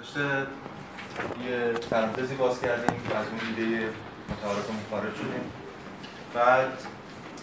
داشته 0.00 0.46
یه 1.48 1.72
پرانتزی 1.90 2.34
باز 2.34 2.60
کردیم 2.60 3.00
از 3.16 3.26
اون 3.26 3.40
ایده 3.48 3.88
متعارفمون 4.30 4.80
خارج 4.90 5.14
شدیم. 5.14 5.44
بعد 6.34 6.72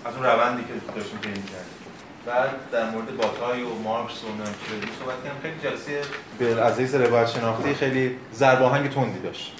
از 0.05 0.15
اون 0.15 0.23
روندی 0.23 0.63
که 0.63 0.93
داشتیم 0.95 1.19
پیدا 1.19 1.35
کردیم. 1.35 1.77
بعد 2.25 2.71
در 2.71 2.89
مورد 2.89 3.17
باتای 3.17 3.61
و 3.63 3.73
مارکس 3.75 4.23
و 4.23 4.27
نمیشه 4.27 4.93
صحبت 4.99 5.23
کردیم. 5.23 5.41
خیلی 5.41 5.55
جلسه 5.63 6.01
به 6.39 6.63
عزیز 6.63 6.95
روایت 6.95 7.27
شناختی 7.27 7.73
خیلی 7.73 8.19
ضرب 8.33 8.87
تندی 8.87 9.19
داشت. 9.19 9.53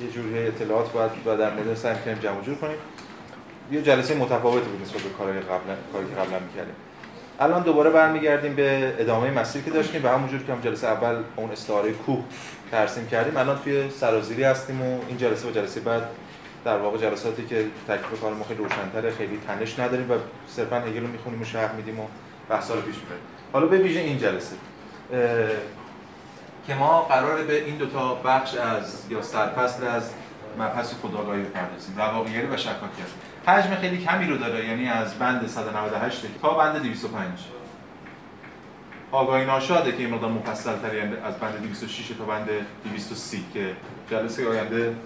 یه 0.00 0.10
جوری 0.10 0.46
اطلاعات 0.46 0.92
باید 0.92 1.10
و 1.26 1.36
در 1.36 1.54
مورد 1.54 1.74
سعی 1.74 1.96
کنیم 2.04 2.18
جمع 2.18 2.42
جور 2.42 2.54
کنیم. 2.54 2.78
یه 3.70 3.82
جلسه 3.82 4.14
متفاوتی 4.14 4.68
بود 4.68 4.82
نسبت 4.82 5.02
به 5.02 5.08
کارهای 5.08 5.40
قبلا 5.40 5.76
کاری 5.92 6.06
که 6.06 6.14
قبلا 6.14 6.38
می‌کردیم. 6.38 6.74
الان 7.40 7.62
دوباره 7.62 7.90
برمیگردیم 7.90 8.54
به 8.54 8.94
ادامه 8.98 9.30
مسیری 9.30 9.64
که 9.64 9.70
داشتیم 9.70 10.04
و 10.04 10.08
همونجور 10.08 10.42
که 10.42 10.52
هم 10.52 10.60
جلسه 10.60 10.86
اول 10.86 11.16
اون 11.36 11.50
استعاره 11.50 11.92
کوه 11.92 12.24
ترسیم 12.70 13.06
کردیم 13.06 13.36
الان 13.36 13.58
توی 13.64 13.90
سرازیری 13.90 14.42
هستیم 14.42 14.82
و 14.82 15.00
این 15.08 15.18
جلسه 15.18 15.48
و 15.48 15.50
جلسه 15.50 15.80
بعد 15.80 16.02
در 16.64 16.78
واقع 16.78 16.98
جلساتی 16.98 17.46
که 17.46 17.64
تکلیف 17.88 18.20
کار 18.20 18.34
ما 18.34 18.44
خیلی 18.44 18.62
روشن‌تره 18.62 19.10
خیلی 19.10 19.38
تنش 19.46 19.78
نداریم 19.78 20.10
و 20.10 20.14
صرفا 20.48 20.76
هگل 20.76 21.00
رو 21.00 21.06
می‌خونیم 21.06 21.42
و 21.42 21.44
شرح 21.44 21.74
میدیم 21.74 22.00
و 22.00 22.06
بحثا 22.48 22.74
رو 22.74 22.80
پیش 22.80 22.96
می‌بریم. 22.96 23.22
حالا 23.52 23.66
به 23.66 23.78
ویژه 23.78 24.00
این 24.00 24.18
جلسه 24.18 24.56
که 26.66 26.74
ما 26.74 27.02
قراره 27.02 27.42
به 27.42 27.64
این 27.64 27.76
دوتا 27.76 28.14
بخش 28.14 28.54
از 28.54 29.02
یا 29.10 29.22
سرفصل 29.22 29.86
از 29.86 30.10
مبحث 30.58 30.94
خداگاهی 31.02 31.42
بپردازیم 31.42 31.98
رواقیگری 31.98 32.46
و 32.46 32.56
شکاکیت 32.56 33.06
حجم 33.46 33.74
خیلی 33.74 34.04
کمی 34.04 34.26
رو 34.26 34.36
داره 34.36 34.66
یعنی 34.66 34.88
از 34.88 35.18
بند 35.18 35.46
198 35.46 36.22
تا 36.42 36.54
بند 36.54 36.82
205 36.82 37.38
آگاهی 39.12 39.44
ناشاده 39.44 39.92
که 39.92 39.98
این 39.98 40.10
مقدار 40.14 40.30
مفصل 40.30 40.76
تری 40.76 40.96
یعنی 40.96 41.16
از 41.24 41.38
بند 41.38 41.62
206 41.62 42.08
تا 42.08 42.24
بند 42.24 42.48
230 42.84 43.44
که 43.54 43.76
جلسه 44.10 44.48
آینده 44.48 44.96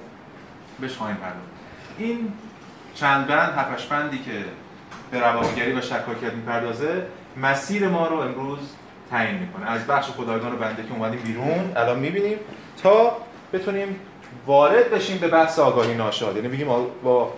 بهش 0.80 0.96
خواهیم 0.96 1.16
پرداخت. 1.16 1.38
این 1.98 2.32
چند 2.94 3.26
بند 3.26 3.52
هفتش 3.58 3.86
بندی 3.86 4.18
که 4.18 4.44
به 5.10 5.20
رواقیگری 5.20 5.72
و 5.72 5.80
شکاکیت 5.80 6.32
می‌پردازه 6.32 7.06
مسیر 7.42 7.88
ما 7.88 8.06
رو 8.06 8.16
امروز 8.16 8.58
تعیین 9.10 9.38
می‌کنه. 9.38 9.70
از 9.70 9.86
بخش 9.86 10.10
خدایگان 10.10 10.52
و 10.52 10.56
بنده 10.56 10.82
که 10.82 10.92
اومدیم 10.92 11.20
بیرون 11.20 11.72
الان 11.76 11.98
می‌بینیم 11.98 12.38
تا 12.82 13.16
بتونیم 13.52 13.96
وارد 14.46 14.90
بشیم 14.90 15.18
به 15.18 15.28
بحث 15.28 15.58
آگاهی 15.58 15.94
ناشاد. 15.94 16.36
یعنی 16.36 16.48
بگیم 16.48 16.66
با 17.04 17.32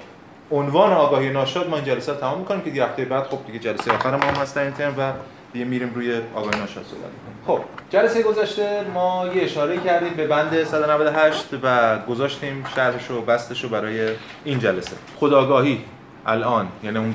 عنوان 0.50 0.92
آگاهی 0.92 1.30
ناشاد 1.30 1.70
ما 1.70 1.77
این 1.77 1.84
جلسه 1.84 2.12
رو 2.12 2.19
تمام 2.19 2.39
می‌کنیم 2.39 2.61
که 2.61 2.70
دیگه 2.70 2.84
هفته 2.84 3.05
بعد 3.05 3.25
خب 3.25 3.39
دیگه 3.47 3.58
جلسه 3.58 3.92
آخر 3.92 4.16
ما 4.16 4.25
هم 4.25 4.34
هست 4.34 4.56
این 4.56 4.70
ترم 4.70 4.94
و 4.98 5.12
دیگه 5.52 5.64
میریم 5.64 5.94
روی 5.94 6.20
آگاهی 6.34 6.61
ناشاد 6.61 6.84
صحبت 6.84 7.11
می‌کنیم. 7.12 7.36
خب 7.47 7.61
جلسه 7.91 8.22
گذشته 8.22 8.84
ما 8.94 9.27
یه 9.34 9.42
اشاره 9.42 9.77
کردیم 9.77 10.14
به 10.14 10.27
بند 10.27 10.64
198 10.64 11.48
و 11.62 11.98
گذاشتیم 11.98 12.64
شرحش 12.74 13.11
و 13.11 13.22
بستش 13.22 13.64
رو 13.64 13.69
برای 13.69 14.08
این 14.44 14.58
جلسه. 14.58 14.97
خداگاهی 15.17 15.84
الان 16.27 16.69
یعنی 16.83 16.98
اون 16.98 17.14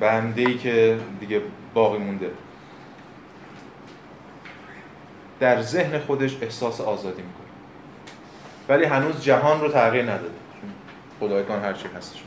بنده 0.00 0.42
ای 0.42 0.58
که 0.58 0.98
دیگه 1.20 1.40
باقی 1.74 1.98
مونده. 1.98 2.30
در 5.40 5.62
ذهن 5.62 5.98
خودش 5.98 6.36
احساس 6.42 6.80
آزادی 6.80 7.22
می‌کنه. 7.22 7.46
ولی 8.68 8.84
هنوز 8.84 9.22
جهان 9.22 9.60
رو 9.60 9.68
تغییر 9.68 10.04
نداده. 10.04 10.34
خدایگان 11.20 11.62
هر 11.62 11.72
چی 11.72 11.88
هستش 11.96 12.18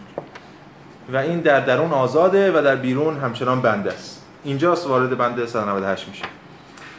و 1.13 1.17
این 1.17 1.39
در 1.39 1.59
درون 1.59 1.91
آزاده 1.91 2.59
و 2.59 2.63
در 2.63 2.75
بیرون 2.75 3.17
همچنان 3.17 3.61
بنده 3.61 3.93
است. 3.93 4.25
اینجاست 4.43 4.87
وارد 4.87 5.17
بنده 5.17 5.45
198 5.45 6.07
میشه. 6.09 6.25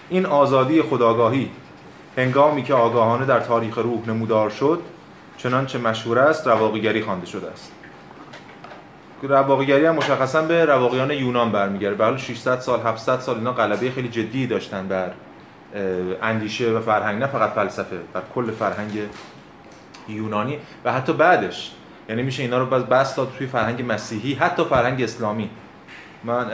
این 0.09 0.27
آزادی 0.27 0.83
خداگاهی 0.83 1.51
هنگامی 2.17 2.63
که 2.63 2.75
آگاهانه 2.75 3.27
در 3.27 3.41
تاریخ 3.41 3.79
روح 3.79 4.09
نمودار 4.09 4.51
شد 4.51 4.81
چنانچه 5.37 5.79
مشهور 5.79 6.19
است 6.19 6.47
رواقیگری 6.47 7.03
خوانده 7.03 7.27
شده 7.27 7.51
است. 7.51 7.73
رواقیگری 9.23 9.87
هم 9.87 9.95
مشخصا 9.95 10.43
به 10.43 10.65
رواقیان 10.65 11.11
یونان 11.11 11.53
برمیگرده. 11.53 12.11
به 12.11 12.17
600 12.17 12.61
سال 12.61 12.81
700 12.81 13.21
سال 13.21 13.37
اینا 13.37 13.53
غلبه 13.53 13.91
خیلی 13.91 14.09
جدی 14.09 14.47
داشتن 14.47 14.89
بر 14.89 15.11
اندیشه 16.23 16.71
و 16.71 16.81
فرهنگ 16.81 17.21
نه 17.21 17.27
فقط 17.27 17.51
فلسفه 17.51 17.97
بر 18.13 18.23
کل 18.35 18.51
فرهنگ 18.51 18.99
یونانی. 20.09 20.59
و 20.85 20.93
حتی 20.93 21.13
بعدش 21.13 21.73
یعنی 22.11 22.23
میشه 22.23 22.43
اینا 22.43 22.59
رو 22.59 22.67
باز 22.67 22.87
بس 22.87 23.15
داد 23.15 23.33
توی 23.39 23.47
فرهنگ 23.47 23.93
مسیحی 23.93 24.35
حتی 24.35 24.65
فرهنگ 24.65 25.03
اسلامی. 25.03 25.51
من 26.25 26.47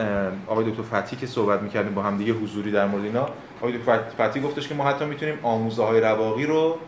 آقای 0.46 0.70
دکتر 0.70 0.82
فتی 0.82 1.16
که 1.16 1.26
صحبت 1.26 1.62
می‌کردیم 1.62 1.94
با 1.94 2.02
هم 2.02 2.18
دیگه 2.18 2.32
حضوری 2.32 2.70
در 2.70 2.86
مورد 2.86 3.04
اینا 3.04 3.28
آقای 3.60 3.78
دکتر 3.78 3.98
فتی 4.18 4.40
گفتش 4.40 4.68
که 4.68 4.74
ما 4.74 4.84
حتی 4.84 5.04
می‌تونیم 5.04 5.38
آموزه 5.42 5.84
های 5.84 6.00
رواقی 6.00 6.46
رو 6.46 6.78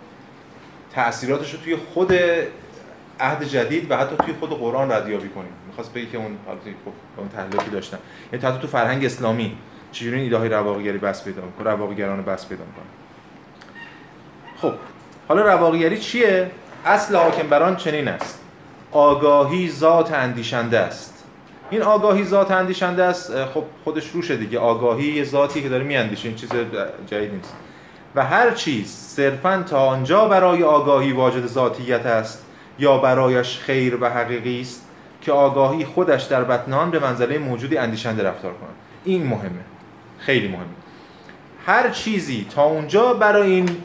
تاثیراتش 0.95 1.55
رو 1.55 1.61
توی 1.61 1.77
خود 1.77 2.13
عهد 3.21 3.45
جدید 3.45 3.91
و 3.91 3.97
حتی 3.97 4.17
توی 4.17 4.35
خود 4.41 4.51
قرآن 4.51 4.93
ردیابی 4.93 5.29
کنیم. 5.29 5.53
می‌خواست 5.67 5.93
بگه 5.93 6.07
که 6.07 6.19
اون 6.19 6.37
خب 6.85 6.93
اون 7.17 7.29
تحلیلی 7.29 7.71
داشتن 7.71 7.99
یعنی 8.33 8.47
حتی 8.47 8.59
تو 8.59 8.67
فرهنگ 8.67 9.05
اسلامی 9.05 9.57
چجوری 9.93 10.17
این 10.17 10.25
ایده 10.25 10.37
های 10.37 10.49
رواقیگری 10.49 10.99
بس 10.99 11.25
پیدا 11.25 11.43
می‌کنه 11.43 11.71
رواقیگران 11.71 12.23
بس 12.23 12.49
پیدا 12.49 12.65
می‌کنه 12.65 12.87
خب 14.57 14.79
حالا 15.29 15.43
رواقیگری 15.43 15.99
چیه؟ 15.99 16.51
اصل 16.85 17.17
حاکم 17.17 17.49
بران 17.49 17.77
چنین 17.77 18.09
است. 18.09 18.45
آگاهی 18.93 19.71
ذات 19.71 20.13
اندیشنده 20.13 20.79
است. 20.79 21.25
این 21.71 21.83
آگاهی 21.83 22.25
ذات 22.25 22.51
اندیشنده 22.51 23.05
است 23.05 23.45
خب 23.45 23.65
خودش 23.85 24.11
روشه 24.11 24.37
دیگه. 24.37 24.59
آگاهی 24.59 25.13
یه 25.13 25.25
ذاتی 25.25 25.63
که 25.63 25.69
داره 25.69 25.85
میاندیشه 25.85 26.29
این 26.29 26.37
چیز 26.37 26.51
جدید 27.07 27.35
نیست. 27.35 27.55
و 28.15 28.25
هر 28.25 28.51
چیز 28.51 28.91
صرفا 28.91 29.65
تا 29.71 29.87
آنجا 29.87 30.29
برای 30.29 30.63
آگاهی 30.63 31.13
واجد 31.13 31.47
ذاتیت 31.47 32.07
است 32.07 32.45
یا 32.79 32.99
برایش 32.99 33.59
خیر 33.59 33.99
و 34.01 34.11
حقیقی 34.11 34.61
است 34.61 34.85
که 35.23 35.33
آگاهی 35.33 35.85
خودش 35.85 36.23
در 36.23 36.45
بطنان 36.45 36.91
به 36.91 36.99
منزله 36.99 37.39
موجودی 37.39 37.79
اندیشنده 37.79 38.23
رفتار 38.23 38.53
کنه 38.53 38.71
این 39.05 39.27
مهمه. 39.27 39.65
خیلی 40.19 40.49
مهمه. 40.49 40.65
هر 41.67 41.91
چیزی 41.91 42.47
تا 42.55 42.65
اونجا 42.65 43.15
برای 43.15 43.51
این 43.51 43.77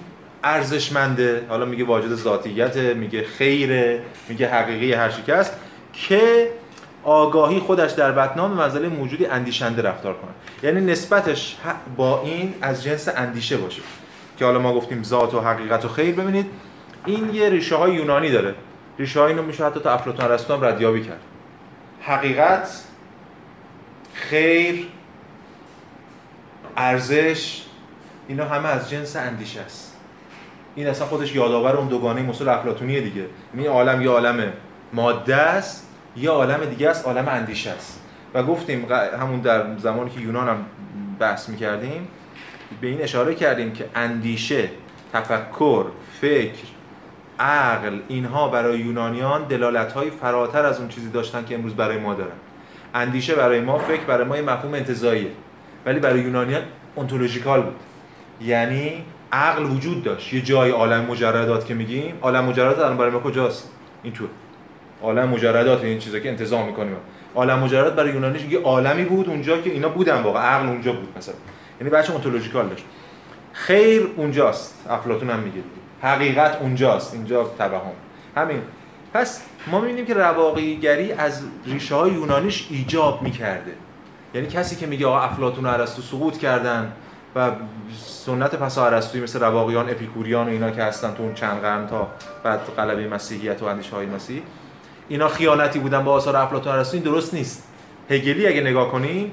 ارزشمنده. 0.44 1.46
حالا 1.50 1.66
میگه 1.66 1.84
واجد 1.84 2.16
ذاتیت 2.16 2.78
میگه 2.78 3.24
خیره 3.24 4.02
میگه 4.30 4.50
حقیقی 4.50 4.94
هر 4.94 5.14
است 5.28 5.54
که 5.94 6.50
آگاهی 7.04 7.60
خودش 7.60 7.92
در 7.92 8.12
بطنام 8.12 8.52
منزله 8.52 8.88
موجودی 8.88 9.26
اندیشنده 9.26 9.82
رفتار 9.82 10.14
کنه. 10.14 10.32
یعنی 10.64 10.92
نسبتش 10.92 11.58
با 11.98 12.22
این 12.22 12.54
از 12.62 12.84
جنس 12.84 13.08
اندیشه 13.16 13.58
باشه. 13.58 13.82
که 14.38 14.46
حالا 14.46 14.60
ما 14.60 14.74
گفتیم 14.74 15.04
ذات 15.04 15.34
و 15.34 15.42
حقیقت 15.42 15.86
و 15.86 15.88
خیر. 15.88 16.16
ببینید 16.16 16.46
این 17.06 17.34
یه 17.34 17.50
ریشه 17.50 17.76
های 17.76 17.94
یونانی 17.94 18.32
داره. 18.32 18.56
ریشه 19.00 19.20
های 19.20 19.32
اینو 19.32 19.44
میشه 19.44 19.66
حتی 19.66 19.80
تا 19.80 19.94
افلاطون 19.94 20.26
ارسطو 20.26 20.54
هم 20.54 20.66
ردیابی 20.66 21.04
کرد. 21.04 21.22
حقیقت 22.02 22.70
خیر 24.14 24.88
ارزش 26.78 27.64
اینا 28.28 28.46
همه 28.46 28.70
از 28.70 28.90
جنس 28.90 29.16
اندیشه 29.16 29.62
است. 29.62 29.93
این 30.76 30.88
اصلا 30.88 31.08
خودش 31.08 31.36
یادآور 31.36 31.78
اون 31.78 31.88
دوگانه 31.88 32.22
مسل 32.22 32.50
افلاطونیه 32.50 33.02
دیگه. 33.02 33.26
این 33.54 33.68
عالم 33.68 34.02
یه 34.02 34.10
عالم 34.10 34.54
ماده 34.94 35.36
است 35.36 35.88
یه 36.18 36.30
عالم 36.30 36.66
دیگه 36.66 36.90
است 36.90 37.06
عالم 37.06 37.28
اندیشه 37.28 37.70
است. 37.70 38.00
و 38.34 38.44
گفتیم 38.44 38.88
همون 39.20 39.40
در 39.40 39.78
زمانی 39.78 40.10
که 40.10 40.20
یونان 40.20 40.48
هم 40.48 40.66
بحث 41.20 41.50
می‌کردیم 41.50 42.08
به 42.82 42.88
این 42.88 43.02
اشاره 43.02 43.36
کردیم 43.36 43.74
که 43.74 43.86
اندیشه 43.96 44.70
تفکر 45.14 45.86
فکر 46.22 46.64
عقل 47.40 48.00
اینها 48.08 48.48
برای 48.48 48.80
یونانیان 48.80 49.44
دلالت 49.44 49.94
های 49.94 50.10
فراتر 50.10 50.66
از 50.66 50.80
اون 50.80 50.90
چیزی 50.90 51.10
داشتن 51.10 51.46
که 51.46 51.56
امروز 51.56 51.76
برای 51.76 51.98
ما 51.98 52.14
دارن. 52.14 52.32
اندیشه 52.94 53.36
برای 53.36 53.62
ما 53.62 53.78
فکر 53.78 54.02
برای 54.02 54.28
ما 54.28 54.38
یه 54.38 54.42
مفهوم 54.42 54.74
انتزاعیه. 54.74 55.32
ولی 55.86 56.00
برای 56.00 56.20
یونانیان 56.20 56.62
انتولوژیکال 56.98 57.62
بود. 57.62 57.76
یعنی 58.42 59.06
عقل 59.34 59.66
وجود 59.66 60.04
داشت. 60.04 60.34
یه 60.34 60.42
جای 60.42 60.72
عالم 60.72 61.06
مجردات 61.06 61.66
که 61.66 61.74
میگیم 61.74 62.18
عالم 62.22 62.46
مجردات 62.46 62.80
الان 62.80 62.98
برای 62.98 63.12
ما 63.12 63.20
کجاست؟ 63.20 63.70
اینطور 64.04 64.30
عالم 65.02 65.30
مجردات 65.30 65.84
این 65.84 66.00
چیزا 66.00 66.20
که 66.20 66.30
انتظام 66.30 66.66
می‌کنیم. 66.66 66.96
عالم 67.36 67.60
مجردات 67.60 67.96
برای 67.96 68.14
یونانیش 68.14 68.42
یه 68.42 68.60
عالمی 68.60 69.04
بود 69.04 69.30
اونجا 69.30 69.62
که 69.62 69.70
اینا 69.70 69.90
بودن 69.90 70.22
واقعا. 70.22 70.44
عقل 70.44 70.68
اونجا 70.68 70.94
بود 70.94 71.18
مثلا. 71.18 71.36
یعنی 71.80 71.90
بچه 71.90 72.12
اونتولوژیکال 72.12 72.68
داشت. 72.68 72.84
خیر 73.54 74.08
اونجاست. 74.16 74.86
افلاطون 74.90 75.30
هم 75.30 75.40
میگه. 75.40 75.62
حقیقت 76.02 76.58
اونجاست. 76.62 77.14
اینجا 77.14 77.44
توهم. 77.58 77.92
همین. 78.38 78.62
پس 79.14 79.42
ما 79.68 79.80
می‌بینیم 79.80 80.06
که 80.06 80.14
رواقیگری 80.14 81.12
از 81.12 81.44
ریشه 81.66 81.96
های 81.96 82.12
یونانیش 82.12 82.68
ایجاب 82.70 83.22
می‌کرده. 83.22 83.72
یعنی 84.34 84.48
کسی 84.48 84.76
که 84.76 84.88
میگه 84.88 85.08
آقا 85.08 85.20
افلاطون 85.20 85.66
و 85.66 85.68
ارسطو 85.68 86.02
سقوط 86.02 86.38
کردن 86.38 86.94
و 87.36 87.52
سنت 87.98 88.56
پس 88.56 88.78
ارسطویی 88.78 89.24
مثل 89.24 89.40
رواقیان 89.40 89.90
اپیکوریان 89.90 90.48
و 90.48 90.50
اینا 90.50 90.72
که 90.72 90.84
هستن 90.84 91.14
تو 91.14 91.24
اون 91.24 91.34
چند 91.34 91.62
قرن 91.62 91.88
تا 91.88 92.08
بعد 92.44 92.60
غلبه 92.78 93.08
مسیحیت 93.08 93.64
و 93.64 93.66
اندیشه 93.66 93.96
های 93.96 94.06
مسیح. 94.06 94.42
اینا 95.10 95.28
خیانتی 95.28 95.80
بودن 95.80 96.04
با 96.04 96.12
آثار 96.12 96.36
افلاطون 96.36 96.74
ارسطو 96.74 96.98
این 96.98 97.04
درست 97.04 97.34
نیست. 97.34 97.64
هگلی 98.10 98.48
اگه 98.48 98.62
نگاه 98.62 98.92
کنی 98.92 99.32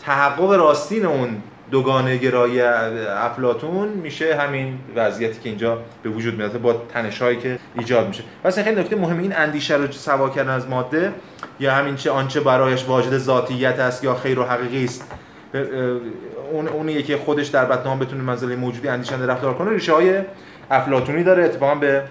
تحقق 0.00 0.50
راستین 0.50 1.06
اون 1.06 1.42
دوگانه 1.70 2.16
گرایی 2.16 2.60
افلاتون 2.60 3.88
میشه 3.88 4.36
همین 4.36 4.78
وضعیتی 4.96 5.40
که 5.40 5.48
اینجا 5.48 5.78
به 6.02 6.10
وجود 6.10 6.34
میاد 6.34 6.60
با 6.60 6.72
تنشهایی 6.72 7.36
که 7.36 7.58
ایجاد 7.74 8.08
میشه. 8.08 8.22
پس 8.44 8.58
خیلی 8.58 8.80
نکته 8.80 8.96
مهم 8.96 9.18
این 9.18 9.36
اندیشه 9.36 9.76
رو 9.76 9.92
سوا 9.92 10.30
کردن 10.30 10.50
از 10.50 10.68
ماده 10.68 11.12
یا 11.60 11.74
همین 11.74 11.96
چه 11.96 12.10
آنچه 12.10 12.40
برایش 12.40 12.84
واجد 12.84 13.18
ذاتیت 13.18 13.78
است 13.78 14.04
یا 14.04 14.14
خیر 14.14 14.38
و 14.38 14.44
حقیقی 14.44 14.84
است. 14.84 15.04
اون 16.52 16.68
اونیه 16.68 17.02
که 17.02 17.16
خودش 17.16 17.46
در 17.46 17.64
بطنام 17.64 17.98
بتونه 17.98 18.22
منزله 18.22 18.56
موجودی 18.56 18.88
اندیشنده 18.88 19.26
رفتار 19.26 19.54
کنه 19.54 19.70
ریشه 19.70 19.92
های 19.92 20.20
افلاطونی 20.70 21.24
داره 21.24 21.44
اتفاقا 21.44 21.74
به 21.74 22.02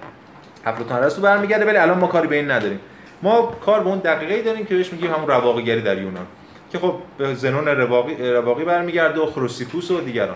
افلاطون 0.66 0.98
ارسطو 0.98 1.22
برمیگرده 1.22 1.66
ولی 1.66 1.78
الان 1.78 1.98
ما 1.98 2.08
کاری 2.08 2.28
به 2.28 2.36
این 2.36 2.52
نداریم. 2.52 2.80
ما 3.22 3.58
کار 3.66 3.80
به 3.80 3.90
اون 3.90 4.00
دقیقه 4.00 4.42
داریم 4.42 4.66
که 4.66 4.76
بهش 4.76 4.94
میگیم 4.94 5.12
همون 5.12 5.28
رواقیگری 5.28 5.82
در 5.82 5.98
یونان 5.98 6.26
که 6.72 6.80
خب 6.80 6.96
به 7.18 7.36
زنون 7.36 7.68
رواقی, 7.68 8.32
رواقی 8.32 8.66
برمیگرده 8.66 9.20
و 9.22 9.26
خروسیپوس 9.26 9.92
و 9.92 10.02
دیگران. 10.02 10.36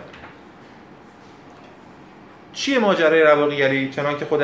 چیه 2.54 2.80
ماجرای 2.80 3.24
رواقیگری؟ 3.24 3.90
چنان 3.90 4.18
که 4.18 4.26
خود 4.26 4.42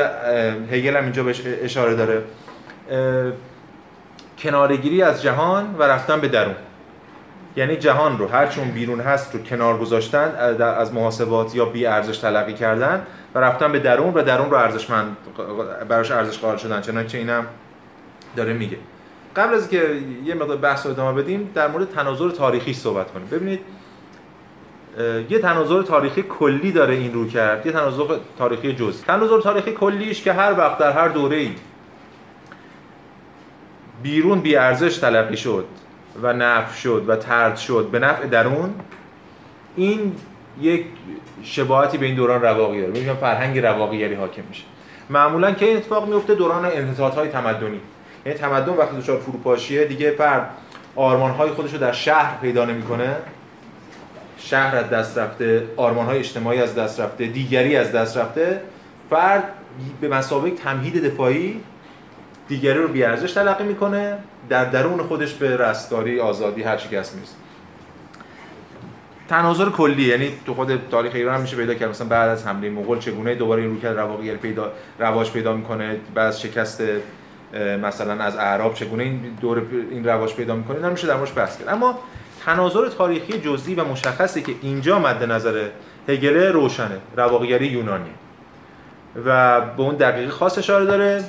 هگل 0.71 0.97
هم 0.97 1.03
اینجا 1.03 1.23
بهش 1.23 1.41
اشاره 1.45 1.95
داره. 1.95 2.21
کنارگیری 4.39 5.01
از 5.01 5.21
جهان 5.21 5.75
و 5.79 5.83
رفتن 5.83 6.21
به 6.21 6.27
درون. 6.27 6.55
یعنی 7.57 7.75
جهان 7.75 8.17
رو 8.17 8.27
هر 8.27 8.47
چون 8.47 8.71
بیرون 8.71 8.99
هست 8.99 9.35
رو 9.35 9.41
کنار 9.41 9.77
گذاشتن 9.77 10.35
از 10.61 10.93
محاسبات 10.93 11.55
یا 11.55 11.65
بی 11.65 11.85
ارزش 11.85 12.17
تلقی 12.17 12.53
کردن 12.53 13.05
و 13.35 13.39
رفتن 13.39 13.71
به 13.71 13.79
درون 13.79 14.13
و 14.13 14.23
درون 14.23 14.51
رو 14.51 14.57
ارزشمند 14.57 15.17
براش 15.89 16.11
ارزش 16.11 16.39
قائل 16.39 16.57
شدن. 16.57 16.81
چنانچه 16.81 17.17
اینم 17.17 17.45
داره 18.35 18.53
میگه. 18.53 18.77
قبل 19.35 19.53
از 19.53 19.69
که 19.69 20.01
یه 20.25 20.35
مقدار 20.35 20.57
بحث 20.57 20.85
رو 20.85 20.91
ادامه 20.91 21.21
بدیم 21.21 21.51
در 21.55 21.67
مورد 21.67 21.89
تناظر 21.89 22.29
تاریخی 22.29 22.73
صحبت 22.73 23.11
کنیم. 23.11 23.27
ببینید 23.27 23.59
یه 25.29 25.39
تناظر 25.39 25.81
تاریخی 25.81 26.23
کلی 26.23 26.71
داره 26.71 26.93
این 26.93 27.13
رو 27.13 27.27
کرد. 27.27 27.65
یه 27.65 27.71
تناظر 27.71 28.03
تاریخی 28.37 28.73
جزئی. 28.73 29.03
تناظر 29.07 29.41
تاریخی 29.41 29.71
کلیش 29.71 30.21
که 30.21 30.33
هر 30.33 30.53
وقت 30.57 30.77
در 30.77 30.91
هر 30.91 31.07
دوره‌ای 31.07 31.51
بیرون 34.03 34.39
بی 34.39 34.55
ارزش 34.55 34.97
تلقی 34.97 35.37
شد 35.37 35.65
و 36.21 36.33
نفع 36.33 36.75
شد 36.75 37.05
و 37.07 37.15
ترد 37.15 37.57
شد. 37.57 37.89
به 37.91 37.99
نفع 37.99 38.27
درون 38.27 38.73
این 39.75 40.15
یک 40.61 40.85
شباهتی 41.43 41.97
به 41.97 42.05
این 42.05 42.15
دوران 42.15 42.41
رواقی 42.41 42.81
داره. 42.81 42.93
میگم 42.93 43.13
فرهنگ 43.15 43.59
رواقیگری 43.59 44.13
حاکم 44.13 44.41
میشه. 44.49 44.63
معمولا 45.09 45.51
که 45.51 45.65
این 45.65 45.77
اتفاق 45.77 46.09
میفته 46.09 46.35
دوران 46.35 46.65
های 46.65 47.27
تمدنی. 47.29 47.79
یعنی 48.25 48.37
تمدن 48.37 48.73
وقتی 48.73 48.97
دچار 48.97 49.19
فروپاشیه 49.19 49.85
دیگه 49.85 50.11
فرد 50.11 50.49
های 51.37 51.49
خودش 51.49 51.73
رو 51.73 51.79
در 51.79 51.91
شهر 51.91 52.37
پیدا 52.41 52.65
نمی‌کنه. 52.65 53.15
شهر 54.37 54.75
از 54.75 54.89
دست 54.89 55.17
رفته 55.17 55.67
های 55.77 56.19
اجتماعی 56.19 56.61
از 56.61 56.75
دست 56.75 56.99
رفته 56.99 57.25
دیگری 57.25 57.75
از 57.75 57.91
دست 57.91 58.17
رفته. 58.17 58.61
فرد 59.09 59.43
به 60.01 60.07
مسابقه 60.07 60.51
تمهید 60.51 61.03
دفاعی 61.03 61.61
دیگری 62.47 62.77
رو 62.79 62.87
بیارزش 62.87 63.33
تلقی 63.33 63.63
می‌کنه. 63.63 64.17
در 64.49 64.65
درون 64.65 65.03
خودش 65.03 65.33
به 65.33 65.57
رستگاری 65.57 66.19
آزادی 66.19 66.63
هر 66.63 66.77
چی 66.77 66.95
هست 66.95 67.15
می‌رسه. 67.15 67.33
تناظر 69.29 69.69
کلی 69.69 70.03
یعنی 70.03 70.31
تو 70.45 70.53
خود 70.53 70.89
تاریخ 70.91 71.15
ایران 71.15 71.35
هم 71.35 71.41
میشه 71.41 71.55
پیدا 71.57 71.73
کرد. 71.73 71.89
مثلا 71.89 72.07
بعد 72.07 72.29
از 72.29 72.47
حمله 72.47 72.69
مغول 72.69 72.99
چگونه 72.99 73.35
دوباره 73.35 73.61
این 73.61 73.71
روکرد 73.71 73.97
رواقی 73.97 74.35
پیدا 74.35 74.71
رواج 74.99 75.31
پیدا 75.31 75.53
می‌کنه؟ 75.53 75.97
بعد 76.15 76.27
از 76.27 76.41
شکست 76.41 76.83
مثلا 77.83 78.23
از 78.23 78.35
اعراب 78.35 78.73
چگونه 78.73 79.03
این 79.03 79.21
دور 79.41 79.61
این 79.91 80.05
رواج 80.05 80.33
پیدا 80.33 80.55
می‌کنه؟ 80.55 80.75
اینا 80.75 80.89
میشه 80.89 81.07
در 81.07 81.15
موردش 81.15 81.33
بحث 81.35 81.57
کرد. 81.57 81.69
اما 81.69 81.99
تناظر 82.45 82.87
تاریخی 82.87 83.39
جزئی 83.39 83.75
و 83.75 83.83
مشخصی 83.83 84.41
که 84.41 84.53
اینجا 84.61 84.99
مد 84.99 85.23
نظر 85.23 85.67
هگل 86.07 86.35
روشنه 86.37 86.97
رواقیگری 87.17 87.67
یونانی 87.67 88.09
و 89.25 89.61
به 89.61 89.81
اون 89.81 89.95
دقیقی 89.95 90.29
خاص 90.29 90.57
اشاره 90.57 90.85
داره 90.85 91.23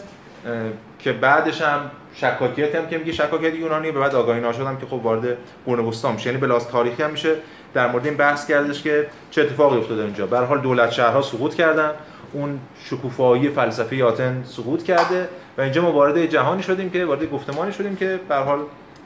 که 0.98 1.12
بعدش 1.12 1.62
هم 1.62 1.80
شکاکیت 2.20 2.74
هم 2.74 2.86
که 2.86 2.98
میگه 2.98 3.12
شکاکیت 3.12 3.54
یونانی 3.54 3.90
به 3.90 4.00
بعد 4.00 4.14
آگاهی 4.14 4.40
ناشدم 4.40 4.76
که 4.76 4.86
خب 4.86 4.92
وارد 4.92 5.36
قرون 5.66 5.84
وسطا 5.84 6.12
میشه. 6.12 6.26
یعنی 6.26 6.40
بلاس 6.40 6.66
تاریخی 6.66 7.02
هم 7.02 7.10
میشه. 7.10 7.34
در 7.74 7.90
مورد 7.90 8.06
این 8.06 8.16
بحث 8.16 8.46
کردش 8.46 8.82
که 8.82 9.06
چه 9.30 9.42
اتفاقی 9.42 9.78
افتاده 9.78 10.02
اینجا. 10.02 10.26
به 10.26 10.38
حال 10.38 10.60
دولت 10.60 10.90
شهرها 10.90 11.22
سقوط 11.22 11.54
کردن. 11.54 11.90
اون 12.32 12.58
شکوفایی 12.84 13.48
فلسفه 13.48 14.04
آتن 14.04 14.42
سقوط 14.46 14.82
کرده. 14.82 15.28
و 15.58 15.60
اینجا 15.60 15.82
ما 15.82 15.92
وارد 15.92 16.26
جهانی 16.26 16.62
شدیم 16.62 16.90
که 16.90 17.04
وارد 17.04 17.30
گفتمانی 17.30 17.72
شدیم 17.72 17.96
که 17.96 18.20
به 18.28 18.36
حال 18.36 18.58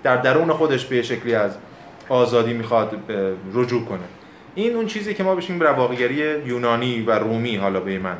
در 0.03 0.17
درون 0.17 0.53
خودش 0.53 0.87
به 0.87 1.03
شکلی 1.03 1.35
از 1.35 1.57
آزادی 2.09 2.53
می‌خواد 2.53 2.97
رجوع 3.55 3.85
کنه. 3.85 3.99
این 4.55 4.77
اون 4.77 4.87
چیزی 4.87 5.15
که 5.15 5.25
ما 5.25 5.35
بشیم 5.35 5.61
رواقیگری 5.61 6.47
یونانی 6.47 7.03
و 7.03 7.11
رومی 7.19 7.57
حالا 7.57 7.81
به 7.81 7.99
من. 7.99 8.17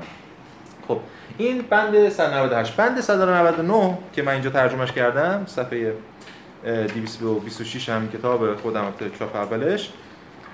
خب 0.89 0.99
این 1.39 1.63
بند 1.71 2.09
198 2.09 2.77
بند 2.77 3.01
199 3.01 3.99
که 4.13 4.23
من 4.23 4.33
اینجا 4.33 4.51
ترجمهش 4.51 4.93
کردم 4.93 5.45
صفحه 5.47 5.93
226 6.65 7.89
هم 7.89 8.09
کتاب 8.09 8.57
خودم 8.57 8.93
چاپ 9.19 9.37
اولش 9.37 9.91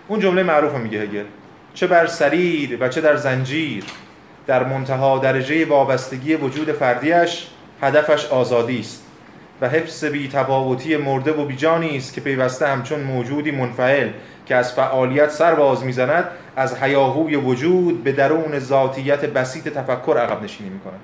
اون 0.08 0.20
جمله 0.20 0.42
معروف 0.42 0.74
میگه 0.74 1.00
هگل. 1.00 1.24
چه 1.74 1.86
بر 1.86 2.06
سریر 2.06 2.78
و 2.80 2.88
چه 2.88 3.00
در 3.00 3.16
زنجیر 3.16 3.84
در 4.46 4.64
منتها 4.64 5.18
درجه 5.18 5.64
وابستگی 5.64 6.34
وجود 6.34 6.72
فردیش 6.72 7.46
هدفش 7.82 8.26
آزادی 8.26 8.80
است 8.80 9.04
و 9.60 9.68
حفظ 9.68 10.04
بی 10.04 10.28
تفاوتی 10.28 10.96
مرده 10.96 11.32
و 11.32 11.44
بیجانی 11.44 11.96
است 11.96 12.14
که 12.14 12.20
پیوسته 12.20 12.66
همچون 12.68 13.00
موجودی 13.00 13.50
منفعل 13.50 14.08
که 14.48 14.54
از 14.54 14.72
فعالیت 14.72 15.30
سر 15.30 15.54
باز 15.54 15.84
می‌زند 15.84 16.24
از 16.56 16.82
حیاهوی 16.82 17.36
وجود 17.36 18.04
به 18.04 18.12
درون 18.12 18.58
ذاتیت 18.58 19.24
بسیط 19.24 19.68
تفکر 19.68 20.18
عقب 20.18 20.42
نشینی 20.42 20.70
می‌کند. 20.70 21.00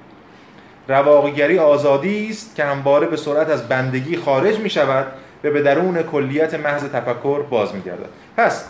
رواقیگری 0.89 1.59
آزادی 1.59 2.29
است 2.31 2.57
که 2.57 2.65
همواره 2.65 3.07
به 3.07 3.17
سرعت 3.17 3.51
از 3.51 3.69
بندگی 3.69 4.17
خارج 4.17 4.59
می 4.59 4.71
شود 4.71 5.07
و 5.45 5.51
به 5.51 5.63
درون 5.63 6.03
کلیت 6.03 6.55
محض 6.55 6.85
تفکر 6.85 7.43
باز 7.43 7.75
می 7.75 7.83
گردد 7.83 8.09
پس 8.37 8.65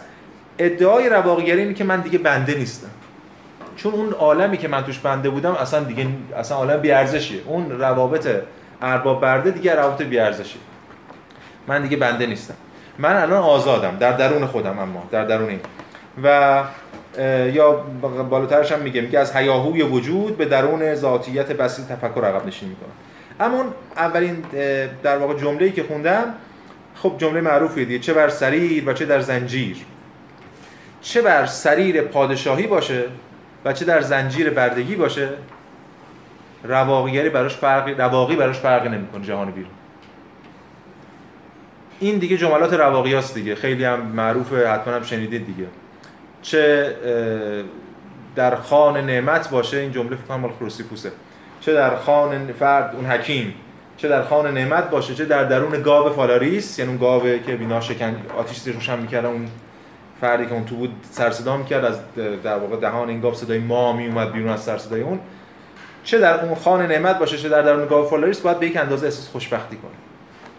ادعای 0.59 1.09
رواقیگری 1.09 1.61
اینه 1.61 1.75
که 1.75 1.85
من 1.85 2.01
دیگه 2.01 2.19
بنده 2.19 2.55
نیستم. 2.55 2.91
چون 3.77 3.93
اون 3.93 4.13
عالمی 4.13 4.57
که 4.57 4.69
من 4.69 4.85
توش 4.85 4.99
بنده 4.99 5.31
بودم 5.31 5.53
اصلا 5.53 5.81
دیگه 5.81 6.07
اصلا 6.37 6.57
عالم 6.57 6.81
بیارزشیه. 6.81 7.41
اون 7.47 7.71
روابط 7.71 8.29
ارباب 8.83 9.21
برده 9.21 9.51
دیگه 9.51 9.75
روابط 9.75 10.03
بیارزشی 10.03 10.59
من 11.67 11.83
دیگه 11.83 11.97
بنده 11.97 12.27
نیستم. 12.27 12.55
من 12.99 13.17
الان 13.17 13.43
آزادم 13.43 13.97
در 14.01 14.13
درون 14.13 14.47
خودم 14.47 14.79
اما 14.79 15.09
در 15.11 15.25
درون 15.25 15.49
این. 15.49 15.61
و 16.23 16.63
یا 17.53 17.73
بالاترش 18.31 18.73
هم 18.73 18.81
میگه 18.81 19.01
میگه 19.01 19.19
از 19.19 19.37
حیاهوی 19.37 19.83
وجود 19.83 20.37
به 20.37 20.45
درون 20.45 20.95
ذاتیت 20.95 21.53
بسیط 21.53 21.87
تفکر 21.87 22.25
عقب 22.25 22.47
نشین 22.47 22.69
می‌کنم. 22.69 22.93
اما 23.41 23.65
اولین 23.97 24.45
در 25.03 25.19
واقع 25.19 25.35
جمله‌ای 25.35 25.73
که 25.73 25.83
خوندم 25.83 26.25
خب 26.95 27.15
جمله 27.19 27.41
معروفیه 27.41 27.85
دیگه 27.85 27.99
چه 27.99 28.15
بر 28.15 28.29
سریر 28.29 28.89
و 28.89 28.93
چه 28.93 29.05
در 29.05 29.21
زنجیر. 29.21 29.77
چه 31.01 31.23
بر 31.23 31.47
سریر 31.47 32.03
پادشاهی 32.03 32.67
باشه 32.67 33.05
و 33.65 33.73
چه 33.73 33.85
در 33.85 34.01
زنجیر 34.01 34.51
بردگی 34.51 34.97
باشه 34.97 35.29
رواقیگری 36.65 37.29
براش 37.29 37.57
فرقی 37.57 37.95
رواقی 37.95 38.37
براش 38.37 38.59
فرقی 38.59 38.89
نمی‌کنه 38.89 39.25
جهان 39.25 39.51
بیرون. 39.51 39.71
این 42.01 42.19
دیگه 42.19 42.37
جملات 42.37 42.73
رواقیاست 42.73 43.35
دیگه. 43.35 43.55
خیلی 43.55 43.85
هم 43.85 44.01
معروفه 44.01 44.69
حتما 44.69 44.95
هم 44.95 45.03
شنیدید 45.03 45.47
دیگه. 45.47 45.67
چه 46.43 46.95
در 48.37 48.57
خان 48.57 49.07
نعمت 49.07 49.51
باشه 49.51 49.77
این 49.77 49.93
جمله 49.93 50.17
فکر 50.17 50.27
کنم 50.27 50.41
مال 50.41 50.51
پوسه 50.51 51.13
چه 51.61 51.75
در 51.75 51.97
خان 51.97 52.53
فرد 52.59 52.95
اون 52.95 53.07
حکیم. 53.07 53.55
چه 53.97 54.09
در 54.09 54.23
خان 54.23 54.55
نعمت 54.55 54.91
باشه 54.91 55.15
چه 55.15 55.25
در 55.25 55.45
درون 55.45 55.83
گاو 55.83 56.13
فالاریس 56.13 56.79
یعنی 56.79 56.91
اون 56.91 57.01
گاوه 57.01 57.39
که 57.39 57.57
بینا 57.57 57.81
شکن 57.81 58.17
آتیش 58.39 58.61
زیرش 58.61 58.89
هم 58.89 58.99
می‌کرد 58.99 59.25
اون 59.25 59.49
فردی 60.21 60.47
که 60.47 60.53
اون 60.53 60.65
تو 60.65 60.77
بود 60.77 60.93
سر 61.11 61.31
صدا 61.31 61.57
می‌کرد 61.57 61.85
از 61.85 61.99
در 62.43 62.59
واقع 62.59 62.77
دهان 62.77 63.09
این 63.09 63.21
گاو 63.21 63.35
صدای 63.35 63.59
ما 63.59 63.93
می 63.93 64.07
اومد 64.07 64.33
بیرون 64.33 64.49
از 64.49 64.63
سر 64.63 64.79
صدای 64.79 65.01
اون. 65.01 65.21
چه 66.05 66.19
در 66.19 66.45
اون 66.45 66.55
خان 66.55 66.87
نعمت 66.87 67.19
باشه 67.19 67.39
چه 67.39 67.49
در 67.49 67.63
درون 67.63 67.87
گاو 67.87 68.07
فالاریس 68.09 68.41
باید 68.41 68.59
به 68.59 68.67
یک 68.67 68.77
اندازه 68.77 69.07
احساس 69.07 69.29
خوشبختی 69.29 69.77
کنه. 69.77 70.14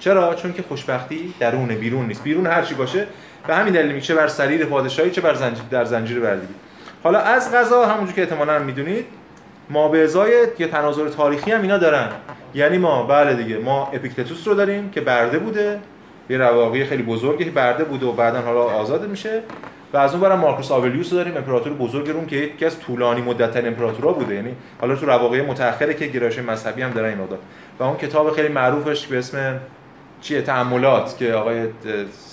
چرا؟ 0.06 0.36
چون 0.36 0.54
که 0.54 0.64
خوشبختی 0.68 1.34
درون 1.40 1.68
بیرون 1.68 2.06
نیست. 2.06 2.24
بیرون 2.24 2.48
هر 2.48 2.62
چی 2.62 2.76
باشه 2.76 3.08
به 3.48 3.56
همین 3.56 3.74
دلیل 3.74 3.92
میشه 3.92 4.16
بر 4.16 4.28
سریر 4.28 4.66
پادشاهی 4.66 5.12
چه 5.12 5.22
بر 5.22 5.34
زنجیر 5.34 5.64
در 5.72 5.86
زنجیر 5.86 6.20
بردگی. 6.20 6.54
حالا 7.04 7.20
از 7.20 7.54
غذا 7.54 7.86
همونجور 7.86 8.16
که 8.16 8.22
احتمالاً 8.22 8.60
می‌دونید 8.60 9.06
ما 9.70 9.88
به 9.88 10.04
ازای 10.04 10.32
یه 10.60 10.68
تناظر 10.68 11.10
تاریخی 11.10 11.52
هم 11.52 11.62
اینا 11.62 11.78
دارن. 11.78 12.10
یعنی 12.54 12.78
ما 12.78 13.04
بله 13.04 13.34
دیگه 13.34 13.58
ما 13.58 13.92
اپیکتتوس 13.94 14.48
رو 14.48 14.54
داریم 14.54 14.90
که 14.90 15.02
برده 15.02 15.40
بوده. 15.40 15.80
یه 16.30 16.38
رواقی 16.38 16.86
خیلی 16.86 17.04
بزرگی 17.04 17.46
برده 17.46 17.84
بوده 17.84 18.06
و 18.06 18.12
بعدا 18.12 18.42
حالا 18.42 18.64
آزاد 18.64 19.10
میشه. 19.10 19.42
و 19.94 19.98
از 19.98 20.12
اون 20.12 20.22
برم 20.22 20.40
مارکوس 20.40 20.72
آولیوس 20.72 21.12
رو 21.12 21.18
داریم 21.18 21.38
امپراتور 21.38 21.74
بزرگ 21.74 22.10
روم 22.10 22.26
که 22.26 22.36
یکی 22.36 22.66
از 22.66 22.80
طولانی 22.80 23.22
مدت 23.22 23.66
امپراتورا 23.66 24.12
بوده. 24.12 24.36
یعنی 24.36 24.56
حالا 24.82 24.96
تو 24.96 25.06
رواقی 25.06 25.42
متأخره 25.42 25.94
که 25.94 26.08
گرایش 26.08 26.40
مذهبی 26.40 26.82
هم 26.82 26.92
داره 26.92 27.08
این 27.08 27.18
و 27.80 27.84
اون 27.84 27.98
کتاب 27.98 28.32
خیلی 28.32 28.48
معروفش 28.48 29.08
به 29.08 29.18
اسم 29.18 29.60
چیه؟ 30.26 30.42
تعاملات 30.42 31.18
که 31.18 31.34
آقای 31.34 31.68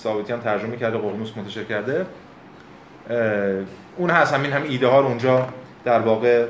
ثابتی 0.03 0.33
هم 0.33 0.39
ترجمه 0.39 0.77
کرده 0.77 0.97
قرنوس 0.97 1.37
منتشر 1.37 1.63
کرده. 1.63 2.05
اون 3.97 4.09
هست 4.09 4.33
همین 4.33 4.51
هم 4.51 4.63
ایده 4.63 4.87
ها 4.87 4.99
رو 4.99 5.07
اونجا 5.07 5.47
در 5.85 5.99
واقع 5.99 6.45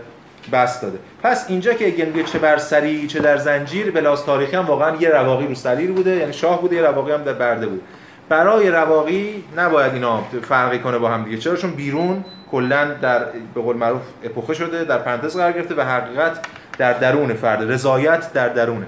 بس 0.51 0.81
داده. 0.81 0.99
پس 1.23 1.45
اینجا 1.49 1.73
که 1.73 1.87
اگه 1.87 2.05
میگه 2.05 2.23
چه 2.23 2.39
بر 2.39 2.57
سری 2.57 3.07
چه 3.07 3.19
در 3.19 3.37
زنجیر 3.37 3.91
بلاس 3.91 4.25
تاریخی 4.25 4.55
هم 4.55 4.65
واقعا 4.65 4.95
یه 4.95 5.09
رواقی 5.09 5.47
رو 5.47 5.55
سریر 5.55 5.91
بوده 5.91 6.15
یعنی 6.15 6.33
شاه 6.33 6.61
بوده 6.61 6.75
یه 6.75 6.81
رواقی 6.81 7.11
هم 7.11 7.23
در 7.23 7.33
برده 7.33 7.67
بود 7.67 7.81
برای 8.29 8.69
رواقی 8.69 9.43
نباید 9.57 9.93
اینا 9.93 10.23
فرقی 10.41 10.79
کنه 10.79 10.97
با 10.97 11.09
هم 11.09 11.23
دیگه. 11.23 11.37
چرا؟ 11.37 11.55
چون 11.55 11.71
بیرون 11.71 12.25
کلا 12.51 12.85
در 13.01 13.25
به 13.53 13.61
قول 13.61 13.75
معروف 13.77 14.01
اپوخه 14.23 14.53
شده 14.53 14.83
در 14.83 14.97
پرانتز 14.97 15.37
قرار 15.37 15.51
گرفته 15.51 15.75
و 15.75 15.81
حقیقت 15.81 16.39
در 16.77 16.93
درون 16.93 17.33
فرد. 17.33 17.71
رضایت 17.71 18.33
در 18.33 18.49
درونه. 18.49 18.85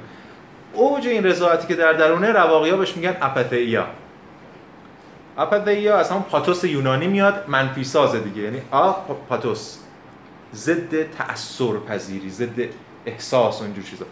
اوج 0.75 1.07
این 1.07 1.23
رضایتی 1.23 1.67
که 1.67 1.75
در 1.75 1.93
درونه 1.93 2.31
رواقی 2.31 2.69
ها 2.69 2.77
بهش 2.77 2.95
میگن 2.95 3.17
اپاتیا 3.21 3.85
اپاتیا 5.37 5.97
از 5.97 6.11
هم 6.11 6.23
پاتوس 6.23 6.63
یونانی 6.63 7.07
میاد 7.07 7.43
منفی 7.47 7.83
سازه 7.83 8.19
دیگه. 8.19 8.41
یعنی 8.41 8.61
آ 8.71 8.91
پاتوس. 9.29 9.77
ضد 10.55 11.11
تأثیر 11.11 11.73
پذیری 11.87 12.29
ضد 12.29 12.59
احساس 13.05 13.61
و 13.61 13.63
اینجور 13.63 13.83
چیزا. 13.83 14.05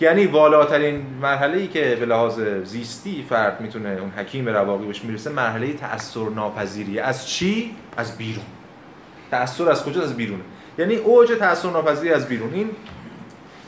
یعنی 0.00 0.26
والاترین 0.26 1.06
مرحله 1.22 1.58
ای 1.58 1.66
که 1.68 1.96
به 2.00 2.06
لحاظ 2.06 2.40
زیستی 2.64 3.26
فرد 3.28 3.60
می‌تونه 3.60 3.88
اون 3.88 4.10
حکیم 4.10 4.48
رواقی 4.48 4.86
بهش 4.86 5.04
می‌رسه 5.04 5.30
مرحله 5.30 5.72
تأثیر 5.72 6.28
ناپذیری 6.28 6.98
از 6.98 7.28
چی؟ 7.28 7.76
از 7.96 8.18
بیرون. 8.18 8.44
تأثیر 9.30 9.68
از 9.68 9.84
کجا؟ 9.84 10.02
از 10.02 10.16
بیرونه. 10.16 10.42
یعنی 10.78 10.94
اوج 10.94 11.32
تأثیر 11.38 11.70
ناپذیری 11.70 12.14
از 12.14 12.28
بیرون. 12.28 12.54
این 12.54 12.70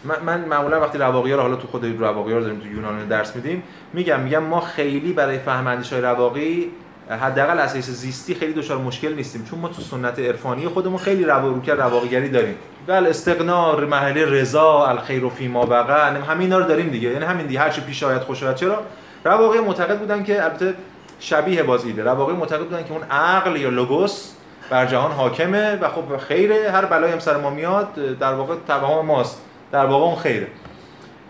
من 0.05 0.41
معمولا 0.41 0.81
وقتی 0.81 0.99
رواقی 0.99 1.33
رو 1.33 1.41
حالا 1.41 1.57
تو 1.57 1.67
خود 1.67 1.85
رواقی 1.85 2.33
رو 2.33 2.41
داریم 2.41 2.59
تو 2.59 2.67
یونان 2.67 3.09
درس 3.09 3.37
میدیم 3.37 3.63
میگم 3.93 4.21
میگم 4.21 4.43
ما 4.43 4.61
خیلی 4.61 5.13
برای 5.13 5.39
فهم 5.39 5.67
اندیشه 5.67 5.97
رواقی 5.97 6.71
حداقل 7.11 7.59
اساس 7.59 7.91
زیستی 7.91 8.35
خیلی 8.35 8.53
دچار 8.53 8.79
مشکل 8.79 9.15
نیستیم 9.15 9.45
چون 9.45 9.59
ما 9.59 9.69
تو 9.69 9.83
سنت 9.83 10.19
عرفانی 10.19 10.69
خودمون 10.69 10.99
خیلی 10.99 11.25
رواقی 11.25 11.71
رواقیگری 11.71 12.29
داریم. 12.29 12.55
بل 12.87 13.07
استقنا 13.07 13.77
محله 13.77 14.27
رضا 14.27 14.87
الخیر 14.87 15.25
و 15.25 15.31
فیما 15.31 15.67
بقى 15.67 16.17
همین 16.29 16.53
رو 16.53 16.65
داریم 16.65 16.89
دیگه. 16.89 17.11
یعنی 17.11 17.25
همین 17.25 17.47
دیگه 17.47 17.61
هر 17.61 17.71
چی 17.71 17.81
پیش 17.81 18.03
آید 18.03 18.23
خوش 18.23 18.43
آید. 18.43 18.57
چرا؟ 18.57 18.83
رواقی 19.25 19.59
معتقد 19.59 19.99
بودن 19.99 20.25
که 20.25 20.45
البته 20.45 20.75
شبیه 21.21 21.63
باز 21.63 21.85
ایده. 21.85 22.05
رواقی 22.05 22.33
معتقد 22.33 22.65
بودن 22.65 22.85
که 22.85 22.93
اون 22.93 23.03
عقل 23.03 23.57
یا 23.57 23.69
لوگوس 23.69 24.31
بر 24.71 24.87
جهان 24.87 25.13
حاکمه 25.13 25.77
و 25.77 25.89
خب 25.89 26.17
خیره 26.17 26.71
هر 26.71 26.85
بلایی 26.85 27.13
هم 27.13 27.19
سر 27.19 27.37
ما 27.37 27.51
میاد 27.51 27.95
در 27.95 28.35
واقع 28.35 28.55
توهم 28.69 29.07
ماست. 29.07 29.43
در 29.73 29.87
واقع 29.87 30.05
اون 30.05 30.17
خیره. 30.17 30.47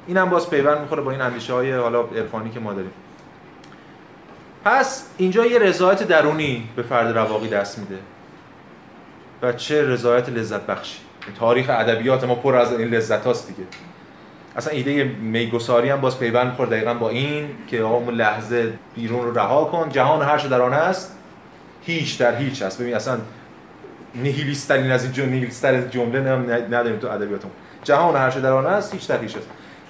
اینم 0.07 0.31
باز 0.31 0.51
پیوند 0.51 0.81
می‌خوره 0.81 1.03
با 1.03 1.11
این 1.11 1.21
اندیشه 1.21 1.53
های 1.53 1.73
حالا 1.73 2.03
عرفانی 2.03 2.51
که 2.51 2.61
ما 2.61 2.73
داریم. 2.73 2.91
پس 4.65 5.07
اینجا 5.17 5.47
یه 5.47 5.59
رضایت 5.59 6.03
درونی 6.03 6.69
به 6.77 6.83
فرد 6.83 7.19
رواقی 7.19 7.49
دست 7.49 7.79
میده. 7.79 7.99
و 9.43 9.53
چه 9.53 9.89
رضایت 9.89 10.29
لذت 10.29 10.67
بخشی. 10.67 10.99
تاریخ 11.39 11.71
ادبیات 11.71 12.25
ما 12.25 12.35
پر 12.35 12.57
از 12.57 12.73
این 12.73 12.89
لذت 12.89 13.25
هاست 13.27 13.49
دیگه. 13.49 13.69
اصلا 14.57 14.73
ایده 14.73 15.05
میگساری 15.05 15.91
هم 15.91 16.01
باز 16.01 16.19
پیوند 16.19 16.47
می‌خوره 16.47 16.71
دقیقا 16.71 16.95
با 16.95 17.09
این 17.09 17.49
که 17.67 17.83
آقا 17.83 18.11
لحظه 18.11 18.73
بیرون 18.95 19.25
رو 19.25 19.39
رها 19.39 19.65
کن. 19.65 19.89
جهان 19.89 20.23
هر 20.23 20.39
در 20.39 20.63
آن 20.63 20.73
است 20.73 21.17
هیچ 21.83 22.19
در 22.19 22.37
هیچ 22.37 22.63
هست. 22.63 22.81
ببین 22.81 22.95
اصلا 22.95 23.19
نیهیلیسترین 24.15 24.91
از 24.91 25.05
این 25.05 25.91
جمله 25.91 26.21
نداریم 26.71 26.99
تو 26.99 27.09
ادبیاتمون. 27.09 27.53
جهان 27.89 28.17
هر 28.17 28.31
در 28.31 28.53
آن 28.53 28.67
است 28.67 28.95
هیچ 28.95 29.09
در 29.09 29.21
هیچ 29.21 29.37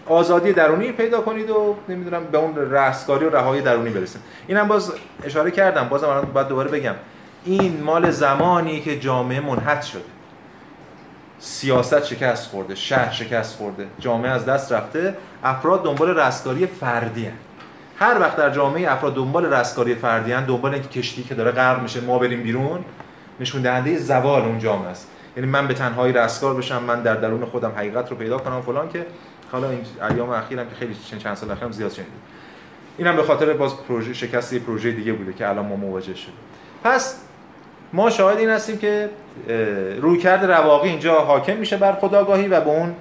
آزادی 0.07 0.53
درونی 0.53 0.93
پیدا 0.93 1.21
کنید 1.21 1.51
و 1.51 1.77
نمی‌دونم 1.89 2.25
به 2.25 2.39
اون 2.39 2.57
رستگاری 2.57 3.25
و 3.25 3.31
رهایی 3.31 3.63
درونی 3.63 3.91
برسید. 3.91 4.21
اینم 4.47 4.69
باز 4.69 4.93
اشاره 5.25 5.51
کردم 5.51 5.89
بازم 5.89 6.09
الان 6.09 6.25
باید 6.25 6.49
دوباره 6.49 6.71
بگم. 6.71 6.95
این 7.45 7.83
مال 7.83 8.11
زمانی 8.11 8.81
که 8.81 8.99
جامعه 8.99 9.41
منحط 9.41 9.83
شده. 9.83 10.03
سیاست 11.39 12.05
شکست 12.05 12.51
خورده 12.51 12.75
شهر 12.75 13.13
شکست 13.13 13.57
خورده 13.57 13.87
جامعه 13.99 14.31
از 14.31 14.45
دست 14.45 14.73
رفته 14.73 15.17
افراد 15.45 15.85
دنبال 15.85 16.19
رستگاری 16.19 16.67
فردی 16.67 17.27
هن. 17.27 17.33
هر 17.99 18.21
وقت 18.21 18.37
در 18.37 18.51
جامعه 18.51 18.93
افراد 18.93 19.15
دنبال 19.15 19.55
رستگاری 19.55 19.95
فردی 19.95 20.33
هن 20.33 20.45
دنبال 20.45 20.75
اینکه 20.75 20.89
کشتی 20.89 21.23
که 21.23 21.35
داره 21.35 21.51
غرق 21.51 21.83
میشه 21.83 22.01
ما 22.01 22.19
بریم 22.19 22.43
بیرون 22.43 22.85
نشون 23.41 23.63
دهنده 23.63 23.99
زوال 23.99 24.43
اون 24.43 24.59
جامعه 24.59 24.89
است. 24.89 25.09
یعنی 25.39 25.51
من 25.51 25.67
به 25.67 25.75
تنهایی 25.75 26.13
رستگار 26.13 26.55
بشم 26.55 26.83
من 26.83 27.03
در 27.03 27.15
درون 27.15 27.45
خودم 27.45 27.73
حقیقت 27.77 28.11
رو 28.11 28.17
پیدا 28.17 28.39
کنم 28.39 28.61
فلان 28.61 28.89
که 28.89 29.07
حالا 29.53 29.71
این 29.71 29.81
ایام 30.11 30.31
اخیرم 30.31 30.69
که 30.69 30.75
خیلی 30.75 30.97
چند 31.19 31.35
سال 31.35 31.51
اخیرم 31.51 31.73
زیاد 31.73 31.93
شنیدیم 31.93 32.15
اینم 32.99 33.17
به 33.17 33.23
خاطر 33.23 33.53
باز 33.53 33.73
پروژه 33.89 34.13
شکست 34.15 34.55
پروژه 34.55 34.91
دیگه 34.93 35.13
بوده 35.13 35.33
که 35.33 35.49
الان 35.49 35.67
ما 35.67 35.77
مواجه 35.77 36.15
شده 36.15 36.33
پس 36.85 37.21
ما 37.93 38.11
شاهد 38.11 38.39
این 38.39 38.51
هستیم 38.51 38.79
که 38.79 39.11
رویکرد 40.01 40.45
رواقی 40.45 40.89
اینجا 40.89 41.15
حاکم 41.15 41.57
میشه 41.57 41.77
بر 41.77 41.93
خداگاهی 41.93 42.49
و 42.49 42.61
به 42.61 42.71
اون 42.71 42.95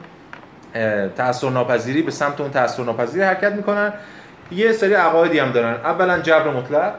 تأثیر 1.15 1.49
ناپذیری 1.49 2.01
به 2.01 2.11
سمت 2.11 2.41
اون 2.41 2.51
تأثیر 2.51 2.85
ناپذیری 2.85 3.23
حرکت 3.23 3.53
می‌کنن. 3.53 3.93
یه 4.51 4.71
سری 4.71 4.93
عقایدی 4.93 5.39
هم 5.39 5.51
دارن. 5.51 5.73
اولا 5.73 6.19
جبر 6.19 6.49
مطلق 6.49 6.93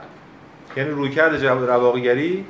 یعنی 0.77 0.91
رویکرد 0.91 1.39
جبر 1.39 1.67
رواقیگری 1.67 2.45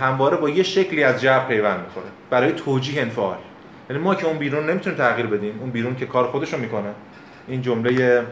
همواره 0.00 0.36
با 0.36 0.48
یه 0.48 0.62
شکلی 0.62 1.04
از 1.04 1.20
جبر 1.20 1.46
پیوند 1.46 1.80
می‌خوره. 1.84 2.06
برای 2.30 2.52
توجیه 2.52 3.02
انفعال. 3.02 3.38
یعنی 3.90 4.02
ما 4.02 4.14
که 4.14 4.26
اون 4.26 4.38
بیرون 4.38 4.70
نمی‌تونیم 4.70 4.98
تغییر 4.98 5.26
بدیم. 5.26 5.58
اون 5.60 5.70
بیرون 5.70 5.96
که 5.96 6.06
کار 6.06 6.30
خودشو 6.30 6.58
می‌کنه. 6.58 6.90
این 7.48 7.62
جمله 7.62 8.22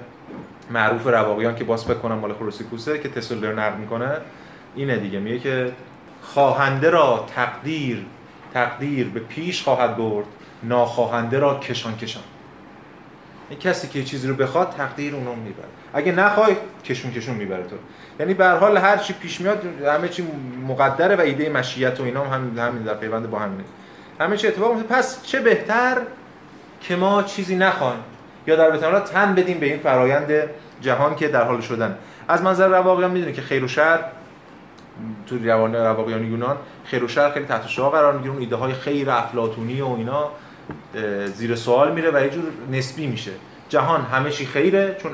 معروف 0.70 1.06
رواقیان 1.06 1.54
که 1.54 1.64
باز 1.64 1.84
فکر 1.84 1.94
کنم 1.94 2.18
مال 2.18 2.32
خروسیکوسه 2.32 2.98
که 2.98 3.08
تسلر 3.08 3.52
نقل 3.52 3.78
می‌کنه 3.78 4.16
اینه 4.76 4.96
دیگه. 4.96 5.18
میگه 5.18 5.38
که 5.38 5.72
خواهنده 6.22 6.90
را 6.90 7.24
تقدیر 7.34 8.06
تقدیر 8.54 9.08
به 9.08 9.20
پیش 9.20 9.62
خواهد 9.62 9.96
برد 9.96 10.26
ناخواهنده 10.62 11.38
را 11.38 11.58
کشان 11.58 11.96
کشان 11.96 12.22
این 13.50 13.58
کسی 13.58 13.88
که 13.88 14.04
چیزی 14.04 14.28
رو 14.28 14.34
بخواد 14.34 14.70
تقدیر 14.70 15.14
اونو 15.14 15.34
می‌بره. 15.34 15.68
اگه 15.94 16.12
نخوای 16.12 16.56
کشون 16.84 17.10
کشون 17.10 17.34
می‌بره 17.34 17.62
تو. 17.62 17.76
یعنی 18.20 18.34
به 18.34 18.48
حال 18.48 18.76
هر 18.76 18.96
چی 18.96 19.12
پیش 19.12 19.40
میاد 19.40 19.64
همه 19.86 20.08
چی 20.08 20.26
مقدره 20.68 21.16
و 21.16 21.20
ایده 21.20 21.48
مشیت 21.48 22.00
و 22.00 22.02
اینا 22.02 22.24
هم 22.24 22.58
همین 22.58 22.82
در 22.82 22.94
پیوند 22.94 23.30
با 23.30 23.38
همینه 23.38 23.64
همه 24.20 24.36
چی 24.36 24.48
اتفاق 24.48 24.74
میفته. 24.74 24.94
پس 24.94 25.22
چه 25.22 25.40
بهتر 25.40 25.96
که 26.80 26.96
ما 26.96 27.22
چیزی 27.22 27.56
نخوایم؟ 27.56 28.00
یا 28.46 28.56
در 28.56 28.70
بهتر 28.70 29.00
تن 29.00 29.34
بدیم 29.34 29.58
به 29.58 29.66
این 29.66 29.78
فرایند 29.78 30.32
جهان 30.80 31.16
که 31.16 31.28
در 31.28 31.44
حال 31.44 31.60
شدن. 31.60 31.98
از 32.28 32.42
منظر 32.42 32.68
رواقیان 32.68 33.10
می‌دونید 33.10 33.34
که 33.34 33.42
خیر 33.42 33.64
و 33.64 33.68
شر 33.68 33.98
تو 35.26 35.38
روان 35.38 35.74
رواقیان 35.74 36.24
یونان 36.24 36.56
خیر 36.84 37.04
و 37.04 37.08
شر 37.08 37.30
خیلی 37.30 37.46
تحت 37.46 37.66
شعار 37.66 37.90
قرار 37.90 38.12
می‌گیره. 38.12 38.32
اون 38.32 38.42
ایده 38.42 38.56
های 38.56 38.72
خیر 38.72 39.10
افلاطونی 39.10 39.80
و 39.80 39.86
اینا 39.86 40.30
زیر 41.26 41.56
سوال 41.56 41.92
میره 41.92 42.10
و 42.10 42.22
یه 42.22 42.30
جور 42.30 42.44
نسبی 42.72 43.06
میشه. 43.06 43.30
جهان 43.68 44.00
همه 44.00 44.30
چی 44.30 44.46
خیره 44.46 44.96
چون 45.02 45.12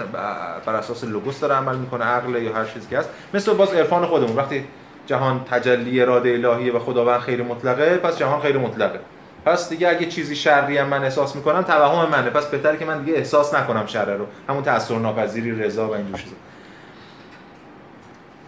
بر 0.66 0.74
اساس 0.76 1.04
لوگوس 1.04 1.40
داره 1.40 1.54
عمل 1.54 1.76
می‌کنه 1.76 2.04
عقل 2.04 2.42
یا 2.42 2.54
هر 2.54 2.64
چیزی 2.64 2.86
که 2.90 2.98
هست. 2.98 3.08
مثل 3.34 3.54
باز 3.54 3.74
عرفان 3.74 4.06
خودمون. 4.06 4.36
وقتی 4.36 4.64
جهان 5.06 5.44
تجلی 5.50 6.00
اراده 6.00 6.30
الهیه 6.30 6.72
و 6.72 6.78
خداوند 6.78 7.20
خیر 7.20 7.42
مطلقه 7.42 7.96
پس 7.96 8.18
جهان 8.18 8.40
خیر 8.40 8.58
مطلقه. 8.58 9.00
پس 9.44 9.68
دیگه 9.68 9.88
اگه 9.88 10.06
چیزی 10.06 10.36
شری 10.36 10.78
هم 10.78 10.86
من 10.86 11.04
احساس 11.04 11.36
می‌کنم 11.36 11.62
توهم 11.62 12.08
منه. 12.08 12.30
پس 12.30 12.46
بهتره 12.46 12.76
که 12.76 12.84
من 12.84 13.02
دیگه 13.02 13.18
احساس 13.18 13.54
نکنم 13.54 13.86
شر 13.86 14.14
رو. 14.14 14.26
همون 14.48 14.62
تاثیر 14.62 14.98
ناپذیری 14.98 15.62
رضا 15.62 15.88
و 15.88 15.94
اینجور 15.94 16.16
چیزا. 16.16 16.36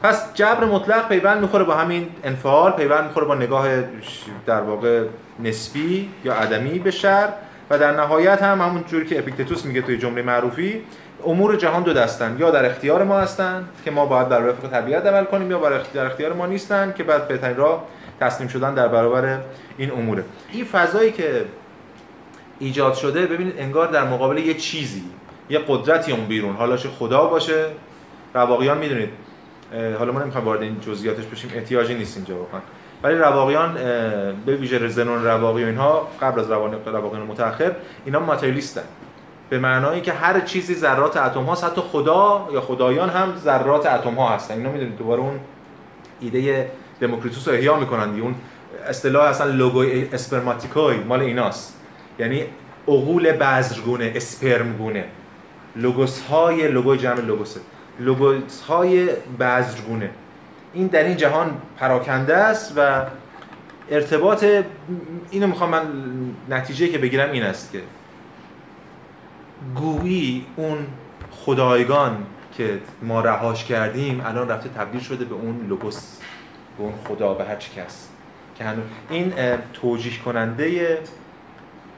پس 0.02 0.34
جبر 0.34 0.64
مطلق 0.64 1.08
پیوند 1.08 1.40
می‌خوره 1.40 1.64
با 1.64 1.75
همین 1.75 2.08
انفعال 2.25 2.73
پیوند 2.73 3.04
می‌خوره 3.04 3.26
با 3.26 3.34
نگاه 3.34 3.68
در 4.46 4.61
واقع 4.61 5.04
نسبی 5.40 6.11
یا 6.25 6.34
عدمی 6.34 6.78
به 6.78 6.90
شر. 6.90 7.28
و 7.71 7.78
در 7.78 7.92
نهایت 7.92 8.42
هم 8.42 8.61
همون 8.61 8.85
جوری 8.85 9.06
که 9.06 9.18
اپیکتتوس 9.18 9.64
میگه 9.64 9.83
توی 9.83 9.99
جمله 9.99 10.23
معروفی 10.23 10.83
امور 11.26 11.56
جهان 11.56 11.83
دو 11.83 11.92
دستن. 11.92 12.37
یا 12.38 12.50
در 12.50 12.66
اختیار 12.66 13.04
ما 13.04 13.18
هستن 13.18 13.68
که 13.85 13.90
ما 13.90 14.06
باید 14.06 14.28
در 14.28 14.49
وفق 14.49 14.68
طبیعت 14.68 15.06
عمل 15.06 15.25
کنیم 15.25 15.50
یا 15.50 15.80
در 15.94 16.06
اختیار 16.06 16.33
ما 16.33 16.47
نیستن 16.47 16.94
که 16.97 17.02
بعد 17.02 17.28
بهترین 17.28 17.56
راه 17.56 17.85
تسلیم 18.21 18.49
شدن 18.49 18.75
در 18.75 18.88
برابر 18.88 19.38
این 19.78 19.90
اموره. 19.90 20.25
این 20.52 20.64
فضایی 20.64 21.12
که 21.12 21.44
ایجاد 22.59 22.94
شده 22.94 23.26
ببینید 23.26 23.54
انگار 23.59 23.87
در 23.87 24.04
مقابل 24.04 24.38
یه 24.38 24.54
چیزی 24.54 25.02
یه 25.50 25.61
قدرتی 25.68 26.12
اون 26.12 26.25
بیرون. 26.25 26.56
حالا 26.56 26.76
چه 26.76 26.88
خدا 26.88 27.25
باشه 27.26 27.66
رواقیان 28.35 28.78
می‌دونید. 28.78 29.09
حالا 29.99 30.12
ما 30.12 30.21
نمی‌خوایم 30.21 30.47
وارد 30.47 30.62
این 30.62 30.80
جزئیاتش 30.80 31.25
بشیم. 31.25 31.50
احتیاجی 31.54 31.94
نیست 31.94 32.16
اینجا 32.16 32.37
واقعا. 32.37 32.61
ولی 33.04 33.14
رواقیان 33.14 33.75
به 34.46 34.56
ویژه 34.56 34.88
زنون 34.88 35.25
رواقی 35.25 35.64
و 35.64 35.66
اینها 35.66 36.08
قبل 36.20 36.40
از 36.40 36.50
رواقیان 36.50 37.26
متأخر 37.26 37.73
اینا 38.04 38.20
ماتریالیستن. 38.20 38.82
به 39.50 39.58
معنایی 39.58 40.00
که 40.00 40.12
هر 40.12 40.40
چیزی 40.40 40.75
ذرات 40.75 41.16
اتم 41.16 41.42
هاست 41.42 41.64
حتی 41.64 41.80
خدا 41.80 42.49
یا 42.52 42.61
خدایان 42.61 43.08
هم 43.08 43.32
ذرات 43.37 43.87
اتم 43.87 44.14
ها 44.14 44.28
هستن. 44.28 44.54
اینا 44.54 44.70
می‌دونید 44.70 44.99
دوباره 44.99 45.20
اون 45.20 45.40
ایده 46.20 46.70
دموکریتوس 47.00 47.49
رو 47.49 47.54
احیا 47.54 47.76
می‌کنن 47.76 48.20
اون 48.20 48.34
اصطلاح 48.88 49.28
اصلا 49.28 49.46
لوگو 49.46 49.84
اسپرماتیکوی 50.12 50.96
مال 50.96 51.20
ایناست. 51.20 51.80
یعنی 52.18 52.44
عقول 52.88 53.32
بذرگونه 53.32 54.12
اسپرمگونه. 54.16 55.04
لوگوس 55.76 56.23
های 56.26 56.68
لوگو 56.68 56.96
جمع 56.96 57.20
لوگوسه. 57.20 57.61
لوگوس 58.00 58.62
های 58.62 59.08
بذرگونه. 59.40 60.11
این 60.75 60.87
در 60.87 61.04
این 61.04 61.16
جهان 61.16 61.57
پراکنده 61.76 62.37
است 62.37 62.73
و 62.76 63.02
ارتباط 63.90 64.45
اینو 65.31 65.47
می‌خوام 65.47 65.71
من 65.71 65.83
نتیجه 66.50 66.88
که 66.88 66.99
بگیرم 66.99 67.31
این 67.31 67.43
است 67.43 67.73
که 67.73 67.83
گویی 69.75 70.47
اون 70.57 70.78
خدایگان 71.31 72.26
که 72.57 72.78
ما 73.02 73.21
رهاش 73.21 73.64
کردیم 73.64 74.23
الان 74.26 74.49
رفته 74.49 74.69
تبدیل 74.69 75.00
شده 75.00 75.25
به 75.25 75.35
اون 75.35 75.66
لوگوس 75.69 76.16
به 76.78 76.85
اون 76.85 76.93
خدا 77.09 77.35
به 77.35 77.45
هر 77.45 77.57
کس 77.57 78.09
که 78.59 78.64
این 79.11 79.33
توجیه 79.73 80.19
کننده 80.25 80.99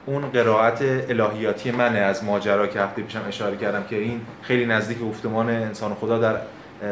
اون 0.05 0.21
قرائت 0.21 0.81
الهیاتی 0.81 1.71
منه. 1.71 1.99
از 1.99 2.23
ماجرا 2.23 2.67
که 2.67 2.81
هفته 2.81 3.01
پیشم 3.01 3.21
اشاره 3.27 3.57
کردم 3.57 3.83
که 3.83 3.95
این 3.95 4.21
خیلی 4.41 4.65
نزدیک 4.65 4.99
گفتمان 4.99 5.49
انسان 5.49 5.93
خدا 5.93 6.19
در 6.19 6.37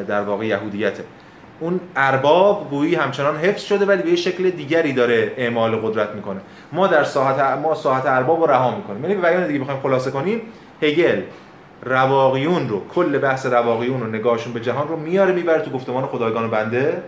در 0.03 0.21
واقع 0.21 0.45
یهودیته. 0.45 1.03
اون 1.59 1.79
ارباب 1.95 2.69
گویی 2.69 2.95
همچنان 2.95 3.37
حفظ 3.37 3.63
شده 3.63 3.85
ولی 3.85 4.03
به 4.03 4.09
یه 4.09 4.15
شکل 4.15 4.49
دیگری 4.49 4.93
داره 4.93 5.31
اعمال 5.37 5.75
قدرت 5.75 6.09
می‌کنه. 6.09 6.39
ما 6.71 6.87
در 6.87 7.03
ساحت 7.03 7.39
ما 7.39 7.75
ساحت 7.75 8.05
ارباب 8.05 8.39
رو 8.39 8.51
رها 8.51 8.75
می‌کنیم. 8.75 9.03
یعنی 9.03 9.15
به 9.15 9.21
بیان 9.21 9.47
دیگه 9.47 9.59
بخوایم 9.59 9.79
خلاصه 9.79 10.11
کنیم 10.11 10.41
هگل 10.81 11.21
رواقیون 11.83 12.69
رو 12.69 12.81
کل 12.95 13.17
بحث 13.17 13.45
رواقیون 13.45 14.01
رو 14.01 14.07
نگاهشون 14.07 14.53
به 14.53 14.59
جهان 14.59 14.87
رو 14.87 14.97
میاره 14.97 15.33
می‌بره 15.33 15.61
تو 15.61 15.71
گفتمان 15.71 16.05
خدایگان 16.05 16.49
بنده. 16.49 17.03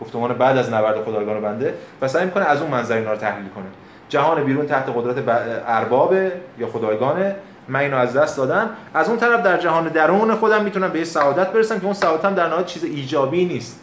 گفتمان 0.00 0.32
بعد 0.32 0.58
از 0.58 0.72
نبرد 0.72 1.04
خدایگان 1.04 1.40
بنده. 1.40 1.74
و 2.02 2.08
سعی 2.08 2.24
می‌کنه 2.24 2.44
از 2.44 2.62
اون 2.62 2.70
منظر 2.70 2.96
اینا 2.96 3.12
رو 3.12 3.18
تحلیل 3.18 3.48
کنه. 3.48 3.64
جهان 4.08 4.44
بیرون 4.44 4.66
تحت 4.66 4.88
قدرت 4.96 5.24
ارباب 5.66 6.14
یا 6.58 6.66
خدایگانه. 6.72 7.36
من 7.68 7.80
اینو 7.80 7.96
از 7.96 8.16
دست 8.16 8.36
دادم. 8.36 8.70
از 8.94 9.08
اون 9.08 9.18
طرف 9.18 9.42
در 9.42 9.56
جهان 9.56 9.88
درون 9.88 10.34
خودم 10.34 10.64
می‌تونم 10.64 10.88
به 10.88 11.04
سعادت 11.04 11.52
برسم 11.52 11.78
که 11.78 11.84
اون 11.84 11.94
سعادت 11.94 12.24
هم 12.24 12.34
در 12.34 12.48
نهایت 12.48 12.66
چیز 12.66 12.84
ایجابی 12.84 13.44
نیست. 13.44 13.80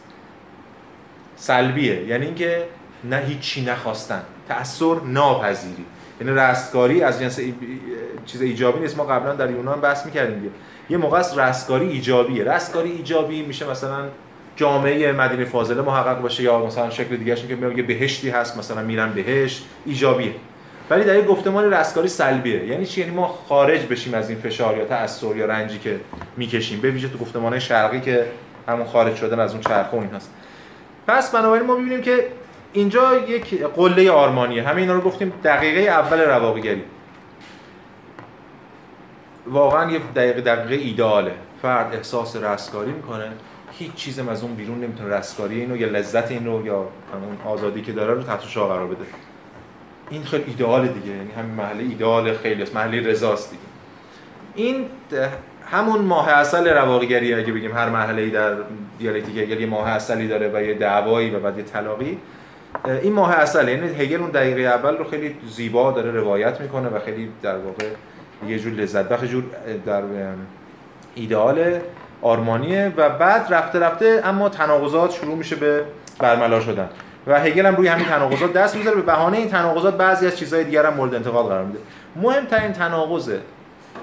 سلبیه. 1.43 2.03
یعنی 2.07 2.25
اینکه 2.25 2.63
نه 3.03 3.17
هیچی 3.17 3.65
نخواستن. 3.65 4.21
تأثیر 4.50 4.95
ناپذیری. 5.05 5.85
یعنی 6.21 6.33
رستگاری 6.33 7.03
از 7.03 7.19
جنس 7.19 7.39
چیز 8.25 8.41
ایجابی 8.41 8.79
نیست. 8.79 8.97
ما 8.97 9.03
قبلا 9.03 9.35
در 9.35 9.51
یونان 9.51 9.81
بحث 9.81 10.05
می‌کردیم 10.05 10.51
یه 10.89 10.97
موقع 10.97 11.19
است 11.19 11.38
رستگاری 11.38 11.88
ایجابیه. 11.88 12.43
رستگاری 12.43 12.91
ایجابی 12.91 13.41
میشه 13.41 13.69
مثلا 13.69 14.05
جامعه 14.55 15.12
مدینه 15.12 15.45
فاضله 15.45 15.81
محقق 15.81 16.21
باشه 16.21 16.43
یا 16.43 16.65
مثلا 16.65 16.89
شکل 16.89 17.15
دیگه 17.15 17.35
که 17.35 17.55
میگه 17.55 17.83
بهشتی 17.83 18.29
هست 18.29 18.57
مثلا 18.57 18.81
میرن 18.81 19.13
بهشت. 19.13 19.65
ایجابیه. 19.85 20.31
ولی 20.89 21.03
در 21.03 21.15
یک 21.15 21.25
گفتمان 21.25 21.73
رستگاری 21.73 22.07
سلبیه. 22.07 22.65
یعنی 22.65 22.85
چی؟ 22.85 23.01
یعنی 23.01 23.13
ما 23.13 23.27
خارج 23.27 23.85
بشیم 23.85 24.13
از 24.13 24.29
این 24.29 24.39
فشار 24.39 24.77
یا 24.77 24.85
تأثیر 24.85 25.38
یا 25.38 25.45
رنجی 25.45 25.79
که 25.79 26.00
می‌کشیم. 26.38 26.81
به 26.81 26.91
ویژه 26.91 27.07
تو 27.07 27.17
گفتمان 27.17 27.59
شرقی 27.59 28.01
که 28.01 28.25
همون 28.67 28.85
خارج 28.85 29.15
شدن 29.15 29.39
از 29.39 29.51
اون 29.51 29.62
چرخ 29.62 29.93
و 29.93 29.95
این 29.95 30.09
هست 30.09 30.29
پس 31.07 31.31
بنابراین 31.31 31.65
ما 31.65 31.75
می‌بینیم 31.75 32.01
که 32.01 32.27
اینجا 32.74 33.15
یک 33.15 33.63
قله 33.63 34.12
آرمانیه. 34.12 34.63
همه 34.63 34.81
اینا 34.81 34.93
رو 34.93 35.01
گفتیم 35.01 35.33
دقیقه 35.43 35.79
اول 35.79 36.19
رواقیگری. 36.22 36.83
واقعا 39.48 39.91
یه 39.91 40.00
دقیقه 40.15 40.41
دقیقه 40.41 40.75
ایداله. 40.75 41.36
فرد 41.62 41.95
احساس 41.95 42.36
رستگاری 42.36 42.91
می‌کنه. 42.91 43.31
هیچ 43.72 43.93
چیز 43.93 44.19
از 44.19 44.43
اون 44.43 44.55
بیرون 44.55 44.83
نمی‌تونه 44.83 45.15
رستگاری 45.15 45.60
اینو 45.60 45.77
یا 45.77 45.88
لذت 45.88 46.31
این 46.31 46.45
رو 46.45 46.65
یا 46.65 46.88
همون 47.13 47.38
آزادی 47.45 47.81
که 47.81 47.91
داره 47.91 48.13
رو 48.13 48.24
تحت 48.24 48.41
شاه 48.48 48.67
قرار 48.67 48.88
بده. 48.88 49.05
این 50.10 50.24
خیلی 50.24 50.43
ایدئال 50.48 50.88
دیگه. 50.88 51.15
یعنی 51.15 51.31
همین 51.31 51.55
محله 51.55 51.83
ایدئال 51.83 52.33
خیلی 52.33 52.63
است. 52.63 52.75
محله 52.75 53.07
رضاست 53.07 53.51
دیگه. 53.51 53.63
این 54.55 54.86
همون 55.73 56.01
ماه 56.01 56.29
اصل 56.29 56.67
رواقیگری 56.67 57.33
اگه 57.33 57.53
بگیم 57.53 57.77
هر 57.77 57.89
مرحله 57.89 58.21
ای 58.21 58.29
در 58.29 58.51
دیالکتیک 58.99 59.37
هگل 59.37 59.61
یه 59.61 59.67
ماه 59.67 59.89
اصلی 59.89 60.27
داره 60.27 60.51
و 60.53 60.63
یه 60.63 60.73
دعوایی 60.73 61.29
و 61.29 61.39
بعد 61.39 61.57
یه 61.57 61.63
طلاقی 61.63 62.17
این 63.01 63.13
ماه 63.13 63.31
اصل 63.31 63.67
یعنی 63.67 63.87
هگل 63.87 64.19
اون 64.19 64.29
دقیقه 64.29 64.61
اول 64.61 64.97
رو 64.97 65.03
خیلی 65.03 65.35
زیبا 65.47 65.91
داره 65.91 66.11
روایت 66.11 66.61
می‌کنه 66.61 66.89
و 66.89 66.99
خیلی 66.99 67.29
در 67.41 67.57
واقع 67.57 67.85
یه 68.47 68.59
جور 68.59 68.73
لذت 68.73 69.09
بخش 69.09 69.23
جور 69.23 69.43
در 69.85 70.01
ایدئال 71.15 71.79
آرمانیه 72.21 72.93
و 72.97 73.09
بعد 73.09 73.53
رفته 73.53 73.79
رفته 73.79 74.21
اما 74.23 74.49
تناقضات 74.49 75.12
شروع 75.12 75.36
میشه 75.38 75.55
به 75.55 75.83
برملا 76.19 76.59
شدن. 76.59 76.89
و 77.27 77.39
هگل 77.39 77.65
هم 77.65 77.75
روی 77.75 77.88
همین 77.88 78.05
تناقضات 78.05 78.53
دست 78.53 78.75
می‌ذاره. 78.75 78.95
به 78.95 79.01
بهانه 79.01 79.38
این 79.38 79.49
تناقضات 79.49 79.97
بعضی 79.97 80.27
از 80.27 80.38
چیزهای 80.38 80.63
دیگر 80.63 80.86
هم 80.86 80.93
مورد 80.93 81.15
انتقاد 81.15 81.45
قرار 81.45 81.63
میده. 81.63 81.79
مهمترین 82.15 82.71
تناقض 82.71 83.31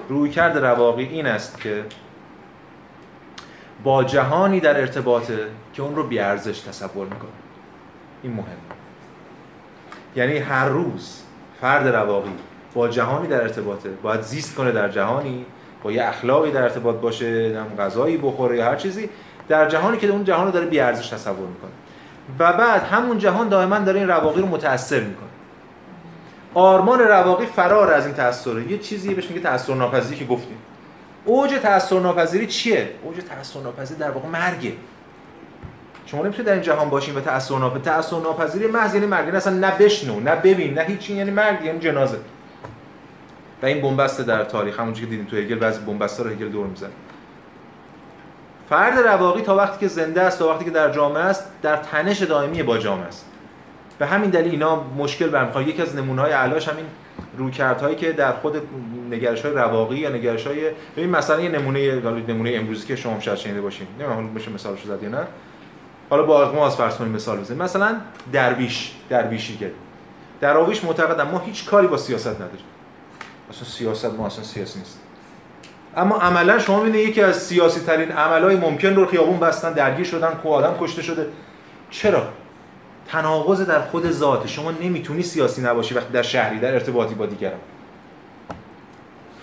رویکرد 0.09 0.57
رواقی 0.57 1.03
این 1.03 1.25
است 1.25 1.61
که 1.61 1.85
با 3.83 4.03
جهانی 4.03 4.59
در 4.59 4.79
ارتباطه 4.79 5.37
که 5.73 5.81
اون 5.81 5.95
رو 5.95 6.07
بیارزش 6.07 6.59
تصور 6.59 7.07
می‌کنه. 7.07 7.29
این 8.23 8.33
مهم. 8.33 8.45
یعنی 10.15 10.37
هر 10.37 10.69
روز 10.69 11.21
فرد 11.61 11.87
رواقی 11.87 12.33
با 12.73 12.87
جهانی 12.87 13.27
در 13.27 13.41
ارتباطه 13.41 13.89
باید 13.89 14.21
زیست 14.21 14.55
کنه 14.55 14.71
در 14.71 14.89
جهانی 14.89 15.45
با 15.83 15.91
یه 15.91 16.03
اخلاقی 16.03 16.51
در 16.51 16.63
ارتباط 16.63 16.95
باشه 16.95 17.59
هم 17.59 17.83
غذایی 17.83 18.17
بخوره 18.17 18.57
یا 18.57 18.65
هر 18.65 18.75
چیزی 18.75 19.09
در 19.47 19.69
جهانی 19.69 19.97
که 19.97 20.07
اون 20.07 20.23
جهان 20.23 20.45
رو 20.45 20.51
داره 20.51 20.65
بیارزش 20.65 21.09
تصور 21.09 21.47
می‌کنه. 21.47 21.71
و 22.39 22.53
بعد 22.53 22.83
همون 22.83 23.17
جهان 23.17 23.49
دائما 23.49 23.79
داره 23.79 23.99
این 23.99 24.09
رواقی 24.09 24.41
رو 24.41 24.47
متاثر 24.47 24.99
می‌کنه. 24.99 25.30
آرمان 26.53 26.99
رواقی 26.99 27.45
فرار 27.45 27.93
از 27.93 28.05
این 28.05 28.15
تاثره 28.15 28.71
یه 28.71 28.77
چیزی 28.77 29.13
بهش 29.13 29.27
میگه 29.27 29.41
تاثیر 29.41 29.75
ناپذیری 29.75 30.19
که 30.19 30.25
گفتیم. 30.25 30.57
اوج 31.25 31.53
تاثیر 31.53 31.99
ناپذیری 31.99 32.47
چیه؟ 32.47 32.89
اوج 33.03 33.15
تاثیر 33.35 33.61
ناپذیری 33.61 33.99
در 33.99 34.11
واقع 34.11 34.27
مرگه. 34.27 34.73
شما 36.05 36.21
نمی‌تونید 36.21 36.47
در 36.47 36.53
این 36.53 36.61
جهان 36.61 36.89
باشین 36.89 37.15
و 37.15 37.21
تاثیر 37.21 37.57
ناپذیری 37.57 37.85
تاثیر 37.85 38.19
ناپذیری 38.19 38.67
محض 38.67 38.93
یعنی 38.93 39.05
مرگ. 39.07 39.25
یعنی 39.25 39.37
اصلا 39.37 39.53
نه 39.53 39.71
بشنو 39.71 40.19
نه 40.19 40.35
ببین 40.35 40.73
نه 40.73 40.81
هیچ 40.81 41.09
یعنی 41.09 41.31
مرگ 41.31 41.65
یعنی 41.65 41.79
جنازه. 41.79 42.17
و 43.63 43.65
این 43.65 43.81
بنبست 43.81 44.21
در 44.21 44.43
تاریخ. 44.43 44.79
همونجوری 44.79 45.05
که 45.05 45.11
دیدیم 45.11 45.25
تو 45.25 45.37
هگل 45.37 45.59
بعضی 45.59 45.79
بنبستا 45.79 46.23
رو 46.23 46.29
هگل 46.29 46.49
دور 46.49 46.67
می‌زنه. 46.67 46.89
فرد 48.69 48.99
رواقی 48.99 49.41
تا 49.41 49.55
وقتی 49.55 49.79
که 49.79 49.87
زنده 49.87 50.21
است 50.21 50.39
تا 50.39 50.49
وقتی 50.49 50.65
که 50.65 50.71
در 50.71 50.91
جامعه 50.91 51.23
است 51.23 51.45
در 51.61 51.75
تنش 51.77 52.21
دائمی 52.21 52.63
با 52.63 52.77
جامعه 52.77 53.05
است. 53.07 53.25
به 54.01 54.07
همین 54.07 54.29
دلیل 54.29 54.51
اینا 54.51 54.83
مشکل 54.97 55.29
برمیخواد 55.29 55.67
یکی 55.67 55.81
از 55.81 55.95
نمونه‌های 55.95 56.31
علاش 56.31 56.67
همین 56.67 56.85
رویکردهایی 57.37 57.95
که 57.95 58.11
در 58.11 58.31
خود 58.31 58.61
نگرش 59.11 59.41
های 59.45 59.53
رواقی 59.53 59.97
یا 59.97 60.09
نگرش 60.09 60.47
های 60.47 60.71
ببین 60.97 61.09
مثلا 61.09 61.41
یه 61.41 61.49
نمونه 61.49 61.95
نمونه 62.27 62.51
امروزی 62.55 62.87
که 62.87 62.95
شما 62.95 63.19
شاید 63.19 63.37
شنیده 63.37 63.61
باشین. 63.61 63.87
نمی‌دونم 63.99 64.33
بشه 64.33 64.51
مثالش 64.51 64.83
زد 64.83 65.03
یا 65.03 65.09
نه. 65.09 65.27
حالا 66.09 66.23
با 66.23 66.43
اقماس 66.43 66.77
فرض 66.77 66.95
کنیم 66.95 67.11
مثال 67.11 67.39
بزنیم. 67.39 67.61
مثلا 67.61 67.95
درویش 68.33 68.91
درویشی 69.09 69.57
که 69.57 69.71
دراویش 70.41 70.83
معتقدم 70.83 71.27
ما 71.27 71.39
هیچ 71.39 71.65
کاری 71.65 71.87
با 71.87 71.97
سیاست 71.97 72.35
نداریم. 72.35 72.65
اصلا 73.49 73.63
سیاست 73.63 74.13
ما 74.13 74.25
اصلا 74.25 74.43
سیاسی 74.43 74.79
نیست. 74.79 74.99
اما 75.97 76.17
عملا 76.17 76.59
شما 76.59 76.83
می‌بینید 76.83 77.09
یکی 77.09 77.21
از 77.21 77.43
سیاسی 77.43 77.79
ترین 77.79 78.11
عملهای 78.11 78.55
ممکن 78.55 78.95
رو 78.95 79.05
خیابون 79.05 79.39
بستن 79.39 79.73
درگیر 79.73 80.05
شدن 80.05 80.31
کو 80.43 80.49
آدم 80.49 80.75
کشته 80.79 81.01
شده. 81.01 81.27
چرا؟ 81.89 82.27
تناقض 83.11 83.61
در 83.61 83.81
خود 83.81 84.11
ذات. 84.11 84.47
شما 84.47 84.71
نمی‌تونی 84.71 85.23
سیاسی 85.23 85.61
نباشی 85.61 85.95
وقتی 85.95 86.13
در 86.13 86.21
شهری 86.21 86.59
در 86.59 86.73
ارتباطی 86.73 87.15
با 87.15 87.25
دیگران. 87.25 87.59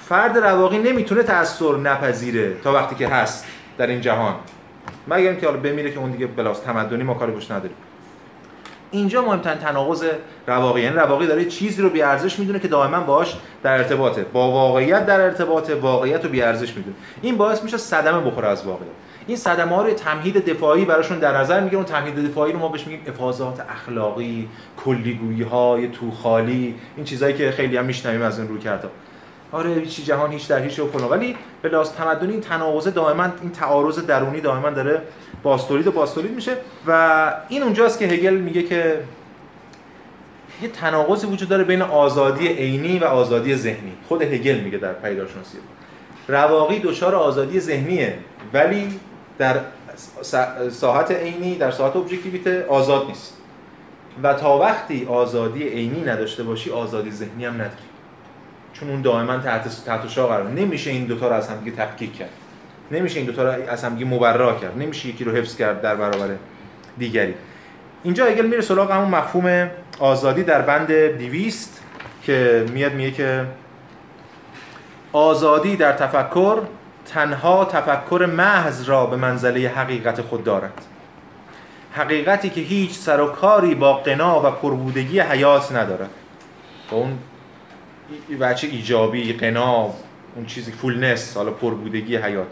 فرد 0.09 0.39
رواقی 0.39 0.79
نمی‌تونه 0.79 1.23
تأثیر 1.23 1.77
نپذیره 1.77 2.55
تا 2.65 2.73
وقتی 2.73 2.97
که 2.97 3.09
هست 3.09 3.45
در 3.79 3.87
این 3.87 4.01
جهان. 4.01 4.35
مگر 5.09 5.31
اینکه 5.31 5.47
حالا 5.47 5.59
بمیره 5.59 5.91
که 5.91 5.99
اون 5.99 6.11
دیگه 6.11 6.27
بلاس 6.27 6.61
تمدنی 6.61 7.03
ما 7.03 7.15
کاری 7.15 7.33
باش 7.33 7.51
نداریم. 7.51 7.77
اینجا 8.91 9.23
مهمترین 9.23 9.59
تناقض 9.59 10.05
رواقی. 10.47 10.81
یعنی 10.81 10.97
رواقی 10.97 11.27
داره 11.27 11.45
چیزی 11.45 11.83
رو 11.83 11.91
بی 11.91 12.03
ارزش 12.03 12.39
می‌دونه 12.39 12.59
که 12.59 12.69
دائما 12.69 13.01
باش 13.01 13.37
در 13.63 13.73
ارتباطه. 13.73 14.23
با 14.23 14.51
واقعیت 14.51 15.07
در 15.07 15.21
ارتباطه 15.21 15.75
واقعیت 15.75 16.25
رو 16.25 16.31
بی 16.31 16.43
ارزش 16.43 16.77
می‌دونه. 16.77 16.97
این 17.23 17.37
باعث 17.37 17.63
میشه 17.63 17.77
صدمه 17.77 18.31
بخوره 18.31 18.49
از 18.49 18.65
واقعیت. 18.65 18.93
این 19.29 19.37
صدمه 19.37 19.77
ها 19.77 19.83
رو 19.83 19.93
تمهید 19.93 20.45
دفاعی 20.45 20.85
براشون 20.85 21.19
در 21.19 21.39
نظر 21.39 21.61
می‌گیره. 21.61 21.77
اون 21.77 21.85
تمهید 21.85 22.15
دفاعی 22.15 22.53
رو 22.53 22.59
ما 22.59 22.69
بهش 22.69 22.87
میگیم 22.87 23.03
افاضات 23.07 23.61
اخلاقی 23.61 24.49
کلیگویی 24.85 25.43
های 25.43 25.89
تو 25.89 26.11
خالی 26.11 26.75
این 26.97 27.05
چیزایی 27.05 27.35
که 27.35 27.51
خیلی 27.51 27.77
هم 27.77 27.85
میشنویم 27.85 28.23
از 28.23 28.39
این 28.39 28.49
رو 28.49 28.59
کرده 28.59 28.89
آره 29.53 29.87
چی 29.87 30.03
جهان 30.03 30.33
هیچ 30.33 30.49
در 30.49 30.63
هیچ 30.63 30.79
و 30.79 31.09
ولی 31.11 31.37
به 31.63 31.69
لحاظ 31.69 31.91
تمدنی 31.91 32.33
این 32.33 32.41
تناقض 32.41 32.89
دائما 32.89 33.25
این 33.43 33.51
تعارض 33.51 33.99
درونی 33.99 34.41
دائما 34.41 34.71
داره 34.71 35.03
باستولید 35.43 35.87
و 35.87 35.93
باستولید 35.93 36.33
میشه. 36.33 36.53
و 36.87 37.33
این 37.49 37.63
اونجاست 37.63 37.99
که 37.99 38.07
هگل 38.07 38.35
میگه 38.35 38.63
که 38.63 39.01
یه 40.63 40.69
تناقضی 40.69 41.27
وجود 41.27 41.49
داره 41.49 41.65
بین 41.65 41.83
آزادی 41.83 42.49
عینی 42.49 42.99
و 42.99 43.05
آزادی 43.05 43.57
ذهنی. 43.57 43.93
خود 44.09 44.23
هگل 44.23 44.61
میگه 44.61 44.79
در 44.79 44.93
پیدارشناسی 44.93 45.59
رواقی 46.29 46.79
دچار 46.79 47.15
آزادی 47.15 47.61
ذهنیه 47.61 48.19
ولی 48.53 49.01
در 49.39 49.57
ساحت 50.71 51.11
عینی 51.11 51.59
در 51.59 51.71
ساحت 51.71 51.97
ابجکتیویته 51.97 52.67
آزاد 52.69 53.07
نیست. 53.07 53.35
و 54.23 54.35
تا 54.35 54.59
وقتی 54.59 55.07
آزادی 55.07 55.69
عینی 55.69 56.01
نداشته 56.01 56.43
باشی 56.43 56.71
آزادی 56.71 57.11
ذهنی 57.11 57.45
هم 57.45 57.55
نداری. 57.55 57.89
چون 58.73 58.91
اون 58.91 59.03
دائما 59.03 59.39
تحت 59.39 59.85
تحت 59.87 60.09
شاه 60.09 60.29
قرار 60.29 60.51
نمیشه 60.51 60.91
این 60.91 61.05
دوتا 61.05 61.29
رو 61.29 61.35
از 61.35 61.49
هم 61.49 61.59
دیگه 61.59 61.77
تفکیک 61.77 62.17
کرد. 62.17 62.31
نمیشه 62.91 63.19
این 63.19 63.27
دوتا 63.27 63.43
رو 63.43 63.63
از 63.69 63.85
هم 63.85 63.95
دیگه 63.95 64.11
مبرا 64.11 64.55
کرد. 64.55 64.79
نمیشه 64.79 65.09
یکی 65.09 65.25
رو 65.25 65.33
حفظ 65.33 65.57
کرد 65.57 65.83
در 65.83 65.95
برابر 65.95 66.29
دیگری. 66.99 67.35
اینجا 68.05 68.25
هگل 68.25 68.47
میره 68.47 68.61
سراغ 68.61 68.91
همون 68.91 69.09
مفهوم 69.09 69.71
آزادی 69.99 70.43
در 70.43 70.63
بند 70.63 70.93
200 70.93 71.83
که 72.23 72.67
میاد 72.73 72.95
میگه 72.95 73.11
که 73.11 73.45
آزادی 75.13 75.77
در 75.77 75.93
تفکر 75.93 76.59
تنها 77.09 77.65
تفکر 77.65 78.27
محض 78.27 78.89
را 78.89 79.07
به 79.07 79.17
منزله 79.17 79.69
حقیقت 79.69 80.21
خود 80.23 80.45
دارد. 80.45 80.73
حقیقتی 81.93 82.51
که 82.51 82.61
هیچ 82.61 82.93
سر 82.93 83.21
و 83.21 83.27
کاری 83.27 83.75
با 83.75 83.95
قنا 83.95 84.41
و 84.41 84.51
پربودگی 84.51 85.21
حیات 85.21 85.73
ندارد. 85.73 86.11
با 86.91 86.97
اون 86.97 87.19
بچه 88.41 88.67
ایجابی 88.67 89.33
قنا 89.33 89.91
اون 90.37 90.47
چیزی 90.47 90.73
فولنس 90.73 91.37
حالا 91.37 91.51
پربودگی 91.51 92.17
حیات. 92.17 92.47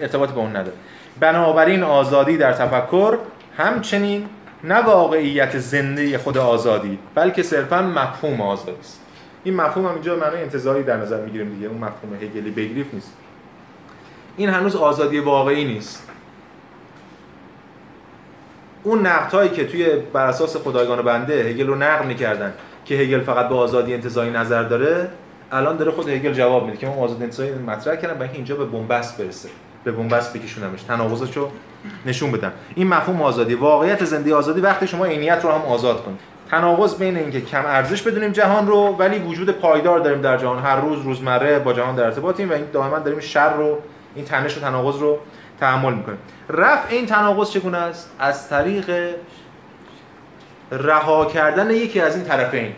ارتباط 0.00 0.30
با 0.30 0.40
اون 0.40 0.50
نداره. 0.56 0.76
بنابراین 1.20 1.82
آزادی 1.82 2.36
در 2.36 2.52
تفکر 2.52 3.18
همچنین 3.56 4.28
نه 4.64 4.74
واقعیت 4.74 5.58
زنده 5.58 6.18
خود 6.18 6.38
آزادی 6.38 6.98
بلکه 7.14 7.42
صرفا 7.42 7.82
مفهوم 7.82 8.40
آزادی 8.40 8.80
است. 8.80 9.00
این 9.44 9.56
مفهوم 9.56 9.86
هم 9.86 9.94
اینجا 9.94 10.16
معنی 10.16 10.36
انتظاری 10.36 10.82
در 10.82 10.96
نظر 10.96 11.20
می‌گیریم 11.24 11.54
دیگه. 11.54 11.66
اون 11.66 11.78
مفهوم 11.78 12.14
هگلی 12.14 12.50
بگریف 12.50 12.94
نیست. 12.94 13.12
این 14.36 14.48
هنوز 14.48 14.76
آزادی 14.76 15.18
واقعی 15.18 15.64
نیست. 15.64 16.08
اون 18.82 19.06
هایی 19.06 19.50
که 19.50 19.66
توی 19.66 19.88
بر 20.12 20.26
اساس 20.26 20.56
خدایگان 20.56 21.02
بنده 21.02 21.34
هگل 21.34 21.66
رو 21.66 21.74
نقد 21.74 22.06
می‌کردن 22.06 22.52
که 22.84 22.94
هگل 22.94 23.20
فقط 23.20 23.48
به 23.48 23.54
آزادی 23.54 23.94
انتزاعی 23.94 24.30
نظر 24.30 24.62
داره 24.62 25.08
الان 25.52 25.76
داره 25.76 25.90
خود 25.90 26.08
هگل 26.08 26.32
جواب 26.32 26.64
میده 26.64 26.76
که 26.76 26.86
من 26.86 26.92
آزادی 26.92 27.24
انتزاعی 27.24 27.50
مطرح 27.50 27.96
کردم 27.96 28.14
برای 28.14 28.32
اینجا 28.32 28.56
به 28.56 28.64
بنبست 28.64 29.18
برسه 29.18 29.48
به 29.84 29.92
بنبست 29.92 30.36
بکشونمش 30.36 30.82
تناقضش 30.82 31.36
رو 31.36 31.50
نشون 32.06 32.32
بدم 32.32 32.52
این 32.74 32.88
مفهوم 32.88 33.22
آزادی. 33.22 33.54
واقعیت 33.54 34.04
زنده 34.04 34.34
آزادی 34.34 34.60
وقتی 34.60 34.86
شما 34.86 35.04
عینیت 35.04 35.40
رو 35.42 35.50
هم 35.50 35.62
آزاد 35.62 36.04
کنید 36.04 36.18
تناقض 36.50 36.94
بین 36.94 37.16
اینکه 37.16 37.40
کم 37.40 37.66
ارزش 37.66 38.02
بدونیم 38.02 38.32
جهان 38.32 38.66
رو 38.66 38.96
ولی 38.98 39.18
وجود 39.18 39.50
پایدار 39.50 39.98
داریم 39.98 40.20
در 40.20 40.36
جهان. 40.36 40.58
هر 40.58 40.80
روز 40.80 41.02
روزمره 41.02 41.58
با 41.58 41.72
جهان 41.72 41.94
در 41.94 42.04
ارتباطیم 42.04 42.50
و 42.50 42.52
این 42.52 42.64
دائما 42.72 42.98
داریم 42.98 43.20
شر 43.20 43.56
رو 43.56 43.78
این 44.14 44.24
تنش 44.24 44.56
و 44.56 44.60
تناقض 44.60 44.98
رو 45.00 45.18
تحمل 45.60 45.94
می‌کنیم 45.94 46.18
رفع 46.48 46.88
این 46.90 47.06
تناقض 47.06 47.50
چگونه 47.50 47.78
است؟ 47.78 48.10
از 48.18 48.48
طریق 48.48 49.14
رها 50.70 51.24
کردن 51.24 51.70
یکی 51.70 52.00
از 52.00 52.16
این 52.16 52.24
طرفین. 52.24 52.72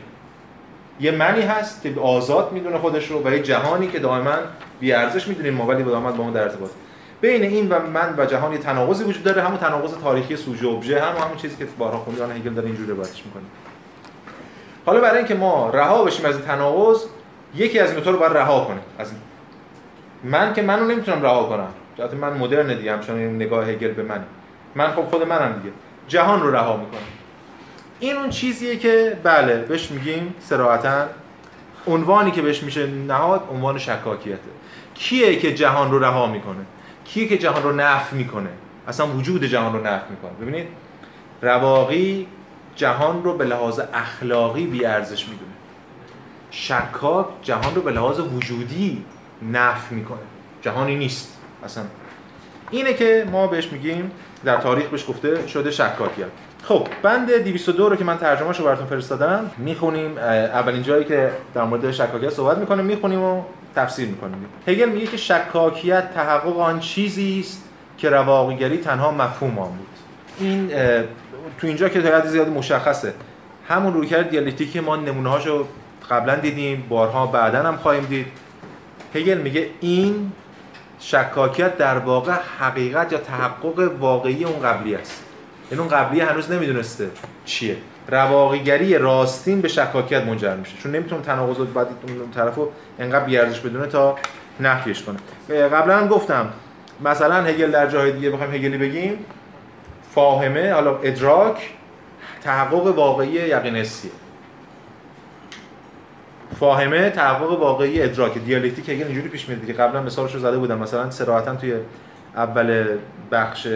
یه 1.01 1.11
منی 1.11 1.41
هست 1.41 1.83
که 1.83 1.95
آزاد 2.01 2.53
می‌دونه 2.53 2.79
خودش 2.79 3.11
رو 3.11 3.23
و 3.25 3.31
یه 3.31 3.43
جهانی 3.43 3.89
که 3.89 3.99
دائما 3.99 4.35
بی 4.81 4.93
ارزش 4.93 5.29
می‌دونیم 5.29 5.55
ما 5.55 5.67
ولی 5.67 5.83
دائما 5.83 6.13
با 6.13 6.25
اون 6.25 6.33
در 6.33 6.43
ارتباط. 6.43 6.71
بین 7.21 7.43
این 7.43 7.69
و 7.69 7.79
من 7.79 8.15
و 8.19 8.27
جهان 8.27 8.53
یه 8.53 8.59
تناقضی 8.59 9.05
وجود 9.05 9.23
داره 9.23 9.43
همون 9.43 9.59
تناقض 9.59 9.95
تاریخی 10.03 10.37
سوژه 10.37 10.69
ابژه 10.69 11.01
هم 11.01 11.17
همون 11.25 11.37
چیزی 11.37 11.57
که 11.57 11.67
بارها 11.79 11.99
خوندن 11.99 12.37
هگل 12.37 12.55
داره 12.55 12.67
اینجوری 12.67 12.91
روایتش 12.91 13.23
می‌کنه. 13.27 13.43
حالا 14.87 15.01
برای 15.01 15.19
اینکه 15.19 15.35
ما 15.35 15.71
رها 15.71 16.05
بشیم 16.05 16.27
از 16.27 16.37
این 16.37 16.45
تناقض 16.45 17.05
یکی 17.55 17.79
از 17.79 17.93
این 17.93 18.05
رو 18.05 18.19
باید 18.19 18.33
رها 18.33 18.65
کنیم. 18.65 18.81
از 18.99 19.11
این 19.11 19.21
من 20.25 20.53
که 20.53 20.63
منو 20.63 20.85
نمی‌تونم 20.85 21.23
رها 21.23 21.45
کنم. 21.45 21.69
البته 21.99 22.17
من 22.17 22.33
مدرن 22.33 22.77
دیگه 22.79 22.93
همچنان 22.93 23.37
نگاه 23.37 23.69
هگل 23.69 23.91
به 23.93 24.03
من 24.03 24.25
من 24.75 24.91
خب 24.91 25.03
خود 25.03 25.29
منم 25.29 25.53
دیگه. 25.53 25.75
جهان 26.09 26.43
رو 26.43 26.51
رها 26.51 26.77
می‌کنم. 26.77 27.01
این 28.01 28.17
اون 28.17 28.31
چیزیه 28.31 28.77
که 28.77 29.19
بله 29.23 29.57
بهش 29.57 29.91
میگیم 29.91 30.35
صراحتا 30.41 31.07
عنوانی 31.87 32.31
که 32.31 32.43
بهش 32.43 32.63
میشه 32.63 32.87
نهاد 32.87 33.49
عنوان 33.53 33.79
شکاکیته. 33.79 34.39
کیه 34.95 35.37
که 35.37 35.55
جهان 35.55 35.91
رو 35.91 35.99
رها 35.99 36.27
می‌کنه؟ 36.27 36.65
کیه 37.05 37.29
که 37.29 37.39
جهان 37.39 37.63
رو 37.63 37.73
نفی 37.73 38.17
می‌کنه؟ 38.17 38.51
اصلا 38.89 39.07
وجود 39.07 39.45
جهان 39.45 39.73
رو 39.73 39.87
نفی 39.87 40.11
می‌کنه. 40.11 40.31
ببینید؟ 40.41 40.69
رواقی 41.43 42.27
جهان 42.77 43.25
رو 43.25 43.37
به 43.37 43.45
لحاظ 43.45 43.81
اخلاقی 43.95 44.67
بی 44.67 44.85
ارزش 44.85 45.29
می‌دونه. 45.29 45.51
شکاک 46.51 47.27
جهان 47.43 47.75
رو 47.75 47.83
به 47.83 47.91
لحاظ 47.91 48.21
وجودی 48.21 49.05
نفی 49.53 49.95
می‌کنه. 49.95 50.19
جهانی 50.63 50.97
نیست. 50.97 51.39
اصلا. 51.65 51.85
اینه 52.71 52.95
که 52.95 53.27
ما 53.33 53.47
بهش 53.47 53.73
میگیم 53.73 54.11
در 54.45 54.57
تاریخ 54.57 54.87
بهش 54.87 55.05
گفته 55.09 55.47
شده 55.47 55.71
شکاکیت 55.71 56.27
خب 56.63 56.89
بند 57.03 57.31
202 57.31 57.89
رو 57.89 57.97
که 57.97 58.05
من 58.05 58.19
ترجمهش 58.19 58.59
رو 58.59 58.65
براتون 58.65 58.87
فرستادم 58.87 59.51
می‌خونیم 59.59 60.19
اولین 60.19 60.83
جایی 60.83 61.05
که 61.05 61.31
در 61.55 61.65
مورد 61.65 61.91
شکاکیت 61.91 62.31
صحبت 62.31 62.59
می‌کنیم 62.59 62.85
می‌خونیم 62.85 63.23
و 63.23 63.43
تفسیر 63.77 64.09
می‌کنیم. 64.09 64.47
هگل 64.67 64.89
میگه 64.89 65.07
که 65.07 65.17
شکاکیت 65.17 66.15
تحقق 66.15 66.59
آن 66.59 66.81
چیزی 66.81 67.41
است 67.41 67.63
که 67.99 68.11
رواقیگری 68.11 68.79
تنها 68.79 69.11
مفهوم 69.11 69.59
آن 69.59 69.69
بود. 69.69 69.87
این 70.39 70.69
تو 71.59 71.67
اینجا 71.67 71.89
که 71.89 72.03
تا 72.03 72.27
زیاد 72.27 72.49
مشخصه. 72.49 73.15
همون 73.69 73.95
رویکرد 73.95 74.31
دیالکتیکی 74.31 74.81
ما 74.81 74.97
نمونه 74.97 75.31
هاشو 75.31 75.67
قبلا 76.11 76.37
دیدیم 76.37 76.87
بارها 76.89 77.27
بعدا 77.27 77.63
هم 77.63 77.77
خواهیم 77.77 78.05
دید. 78.05 78.27
هگل 79.15 79.39
میگه 79.39 79.71
این 79.81 80.33
شکاکیت 81.01 81.77
در 81.77 81.99
واقع 81.99 82.33
حقیقت 82.59 83.13
یا 83.13 83.19
تحقق 83.19 83.93
واقعی 84.01 84.45
اون 84.45 84.63
قبلی 84.63 84.95
است. 84.95 85.23
این 85.71 85.81
اون 85.81 85.89
قبلی 85.89 86.21
هنوز 86.21 86.51
نمی‌دونسته 86.51 87.11
چیه. 87.45 87.77
رواقیگری 88.09 88.99
راستین 88.99 89.61
به 89.61 89.69
شکاکیت 89.69 90.23
منجر 90.23 90.57
میشه. 90.57 90.77
چون 90.83 90.93
نمی‌تونه 90.93 91.23
تناقضات 91.23 91.69
بعد 91.69 91.87
اون 91.87 92.31
طرفو 92.35 92.69
انقدر 92.99 93.25
بیارزش 93.25 93.61
بدونه 93.61 93.87
تا 93.87 94.17
نفیش 94.61 95.03
کنه. 95.03 95.19
قبلا 95.69 95.97
هم 95.97 96.09
گفتم 96.09 96.53
مثلا 97.05 97.45
هگل 97.45 97.71
در 97.71 97.87
جای 97.87 98.13
دیگه 98.13 98.31
بخوایم 98.31 98.55
هگلی 98.55 98.79
بگیم. 98.79 99.19
فاهمه 100.15 100.73
حالا 100.73 100.99
ادراک 100.99 101.71
تحقق 102.43 102.87
واقعی 102.87 103.31
یقینسیه 103.31 104.11
فاهمه 106.61 107.11
تحقق 107.11 107.61
واقعی 107.61 108.03
ادراک 108.03 108.39
دیالکتیک 108.39 108.89
هگل 108.89 109.05
اینجوری 109.05 109.29
پیش 109.29 109.49
میاد 109.49 109.67
که 109.67 109.73
قبلا 109.73 110.03
مثالش 110.03 110.35
رو 110.35 110.41
زده 110.41 110.59
بودم. 110.59 110.79
مثلا 110.79 111.11
صراحتا 111.11 111.55
توی 111.55 111.75
اول 112.37 112.85
بخش 113.33 113.69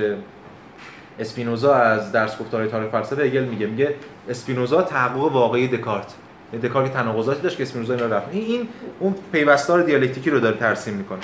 اسپینوزا 1.18 1.74
از 1.74 2.12
درس 2.12 2.38
گفتار 2.38 2.66
تاریخ 2.66 2.90
فلسفه 2.90 3.22
هگل 3.22 3.44
میگه. 3.44 3.66
میگه 3.66 3.94
اسپینوزا 4.28 4.82
تحقق 4.82 5.16
واقعی 5.16 5.68
دکارت. 5.68 6.14
یعنی 6.52 6.68
دکارت 6.68 6.92
تناقضاتی 6.92 7.42
داشت 7.42 7.56
که 7.56 7.62
اسپینوزا 7.62 7.94
اینا 7.94 8.06
رفت. 8.06 8.26
این 8.32 8.68
اون 9.00 9.14
پیوستار 9.32 9.82
دیالکتیکی 9.82 10.30
رو 10.30 10.40
داره 10.40 10.56
ترسیم 10.56 10.94
می‌کنه. 10.94 11.18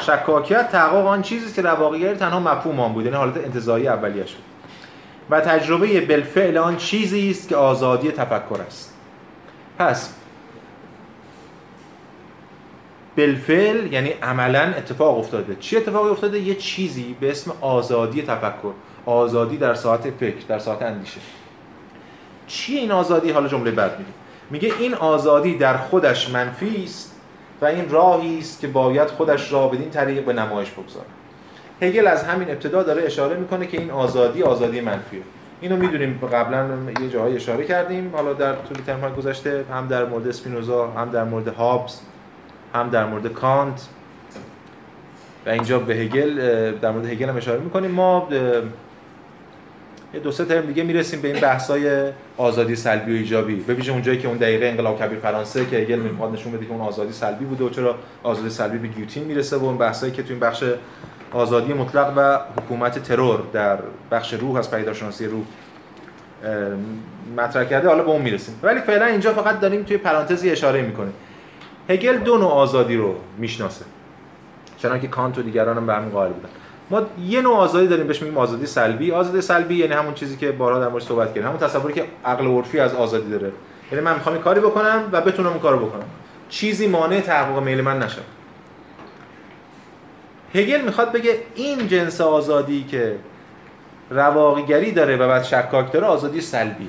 شکاکیت 0.00 0.68
تحقق 0.70 1.06
آن 1.06 1.22
چیزی 1.22 1.54
که 1.54 1.62
در 1.62 1.74
واقعیت 1.74 2.18
تنها 2.18 2.40
مفهوم 2.40 2.80
آن 2.80 2.92
بود. 2.92 3.04
یعنی 3.04 3.16
حالت 3.16 3.36
انتزاعی 3.36 3.88
اولیش 3.88 4.32
بود. 4.34 4.44
و 5.30 5.40
تجربه 5.40 6.00
بالفعل 6.00 6.58
آن 6.58 6.76
چیزی 6.76 7.30
است 7.30 7.48
که 7.48 7.56
آزادی 7.56 8.10
تفکر 8.10 8.60
است. 8.66 8.94
پس 9.78 10.14
بالفعل 13.16 13.92
یعنی 13.92 14.10
عملا 14.22 14.72
اتفاق 14.76 15.18
افتاده. 15.18 15.56
چی 15.60 15.76
اتفاقی 15.76 16.10
افتاده؟ 16.10 16.38
یه 16.38 16.54
چیزی 16.54 17.16
به 17.20 17.30
اسم 17.30 17.52
آزادی 17.60 18.22
تفکر. 18.22 18.72
آزادی 19.06 19.56
در 19.56 19.74
ساعت 19.74 20.10
فکر 20.10 20.46
در 20.48 20.58
ساعت 20.58 20.82
اندیشه. 20.82 21.20
چیه 22.46 22.80
این 22.80 22.90
آزادی؟ 22.90 23.30
حالا 23.30 23.48
جمله 23.48 23.70
بعد 23.70 23.98
میگه 23.98 24.10
میگه 24.50 24.74
این 24.78 24.94
آزادی 24.94 25.56
در 25.56 25.76
خودش 25.76 26.30
منفی 26.30 26.84
است 26.84 27.16
و 27.62 27.64
این 27.64 27.88
راهی 27.88 28.38
است 28.38 28.60
که 28.60 28.66
باید 28.68 29.08
خودش 29.08 29.52
را 29.52 29.68
بدین 29.68 29.90
طریق 29.90 30.24
به 30.24 30.32
نمایش 30.32 30.70
بگذاره. 30.70 31.06
هگل 31.82 32.06
از 32.06 32.24
همین 32.24 32.50
ابتدا 32.50 32.82
داره 32.82 33.02
اشاره 33.02 33.36
می‌کنه 33.36 33.66
که 33.66 33.80
این 33.80 33.90
آزادی 33.90 34.42
آزادی 34.42 34.80
منفیه. 34.80 35.22
اینو 35.60 35.76
می‌دونیم 35.76 36.20
قبلا 36.32 36.68
یه 37.00 37.08
جاهای 37.08 37.36
اشاره 37.36 37.64
کردیم. 37.64 38.10
حالا 38.14 38.32
در 38.32 38.52
طول 38.52 38.76
ترم 38.86 39.14
گذشته 39.14 39.64
هم 39.72 39.88
در 39.88 40.04
مورد 40.04 40.28
اسپینوزا 40.28 40.90
هم 40.90 41.10
در 41.10 41.24
مورد 41.24 41.48
هابز 41.48 42.00
هم 42.74 42.88
در 42.88 43.04
مورد 43.04 43.26
کانت 43.26 43.86
و 45.46 45.50
اینجا 45.50 45.78
به 45.78 45.94
هگل 45.94 46.34
در 46.72 46.90
مورد 46.90 47.06
هگل 47.06 47.28
هم 47.28 47.36
اشاره 47.36 47.60
می‌کنیم. 47.60 47.90
ما 47.90 48.28
یه 50.14 50.20
دو 50.20 50.32
سه 50.32 50.44
ترم 50.44 50.66
دیگه 50.66 50.82
می‌رسیم 50.82 51.20
به 51.20 51.28
این 51.28 51.40
بحثای 51.40 52.12
آزادی 52.36 52.76
سلبی 52.76 53.12
و 53.12 53.16
ایجابی. 53.16 53.54
به 53.54 53.74
ویژه 53.74 53.92
اونجایی 53.92 54.18
که 54.18 54.28
اون 54.28 54.36
دقیقه 54.36 54.66
انقلاب 54.66 54.98
کبیر 54.98 55.18
فرانسه 55.18 55.66
که 55.66 55.76
هگل 55.76 55.98
می‌خواد 55.98 56.32
نشون 56.32 56.52
بده 56.52 56.66
که 56.66 56.72
اون 56.72 56.80
آزادی 56.80 57.12
سلبی 57.12 57.44
بوده 57.44 57.64
و 57.64 57.70
چرا 57.70 57.94
آزادی 58.22 58.50
سلبی 58.50 58.78
به 58.78 58.88
گیوتین 58.88 59.24
می‌رسه 59.24 59.56
و 59.56 59.64
اون 59.64 59.78
بحثایی 59.78 60.12
که 60.12 60.22
تو 60.22 60.30
این 60.30 60.40
بخش 60.40 60.64
آزادی 61.32 61.72
مطلق 61.72 62.12
و 62.16 62.38
حکومت 62.62 62.98
ترور 62.98 63.40
در 63.52 63.78
بخش 64.10 64.34
روح 64.34 64.56
از 64.56 64.70
پیداشناسی 64.70 65.26
روح 65.26 65.42
مطرح 67.36 67.64
کرده 67.64 67.88
حالا 67.88 68.02
به 68.02 68.10
اون 68.10 68.22
می‌رسیم. 68.22 68.60
ولی 68.62 68.80
فعلا 68.80 69.06
اینجا 69.06 69.32
فقط 69.32 69.60
داریم 69.60 69.82
توی 69.82 69.96
پرانتزی 69.96 70.50
اشاره 70.50 70.82
می‌کنیم. 70.82 71.12
هگل 71.90 72.16
دو 72.16 72.38
نوع 72.38 72.52
آزادی 72.52 72.96
رو 72.96 73.14
می‌شناسه. 73.38 73.84
چنانکه 74.78 75.08
کانت 75.08 75.38
و 75.38 75.42
دیگران 75.42 75.76
هم 75.76 75.86
به 75.86 75.94
همین 75.94 76.10
قائل 76.10 76.32
بودن. 76.32 76.48
ما 76.90 77.02
یه 77.28 77.40
نوع 77.40 77.56
آزادی 77.56 77.86
داریم 77.86 78.06
بهش 78.06 78.22
میگیم 78.22 78.38
آزادی 78.38 78.66
سلبی. 78.66 79.12
آزادی 79.12 79.40
سلبی 79.40 79.76
یعنی 79.76 79.92
همون 79.92 80.14
چیزی 80.14 80.36
که 80.36 80.52
بارها 80.52 80.80
در 80.80 80.88
موردش 80.88 81.06
صحبت 81.06 81.28
کردیم. 81.28 81.46
همون 81.46 81.58
تصوری 81.58 81.94
که 81.94 82.04
عقل 82.24 82.46
عرفی 82.46 82.80
از 82.80 82.94
آزادی 82.94 83.30
داره. 83.30 83.52
یعنی 83.92 84.04
من 84.04 84.14
می‌خوام 84.14 84.38
کاری 84.38 84.60
بکنم 84.60 85.08
و 85.12 85.20
بتونم 85.20 85.48
اون 85.48 85.58
کارو 85.58 85.86
بکنم. 85.86 86.04
چیزی 86.48 86.86
مانع 86.86 87.20
تحقق 87.20 87.62
میل 87.62 87.80
من 87.80 88.02
نشه. 88.02 88.20
هگل 90.54 90.80
می‌خواد 90.80 91.12
بگه 91.12 91.38
این 91.54 91.88
جنس 91.88 92.20
آزادی 92.20 92.84
که 92.84 93.16
رواقیگری 94.10 94.92
داره 94.92 95.16
و 95.16 95.28
بعد 95.28 95.42
شکاک 95.42 95.92
داره 95.92 96.06
آزادی 96.06 96.40
سلبیه. 96.40 96.88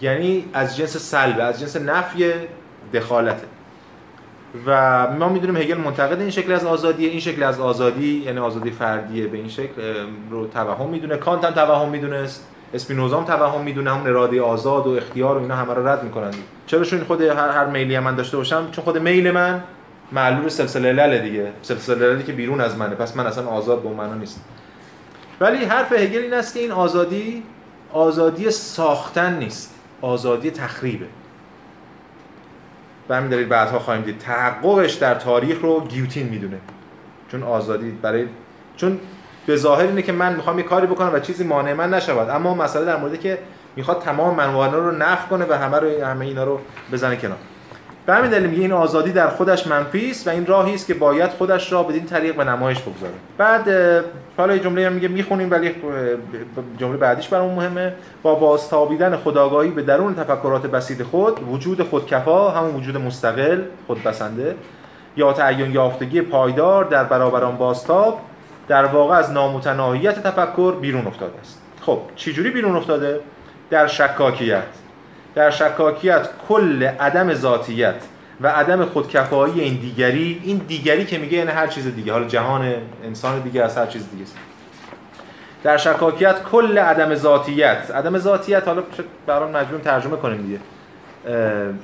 یعنی 0.00 0.44
از 0.52 0.76
جنس 0.76 0.96
سلبه 0.96 1.42
از 1.42 1.60
جنس 1.60 1.76
نفی 1.76 2.32
دخالته. 2.94 3.46
و 4.66 5.06
ما 5.10 5.28
می‌دونیم 5.28 5.56
هگل 5.56 5.78
منتقد 5.78 6.20
این 6.20 6.30
شکل 6.30 6.52
از 6.52 6.64
آزادی 6.64 7.06
این 7.06 7.20
شکل 7.20 7.42
از 7.42 7.60
آزادی 7.60 8.22
یعنی 8.26 8.38
آزادی 8.38 8.70
فردیه 8.70 9.26
به 9.26 9.36
این 9.36 9.48
شکل 9.48 9.82
رو 10.30 10.46
توهم 10.46 10.88
می‌دونه. 10.88 11.16
کانت 11.16 11.44
هم 11.44 11.50
توهم 11.50 11.88
می‌دونست 11.88 12.48
اسپینوزا 12.74 13.18
هم 13.18 13.24
توهم 13.24 13.60
می‌دونه 13.60 13.90
همون 13.90 14.06
اراده 14.06 14.42
آزاد 14.42 14.86
و 14.86 14.90
اختیار 14.90 15.38
و 15.38 15.40
اینا 15.40 15.56
همه 15.56 15.74
رو 15.74 15.88
رد 15.88 16.04
می‌کنن. 16.04 16.30
چرا 16.66 16.84
چون 16.84 17.04
خود 17.04 17.22
هر 17.22 17.48
هر 17.48 17.66
میلی 17.66 17.98
من 17.98 18.14
داشته 18.14 18.36
باشم؟ 18.36 18.68
چون 18.70 18.84
خود 18.84 18.98
میل 18.98 19.30
من 19.30 19.62
معلول 20.12 20.48
سلسله 20.48 20.92
لل 20.92 21.18
دیگه. 21.18 21.52
سلسله 21.62 22.12
للی 22.12 22.22
که 22.22 22.32
بیرون 22.32 22.60
از 22.60 22.78
منه. 22.78 22.94
پس 22.94 23.16
من 23.16 23.26
اصلا 23.26 23.46
آزاد 23.46 23.82
به 23.82 23.88
معنا 23.88 24.14
نیست 24.14 24.44
ولی 25.40 25.64
حرف 25.64 25.92
هگل 25.92 26.18
این 26.18 26.34
است 26.34 26.54
که 26.54 26.60
این 26.60 26.72
آزادی 26.72 27.42
آزادی 27.92 28.50
ساختن 28.50 29.38
نیست. 29.38 29.74
آزادی 30.02 30.50
تخریبه. 30.50 31.06
و 33.08 33.14
همین 33.14 33.30
دلیل 33.30 33.48
بعدها 33.48 33.78
خواهیم 33.78 34.02
دید. 34.02 34.18
تحققش 34.18 34.94
در 34.94 35.14
تاریخ 35.14 35.60
رو 35.62 35.80
گیوتین 35.80 36.28
می‌دونه. 36.28 36.58
چون 37.28 37.42
آزادی 37.42 37.90
برای 37.90 38.26
چون 38.76 39.00
به 39.46 39.56
ظاهر 39.56 39.86
اینه 39.86 40.02
که 40.02 40.12
من 40.12 40.36
می‌خوام 40.36 40.58
یه 40.58 40.64
کاری 40.64 40.86
بکنم 40.86 41.14
و 41.14 41.20
چیزی 41.20 41.44
مانع 41.44 41.72
من 41.72 41.94
نشود. 41.94 42.30
اما 42.30 42.54
مسئله 42.54 42.84
در 42.84 42.96
موردی 42.96 43.18
که 43.18 43.38
می‌خواد 43.76 44.02
تمام 44.02 44.34
منوانه 44.34 44.76
رو 44.76 44.90
نفع 44.90 45.28
کنه 45.28 45.44
و 45.48 45.52
همه 45.52 45.78
رو 45.78 46.04
همه 46.04 46.24
اینا 46.24 46.44
رو 46.44 46.60
بزنه 46.92 47.16
کنار. 47.16 47.38
به 48.06 48.14
همین 48.14 48.30
دلیل 48.30 48.50
میگه 48.50 48.62
این 48.62 48.72
آزادی 48.72 49.12
در 49.12 49.28
خودش 49.28 49.66
منفی 49.66 50.10
است 50.10 50.26
و 50.26 50.30
این 50.30 50.46
راهی 50.46 50.74
است 50.74 50.86
که 50.86 50.94
باید 50.94 51.30
خودش 51.30 51.72
را 51.72 51.82
بدین 51.82 52.04
طریق 52.04 52.36
به 52.36 52.44
نمایش 52.44 52.80
بگذاره. 52.80 53.12
بعد 53.38 53.68
حالا 54.36 54.58
جمله 54.58 54.86
هم 54.86 54.92
میگه 54.92 55.08
می‌خونیم 55.08 55.50
ولی 55.50 55.74
جمله 56.78 56.96
بعدیش 56.96 57.28
برامون 57.28 57.54
مهمه. 57.54 57.92
با 58.22 58.34
بازتابیدن 58.34 59.16
خداگاهی 59.16 59.70
به 59.70 59.82
درون 59.82 60.14
تفکرات 60.14 60.66
بسیط 60.66 61.02
خود 61.02 61.48
وجود 61.52 61.82
خودکفا 61.82 62.50
همون 62.50 62.74
وجود 62.74 62.96
مستقل 62.96 63.62
خودبسنده 63.86 64.54
یا 65.16 65.32
تعین 65.32 65.72
یافتگی 65.72 66.22
پایدار 66.22 66.84
در 66.84 67.04
برابر 67.04 67.44
آن 67.44 67.56
بازتاب 67.56 68.20
در 68.68 68.84
واقع 68.84 69.16
از 69.16 69.30
نامتناهیت 69.30 70.22
تفکر 70.22 70.72
بیرون 70.72 71.06
افتاده 71.06 71.40
است. 71.40 71.62
خب 71.80 71.98
چجوری 72.16 72.50
بیرون 72.50 72.76
افتاده؟ 72.76 73.20
در 73.70 73.86
شکاکیت. 73.86 74.83
در 75.34 75.50
شکاکیت 75.50 76.28
کل 76.48 76.82
عدم 76.82 77.34
ذاتیت 77.34 77.94
و 78.40 78.48
عدم 78.48 78.84
خودکفایی 78.84 79.60
این 79.60 79.74
دیگری 79.74 80.40
این 80.44 80.56
دیگری 80.68 81.04
که 81.04 81.18
میگه 81.18 81.38
یعنی 81.38 81.50
هر 81.50 81.66
چیز 81.66 81.94
دیگه 81.94 82.12
حالا 82.12 82.24
جهان 82.24 82.74
انسان 83.04 83.40
دیگه 83.40 83.62
از 83.62 83.78
هر 83.78 83.86
چیز 83.86 84.10
دیگه 84.10 84.24
در 85.62 85.76
شکاکیت 85.76 86.42
کل 86.42 86.78
عدم 86.78 87.14
ذاتیت 87.14 87.90
عدم 87.94 88.18
ذاتیت 88.18 88.68
حالا 88.68 88.82
برام 89.26 89.50
مجبور 89.50 89.80
ترجمه 89.80 90.16
کنیم 90.16 90.42
دیگه. 90.42 90.58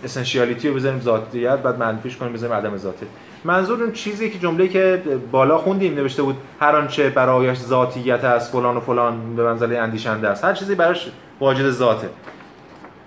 اسنشیالیتی 0.04 0.68
رو 0.68 0.74
بزنیم 0.74 1.00
ذاتیت 1.00 1.58
بعد 1.58 1.78
منفیش 1.78 2.16
کنیم 2.16 2.32
بزنیم 2.32 2.52
عدم 2.52 2.76
ذاتیت 2.76 3.08
منظور 3.44 3.82
اون 3.82 3.92
چیزی 3.92 4.30
که 4.30 4.38
جمله 4.38 4.68
که 4.68 5.02
بالا 5.30 5.58
خوندیم 5.58 5.94
نوشته 5.94 6.22
بود 6.22 6.36
هر 6.60 6.76
آنچه 6.76 7.10
برایش 7.10 7.58
ذاتیت 7.58 8.24
است 8.24 8.52
فلان 8.52 8.76
و 8.76 8.80
فلان 8.80 9.36
به 9.36 9.44
منزله 9.44 9.78
اندیشنده 9.78 10.28
است. 10.28 10.44
هر 10.44 10.52
چیزی 10.52 10.74
براش 10.74 11.10
واجد 11.40 11.70
ذاته. 11.70 12.08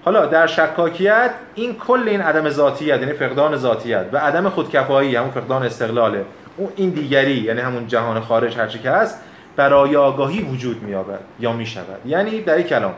حالا 0.06 0.26
در 0.26 0.48
شکاکیت 0.48 1.32
این 1.56 1.76
کل 1.76 2.04
این 2.08 2.22
عدم 2.22 2.50
ذاتیت 2.50 3.00
یعنی 3.00 3.14
فقدان 3.14 3.58
ذاتیت 3.58 4.06
و 4.12 4.18
عدم 4.18 4.50
خودکفایی 4.50 5.16
همون 5.16 5.32
فقدان 5.32 5.64
استقلاله 5.64 6.26
اون 6.58 6.70
این 6.76 6.90
دیگری 6.90 7.38
یعنی 7.38 7.62
همون 7.62 7.88
جهان 7.88 8.22
خارج 8.22 8.58
هرچی 8.58 8.80
که 8.80 8.90
هست 8.90 9.20
برای 9.56 9.96
آگاهی 9.96 10.42
وجود 10.42 10.84
می‌یابد 10.84 11.20
یا 11.40 11.54
می‌شود. 11.54 12.00
یعنی 12.06 12.42
در 12.42 12.54
این 12.54 12.68
کلام 12.68 12.94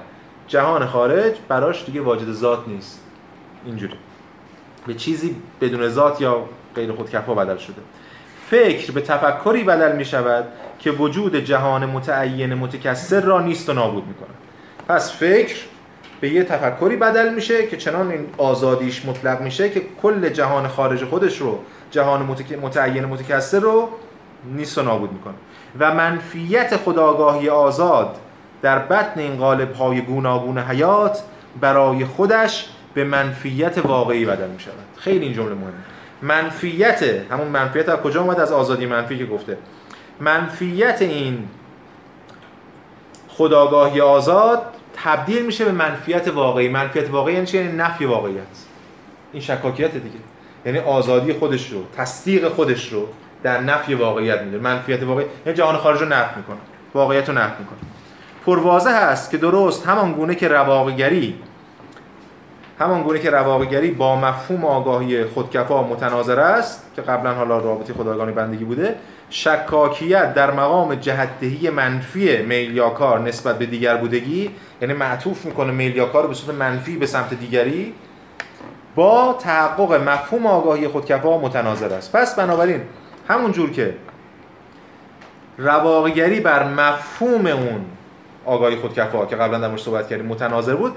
جهان 0.48 0.86
خارج 0.86 1.34
براش 1.48 1.86
دیگه 1.86 2.02
واجد 2.02 2.32
ذات 2.32 2.68
نیست. 2.68 3.02
اینجوری. 3.66 3.96
به 4.88 4.94
چیزی 4.94 5.36
بدون 5.62 5.90
ذات 5.90 6.22
یا 6.22 6.46
غیر 6.76 6.92
خودکفا 6.92 7.34
بدل 7.34 7.58
شده. 7.58 7.82
فکر 8.50 8.92
به 8.92 9.02
تفکری 9.02 9.64
بدل 9.64 9.96
می 9.96 10.06
شود 10.06 10.46
که 10.80 10.92
وجود 10.92 11.36
جهان 11.36 11.86
متعین 11.86 12.54
متکثر 12.54 13.22
را 13.22 13.42
نیست 13.42 13.70
و 13.70 13.74
نابود 13.74 14.08
می 14.08 14.14
کند 14.14 14.36
پس 14.88 15.18
فکر 15.18 15.56
به 16.22 16.30
یه 16.30 16.44
تفکری 16.44 16.96
بدل 16.96 17.34
میشه 17.34 17.68
که 17.68 17.78
چنان 17.78 18.12
این 18.12 18.26
آزادیش 18.38 19.06
مطلق 19.06 19.42
میشه 19.42 19.70
که 19.70 19.82
کل 20.02 20.30
جهان 20.30 20.68
خارج 20.68 21.04
خودش 21.04 21.38
رو 21.38 21.60
جهان 21.92 22.38
متعین 22.62 23.06
متکثر 23.06 23.60
رو 23.60 23.90
نیست 24.54 24.78
و 24.78 24.82
نابود 24.82 25.14
می‌کنه. 25.14 25.34
و 25.80 25.94
منفیت 25.94 26.78
خداگاهی 26.78 27.50
آزاد 27.50 28.16
در 28.62 28.80
بطن 28.80 29.20
این 29.20 29.36
قالب 29.36 29.74
های 29.74 30.02
گوناگون 30.02 30.58
حیات 30.58 31.24
برای 31.62 32.06
خودش 32.06 32.70
به 32.94 33.04
منفیت 33.04 33.78
واقعی 33.78 34.26
بدل 34.26 34.48
می 34.48 34.58
خیلی 34.98 35.26
این 35.26 35.34
جمله 35.34 35.56
مهمه. 35.56 35.74
منفیت 36.22 37.04
همون 37.32 37.48
منفیت 37.48 37.90
از 37.90 38.00
کجا 38.00 38.22
اومد؟ 38.22 38.40
از 38.40 38.52
آزادی 38.52 38.86
منفی 38.86 39.18
که 39.18 39.26
گفته. 39.26 39.58
منفیت 40.20 41.02
این 41.02 41.48
خداگاهی 43.28 44.02
آزاد 44.02 44.62
تبدیل 45.04 45.46
میشه 45.46 45.66
به 45.66 45.72
منفیت 45.72 46.28
واقعی. 46.28 46.70
منفیت 46.70 47.10
واقعی 47.10 47.34
یعنی 47.34 47.46
چی 47.46 47.58
یعنی 47.58 47.78
نفی 47.78 48.06
واقعیت. 48.06 48.44
این 49.34 49.42
شکاکیت 49.42 49.94
دیگه. 49.94 50.16
یعنی 50.66 50.80
آزادی 50.80 51.34
خودش 51.34 51.72
رو 51.72 51.84
تصدیق 51.98 52.48
خودش 52.48 52.94
رو 52.94 53.08
در 53.44 53.62
نفی 53.62 53.94
واقعیت 53.94 54.42
میده. 54.42 54.58
منفیت 54.58 55.04
واقعی 55.04 55.26
یعنی 55.46 55.58
جهان 55.58 55.78
خارج 55.78 56.02
رو 56.02 56.08
نفی 56.08 56.38
می‌کنه. 56.38 56.58
واقعیت 56.94 57.30
رو 57.30 57.36
نفی 57.36 57.56
می‌کنه. 57.60 57.80
پروازه 58.46 58.92
هست 58.92 59.32
که 59.32 59.38
درست 59.38 59.88
همان 59.88 60.14
گونه 60.14 60.36
که 60.36 60.48
رواقگری 60.48 61.36
همان 62.80 63.04
گونه 63.04 63.20
که 63.20 63.30
رواقگری 63.30 63.92
با 63.92 64.16
مفهوم 64.16 64.66
آگاهی 64.66 65.24
خودکفا 65.24 65.84
متناظر 65.84 66.40
است 66.40 66.92
که 66.96 67.02
قبلا 67.02 67.34
حالا 67.34 67.58
رابطه 67.58 67.94
خدایگانی 67.94 68.32
بندگی 68.32 68.66
بوده 68.66 68.96
شکاکیت 69.30 70.34
در 70.34 70.52
مقام 70.52 70.96
جهتدهی 70.96 71.70
منفی 71.70 72.38
میل 72.38 72.76
یا 72.76 72.90
کار 72.90 73.20
نسبت 73.20 73.58
به 73.58 73.66
دیگر 73.66 73.98
بودگی 73.98 74.52
یعنی 74.82 74.94
معطوف 74.94 75.46
می‌کنه 75.46 75.72
میل 75.72 75.96
یا 75.96 76.06
کار 76.06 76.28
به 76.28 76.34
صورت 76.34 76.56
منفی 76.58 76.98
به 76.98 77.06
سمت 77.06 77.34
دیگری 77.34 77.94
با 78.96 79.38
تحقق 79.40 79.94
مفهوم 80.10 80.46
آگاهی 80.46 80.88
خودکفا 80.88 81.38
متناظر 81.38 81.94
است. 81.94 82.12
پس 82.12 82.36
بنابراین 82.36 82.82
همون 83.28 83.52
جور 83.52 83.72
که 83.72 83.94
رواقگری 85.58 86.40
بر 86.40 86.64
مفهوم 86.64 87.46
اون 87.46 87.86
آگاهی 88.46 88.76
خودکفا 88.76 89.26
که 89.26 89.36
قبلا 89.36 89.60
در 89.60 89.78
صحبت 89.78 90.08
کردیم 90.08 90.26
متناظر 90.26 90.76
بود 90.76 90.94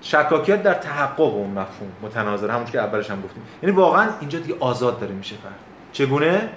شکاکیت 0.00 0.62
در 0.62 0.74
تحقق 0.74 1.20
اون 1.20 1.50
مفهوم 1.50 1.90
متناظر 2.02 2.50
همون 2.50 2.64
که 2.64 2.80
اولش 2.80 3.10
هم 3.10 3.22
گفتیم. 3.22 3.42
یعنی 3.62 3.76
واقعا 3.76 4.08
اینجا 4.20 4.38
دیگه 4.38 4.56
آزاد 4.60 5.00
داره 5.00 5.12
میشه 5.12 5.36
فرد 5.36 5.52
چگونه؟ 5.92 6.48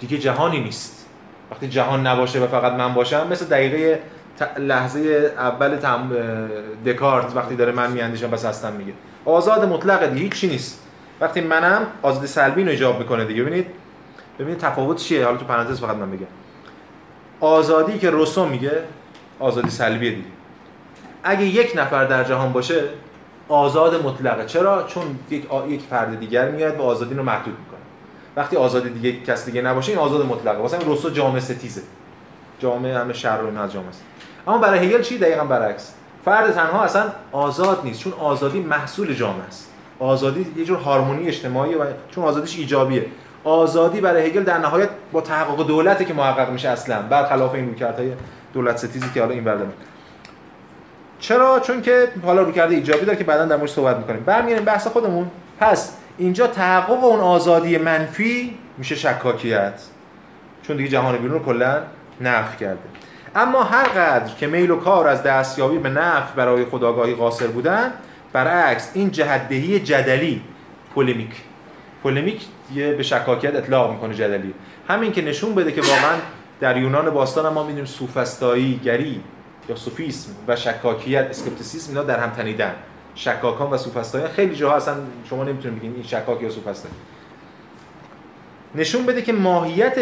دیگه 0.00 0.18
جهانی 0.18 0.60
نیست. 0.60 1.06
وقتی 1.50 1.68
جهان 1.68 2.06
نباشه 2.06 2.40
و 2.40 2.46
فقط 2.46 2.72
من 2.72 2.94
باشم 2.94 3.26
مثل 3.30 3.44
دقیقه 3.44 4.02
لحظه 4.58 5.32
اول. 5.38 5.78
دکارت 6.86 7.36
وقتی 7.36 7.56
داره 7.56 7.72
من 7.72 7.92
میاندیشم 7.92 8.30
بس 8.30 8.44
هستم 8.44 8.72
میگه. 8.72 8.92
آزاد 9.24 9.64
مطلقه 9.64 10.06
دیگه 10.06 10.22
هیچ 10.22 10.44
نیست. 10.44 10.86
وقتی 11.20 11.40
منم 11.40 11.86
آزادی 12.02 12.26
سلبی 12.26 12.64
رو 12.64 12.70
ایجاب 12.70 12.98
می‌کنه 12.98 13.24
دیگه. 13.24 13.42
ببینید 13.42 13.66
ببینید 14.38 14.58
تفاوت 14.58 14.96
چیه؟ 14.96 15.24
حالا 15.24 15.36
تو 15.36 15.44
پرانتز 15.44 15.80
فقط 15.80 15.96
من 15.96 16.10
بگم 16.10 16.26
آزادی 17.40 17.98
که 17.98 18.10
روسو 18.10 18.46
میگه 18.46 18.82
آزادی 19.38 19.70
سلبیه 19.70 20.10
دیگه. 20.10 20.39
اگه 21.24 21.44
یک 21.44 21.72
نفر 21.76 22.04
در 22.04 22.24
جهان 22.24 22.52
باشه 22.52 22.82
آزاد 23.48 24.04
مطلقه. 24.06 24.44
چرا؟ 24.46 24.82
چون 24.82 25.02
یک, 25.30 25.46
یک 25.68 25.80
فرد 25.80 26.20
دیگر 26.20 26.50
میاد 26.50 26.78
و 26.78 26.82
آزادی 26.82 27.14
رو 27.14 27.22
محدود 27.22 27.56
می‌کنه. 27.58 27.80
وقتی 28.36 28.56
آزادی 28.56 28.90
دیگه 28.90 29.20
کس 29.20 29.46
دیگه 29.46 29.62
نباشه 29.62 29.92
این 29.92 30.00
آزاد 30.00 30.26
مطلقه. 30.26 30.58
واسه 30.58 30.78
روسو 30.78 31.10
جامعه 31.10 31.40
ستیزه. 31.40 31.82
جامعه 32.60 32.98
همه 32.98 33.12
شر 33.12 33.38
و 33.42 33.58
از 33.58 33.72
جامعه 33.72 33.88
است. 33.88 34.02
اما 34.48 34.58
برای 34.58 34.78
هگل 34.78 35.02
چی؟ 35.02 35.18
دقیقا 35.18 35.44
برعکس. 35.44 35.94
فرد 36.24 36.50
تنها 36.50 36.82
اصلا 36.82 37.04
آزاد 37.32 37.80
نیست 37.84 38.00
چون 38.00 38.12
آزادی 38.12 38.60
محصول 38.60 39.14
جامعه 39.14 39.44
است. 39.48 39.70
آزادی 39.98 40.46
یه 40.56 40.64
جور 40.64 40.78
هارمونی 40.78 41.28
اجتماعی 41.28 41.74
و 41.74 41.84
چون 42.10 42.24
آزادیش 42.24 42.58
ایجابیه. 42.58 43.06
آزادی 43.44 44.00
برای 44.00 44.26
هگل 44.26 44.42
در 44.42 44.58
نهایت 44.58 44.88
با 45.12 45.20
تحقق 45.20 45.66
دولتی 45.66 46.04
که 46.04 46.14
محقق 46.14 46.50
میشه 46.50 46.68
اصلا. 46.68 47.02
برخلاف 47.02 47.54
این 47.54 47.66
رویکردهای 47.66 48.12
دولت 48.54 48.76
ستیزی 48.76 49.06
که 49.14 49.20
حالا 49.20 49.32
این 49.32 49.44
ورده 49.44 49.64
چرا؟ 51.20 51.60
چون 51.60 51.82
که 51.82 52.08
حالا 52.24 52.42
رو 52.42 52.52
کرده 52.52 52.74
ایجابی 52.74 53.04
داره 53.06 53.18
که 53.18 53.24
بعدا 53.24 53.44
در 53.44 53.56
موردش 53.56 53.72
صحبت 53.72 53.96
می‌کنیم. 53.96 54.22
برمیگردیم 54.26 54.64
بحث 54.64 54.86
خودمون. 54.86 55.30
پس 55.60 55.96
اینجا 56.18 56.46
تحقق 56.46 57.04
اون 57.04 57.20
آزادی 57.20 57.78
منفی 57.78 58.58
میشه 58.78 58.94
شکاکیت. 58.94 59.80
چون 60.62 60.76
دیگه 60.76 60.88
جهان 60.88 61.16
بیرون 61.16 61.38
رو 61.38 61.44
کلا 61.44 61.82
نفی 62.20 62.56
کرده. 62.56 62.80
اما 63.36 63.62
هر 63.62 63.84
قدر 63.84 64.34
که 64.34 64.46
میل 64.46 64.70
و 64.70 64.76
کار 64.76 65.08
از 65.08 65.22
دستیابی 65.22 65.78
به 65.78 65.88
نفع 65.88 66.34
برای 66.34 66.64
خداگاهی 66.64 67.14
قاصر 67.14 67.46
بودن 67.46 67.92
برعکس 68.32 68.90
این 68.94 69.10
جهدهی 69.10 69.80
جدلی 69.80 70.42
پولمیک. 70.94 71.30
پولمیک 72.02 72.46
یه 72.74 72.92
به 72.92 73.02
شکاکیت 73.02 73.54
اطلاق 73.54 73.92
می‌کنه 73.92 74.14
جدلی. 74.14 74.54
همین 74.88 75.12
که 75.12 75.22
نشون 75.22 75.54
بده 75.54 75.72
که 75.72 75.80
واقعا 75.80 76.18
در 76.60 76.76
یونان 76.76 77.10
باستان 77.10 77.52
ما 77.52 77.62
می‌دونیم 77.62 77.84
سوفستایی 77.84 78.80
گری 78.84 79.20
یا 79.70 79.76
سوفیسم 79.76 80.30
و 80.48 80.56
شکاکیت 80.56 81.26
اسکپتیسیسم 81.30 81.90
اینا 81.90 82.02
در 82.02 82.18
هم 82.20 82.30
تنیدن. 82.30 82.74
شکاکان 83.14 83.70
و 83.70 83.76
سوفستاییان 83.76 84.30
خیلی 84.30 84.54
جاها 84.54 84.76
اصلا 84.76 84.94
شما 85.30 85.44
نمی‌تونید 85.44 85.78
بگین 85.78 85.94
این 85.94 86.02
شکاک 86.02 86.42
یا 86.42 86.50
سوفستایی 86.50 86.94
نشون 88.74 89.06
بده 89.06 89.22
که 89.22 89.32
ماهیت 89.32 89.98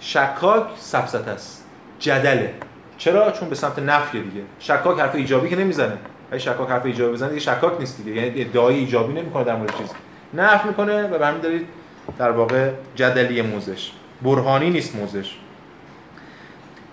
شکاک 0.00 0.66
سفسط 0.76 1.28
است. 1.28 1.64
جدله. 1.98 2.54
چرا؟ 2.98 3.30
چون 3.30 3.48
به 3.48 3.54
سمت 3.54 3.78
نفی 3.78 4.20
دیگه. 4.20 4.42
شکاک 4.58 5.00
حرف 5.00 5.14
ایجابی 5.14 5.48
که 5.48 5.56
نمی‌زنه. 5.56 5.98
اگه 6.30 6.38
شکاک 6.38 6.68
حرف 6.68 6.84
ایجابی 6.84 7.12
بزنه 7.12 7.28
دیگه 7.28 7.40
شکاک 7.40 7.80
نیست 7.80 7.96
دیگه. 7.96 8.22
یعنی 8.22 8.40
ادعای 8.40 8.74
ایجابی 8.74 9.12
نمی‌کنه 9.12 9.44
در 9.44 9.56
مورد 9.56 9.74
چیز. 9.78 9.90
نفی 10.34 10.68
می‌کنه 10.68 11.02
و 11.02 11.18
به 11.18 11.26
همین 11.26 11.66
در 12.18 12.30
واقع 12.30 12.70
جدلی 12.94 13.42
موزش. 13.42 13.92
برهانی 14.22 14.70
نیست 14.70 14.96
موزش. 14.96 15.36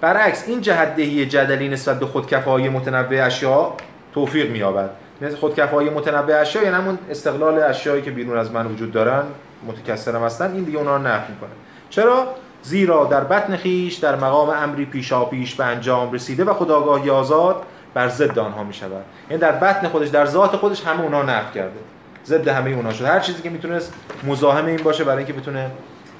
برعکس 0.05 0.43
این 0.47 0.61
جهت 0.61 0.95
دهی 0.95 1.25
جدلی 1.25 1.69
نسبت 1.69 1.99
به 1.99 2.05
خودکفایی 2.05 2.69
متنوع 2.69 3.25
اشیاء 3.25 3.71
توفیق 4.13 4.51
می‌یابد. 4.51 4.89
مثل 5.21 5.35
خودکفایی 5.35 5.89
متنوع 5.89 6.41
اشیاء 6.41 6.63
یعنی 6.63 6.75
همون 6.75 6.97
استقلال 7.09 7.59
اشیایی 7.59 8.01
که 8.01 8.11
بیرون 8.11 8.37
از 8.37 8.51
من 8.51 8.65
وجود 8.67 8.91
دارن 8.91 9.23
متکثر 9.67 10.15
هستن 10.15 10.51
این 10.53 10.63
دیگه 10.63 10.77
اونها 10.77 10.97
رو 10.97 11.01
نفی 11.01 11.33
می‌کنه. 11.33 11.49
چرا؟ 11.89 12.27
زیرا 12.63 13.05
در 13.05 13.23
بطن 13.23 13.55
خیش 13.55 13.95
در 13.95 14.15
مقام 14.15 14.49
امری 14.49 14.85
پیشا 14.85 15.25
پیش 15.25 15.55
به 15.55 15.65
انجام 15.65 16.11
رسیده 16.11 16.43
و 16.43 16.53
خداگاهی 16.53 17.09
آزاد 17.09 17.63
بر 17.93 18.07
ضد 18.07 18.39
آنها 18.39 18.63
می 18.63 18.73
شود 18.73 19.03
یعنی 19.29 19.41
در 19.41 19.51
بطن 19.51 19.87
خودش 19.87 20.07
در 20.07 20.25
ذات 20.25 20.55
خودش 20.55 20.83
همه 20.83 21.01
اونها 21.01 21.23
نفی 21.23 21.53
کرده. 21.53 21.79
ضد 22.25 22.47
همه 22.47 22.69
اونها 22.69 22.93
شده. 22.93 23.07
هر 23.07 23.19
چیزی 23.19 23.41
که 23.41 23.49
می‌تونست 23.49 23.93
مزاحم 24.23 24.65
این 24.65 24.77
باشه 24.83 25.03
برای 25.03 25.17
اینکه 25.17 25.33
بتونه 25.33 25.71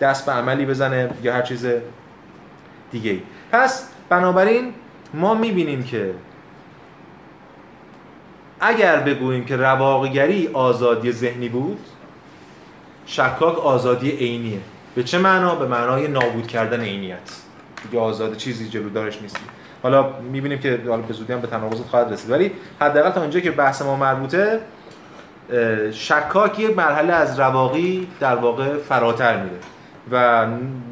دست 0.02 0.26
به 0.26 0.32
عملی 0.32 0.66
بزنه 0.66 1.10
یا 1.24 1.34
هر 1.34 1.42
چیز 1.42 1.68
دیگه 2.92 3.20
پس 3.56 3.88
بنابراین 4.10 4.74
ما 5.14 5.34
می‌بینیم 5.34 5.84
که 5.84 6.14
اگر 8.60 9.00
بگوییم 9.00 9.46
که 9.46 9.58
رواقیگری 9.58 10.50
آزادی 10.54 11.12
ذهنی 11.12 11.50
بود 11.50 11.80
شکاک 13.06 13.60
آزادی 13.60 14.12
عینیه. 14.12 14.60
به 14.96 15.04
چه 15.04 15.18
معنا؟ 15.18 15.56
به 15.56 15.68
معنای 15.68 16.08
نابود 16.08 16.48
کردن 16.48 16.82
عینیت. 16.82 17.18
دیگه 17.84 18.00
آزاد 18.00 18.38
چیزی 18.38 18.70
جلو 18.70 18.90
دارش 18.90 19.22
نیستی 19.22 19.40
حالا 19.84 20.10
می‌بینیم 20.20 20.60
که 20.60 20.80
حالا 20.88 21.02
به 21.02 21.14
زودی 21.14 21.34
هم 21.34 21.42
به 21.42 21.48
تناقض 21.48 21.82
خواهد 21.82 22.14
رسید. 22.14 22.32
ولی 22.32 22.52
حداقل 22.82 23.10
تا 23.10 23.22
اونجا 23.22 23.40
که 23.40 23.52
بحث 23.52 23.82
ما 23.82 23.96
مربوطه 23.96 24.60
شکاک 25.92 26.60
یک 26.60 26.78
مرحله 26.78 27.14
از 27.14 27.40
رواقی 27.40 28.08
در 28.20 28.36
واقع 28.36 28.78
فراتر 28.78 29.44
میره. 29.44 29.58
و 30.12 30.48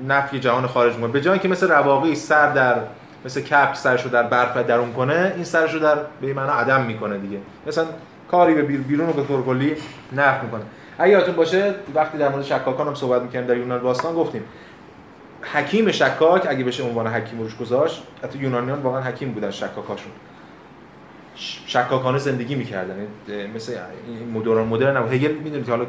نفی 0.08 0.39
جهان 0.39 0.67
خارج 0.67 0.95
می‌کنه. 0.95 1.12
به 1.12 1.21
جای 1.21 1.39
که 1.39 1.47
مثل 1.47 1.67
رواقی 1.67 2.15
سر 2.15 2.54
در 2.54 2.76
مثل 3.26 3.41
کپ 3.41 3.73
سرشو 3.73 4.10
در 4.10 4.23
برف 4.23 4.58
درون 4.58 4.93
کنه 4.93 5.34
این 5.36 5.43
سرشو 5.43 5.80
در 5.80 5.95
به 6.21 6.34
معنا 6.34 6.54
عدم 6.54 6.82
می‌کنه 6.82 7.17
دیگه. 7.17 7.38
مثلا 7.67 7.86
کاری 8.32 8.54
به 8.54 8.62
بیرون 8.62 9.08
رو 9.08 9.13
به 9.13 9.23
طور 9.23 9.45
کلی 9.45 9.76
نفی 10.15 10.45
می‌کنه. 10.45 10.62
اگه 10.97 11.12
یادتون 11.12 11.36
باشه 11.36 11.76
وقتی 11.95 12.17
در 12.17 12.30
مورد 12.30 12.43
شکاکان 12.43 12.88
هم 12.88 12.95
صحبت 12.95 13.21
می‌کنیم 13.21 13.45
در 13.45 13.58
یونان 13.58 13.80
باستان 13.80 14.13
گفتیم 14.13 14.43
حکیم 15.54 15.91
شکاک 15.91 16.45
اگه 16.49 16.63
بشه 16.63 16.84
عنوان 16.84 17.08
حکیم 17.08 17.39
روش 17.39 17.58
گذاشت 17.58 18.04
حتی 18.23 18.39
یونانیان 18.39 18.80
واقعا 18.80 19.02
حکیم 19.02 19.32
بودن 19.32 19.52
شکاکاشون. 19.52 20.12
شکاکانه 21.65 22.17
زندگی 22.17 22.56
می‌کردن. 22.56 22.95
مثل 23.56 23.78
این 24.08 24.32
مدرن 24.34 24.63
مدرن 24.63 24.97
هم 24.97 25.13
هگل 25.13 25.32
می‌دونید 25.32 25.69
حالا 25.69 25.86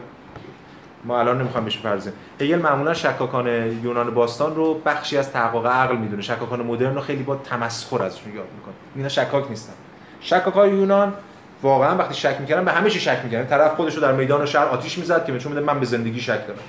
ما 1.05 1.21
الان 1.21 1.41
نمی‌خوام 1.41 1.65
بهش 1.65 1.77
بپردازیم 1.77 2.13
هگل 2.41 2.59
معمولا 2.59 2.95
شکاکان 2.95 3.47
یونان 3.83 4.15
باستان 4.15 4.55
رو 4.55 4.75
بخشی 4.75 5.19
از 5.19 5.33
تحقق 5.33 5.67
عقل 5.67 5.97
می‌دونه. 5.97 6.23
شکاکان 6.23 6.63
مدرن 6.63 6.95
رو 6.95 7.01
خیلی 7.01 7.23
با 7.23 7.37
تمسخر 7.37 8.03
ازشون 8.03 8.35
یاد 8.35 8.47
می‌کنه. 8.57 8.75
اینا 8.97 9.09
شکاک 9.09 9.51
نیستن. 9.51 9.73
شکاکای 10.21 10.71
یونان 10.71 11.15
واقعا 11.63 11.97
وقتی 11.97 12.15
شک 12.15 12.37
می‌کردن 12.41 12.65
به 12.65 12.73
همه 12.73 12.91
چی 12.91 13.01
شک 13.01 13.21
می‌کردن. 13.25 13.47
طرف 13.47 13.75
خودش 13.75 13.95
رو 13.95 14.01
در 14.01 14.13
میدان 14.13 14.47
شهر 14.47 14.65
آتیش 14.65 14.99
می‌زد 14.99 15.27
که 15.27 15.33
میده 15.33 15.61
من 15.61 15.81
به 15.81 15.87
زندگی 15.87 16.21
شک 16.21 16.47
دارم. 16.47 16.61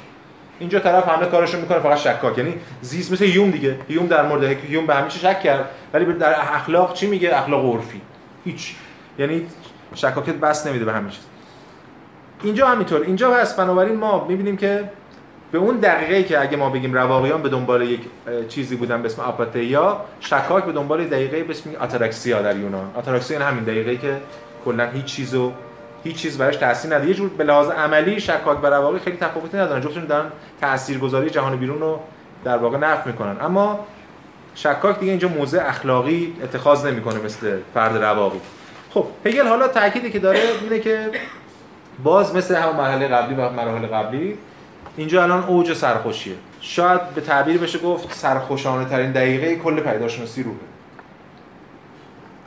اینجا 0.60 0.80
طرف 0.80 1.10
همه 1.10 1.26
کارشو 1.26 1.60
می‌کنه 1.60 1.80
فقط 1.80 1.98
شکاک. 1.98 2.38
یعنی 2.38 2.54
زیست 2.82 3.12
مثل 3.12 3.26
یوم 3.26 3.52
دیگه. 3.52 3.80
یوم 3.89 4.08
در 4.08 4.28
مورد 4.28 4.63
یوم 4.69 4.86
به 4.86 4.95
همه 4.95 5.08
چی 5.08 5.19
شک 5.19 5.41
کرد. 5.41 5.69
ولی 5.93 6.13
در 6.13 6.36
اخلاق 6.39 6.93
چی 6.93 7.08
میگه؟ 7.08 7.38
اخلاق 7.38 7.65
عرفی. 7.65 8.02
هیچ. 8.45 8.76
یعنی 9.19 9.48
شکاکت 9.95 10.36
بس 10.36 10.67
نمیده 10.67 10.86
به 10.86 10.93
همه 10.93 11.10
چیز. 11.10 11.24
اینجا 12.45 12.67
همینطور. 12.67 13.01
اینجا 13.01 13.36
هست. 13.36 13.58
بنابراین 13.58 13.95
ما 13.95 14.25
می‌بینیم 14.27 14.58
که 14.58 14.89
به 15.51 15.58
اون 15.58 15.77
دقیقه 15.77 16.23
که 16.23 16.41
اگه 16.41 16.58
ما 16.58 16.69
بگیم 16.69 16.93
رواقیان 16.93 17.41
به 17.41 17.49
دنبال 17.49 17.81
یک 17.81 17.99
چیزی 18.49 18.75
بودن 18.75 19.01
به 19.01 19.05
اسم 19.05 19.21
آپاتیا 19.21 20.01
شکاک 20.19 20.63
به 20.63 20.71
دنبال 20.71 21.05
دقیقه 21.05 21.43
به 21.43 21.51
اسم 21.51 21.69
آتاراکسیا 21.79 22.41
در 22.41 22.58
یونان. 22.58 22.91
آتاراکسیا 22.95 23.39
یعنی 23.39 23.51
همین 23.51 23.63
دقیقه 23.63 23.97
که 23.97 24.17
کلا 24.65 24.89
هیچ 24.89 25.05
چیزو 25.05 25.51
هیچ 26.03 26.15
چیز 26.15 26.38
براش 26.38 26.55
تاثیر 26.55 26.95
نداره. 26.95 27.10
یه 27.10 27.13
جور 27.13 27.29
به 27.29 27.43
لحاظ 27.43 27.69
عملی 27.69 28.19
شکاک 28.19 28.63
و 28.63 28.67
رواقی 28.67 28.99
خیلی 28.99 29.17
تفاوتی 29.17 29.58
ندارن 29.58 29.81
جفتشون 29.81 30.05
دارن 30.05 30.25
تاثیرگذاری 30.62 31.29
جهان 31.29 31.55
بیرون 31.55 31.79
رو 31.79 31.99
در 32.43 32.58
واقع 32.58 32.77
نفی 32.77 33.10
می‌کنن. 33.10 33.36
اما 33.41 33.86
شکاک 34.55 34.99
دیگه 34.99 35.12
اینجا 35.12 35.27
موزه 35.27 35.62
اخلاقی 35.62 36.34
اتخاذ 36.43 36.86
نمی‌کنه 36.86 37.19
مثل 37.25 37.58
فرد 37.73 38.03
رواقی. 38.03 38.39
خب 38.89 39.05
هگل 39.25 39.47
حالا 39.47 39.67
تأکیدی 39.67 40.12
که 40.12 40.19
داره 40.19 40.39
اینه 40.62 40.79
که 40.79 41.10
باز 42.03 42.36
مثل 42.36 42.55
همون 42.55 42.75
مرحله 42.75 43.08
قبلی 43.08 43.36
و 43.36 43.49
مراحل 43.49 43.88
قبلی 43.88 44.38
اینجا 44.97 45.23
الان 45.23 45.43
اوج 45.43 45.73
سرخوشیه. 45.73 46.36
شاید 46.62 47.10
به 47.10 47.21
تعبیر 47.21 47.58
بشه 47.58 47.79
گفت 47.79 48.13
سرخوشانه 48.13 48.89
ترین 48.89 49.12
دقیقه 49.12 49.55
کل 49.55 49.79
پیداشناسی 49.79 50.43
روحه. 50.43 50.58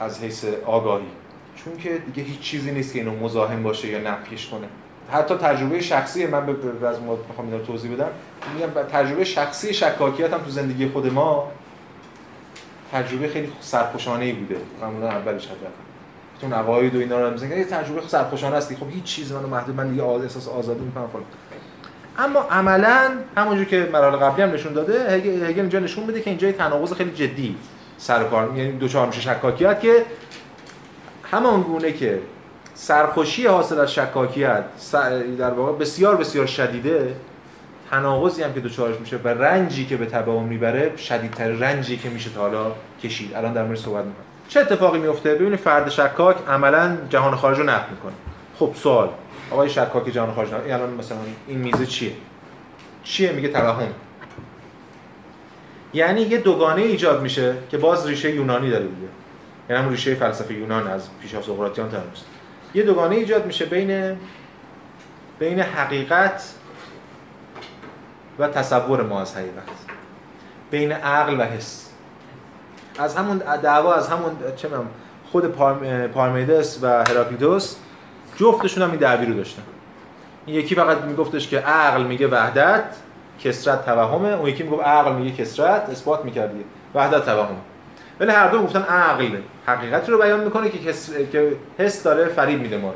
از 0.00 0.22
حیث 0.22 0.44
آگاهی. 0.66 1.06
چون 1.56 1.76
که 1.76 1.98
دیگه 1.98 2.28
هیچ 2.28 2.40
چیزی 2.40 2.70
نیست 2.70 2.92
که 2.92 2.98
اینو 2.98 3.24
مزاحم 3.24 3.62
باشه 3.62 3.88
یا 3.88 3.98
نفیش 4.00 4.46
کنه. 4.46 4.66
حتی 5.12 5.34
تجربه 5.34 5.80
شخصی 5.80 6.26
من 6.26 6.46
به 6.46 6.86
از 6.86 7.00
می‌خوام 7.00 7.52
اینو 7.52 7.64
توضیح 7.64 7.92
بدم. 7.92 8.08
میگم 8.54 8.82
تجربه 8.82 9.24
شخصی 9.24 9.74
شکاکیت 9.74 10.32
هم 10.32 10.38
تو 10.38 10.50
زندگی 10.50 10.88
خود 10.88 11.12
ما 11.12 11.48
تجربه 12.92 13.28
خیلی 13.28 13.52
سرخوشانه 13.60 14.24
ای 14.24 14.32
بوده. 14.32 14.56
معمولا 14.80 15.08
اولش 15.08 15.46
حتی 15.46 15.87
تو 16.40 16.48
نواید 16.48 16.94
و 16.94 16.98
اینا 16.98 17.20
رو 17.20 17.30
می‌زنن 17.30 17.58
یه 17.58 17.64
تجربه 17.64 18.00
سرخوشانه 18.08 18.56
هستی 18.56 18.76
خب 18.76 18.90
هیچ 18.90 19.04
چیز 19.04 19.32
منو 19.32 19.46
محدود 19.46 19.76
من 19.76 19.90
دیگه 19.90 20.04
احساس 20.04 20.48
آزادی 20.48 20.80
می‌کنم 20.80 21.08
فلان 21.08 21.24
اما 22.18 22.40
عملا 22.40 23.10
همونجور 23.36 23.64
که 23.64 23.88
مراحل 23.92 24.16
قبلی 24.16 24.42
هم 24.42 24.50
نشون 24.50 24.72
داده 24.72 25.12
هگل 25.12 25.60
اینجا 25.60 25.78
نشون 25.78 26.06
بده 26.06 26.20
که 26.20 26.30
اینجا 26.30 26.46
یه 26.46 26.52
تناقض 26.52 26.92
خیلی 26.92 27.10
جدی 27.10 27.56
سر 27.98 28.24
کار 28.24 28.56
یعنی 28.56 28.72
دو 28.72 28.88
چهار 28.88 29.06
میشه 29.06 29.20
شکاکیت 29.20 29.80
که 29.80 30.04
همان 31.30 31.62
گونه 31.62 31.92
که 31.92 32.20
سرخوشی 32.74 33.46
حاصل 33.46 33.80
از 33.80 33.94
شکاکیت 33.94 34.64
در 35.38 35.50
واقع 35.50 35.72
بسیار 35.78 36.16
بسیار 36.16 36.46
شدیده 36.46 37.16
تناقضی 37.90 38.42
هم 38.42 38.52
که 38.52 38.60
دوچارش 38.60 39.00
میشه 39.00 39.16
و 39.24 39.28
رنجی 39.28 39.86
که 39.86 39.96
به 39.96 40.06
تبع 40.06 40.40
می‌بره 40.40 40.96
شدیدتر 40.96 41.48
رنجی 41.48 41.96
که 41.96 42.08
میشه 42.08 42.30
تا 42.30 42.40
حالا 42.40 42.72
کشید. 43.02 43.34
الان 43.34 43.52
در 43.52 43.64
مورد 43.64 43.78
صحبت 43.78 44.04
می‌کنم. 44.04 44.27
چه 44.48 44.60
اتفاقی 44.60 44.98
میفته 44.98 45.34
ببینید 45.34 45.58
فرد 45.58 45.88
شکاک 45.90 46.36
عملا 46.48 46.96
جهان 47.10 47.36
خارج 47.36 47.58
رو 47.58 47.64
نقد 47.64 47.90
می‌کنه. 47.90 48.12
خب 48.58 48.72
سوال 48.74 49.08
آقای 49.50 49.70
شکاک 49.70 50.08
جهان 50.10 50.34
خارج 50.34 50.52
الان 50.52 50.90
مثلا 50.90 51.18
این 51.46 51.58
میزه 51.58 51.86
چیه؟ 51.86 52.12
چیه؟ 53.04 53.32
میگه 53.32 53.48
توهم. 53.48 53.88
یعنی 55.94 56.20
یه 56.20 56.38
دوگانه 56.38 56.82
ایجاد 56.82 57.22
میشه 57.22 57.54
که 57.70 57.78
باز 57.78 58.06
ریشه 58.06 58.30
یونانی 58.30 58.70
داره 58.70 58.84
دیگه. 58.84 59.08
یعنی 59.70 59.82
همون 59.82 59.92
ریشه 59.92 60.14
فلسفه 60.14 60.54
یونان 60.54 60.86
از 60.86 61.08
پیش 61.22 61.34
از 61.34 61.44
سقراطیان 61.44 61.90
تا 61.90 61.98
یه 62.74 62.82
دوگانه 62.82 63.16
ایجاد 63.16 63.46
میشه 63.46 63.64
بین 63.64 64.16
بین 65.38 65.60
حقیقت 65.60 66.54
و 68.38 68.48
تصور 68.48 69.02
ما 69.02 69.20
از 69.20 69.36
حقیقت. 69.36 69.68
بین 70.70 70.92
عقل 70.92 71.40
و 71.40 71.42
حس. 71.42 71.87
از 72.98 73.16
همون 73.16 73.38
دعوا 73.62 73.94
از 73.94 74.08
همون 74.08 74.30
چه 74.56 74.68
می‌دونم 74.68 74.88
خود 75.32 75.44
پارمیدس 76.14 76.78
و 76.82 77.04
هراکلیتوس 77.04 77.76
جفتشون 78.36 78.82
هم 78.82 78.90
این 78.90 79.00
دعوی 79.00 79.26
رو 79.26 79.34
داشتن. 79.34 79.62
این 80.46 80.56
یکی 80.56 80.74
فقط 80.74 80.98
میگفتش 80.98 81.48
که 81.48 81.58
عقل 81.58 82.02
میگه 82.02 82.26
وحدت 82.26 82.84
کسرت 83.40 83.84
توهمه. 83.84 84.28
اون 84.28 84.48
یکی 84.48 84.62
می‌گفت 84.62 84.82
عقل 84.82 85.12
میگه 85.12 85.36
کسرت 85.36 85.90
اثبات 85.90 86.24
می‌کردی 86.24 86.64
وحدت 86.94 87.24
توهمه. 87.24 87.58
ولی 88.20 88.30
هر 88.30 88.48
دو 88.48 88.62
گفتن 88.62 88.82
عقل 88.82 89.28
حقیقت 89.66 90.08
رو 90.08 90.18
بیان 90.18 90.44
می‌کنه 90.44 90.70
که 90.70 90.78
کس... 90.78 91.10
که 91.32 91.52
حس 91.78 92.02
داره 92.02 92.26
فریب 92.26 92.60
میده 92.60 92.78
ما 92.78 92.94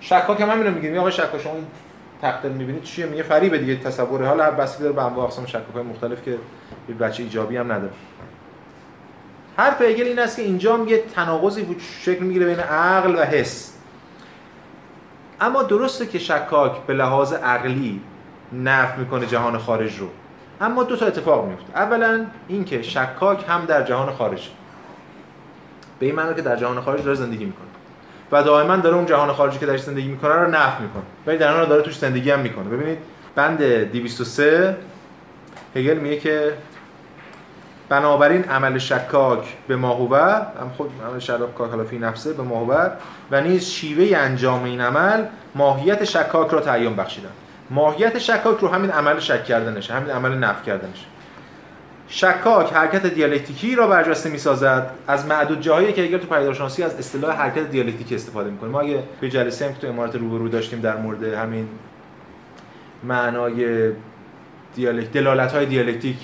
شکاک 0.00 0.40
هم 0.40 0.50
همین 0.50 0.66
رو 0.66 0.74
میگیم 0.74 0.98
آقا 0.98 1.10
شکاک 1.10 1.42
شما 1.42 1.52
این 1.52 1.66
تخت 2.22 2.44
می‌بینید 2.44 2.82
چیه؟ 2.82 3.06
میگه 3.06 3.22
فریب 3.22 3.56
دیگه. 3.56 3.76
تصور 3.76 4.26
حالا 4.26 4.50
بسیار 4.50 4.80
داره 4.80 4.92
به 4.92 5.04
انواع 5.04 5.24
اقسام 5.24 5.46
شکاک 5.46 5.76
مختلف 5.90 6.22
که 6.22 6.38
بچه 7.00 7.22
ایجابی 7.22 7.56
هم 7.56 7.72
نداره. 7.72 7.92
حرف 9.56 9.82
هگل 9.82 10.04
این 10.04 10.18
است 10.18 10.36
که 10.36 10.42
اینجا 10.42 10.78
یه 10.88 11.02
تناقضی 11.14 11.76
شکل 12.00 12.24
می‌گیره 12.24 12.46
بین 12.46 12.60
عقل 12.60 13.14
و 13.16 13.22
حس. 13.22 13.72
اما 15.40 15.62
درسته 15.62 16.06
که 16.06 16.18
شکاک 16.18 16.72
به 16.86 16.94
لحاظ 16.94 17.32
عقلی 17.32 18.00
نف 18.52 18.98
می‌کنه 18.98 19.26
جهان 19.26 19.58
خارج 19.58 19.98
رو. 19.98 20.08
اما 20.60 20.82
دو 20.82 20.96
تا 20.96 21.06
اتفاق 21.06 21.46
میفته 21.46 21.78
اولا 21.78 22.26
اینکه 22.48 22.82
شکاک 22.82 23.44
هم 23.48 23.64
در 23.64 23.82
جهان 23.82 24.12
خارج 24.12 24.48
به 25.98 26.06
این 26.06 26.14
معنی 26.14 26.34
که 26.34 26.42
در 26.42 26.56
جهان 26.56 26.80
خارج 26.80 27.02
داره 27.02 27.14
زندگی 27.14 27.44
می‌کنه. 27.44 27.66
و 28.32 28.42
دائما 28.42 28.76
داره 28.76 28.96
اون 28.96 29.06
جهان 29.06 29.32
خارجی 29.32 29.58
که 29.58 29.66
درش 29.66 29.82
زندگی 29.82 30.08
می‌کنه 30.08 30.34
رو 30.34 30.50
نفی 30.50 30.82
می‌کنه. 30.82 31.02
ولی 31.26 31.38
در 31.38 31.56
حال 31.56 31.66
داره 31.66 31.82
توش 31.82 31.98
زندگی 31.98 32.30
هم 32.30 32.40
می‌کنه. 32.40 32.64
ببینید 32.64 32.98
بند 33.34 33.62
203 33.62 34.76
هگل 35.76 35.94
میگه 35.94 36.16
که 36.16 36.52
بنابراین 37.88 38.44
عمل 38.44 38.78
شکاک 38.78 39.56
به 39.68 39.76
ماهوبر 39.76 40.46
هم 40.60 40.70
خود 40.76 40.90
عمل 41.08 41.18
شکاک 41.18 41.70
حالا 41.70 41.84
فی 41.84 41.98
نفسه 41.98 42.32
به 42.32 42.42
ماهوبر 42.42 42.92
و 43.30 43.40
نیز 43.40 43.64
شیوه 43.64 44.18
انجام 44.18 44.64
این 44.64 44.80
عمل 44.80 45.24
ماهیت 45.54 46.04
شکاک 46.04 46.50
را 46.50 46.60
تعیین 46.60 46.96
بخشیدن. 46.96 47.28
ماهیت 47.70 48.18
شکاک 48.18 48.58
رو 48.58 48.68
همین 48.68 48.90
عمل 48.90 49.18
شک 49.18 49.44
کردنش 49.44 49.90
همین 49.90 50.10
عمل 50.10 50.38
نفی 50.38 50.64
کردنش 50.64 51.06
شکاک 52.08 52.72
حرکت 52.72 53.06
دیالکتیکی 53.06 53.74
را 53.74 53.86
برجسته 53.86 54.30
می‌سازد. 54.30 54.90
از 55.08 55.26
معدود 55.26 55.60
جاهایی 55.60 55.92
که 55.92 56.04
اگر 56.04 56.18
تو 56.18 56.26
پیدارشناسی 56.26 56.82
از 56.82 56.98
اصطلاح 56.98 57.36
حرکت 57.36 57.70
دیالکتیکی 57.70 58.14
استفاده 58.14 58.50
می‌کنیم. 58.50 58.72
ما 58.72 58.80
اگه 58.80 59.02
به 59.20 59.30
جلسه 59.30 59.66
هم 59.66 59.74
که 59.74 59.80
تو 59.80 59.86
امارات 59.86 60.16
روبرو 60.16 60.48
داشتیم 60.48 60.80
در 60.80 60.96
مورد 60.96 61.24
همین 61.24 61.68
معنای 63.02 63.90
دیالکت 64.74 65.12
دلالت 65.12 65.52
های 65.52 65.66
دیالکتیک 65.66 66.16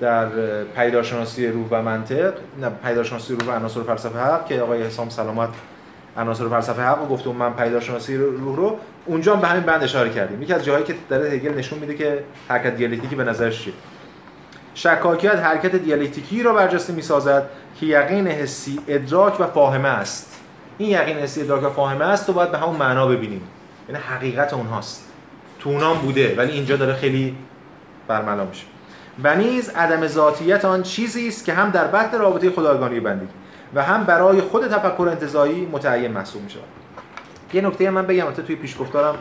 در 0.00 0.26
پیدارشناسی 0.64 1.48
روح 1.48 1.66
و 1.70 1.82
منطق 1.82 2.34
نه 2.60 2.70
پیدارشناسی 2.84 3.34
روح 3.34 3.48
و 3.48 3.50
عناصر 3.50 3.82
فلسفه 3.82 4.18
حق 4.18 4.46
که 4.46 4.60
آقای 4.60 4.82
حسام 4.82 5.08
سلامت 5.08 5.48
عناصر 6.16 6.48
فلسفه 6.48 6.82
حق 6.82 7.08
گفت 7.08 7.26
و 7.26 7.32
من 7.32 7.52
پیدارشناسی 7.52 8.16
روح 8.16 8.56
رو 8.56 8.78
اونجا 9.06 9.36
به 9.36 9.46
همین 9.46 9.62
بند 9.62 9.82
اشاره 9.82 10.10
کردیم. 10.10 10.42
یکی 10.42 10.52
از 10.52 10.64
جاهایی 10.64 10.84
که 10.84 10.94
داره 11.08 11.30
هگل 11.30 11.54
نشون 11.54 11.78
میده 11.78 11.94
که 11.94 12.24
حرکت 12.48 12.76
دیالکتیکی 12.76 13.14
به 13.14 13.24
نظرش 13.24 13.62
چیه؟ 13.62 13.72
شکاکیت 14.74 15.34
حرکت 15.36 15.76
دیالکتیکی 15.76 16.42
را 16.42 16.52
برجسته 16.52 16.92
می‌سازد 16.92 17.42
که 17.80 17.86
یقین 17.86 18.28
حسی 18.28 18.80
ادراک 18.88 19.40
و 19.40 19.46
فاهمه 19.46 19.88
است. 19.88 20.40
این 20.78 20.90
یقین 20.90 21.16
حسی 21.16 21.40
ادراک 21.40 21.64
و 21.64 21.70
فاهمه 21.70 22.04
است 22.04 22.26
تو 22.26 22.32
باید 22.32 22.50
به 22.50 22.58
همون 22.58 22.76
معنا 22.76 23.06
ببینیم. 23.06 23.42
یعنی 23.88 24.00
حقیقت 24.02 24.54
اونهاست. 24.54 25.04
تو 25.58 25.70
اونام 25.70 25.98
بوده 25.98 26.34
ولی 26.36 26.52
اینجا 26.52 26.76
داره 26.76 26.94
خیلی 26.94 27.36
برملا 28.08 28.44
میشه. 28.44 28.64
و 29.24 29.36
نیز 29.36 29.68
عدم 29.68 30.06
ذاتیت 30.06 30.64
آن 30.64 30.82
چیزی 30.82 31.28
است 31.28 31.44
که 31.44 31.52
هم 31.52 31.70
در 31.70 31.86
بحث 31.86 32.14
رابطه 32.14 32.50
خدایگانی 32.50 33.00
بندگی 33.00 33.28
و 33.74 33.82
هم 33.82 34.04
برای 34.04 34.40
خود 34.40 34.68
تفکر 34.68 35.08
انتزاعی 35.10 35.66
متعین 35.66 36.10
محسوب 36.12 36.42
میشه 36.42 36.58
یه 37.52 37.60
نکته 37.60 37.90
من 37.90 38.06
بگم 38.06 38.30
توی 38.30 38.56
پیشگفتارم 38.56 39.14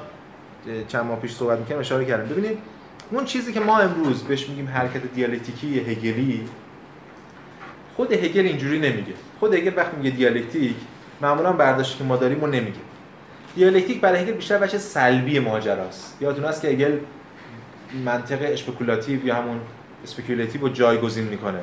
چند 0.87 1.05
ماه 1.05 1.19
پیش 1.19 1.31
صحبت 1.31 1.59
می‌کنم 1.59 1.79
اشاره 1.79 2.05
کردم. 2.05 2.29
ببینید 2.29 2.57
اون 3.11 3.25
چیزی 3.25 3.53
که 3.53 3.59
ما 3.59 3.79
امروز 3.79 4.23
بهش 4.23 4.49
میگیم 4.49 4.67
حرکت 4.67 5.13
دیالکتیکی 5.13 5.79
هگلی 5.79 6.47
خود 7.95 8.13
هگل 8.13 8.45
اینجوری 8.45 8.79
نمیگه. 8.79 9.13
خود 9.39 9.53
هگل 9.53 9.73
وقتی 9.77 9.97
میگه 9.97 10.09
دیالکتیک 10.09 10.75
معمولا 11.21 11.53
برداشتی 11.53 11.97
که 11.97 12.03
ما 12.03 12.15
داریم 12.15 12.41
رو 12.41 12.47
نمیگه. 12.47 12.79
دیالکتیک 13.55 14.01
برای 14.01 14.21
هگل 14.21 14.31
بیشتر 14.31 14.57
وجه 14.57 14.77
سلبی 14.77 15.39
ماجراست. 15.39 16.17
یادتون 16.21 16.45
هست 16.45 16.61
که 16.61 16.67
هگل 16.67 16.97
منطق 18.05 18.37
speculative 18.41 19.25
یا 19.25 19.35
همون 19.35 19.59
speculative 20.03 20.61
رو 20.61 20.69
جایگزین 20.69 21.23
می‌کنه 21.23 21.59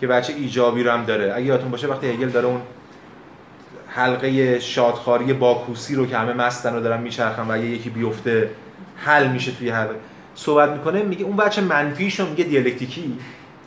که 0.00 0.06
وجه 0.06 0.32
ایجابی 0.32 0.82
رو 0.82 0.90
هم 0.90 1.04
داره. 1.04 1.32
اگه 1.34 1.46
یادتون 1.46 1.70
باشه 1.70 1.86
وقتی 1.86 2.06
هگل 2.06 2.28
داره 2.28 2.46
اون 2.46 2.60
حلقه 3.86 4.60
شادخاری 4.60 5.32
باکوسی 5.32 5.94
رو 5.94 6.06
که 6.06 6.16
همه 6.16 6.32
مستن 6.32 6.74
رو 6.74 6.80
دارن 6.80 7.00
میچرخن 7.00 7.50
و 7.50 7.64
یکی 7.64 7.90
بیفته 7.90 8.50
حل 8.96 9.28
میشه 9.28 9.52
توی 9.52 9.70
حلقه. 9.70 9.94
صحبت 10.34 10.70
می‌کنه 10.70 11.02
میگه 11.02 11.24
اون 11.24 11.36
بچه 11.36 11.62
منفیش 11.62 12.20
رو 12.20 12.28
میگه 12.28 12.44
دیالکتیکی 12.44 13.18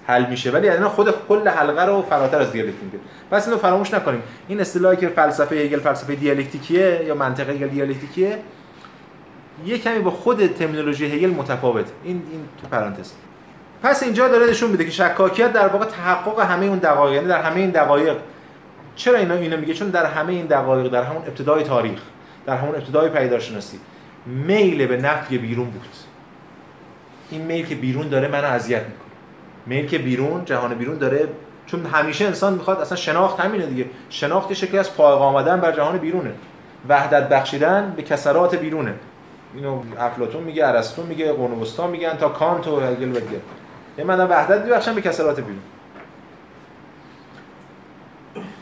حل 0.08 0.30
میشه. 0.30 0.52
ولی 0.52 0.70
الان 0.70 0.90
خود 0.90 1.14
کل 1.30 1.48
حلقه 1.48 1.86
رو 1.86 2.02
فراتر 2.02 2.40
از 2.42 2.52
دیالکتیک 2.52 2.84
میگه. 2.84 2.98
پس 3.32 3.48
اینو 3.48 3.60
فراموش 3.60 3.94
نکنیم. 3.94 4.22
این 4.48 4.62
اصطلاحی 4.62 4.98
که 4.98 5.08
فلسفه 5.08 5.56
هگل 5.56 5.80
فلسفه 5.80 6.16
دیالکتیکیه 6.16 7.04
یا 7.08 7.16
منطق 7.16 7.50
هگل 7.50 7.68
دیالکتیکیه 7.68 8.38
یه 9.66 9.78
کمی 9.78 10.00
با 10.00 10.12
خود 10.12 10.48
ترمینولوژی 10.48 11.06
هگل 11.06 11.30
متفاوت. 11.30 11.86
این 12.04 12.22
این 12.32 12.42
تو 12.62 12.68
پرانتز. 12.68 13.12
پس 13.84 14.04
اینجا 14.04 14.28
داره 14.28 14.50
نشون 14.50 14.72
میده 14.72 14.86
که 14.86 14.92
شکاکیت 14.92 15.54
در 15.54 15.68
واقع 15.68 15.86
تحقق 15.86 16.40
همه 16.40 16.66
اون 16.66 16.78
دقایق 16.78 17.14
یعنی 17.16 17.28
در 17.28 17.42
همه 17.42 17.60
این 17.60 17.70
دقایق. 17.70 18.18
چرا 18.96 19.18
اینا 19.18 19.34
اینو 19.34 19.58
میگه؟ 19.58 19.74
چون 19.74 19.90
در 19.90 20.06
همه 20.06 20.34
این 20.34 20.46
دقایق 20.46 20.92
در 20.92 21.04
همون 21.04 21.22
ابتدای 21.22 21.64
تاریخ 21.64 22.00
در 22.46 22.58
همون 22.58 22.76
ابتدای 22.76 23.10
پیدارشناسی 23.10 23.80
میل 24.26 24.88
به 24.88 24.98
نفی 24.98 25.38
بیرون 25.38 25.70
بود. 25.70 25.88
این 27.30 27.42
میل 27.42 27.66
که 27.66 27.76
بیرون 27.76 28.08
داره 28.08 28.28
منو 28.28 28.48
اذیت 28.48 28.82
می‌کنه. 28.82 29.12
میل 29.66 29.88
که 29.88 29.98
بیرون 29.98 30.46
جهان 30.46 30.74
بیرون 30.74 30.98
داره 30.98 31.28
چون 31.66 31.86
همیشه 31.86 32.26
انسان 32.26 32.54
می‌خواد 32.54 32.82
اصلا 32.82 32.98
شناخت 32.98 33.40
همینه 33.40 33.66
دیگه. 33.66 33.86
شناخت 34.10 34.54
شکلی 34.54 34.80
از 34.80 34.96
پایه 34.96 35.20
آمدن 35.20 35.60
بر 35.60 35.72
جهان 35.72 35.98
بیرونه. 35.98 36.32
وحدت 36.90 37.30
بخشیدن 37.30 37.94
به 37.96 38.02
کسرات 38.02 38.56
بیرونه. 38.56 38.94
اینو 39.56 39.82
افلاطون 40.00 40.44
میگه 40.44 40.68
ارسطو 40.68 41.04
میگه 41.04 41.34
قرون 41.34 41.60
وسطا 41.60 41.88
میگن 41.88 42.18
تا 42.18 42.30
کانت 42.30 42.68
و 42.68 42.80
هگل 42.80 43.10
بگه 43.10 43.42
یعنی 43.98 44.08
من 44.08 44.20
وحدت 44.20 44.66
ببخشم 44.66 44.96
به 44.96 45.02
کسرات 45.02 45.36
بیرون. 45.36 45.60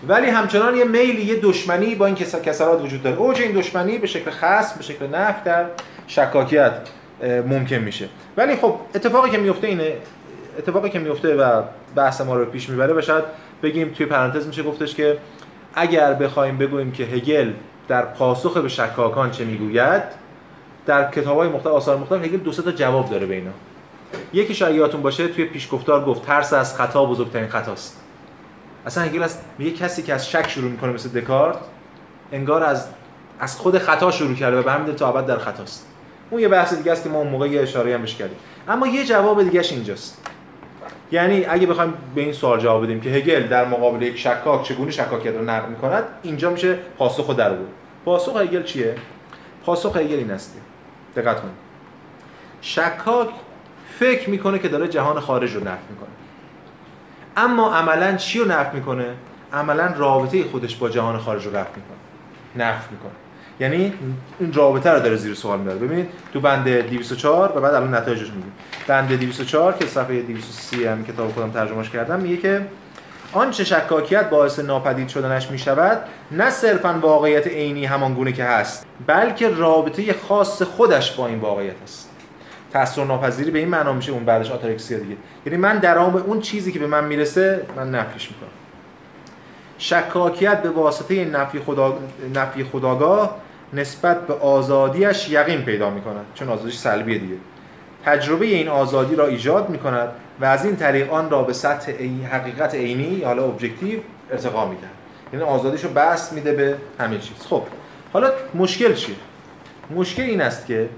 ولی 0.08 0.28
همچنان 0.28 0.76
یه 0.76 0.84
میلی 0.84 1.22
یه 1.22 1.40
دشمنی 1.40 1.96
با 1.96 2.06
این 2.06 2.16
کسرات 2.16 2.82
وجود 2.82 3.04
داره. 3.04 3.18
اوج 3.18 3.42
این 3.42 3.52
دشمنی 3.52 3.98
به 3.98 4.08
شکل 4.08 4.32
خاص 4.32 4.74
به 4.74 4.84
شکل 4.84 5.08
نفت 5.08 5.44
در 5.44 5.66
شکاکیت 6.08 6.72
ممکن 7.48 7.76
میشه. 7.76 8.10
ولی 8.38 8.56
خب 8.56 8.76
اتفاقی 8.96 9.30
که 9.30 9.38
میفته 9.38 9.68
اینه 9.68 9.94
اتفاقی 10.58 10.90
که 10.90 11.00
میفته 11.00 11.36
و 11.36 11.62
بحث 11.96 12.22
ما 12.22 12.36
رو 12.36 12.46
پیش 12.46 12.70
می‌بره 12.70 12.94
و 12.94 13.02
شاید 13.02 13.24
بگیم 13.64 13.90
توی 13.90 14.06
پرانتز 14.06 14.48
میشه 14.48 14.64
گفتش 14.64 14.96
که 14.96 15.18
اگر 15.76 16.14
بخوایم 16.14 16.58
بگوییم 16.58 16.92
که 16.92 17.04
هگل 17.04 17.52
در 17.88 18.02
پاسخ 18.02 18.58
به 18.58 18.70
شکاکان 18.70 19.32
چه 19.32 19.46
می‌گوید 19.46 20.04
در 20.86 21.12
کتاب‌های 21.12 21.50
مختلف 21.50 21.74
آثار 21.74 21.98
مختلف 21.98 22.24
هگل 22.24 22.38
دو 22.38 22.52
تا 22.52 22.72
جواب 22.72 23.10
داره 23.10 23.26
به 23.26 23.36
اینا. 23.36 23.52
یکی 24.34 24.54
شاید 24.56 24.76
یادتون 24.76 25.02
باشه 25.02 25.28
توی 25.28 25.46
پیشگفتار 25.46 26.06
گفت 26.06 26.26
ترس 26.26 26.54
از 26.54 26.76
خطا 26.76 27.06
بزرگترین 27.06 27.48
خطاست. 27.48 28.00
اصلا 28.86 29.04
هگل 29.04 29.24
است 29.24 29.46
میگه 29.58 29.72
کسی 29.72 30.04
که 30.04 30.14
از 30.14 30.30
شک 30.30 30.50
شروع 30.50 30.72
می‌کنه 30.72 30.92
مثل 30.92 31.10
دکارت 31.10 31.58
انگار 32.32 32.64
از 32.64 32.88
از 33.40 33.58
خود 33.58 33.78
خطا 33.78 34.12
شروع 34.12 34.36
کرده 34.36 34.60
و 34.60 34.64
به 34.64 34.72
همین 34.72 34.96
تا 34.96 35.10
ابد 35.10 35.26
در 35.26 35.38
خطاست. 35.38 35.88
اون 36.30 36.42
یه 36.42 36.48
بحث 36.48 36.74
دیگه 36.74 36.92
است 36.92 37.04
که 37.04 37.10
ما 37.10 37.18
اون 37.18 37.28
موقع 37.28 37.48
یه 37.48 37.62
اشاره 37.62 37.96
هم 37.96 38.06
کردیم. 38.06 38.38
اما 38.68 38.88
یه 38.88 39.06
جواب 39.06 39.44
دیگهش 39.44 39.72
اینجاست. 39.72 40.26
یعنی 41.12 41.46
اگه 41.46 41.68
بخوایم 41.68 41.94
به 42.16 42.22
این 42.22 42.34
سوال 42.34 42.60
جواب 42.60 42.84
بدیم 42.84 43.02
که 43.02 43.10
هگل 43.10 43.48
در 43.48 43.66
مقابل 43.66 44.02
یک 44.02 44.18
شکاک 44.18 44.64
چگونه 44.64 44.92
شکاکیت 44.92 45.36
رو 45.36 45.44
نقد 45.44 45.70
می‌کند 45.70 46.04
اینجا 46.24 46.50
میشه 46.50 46.74
پاسخ 46.98 47.36
در 47.36 47.54
بود 47.54 47.68
پاسخ 48.06 48.38
هگل 48.38 48.64
چیه؟ 48.64 48.96
پاسخ 49.66 49.98
هگل 49.98 50.16
این 50.16 50.32
است. 50.32 50.58
دقت 51.16 51.42
کنید. 51.42 51.54
شکاک 52.62 53.30
فکر 54.00 54.30
می‌کنه 54.30 54.60
که 54.60 54.68
داره 54.68 54.88
جهان 54.88 55.20
خارج 55.20 55.56
رو 55.56 55.60
نفی 55.60 55.84
می‌کنه. 55.90 56.10
اما 57.38 57.76
عملا 57.76 58.16
چی 58.16 58.40
رو 58.40 58.46
نفی 58.46 58.78
می‌کنه؟ 58.78 59.06
عملا 59.54 59.94
رابطه 59.98 60.44
خودش 60.44 60.76
با 60.76 60.90
جهان 60.90 61.18
خارج 61.18 61.46
رو 61.46 61.56
رفع 61.56 61.70
می‌کنه. 61.76 62.66
نفی 62.68 62.88
می‌کنه. 62.92 63.12
یعنی 63.60 63.94
این 64.40 64.54
رابطه 64.54 64.90
رو 64.90 65.00
داره 65.00 65.16
زیر 65.16 65.34
سوال 65.34 65.60
می‌بره. 65.60 65.76
ببینید 65.76 66.10
تو 66.34 66.40
بند 66.40 66.70
204 66.70 67.58
و 67.58 67.62
بعد 67.62 67.74
الان 67.74 67.96
نتایجش 67.96 68.28
میگیم 68.28 68.52
بند 68.88 69.20
204 69.20 69.74
که 69.74 69.86
صفحه 69.86 70.22
230 70.22 70.86
هم 70.86 71.06
کتاب 71.06 71.32
خودم 71.32 71.52
ترجمهش 71.52 71.90
کردم 71.90 72.20
میگه 72.20 72.38
که 72.38 72.66
آنچه 73.34 73.64
شکاکیت 73.64 74.30
باعث 74.30 74.60
ناپدید 74.60 75.08
شدنش 75.08 75.52
می 75.52 75.58
شود 75.58 76.02
نه 76.32 76.50
صرفا 76.50 77.00
واقعیت 77.02 77.48
عینی 77.48 77.86
همان 77.86 78.14
گونه 78.14 78.32
که 78.32 78.44
هست 78.44 78.86
بلکه 79.08 79.50
رابطه 79.50 80.16
خاص 80.28 80.62
خودش 80.62 81.12
با 81.12 81.28
این 81.28 81.40
واقعیت 81.40 81.82
است. 81.84 82.09
تاثیر 82.74 83.04
ناپذیری 83.04 83.52
به 83.52 83.60
این 83.60 83.68
معنا 83.68 83.94
میشه 83.94 84.12
اون 84.12 84.26
بعدش 84.26 84.52
آتارکسیا 84.52 85.00
دیگه. 85.00 85.16
یعنی 85.46 85.58
من 85.58 85.78
در 85.78 85.98
اون 85.98 86.42
چیزی 86.42 86.72
که 86.72 86.80
به 86.80 86.88
من 86.88 87.04
می‌رسه 87.04 87.66
من 87.76 87.92
نفیش 87.92 88.30
می‌کنم. 88.32 88.50
شکاکیت 89.78 90.62
به 90.62 90.70
واسطه 90.70 91.26
نفی, 91.26 91.60
خدا... 91.60 92.00
نفی 92.36 92.64
خداگاه 92.64 93.38
نسبت 93.74 94.28
به 94.28 94.34
آزادیش 94.34 95.30
یقین 95.30 95.62
پیدا 95.62 95.90
می 95.90 96.02
کند 96.02 96.26
چون 96.36 96.50
آزادیش 96.50 96.78
سلبیه 96.78 97.18
دیگه. 97.18 97.36
تجربه 98.06 98.46
این 98.46 98.68
آزادی 98.68 99.16
را 99.16 99.28
ایجاد 99.28 99.70
می 99.70 99.78
کند 99.78 100.10
و 100.42 100.46
از 100.46 100.66
این 100.66 100.76
طریق 100.76 101.14
آن 101.14 101.30
را 101.30 101.44
به 101.44 101.54
سطح 101.54 101.92
حقیقت 102.32 102.76
عینی 102.76 103.22
حالا 103.22 103.44
objective 103.44 104.00
ارتقا 104.32 104.66
میده 104.66 104.88
یعنی 105.34 105.46
آزادیش 105.46 105.84
رو 105.84 105.90
بسط 105.90 106.34
میده 106.34 106.54
به 106.54 106.76
همه 107.00 107.18
چیز. 107.18 107.38
خب 107.50 107.64
حالا 108.14 108.32
مشکل 108.56 108.94
چیه؟ 108.94 109.16
مشکل 109.96 110.24
این 110.24 110.42
است 110.42 110.66
که 110.66 110.90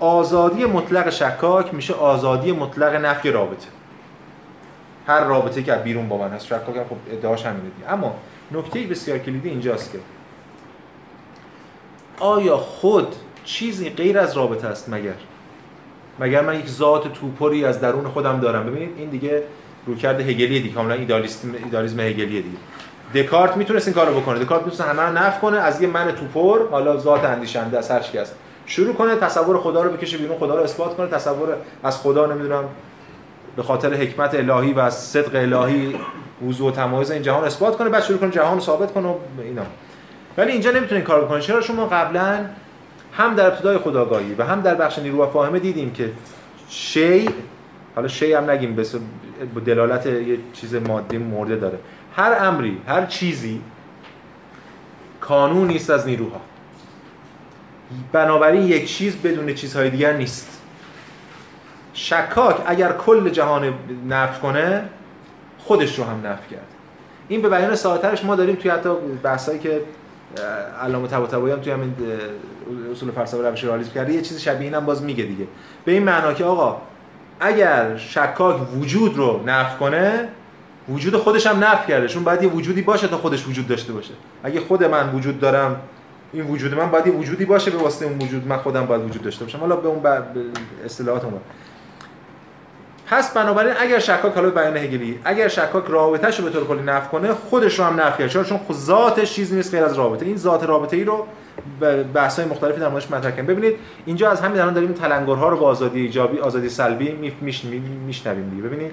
آزادی 0.00 0.64
مطلق 0.64 1.10
شکاک 1.10 1.74
میشه 1.74 1.94
آزادی 1.94 2.52
مطلق 2.52 2.94
نفی 3.04 3.30
رابطه. 3.30 3.66
هر 5.06 5.24
رابطه 5.24 5.62
که 5.62 5.72
بیرون 5.72 6.08
با 6.08 6.18
من 6.18 6.30
هست 6.30 6.46
شکاک 6.46 6.76
هم 6.76 6.84
خب 6.84 6.96
ادعاش 7.12 7.46
همینه 7.46 7.70
دیگه. 7.76 7.92
اما 7.92 8.14
نکته 8.52 8.80
بسیار 8.80 9.18
کلیدی 9.18 9.48
اینجاست 9.48 9.92
که 9.92 9.98
آیا 12.20 12.56
خود 12.56 13.14
چیزی 13.44 13.90
غیر 13.90 14.18
از 14.18 14.36
رابطه 14.36 14.68
است 14.68 14.88
مگر؟ 14.88 15.14
مگر 16.20 16.40
من 16.40 16.60
یک 16.60 16.68
ذات 16.68 17.12
توپری 17.12 17.64
از 17.64 17.80
درون 17.80 18.08
خودم 18.08 18.40
دارم؟ 18.40 18.66
ببینید 18.66 18.90
این 18.98 19.08
دیگه 19.08 19.42
رویکرد 19.86 20.20
هگلی 20.20 20.60
دیگه. 20.60 20.74
کاملا 20.74 20.94
ایدالیسم 20.94 21.54
ایدالیسم 21.64 22.00
هگلیه 22.00 22.42
دیگه. 22.42 22.58
دکارت 23.14 23.56
می‌تونست 23.56 23.88
این 23.88 23.94
کارو 23.94 24.20
بکنه. 24.20 24.38
دکارت 24.38 24.62
می‌تونست 24.62 24.90
همه 24.90 25.02
رو 25.02 25.12
نفی 25.12 25.40
کنه. 25.40 25.56
از 25.56 25.82
یه 25.82 25.88
من 25.88 26.12
توپر 26.12 26.68
حالا 26.70 26.98
ذات 26.98 27.24
اندیشنده 27.24 27.78
از 27.78 27.90
هر 27.90 28.00
هست. 28.00 28.34
شروع 28.68 28.94
کنه 28.94 29.16
تصور 29.16 29.58
خدا 29.58 29.82
رو 29.82 29.90
بکشه 29.90 30.18
بیرون 30.18 30.38
خدا 30.38 30.54
رو 30.54 30.62
اثبات 30.62 30.96
کنه 30.96 31.06
تصور 31.06 31.48
از 31.82 31.98
خدا 31.98 32.26
نمی‌دونم 32.26 32.64
به 33.56 33.62
خاطر 33.62 33.94
حکمت 33.94 34.34
الهی 34.34 34.72
و 34.72 34.90
صدق 34.90 35.34
الهی 35.34 35.94
وضوح 36.48 36.68
و 36.68 36.70
تمایز 36.70 37.10
این 37.10 37.22
جهان 37.22 37.44
اثبات 37.44 37.76
کنه 37.76 37.88
بعد 37.88 38.02
شروع 38.02 38.18
کنه 38.18 38.30
جهان 38.30 38.54
رو 38.54 38.60
ثابت 38.60 38.92
کنه 38.92 39.08
و 39.08 39.16
اینا. 39.42 39.62
ولی 40.38 40.52
اینجا 40.52 40.70
نمی‌تونه 40.70 40.96
این 40.96 41.04
کار 41.04 41.24
بکنه 41.24 41.40
چرا؟ 41.40 41.60
شما 41.60 41.86
قبلا 41.86 42.44
هم 43.12 43.34
در 43.34 43.46
ابتدای 43.46 43.78
خداگاهی 43.78 44.34
و 44.34 44.44
هم 44.44 44.60
در 44.60 44.74
بخش 44.74 44.98
نیرو 44.98 45.22
و 45.22 45.26
فاهمه 45.26 45.58
دیدیم 45.58 45.92
که 45.92 46.10
شی 46.68 47.28
حالا 47.94 48.08
شی 48.08 48.32
هم 48.32 48.50
نگیم 48.50 48.76
به 49.54 49.60
دلالت 49.66 50.06
یه 50.06 50.38
چیز 50.52 50.74
مادی 50.74 51.18
مرده 51.18 51.56
داره. 51.56 51.78
هر 52.16 52.36
امری 52.40 52.80
هر 52.86 53.06
چیزی 53.06 53.60
کانون 55.20 55.68
نیست 55.68 55.90
از 55.90 56.06
نیروها. 56.06 56.40
بنابراین 58.12 58.62
یک 58.62 58.96
چیز 58.96 59.16
بدون 59.16 59.54
چیزهای 59.54 59.90
دیگر 59.90 60.12
نیست. 60.12 60.60
شکاک 61.92 62.56
اگر 62.66 62.92
کل 62.92 63.28
جهان 63.28 63.74
نفت 64.08 64.40
کنه 64.40 64.84
خودش 65.58 65.98
رو 65.98 66.04
هم 66.04 66.26
نفت 66.26 66.48
کرد. 66.48 66.66
این 67.28 67.42
به 67.42 67.48
بیان 67.48 67.74
ساده‌ترش 67.74 68.24
ما 68.24 68.34
داریم 68.34 68.54
توی 68.54 68.70
حتی 68.70 68.88
بحثایی 69.22 69.58
که 69.58 69.80
علامه 70.82 71.08
طباطبایی 71.08 71.54
هم 71.54 71.60
توی 71.60 71.72
همین 71.72 71.94
اصول 72.92 73.10
فلسفه 73.10 73.48
روش 73.48 73.64
رئالیسم 73.64 73.90
کرده 73.94 74.12
یه 74.12 74.22
چیز 74.22 74.40
شبیه 74.40 74.66
اینم 74.66 74.86
باز 74.86 75.02
میگه 75.02 75.24
دیگه. 75.24 75.46
به 75.84 75.92
این 75.92 76.02
معنا 76.02 76.32
که 76.32 76.44
آقا 76.44 76.76
اگر 77.40 77.96
شکاک 77.96 78.76
وجود 78.76 79.16
رو 79.16 79.42
نفی 79.46 79.78
کنه 79.78 80.28
وجود 80.88 81.16
خودش 81.16 81.46
هم 81.46 81.64
نفی 81.64 81.92
کرده 81.92 82.08
چون 82.08 82.24
باید 82.24 82.42
یه 82.42 82.48
وجودی 82.48 82.82
باشه 82.82 83.08
تا 83.08 83.18
خودش 83.18 83.48
وجود 83.48 83.68
داشته 83.68 83.92
باشه. 83.92 84.12
اگه 84.42 84.60
خود 84.60 84.84
من 84.84 85.14
وجود 85.14 85.40
دارم 85.40 85.80
این 86.32 86.46
وجود 86.46 86.74
من 86.74 86.90
باید 86.90 87.06
وجودی 87.06 87.44
باشه 87.44 87.70
به 87.70 87.78
واسطه 87.78 88.06
اون 88.06 88.18
وجود. 88.18 88.46
من 88.46 88.56
خودم 88.56 88.86
باید 88.86 89.04
وجود 89.04 89.22
داشته 89.22 89.44
باشم. 89.44 89.58
حالا 89.58 89.76
به 89.76 89.88
اون 89.88 90.02
اصطلاحات 90.84 91.24
اون 91.24 91.34
پس 93.06 93.32
بنابراین 93.32 93.74
اگر 93.78 93.98
شکاک 93.98 94.34
حالا 94.34 94.50
بیان 94.50 94.76
هگلی 94.76 95.20
اگر 95.24 95.48
شکاک 95.48 95.84
رابطه‌شو 95.88 96.44
به 96.44 96.50
طور 96.50 96.66
کلی 96.66 96.82
نفی 96.82 97.08
کنه 97.08 97.32
خودش 97.32 97.78
رو 97.78 97.84
هم 97.84 98.00
نفی 98.00 98.28
کرد. 98.28 98.44
چون 98.44 98.60
ذاتش 98.72 99.32
چیزی 99.32 99.56
نیست 99.56 99.74
غیر 99.74 99.84
از 99.84 99.98
رابطه. 99.98 100.26
این 100.26 100.36
ذات 100.36 100.64
رابطه 100.64 100.96
ای 100.96 101.04
رو 101.04 101.26
بحث‌های 102.14 102.48
مختلفی 102.48 102.80
در 102.80 102.88
موردش 102.88 103.10
مطرح 103.10 103.30
کردیم. 103.30 103.46
ببینید 103.46 103.76
اینجا 104.06 104.30
از 104.30 104.40
همین 104.40 104.60
الان 104.60 104.74
داریم 104.74 104.92
تلنگرها 104.92 105.48
رو 105.48 105.56
با 105.56 105.66
آزادی 105.66 106.00
ایجابی 106.00 106.38
آزادی 106.38 106.68
سلبی 106.68 107.32
میشنویم 108.06 108.50
دیگه. 108.50 108.62
ببینید. 108.62 108.92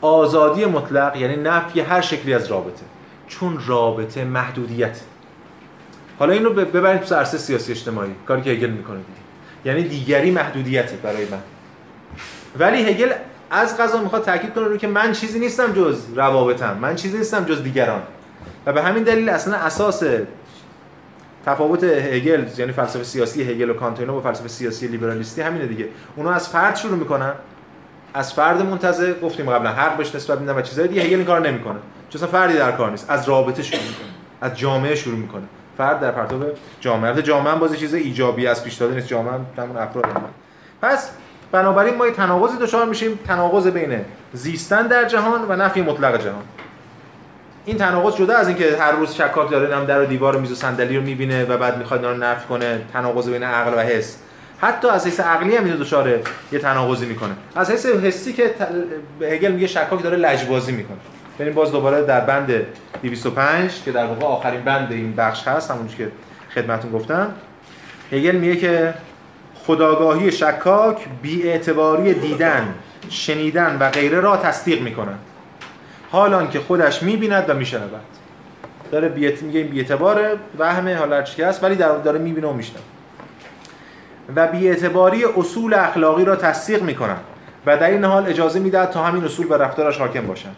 آزادی 0.00 0.64
مطلق 0.64 1.16
یعنی 1.16 1.36
نفی 1.36 1.80
هر 1.80 2.00
شکلی 2.00 2.34
از 2.34 2.46
رابطه. 2.46 2.84
چون 3.28 3.58
رابطه 3.66 4.24
محدودیت. 4.24 5.00
حالا 6.18 6.32
اینو 6.32 6.50
ببرید 6.50 7.00
تو 7.00 7.14
عرصه 7.14 7.38
سیاسی 7.38 7.72
اجتماعی 7.72 8.10
کاری 8.26 8.42
که 8.42 8.50
هگل 8.50 8.70
می‌کنه 8.70 8.96
دیگه. 8.96 9.20
یعنی 9.64 9.88
دیگری 9.88 10.30
محدودیته 10.30 10.96
برای 10.96 11.24
من. 11.24 11.38
ولی 12.58 12.82
هگل 12.82 13.12
از 13.50 13.78
قضا 13.78 14.00
می‌خواد 14.00 14.24
تاکید 14.24 14.54
کنه 14.54 14.64
رو 14.64 14.76
که 14.76 14.86
من 14.86 15.12
چیزی 15.12 15.38
نیستم 15.38 15.72
جز 15.72 16.02
روابطم 16.16 16.78
من 16.80 16.94
چیزی 16.94 17.18
نیستم 17.18 17.44
جز 17.44 17.62
دیگران. 17.62 18.02
و 18.66 18.72
به 18.72 18.82
همین 18.82 19.02
دلیل 19.02 19.28
اصلا 19.28 19.56
اساس 19.56 20.02
تفاوت 21.46 21.84
هگل 21.84 22.44
یعنی 22.58 22.72
فلسفه 22.72 23.04
سیاسی 23.04 23.42
هگل 23.42 23.70
و 23.70 23.74
کانت 23.74 24.00
با 24.00 24.20
فلسفه 24.20 24.48
سیاسی 24.48 24.86
لیبرالیستی 24.86 25.40
همینه 25.42 25.66
دیگه. 25.66 25.88
اونا 26.16 26.32
از 26.32 26.48
فرد 26.48 26.76
شروع 26.76 26.98
می‌کنن. 26.98 27.32
از 28.14 28.32
فرد 28.32 28.62
منتظر 28.62 29.12
گفتیم 29.12 29.50
قبلا 29.50 29.70
حق 29.70 29.96
بهش 29.96 30.14
نسبت 30.14 30.38
میدن 30.38 30.56
و 30.56 30.62
چیزای 30.62 30.88
دیگه 30.88 31.02
هگل 31.02 31.16
این 31.16 31.24
کار 31.24 31.48
نمی‌کنه. 31.48 31.78
چون 32.10 32.26
فردی 32.26 32.54
در 32.54 32.72
کار 32.72 32.90
نیست. 32.90 33.10
از 33.10 33.28
رابطه 33.28 33.62
شروع 33.62 33.82
می‌کنه. 33.82 34.08
از 34.40 34.58
جامعه 34.58 34.94
شروع 34.94 35.18
می‌کنه. 35.18 35.42
فرد 35.78 36.00
در 36.00 36.10
پرتو 36.10 36.44
جامعه. 36.80 37.22
جامعه 37.22 37.52
هم 37.52 37.58
بازی 37.58 37.76
چیز 37.76 37.94
ایجابی 37.94 38.46
از 38.46 38.64
پیش 38.64 38.74
داده 38.74 38.94
نیست. 38.94 39.08
جامعه 39.08 39.32
هم 39.32 39.76
افراد 39.76 40.06
پس 40.82 41.10
بنابراین 41.52 41.96
ما 41.96 42.06
یه 42.06 42.12
تناقضی 42.12 42.58
دچار 42.58 42.86
میشیم. 42.86 43.18
تناقض 43.26 43.66
بین 43.66 44.04
زیستن 44.32 44.86
در 44.86 45.04
جهان 45.04 45.44
و 45.48 45.56
نفی 45.56 45.82
مطلق 45.82 46.24
جهان. 46.24 46.42
این 47.64 47.78
تناقض 47.78 48.16
جدا 48.16 48.36
از 48.36 48.48
اینکه 48.48 48.76
هر 48.80 48.92
روز 48.92 49.14
شکاک 49.14 49.50
داره 49.50 49.76
هم 49.76 49.84
در 49.84 50.02
و 50.02 50.06
دیوار 50.06 50.36
و 50.36 50.40
میز 50.40 50.52
و 50.52 50.54
صندلی 50.54 50.96
رو 50.96 51.02
می‌بینه 51.02 51.44
و 51.44 51.56
بعد 51.56 51.78
می‌خواد 51.78 52.00
اینا 52.04 52.12
رو 52.12 52.18
نفی 52.18 52.48
کنه. 52.48 52.80
تناقض 52.92 53.28
بین 53.28 53.42
عقل 53.42 53.78
و 53.78 53.80
حس. 53.80 54.16
حتی 54.58 54.88
از 54.88 55.06
حیث 55.06 55.20
عقلی 55.20 55.56
هم 55.56 55.64
اینو 55.64 55.76
دچار 55.76 56.08
یه 56.52 56.58
تناقضی 56.58 57.06
می‌کنه. 57.06 57.32
از 57.56 57.70
حیث 57.70 57.86
حسی 57.86 58.32
که 58.32 58.54
هگل 59.22 59.52
میگه 59.52 59.66
شکاک 59.66 60.02
داره 60.02 60.16
لجبازی 60.16 60.72
می‌کنه. 60.72 60.98
بریم 61.38 61.52
باز 61.52 61.72
دوباره 61.72 62.02
در 62.02 62.20
بند 62.20 62.66
205 63.02 63.82
که 63.84 63.92
در 63.92 64.06
واقع 64.06 64.24
آخرین 64.26 64.60
بند 64.60 64.92
این 64.92 65.14
بخش 65.16 65.48
هست 65.48 65.70
همون 65.70 65.88
که 65.88 66.10
خدمتتون 66.54 66.92
گفتم 66.92 67.34
هگل 68.12 68.36
میگه 68.36 68.56
که 68.56 68.94
خداگاهی 69.66 70.32
شکاک 70.32 71.06
بیاعتباری 71.22 72.14
دیدن 72.14 72.74
شنیدن 73.08 73.76
و 73.80 73.90
غیره 73.90 74.20
را 74.20 74.36
تصدیق 74.36 74.82
می‌کنند 74.82 75.18
حالان 76.10 76.50
که 76.50 76.60
خودش 76.60 77.02
می‌بیند 77.02 77.50
و 77.50 77.54
میشنود. 77.54 78.00
داره 78.92 79.08
بیت 79.08 79.42
میگه 79.42 79.60
این 79.60 79.68
بیاعتبار 79.68 80.38
وهمه 80.58 80.96
حالا 80.96 81.22
چی 81.22 81.42
هست 81.42 81.64
ولی 81.64 81.76
داره 81.76 82.18
می‌بینه 82.18 82.46
و 82.46 82.52
میشنوه. 82.52 82.82
و 84.36 84.46
بیاعتباری 84.46 85.24
اصول 85.24 85.74
اخلاقی 85.74 86.24
را 86.24 86.36
تصدیق 86.36 86.82
می‌کنند 86.82 87.24
و 87.66 87.76
در 87.76 87.90
این 87.90 88.04
حال 88.04 88.26
اجازه 88.26 88.60
می‌دهد 88.60 88.90
تا 88.90 89.04
همین 89.04 89.24
اصول 89.24 89.46
به 89.46 89.56
رفتارش 89.56 89.98
حاکم 89.98 90.26
باشند. 90.26 90.56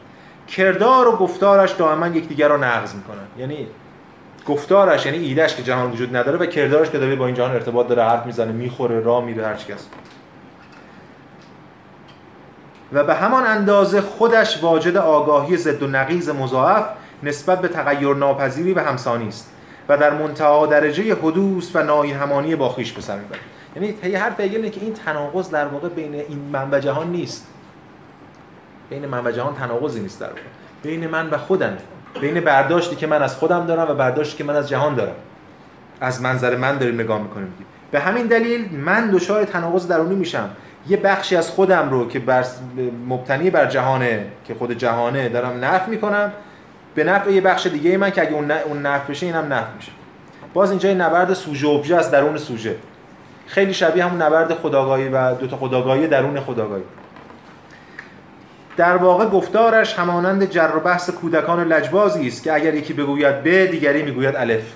کردار 0.49 1.09
و 1.09 1.13
گفتارش 1.13 1.73
دائما 1.73 2.07
یکدیگر 2.07 2.49
را 2.49 2.57
نقض 2.57 2.95
می‌کنن. 2.95 3.27
یعنی 3.39 3.67
گفتارش 4.47 5.07
یعنی 5.07 5.19
ایدهش 5.19 5.55
که 5.55 5.63
جهان 5.63 5.93
وجود 5.93 6.17
نداره 6.17 6.39
و 6.39 6.47
کردارش 6.47 6.91
که 6.91 6.99
داره 6.99 7.17
با 7.17 7.27
این 7.27 7.35
جهان 7.35 7.51
ارتباط 7.51 7.89
داره 7.89 8.03
حرف 8.03 8.27
می‌زنه 8.27 8.53
می‌خوره 8.53 9.01
راه 9.01 9.25
میره 9.25 9.47
هر 9.47 9.55
کس 9.55 9.87
و 12.93 13.05
به 13.05 13.15
همان 13.15 13.47
اندازه 13.47 14.01
خودش 14.01 14.63
واجد 14.63 14.97
آگاهی 14.97 15.57
ضد 15.57 15.83
و 15.83 15.87
نقیض 15.87 16.29
مضاعف 16.29 16.85
نسبت 17.23 17.61
به 17.61 17.69
تغییر 17.69 18.15
ناپذیری 18.15 18.73
و 18.73 18.81
همسانی 18.81 19.29
است 19.29 19.53
و 19.89 19.99
در 19.99 20.11
منتها 20.11 20.67
درجه 20.67 21.15
حدوث 21.15 21.71
و 21.77 21.83
نایی 21.83 22.13
همانی 22.13 22.57
با 22.57 22.69
خویش 22.69 22.93
به 22.93 23.01
سر 23.01 23.19
می‌بره 23.19 23.41
یعنی 23.77 24.17
حرف 24.17 24.41
اینه 24.41 24.71
که 24.71 24.81
این 24.81 24.95
تناقض 24.95 25.51
در 25.51 25.67
واقع 25.67 25.89
بین 25.89 26.15
این 26.15 26.39
من 26.53 26.69
و 26.71 26.81
جهان 26.81 27.11
نیست. 27.11 27.47
بین 28.91 29.07
من 29.07 29.27
و 29.27 29.31
جهان 29.31 29.55
تناقضی 29.55 30.01
نیست 30.01 30.21
در 30.21 30.27
واقع. 30.27 30.41
بین 30.83 31.07
من 31.07 31.31
و 31.31 31.39
خودم. 31.39 31.77
بین 32.21 32.41
برداشتی 32.41 32.97
که 32.97 33.07
من 33.07 33.23
از 33.23 33.37
خودم 33.37 33.67
دارم 33.67 33.91
و 33.91 33.95
برداشتی 33.95 34.37
که 34.37 34.45
من 34.45 34.57
از 34.57 34.69
جهان 34.69 34.95
دارم. 34.95 35.15
از 36.01 36.23
منظر 36.23 36.57
من 36.57 36.79
داریم 36.79 37.01
نگاه 37.01 37.23
می‌کنیم. 37.23 37.55
به 37.91 38.01
همین 38.01 38.27
دلیل 38.27 38.77
من 38.77 39.11
دچار 39.11 39.45
تناقض 39.45 39.89
درونی 39.89 40.15
میشم. 40.15 40.51
یه 40.89 40.97
بخشی 40.97 41.37
از 41.37 41.51
خودم 41.51 41.91
رو 41.91 42.09
که 42.09 42.19
بر 42.19 42.45
مبتنی 43.09 43.51
بر 43.51 43.67
جهانه 43.67 44.27
که 44.45 44.55
خود 44.55 44.73
جهانه 44.73 45.29
دارم 45.29 45.65
نفع 45.65 45.91
می‌کنم. 45.91 46.33
به 46.95 47.05
نفع 47.05 47.31
یه 47.31 47.41
بخش 47.41 47.67
دیگه 47.67 47.97
من 47.97 48.11
که 48.11 48.23
اگه 48.23 48.33
اون 48.67 48.87
نفع 48.87 49.09
بشه 49.09 49.27
اینم 49.27 49.53
نفع 49.53 49.75
میشه. 49.77 49.93
باز 50.55 50.71
اینجا 50.71 50.89
این 50.89 51.01
نبرد 51.01 51.33
سوژه 51.33 51.69
ابژه 51.69 51.97
از 51.97 52.11
درون 52.11 52.37
سوژه. 52.37 52.77
خیلی 53.47 53.75
شبیه 53.75 54.05
همون 54.05 54.23
نبرد 54.23 54.55
خداگاهی 54.55 55.09
و 55.09 55.35
دوتا 55.35 55.57
خداگاهی 55.57 56.07
درون 56.07 56.41
خداگاهی. 56.41 56.83
در 58.77 58.97
واقع 58.97 59.27
گفتارش 59.27 59.95
همانند 59.95 60.51
جر 60.51 60.71
و 60.77 60.81
بحث 60.81 61.11
کودکان 61.11 61.69
لجبازی 61.69 62.27
است 62.27 62.43
که 62.43 62.55
اگر 62.55 62.75
یکی 62.75 62.93
بگوید 62.93 63.43
ب 63.43 63.67
دیگری 63.71 64.03
می‌گوید 64.03 64.37
الف. 64.37 64.73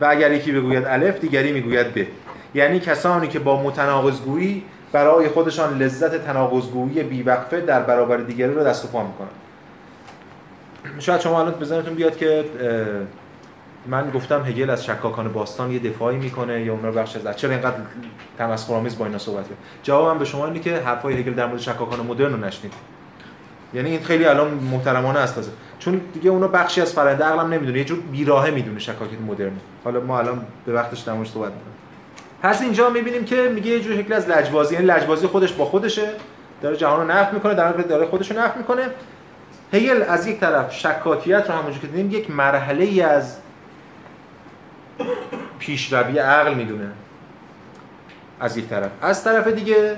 و 0.00 0.04
اگر 0.04 0.32
یکی 0.32 0.52
بگوید 0.52 0.84
الف 0.84 1.20
دیگری 1.20 1.52
می‌گوید 1.52 1.94
ب. 1.94 2.06
یعنی 2.54 2.80
کسانی 2.80 3.28
که 3.28 3.38
با 3.38 3.62
متناقضگویی 3.62 4.62
برای 4.92 5.28
خودشان 5.28 5.78
لذت 5.78 6.26
تناقضگویی 6.26 7.02
بیوقفه 7.02 7.60
در 7.60 7.82
برابر 7.82 8.16
دیگری 8.16 8.54
رو 8.54 8.64
دست 8.64 8.84
و 8.84 8.88
پا 8.88 9.02
می‌کنن. 9.02 9.28
شاید 10.98 11.20
شما 11.20 11.40
الان 11.40 11.52
بزنتون 11.52 11.94
بیاد 11.94 12.16
که 12.16 12.44
من 13.86 14.10
گفتم 14.10 14.44
هگل 14.44 14.70
از 14.70 14.84
شکاکان 14.84 15.32
باستان 15.32 15.72
یه 15.72 15.78
دفاعی 15.78 16.16
می‌کنه 16.16 16.62
یا 16.62 16.72
اونها 16.72 16.90
بخش 16.90 17.16
از 17.16 17.36
چرا 17.36 17.50
اینقدر 17.50 17.76
تمسخرآمیز 18.38 18.98
با 18.98 19.06
اینا 19.06 19.18
صحبت 19.18 19.44
جوابم 19.82 20.18
به 20.18 20.24
شما 20.24 20.46
اینه 20.46 20.60
که 20.60 20.76
حرفای 20.76 21.14
هگل 21.14 21.32
در 21.32 21.46
مورد 21.46 21.60
شکاکان 21.60 22.00
مدرن 22.00 22.32
رو 22.32 22.44
نشنید 22.44 22.72
یعنی 23.74 23.90
این 23.90 24.02
خیلی 24.02 24.24
الان 24.24 24.50
محترمانه 24.50 25.18
است 25.18 25.34
تازه. 25.34 25.50
چون 25.78 26.00
دیگه 26.14 26.30
اونا 26.30 26.48
بخشی 26.48 26.80
از 26.80 26.92
فرآیند 26.92 27.22
عقلم 27.22 27.52
نمی‌دونه 27.54 27.78
یه 27.78 27.84
جور 27.84 27.98
بیراهه 28.00 28.50
می‌دونه 28.50 28.78
شکاکیت 28.78 29.20
مدرن. 29.20 29.52
حالا 29.84 30.00
ما 30.00 30.18
الان 30.18 30.46
به 30.66 30.72
وقتش 30.72 31.00
در 31.00 31.12
صحبت 31.12 31.52
می‌کنیم. 31.52 31.74
پس 32.42 32.62
اینجا 32.62 32.90
می‌بینیم 32.90 33.24
که 33.24 33.50
میگه 33.54 33.70
یه 33.70 33.80
جور 33.80 33.96
شکل 33.96 34.12
از 34.12 34.28
لجبازی 34.28 34.74
یعنی 34.74 34.86
لجبازی 34.86 35.26
خودش 35.26 35.52
با 35.52 35.64
خودشه. 35.64 36.08
داره 36.62 36.76
جهان 36.76 37.00
رو 37.00 37.06
نفی 37.06 37.34
می‌کنه 37.34 37.54
در 37.54 37.72
داره 37.72 38.06
خودش 38.06 38.30
رو 38.30 38.38
نفی 38.38 38.58
می‌کنه. 38.58 38.82
هگل 39.72 40.02
از 40.08 40.26
یک 40.26 40.40
طرف 40.40 40.74
شکاکیت 40.74 41.50
رو 41.50 41.56
همونجوری 41.56 41.80
که 41.80 41.86
دیدیم 41.86 42.10
یک 42.10 42.30
مرحله 42.30 42.84
ای 42.84 43.00
از 43.00 43.36
پیشروی 45.58 46.18
عقل 46.18 46.54
می‌دونه. 46.54 46.90
از 48.40 48.56
یک 48.56 48.68
طرف. 48.68 48.90
از 49.02 49.24
طرف 49.24 49.48
دیگه 49.48 49.96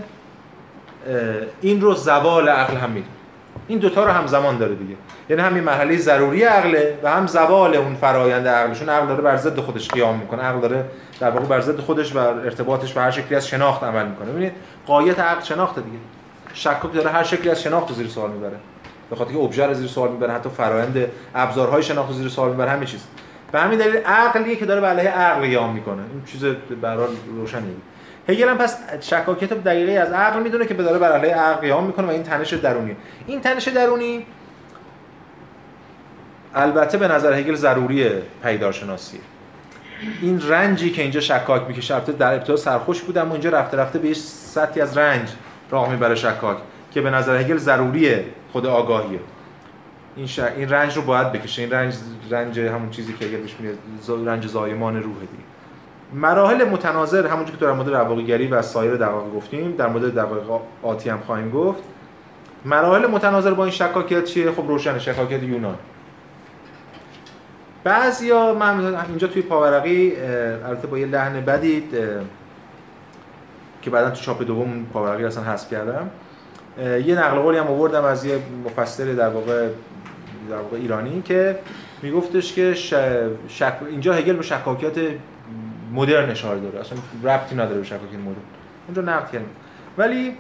این 1.60 1.80
رو 1.80 1.94
زوال 1.94 2.48
عقل 2.48 2.76
هم 2.76 2.90
می‌دونه. 2.90 3.12
این 3.68 3.78
دوتا 3.78 4.04
رو 4.04 4.10
همزمان 4.10 4.58
داره 4.58 4.74
دیگه. 4.74 4.94
یعنی 5.30 5.42
همین 5.42 5.64
مرحله 5.64 5.96
ضروری 5.96 6.42
عقله 6.42 6.98
و 7.02 7.10
هم 7.10 7.26
زوال 7.26 7.74
اون 7.76 7.94
فرایند 7.94 8.48
عقلشون. 8.48 8.88
عقل 8.88 9.06
داره 9.06 9.22
بر 9.22 9.36
ضد 9.36 9.60
خودش 9.60 9.88
قیام 9.88 10.18
می‌کنه. 10.18 10.42
عقل 10.42 10.60
داره 10.60 10.84
در 11.20 11.30
واقع 11.30 11.46
بر 11.46 11.60
ضد 11.60 11.80
خودش 11.80 12.16
و 12.16 12.18
ارتباطش 12.18 12.96
و 12.96 13.00
هر 13.00 13.10
شکلی 13.10 13.34
از 13.34 13.48
شناخت 13.48 13.84
عمل 13.84 14.06
می‌کنه. 14.06 14.30
ببینید 14.30 14.52
قایت 14.86 15.20
عقل 15.20 15.42
شناخت 15.42 15.74
دیگه. 15.74 15.98
شکاک 16.54 16.92
داره 16.92 17.10
هر 17.10 17.22
شکلی 17.22 17.50
از 17.50 17.62
شناخت 17.62 17.92
زیر 17.92 18.08
سوال 18.08 18.30
می‌بره. 18.30 18.56
به 19.10 19.16
خاطر 19.16 19.32
که 19.32 19.38
ابژه 19.38 19.66
رو 19.66 19.74
زیر 19.74 19.88
سوال 19.88 20.10
می‌بره 20.10 20.32
حتی 20.32 20.48
فرایند 20.48 21.08
ابزارهای 21.34 21.82
شناخت 21.82 22.12
زیر 22.12 22.28
سوال 22.28 22.50
می‌بره 22.50 22.70
همه 22.70 22.86
چیز. 22.86 23.00
به 23.52 23.60
همین 23.60 23.78
دلیل 23.78 23.96
عقلیه 23.96 24.56
که 24.56 24.66
داره 24.66 24.80
به 24.80 24.86
علیه 24.86 25.10
عقل 25.10 25.40
قیام 25.40 25.72
می‌کنه. 25.72 26.02
این 26.12 26.22
چیز 26.26 26.44
به 26.80 26.88
هر 26.88 26.96
روشنه 27.38 27.62
هگل 28.28 28.48
هم 28.48 28.58
پس 28.58 28.78
شکاکیت 29.00 29.52
دقیقه 29.52 29.92
از 29.92 30.12
عقل 30.12 30.42
می‌دونه 30.42 30.66
که 30.66 30.74
به 30.74 30.82
داره 30.82 30.98
بر 30.98 31.12
علیه 31.12 31.34
عقل 31.34 31.60
قیام 31.60 31.86
می‌کنه 31.86 32.06
و 32.06 32.10
این 32.10 32.22
تنش 32.22 32.52
درونی. 32.52 32.96
این 33.26 33.40
تنش 33.40 33.68
درونی 33.68 34.26
البته 36.54 36.98
به 36.98 37.08
نظر 37.08 37.32
هگل 37.32 37.54
ضروری 37.54 38.10
پیدارشناسی 38.42 39.20
این 40.22 40.48
رنجی 40.48 40.90
که 40.90 41.02
اینجا 41.02 41.20
شکاک 41.20 41.62
می‌کشه 41.68 41.94
البته 41.94 42.12
در 42.12 42.34
ابتدا 42.34 42.56
سرخوش 42.56 43.02
بود 43.02 43.18
اما 43.18 43.32
اینجا 43.32 43.50
رفته 43.50 43.76
رفته 43.76 43.98
به 43.98 44.14
سطحی 44.14 44.80
از 44.80 44.98
رنج 44.98 45.28
راه 45.70 45.90
می‌بره 45.90 46.14
شکاک 46.14 46.56
که 46.92 47.00
به 47.00 47.10
نظر 47.10 47.36
هگل 47.36 47.56
ضروریه 47.56 48.24
خود 48.52 48.66
آگاهیه. 48.66 49.20
این, 50.16 50.26
ش... 50.26 50.38
این 50.38 50.68
رنج 50.68 50.96
رو 50.96 51.02
باید 51.02 51.32
بکشه. 51.32 51.62
این 51.62 51.70
رنج 51.70 51.94
رنج 52.30 52.58
همون 52.58 52.90
چیزی 52.90 53.12
که 53.12 53.24
هگل 53.24 53.36
بهش 53.36 53.54
میگه 53.58 53.74
رنج 54.30 54.46
زایمان 54.46 55.02
روح 55.02 55.18
دیگه. 55.20 55.55
مراحل 56.12 56.64
متناظر 56.64 57.26
همونجوری 57.26 57.58
که 57.58 57.64
در 57.64 57.72
مورد 57.72 57.88
رواقیگری 57.88 58.46
و 58.46 58.62
سایر 58.62 58.96
دقایق 58.96 59.34
گفتیم 59.34 59.76
در 59.76 59.86
مورد 59.86 60.14
دقایق 60.14 60.44
آتی 60.82 61.10
هم 61.10 61.18
خواهیم 61.18 61.50
گفت. 61.50 61.82
مراحل 62.64 63.06
متناظر 63.06 63.54
با 63.54 63.64
این 63.64 63.72
شکاکیت 63.72 64.24
چیه؟ 64.24 64.52
خب 64.52 64.68
روشن 64.68 64.98
شکاکیت 64.98 65.42
یونان. 65.42 65.76
بعضیا 67.84 68.54
من 68.54 68.96
اینجا 69.08 69.26
توی 69.26 69.42
پاورقی 69.42 70.12
البته 70.66 70.86
با 70.86 70.98
یه 70.98 71.06
لحن 71.06 71.40
بدید 71.40 71.90
که 73.82 73.90
بعدا 73.90 74.10
تو 74.10 74.16
چاپ 74.16 74.42
دوم 74.42 74.86
پاورقی 74.92 75.24
اصلا 75.24 75.42
حذف 75.42 75.70
کردم. 75.70 76.10
یه 76.78 77.14
نقل 77.14 77.38
قولی 77.38 77.58
هم 77.58 77.66
آوردم 77.66 78.04
از 78.04 78.24
یه 78.24 78.38
مفسر 78.64 79.04
در 79.04 79.28
واقع 79.28 79.68
در 80.50 80.56
واقع 80.56 80.76
ایرانی 80.76 81.22
که 81.22 81.58
میگفتش 82.02 82.52
که 82.52 82.74
شک... 83.48 83.74
اینجا 83.90 84.12
هگل 84.12 84.36
به 84.36 84.42
شکاکیت 84.42 84.94
مدرن 85.94 86.30
اشاره 86.30 86.60
داره. 86.60 86.80
اصلا 86.80 86.98
ربطی 87.24 87.54
نداره 87.54 87.78
به 87.78 87.84
شکاکیت 87.84 88.20
مدرن 88.20 88.36
اونجا 88.86 89.02
نقد 89.02 89.30
کردیم 89.30 89.48
ولی 89.98 90.36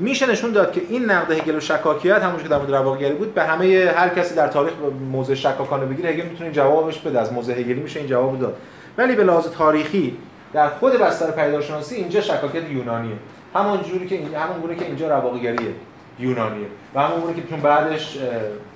میشه 0.00 0.30
نشون 0.30 0.52
داد 0.52 0.72
که 0.72 0.82
این 0.88 1.04
نقد 1.04 1.30
هگل 1.30 1.56
و 1.56 1.60
شکاکیت 1.60 2.22
همونش 2.22 2.42
که 2.42 2.48
در 2.48 2.58
مورد 2.58 2.74
رواقیگری 2.74 3.14
بود 3.14 3.34
به 3.34 3.44
همه 3.44 3.92
هر 3.96 4.08
کسی 4.08 4.34
در 4.34 4.48
تاریخ 4.48 4.72
موضع 5.12 5.34
شکاکانه 5.34 5.86
بگیره 5.86 6.10
هگل 6.10 6.26
می‌تونه 6.26 6.52
جوابش 6.52 6.98
بده. 6.98 7.20
از 7.20 7.32
موضع 7.32 7.52
هگلی 7.52 7.80
میشه 7.80 8.00
این 8.00 8.08
جواب 8.08 8.38
داد. 8.38 8.56
ولی 8.98 9.16
به 9.16 9.24
لحاظ 9.24 9.46
تاریخی 9.48 10.16
در 10.52 10.68
خود 10.68 10.92
بستر 10.92 11.30
پیداشناسی 11.30 11.94
اینجا 11.94 12.20
شکاکیت 12.20 12.70
یونانیه. 12.70 13.16
همون 13.54 13.82
جوری 13.82 14.06
که 14.06 14.38
همون 14.38 14.60
گونه 14.60 14.76
که 14.76 14.84
اینجا 14.84 15.08
رواقیگریه 15.18 15.74
یونانیه. 16.18 16.66
و 16.94 17.00
همون 17.00 17.20
گونه 17.20 17.34
که 17.34 17.42
چون 17.50 17.60
بعدش 17.60 18.18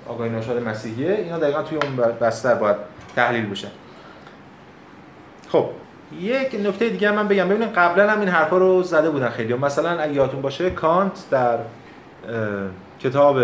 آقای 0.07 0.29
ناشاد 0.29 0.63
مسیحیه 0.63 1.11
اینا 1.11 1.39
دقیقا 1.39 1.61
توی 1.61 1.77
اون 1.77 1.95
بستر 1.95 2.55
باید 2.55 2.75
تحلیل 3.15 3.49
بشن 3.49 3.67
خب. 5.49 5.65
یک 6.19 6.55
نکته 6.65 6.89
دیگه 6.89 7.11
من 7.11 7.27
بگم. 7.27 7.49
ببینید 7.49 7.73
قبلا 7.73 8.11
هم 8.11 8.19
این 8.19 8.29
حرفا 8.29 8.57
رو 8.57 8.83
زده 8.83 9.09
بودن 9.09 9.29
خیلی. 9.29 9.53
مثلا 9.53 9.89
اگه 9.89 10.13
یادتون 10.13 10.41
باشه 10.41 10.69
کانت 10.69 11.23
در 11.31 11.57
کتاب 12.99 13.39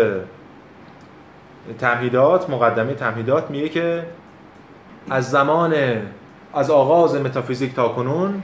تمهیدات 1.78 2.50
مقدمه 2.50 2.94
تمهیدات 2.94 3.50
میگه 3.50 3.68
که 3.68 4.06
از 5.10 5.30
زمان 5.30 5.74
از 6.54 6.70
آغاز 6.70 7.14
متافیزیک 7.14 7.74
تا 7.74 7.88
کنون 7.88 8.42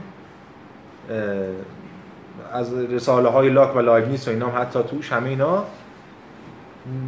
از 2.53 2.73
رساله 2.73 3.29
های 3.29 3.49
لاک 3.49 3.75
و 3.75 3.79
لایبنیس 3.79 4.27
و 4.27 4.31
اینا 4.31 4.47
هم 4.47 4.61
حتی 4.61 4.79
توش 4.83 5.11
همه 5.11 5.29
اینا 5.29 5.63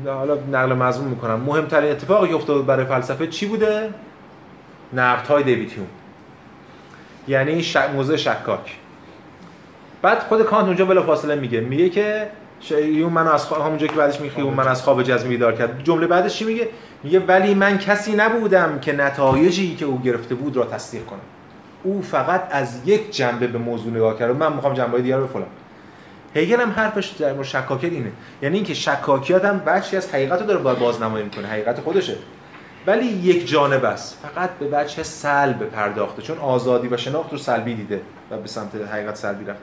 حالا 0.06 0.38
نقل 0.52 0.74
مضمون 0.74 1.10
می‌کنم. 1.10 1.40
مهمترین 1.40 1.92
اتفاقی 1.92 2.28
که 2.28 2.36
افتاد 2.36 2.66
برای 2.66 2.86
فلسفه 2.86 3.28
چی 3.28 3.46
بوده؟ 3.46 3.90
نقد 4.94 5.28
های 5.28 5.44
دیوید 5.44 5.70
یعنی 7.28 7.64
شک 7.64 7.90
موزه 7.94 8.18
شکاک. 8.18 8.78
بعد 10.02 10.20
خود 10.20 10.44
کانت 10.44 10.66
اونجا 10.66 10.86
بلا 10.86 11.04
فاصله 11.04 11.36
میگه. 11.36 11.60
میگه 11.60 11.90
که 11.90 12.28
اون 12.72 13.14
منو 13.14 13.32
از 13.32 13.46
خواب 13.46 13.62
همونجا 13.62 13.88
که 13.88 13.94
بعدش 13.94 14.20
میگه 14.20 14.42
اون 14.42 14.54
من 14.54 14.68
از 14.68 14.84
خواب 14.84 15.04
جزمی 15.04 15.30
بیدار 15.30 15.54
کرد. 15.54 15.84
جمله 15.84 16.08
بعدش 16.08 16.38
چی 16.38 16.46
میگه؟ 16.46 16.70
میگه 17.04 17.20
ولی 17.20 17.54
من 17.54 17.78
کسی 17.78 18.16
نبودم 18.16 18.80
که 18.80 18.94
نتایجی 18.94 19.76
که 19.76 19.86
او 19.86 20.02
گرفته 20.02 20.36
بود 20.36 20.58
را 20.58 20.66
تصدیق 20.66 21.06
کنم. 21.06 21.20
او 21.84 22.02
فقط 22.02 22.48
از 22.52 22.82
یک 22.86 23.16
جنبه 23.16 23.48
به 23.48 23.58
موضوع 23.58 23.92
نگاه 23.94 24.20
کرد. 24.20 24.36
من 24.36 24.54
می‌خوام 24.54 24.74
جنبه 24.74 25.02
دیگر 25.02 25.18
رو 25.18 25.28
بفهمم 25.28 25.46
هگل 26.36 26.62
هم 26.62 26.72
حرفش 26.72 27.08
در 27.08 27.34
مورد 27.34 27.46
شکاکیت 27.46 27.92
اینه. 27.92 28.12
یعنی 28.42 28.56
اینکه 28.56 28.74
شکاکیت 28.74 29.46
هم 29.46 29.60
بخشی 29.60 29.98
از 29.98 30.14
حقیقت 30.14 30.42
رو 30.42 30.48
داره 30.48 30.60
بازنمایی 30.60 31.24
می‌کنه. 31.24 31.48
حقیقت 31.48 31.80
خودشه. 31.80 32.16
ولی 32.88 33.06
یک 33.06 33.48
جانب 33.48 33.86
است. 33.86 34.18
فقط 34.24 34.50
به 34.50 34.68
بچه 34.68 35.04
سلب 35.04 35.64
پرداخته. 35.64 36.22
چون 36.22 36.38
آزادی 36.38 36.88
و 36.88 36.98
شناخت 36.98 37.32
رو 37.32 37.38
سلبی 37.38 37.76
دیده 37.76 38.02
و 38.32 38.38
به 38.38 38.48
سمت 38.48 38.76
حقیقت 38.94 39.16
سلبی 39.16 39.46
رفت 39.46 39.60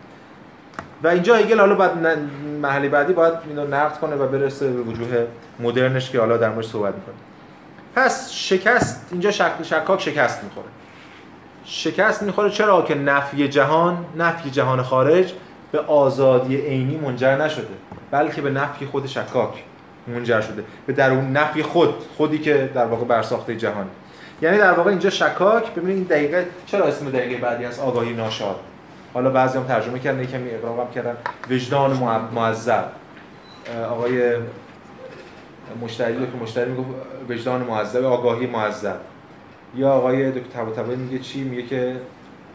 و 1.02 1.08
اینجا 1.08 1.36
هگل 1.36 1.60
حالا 1.60 1.74
بعد 1.74 2.18
محلی 2.62 2.88
بعدی 2.88 3.12
باید 3.12 3.34
اینو 3.48 3.66
نقد 3.66 3.98
کنه 3.98 4.16
و 4.16 4.26
برسه 4.26 4.72
به 4.72 4.80
وجوه 4.80 5.26
مدرنش 5.60 6.10
که 6.10 6.20
حالا 6.20 6.36
در 6.36 6.48
موردش 6.48 6.68
صحبت 6.68 6.94
می‌کنه. 6.94 7.14
پس 7.94 8.32
شکست 8.32 9.08
اینجا 9.10 9.30
شک... 9.30 9.52
شکاک 9.62 10.00
شکست 10.00 10.44
می‌خوره. 10.44 10.66
شکست 11.64 12.22
می‌خوره 12.22 12.50
چرا 12.50 12.82
که 12.82 12.94
نفی 12.94 13.48
جهان 13.48 14.04
نفی 14.16 14.50
جهان 14.50 14.82
خارج 14.82 15.32
به 15.72 15.78
آزادی 15.78 16.56
عینی 16.56 16.96
منجر 16.96 17.36
نشده 17.36 17.74
بلکه 18.10 18.42
به 18.42 18.50
نفی 18.50 18.86
خود 18.86 19.06
شکاک. 19.06 19.64
منجر 20.08 20.40
شده 20.40 20.64
به 20.86 20.92
درون 20.92 21.32
نفی 21.32 21.62
خود 21.62 21.94
خودی 22.16 22.38
که 22.38 22.70
در 22.74 22.86
واقع 22.86 23.04
برساخته 23.04 23.56
جهان. 23.56 23.86
یعنی 24.42 24.58
در 24.58 24.72
واقع 24.72 24.90
اینجا 24.90 25.10
شکاک 25.10 25.74
ببینید 25.74 25.96
این 25.96 26.04
دقیقه 26.04 26.46
چرا 26.66 26.84
اسم 26.84 27.10
دقیقه 27.10 27.36
بعدی 27.36 27.64
از 27.64 27.80
آگاهی 27.80 28.12
ناشاد؟ 28.12 28.60
حالا 29.14 29.30
بعضی 29.30 29.58
هم 29.58 29.64
ترجمه 29.64 29.98
کردن 29.98 30.24
کمی 30.26 30.50
اقرام 30.50 30.90
کردن. 30.94 31.16
وجدان 31.50 31.90
معذب. 32.34 32.84
آقای 33.90 34.36
مشتری 35.82 36.14
که 36.14 36.42
مشتری 36.42 36.70
میگه 36.70 36.84
وجدان 37.28 37.62
معذب 37.62 38.04
آگاهی 38.04 38.46
معذب. 38.46 38.96
یا 39.76 39.90
آقای 39.90 40.30
دکتر 40.30 40.48
طباطبایی 40.54 40.98
میگه 40.98 41.18
چی؟ 41.18 41.44
میگه 41.44 41.62
که 41.62 41.96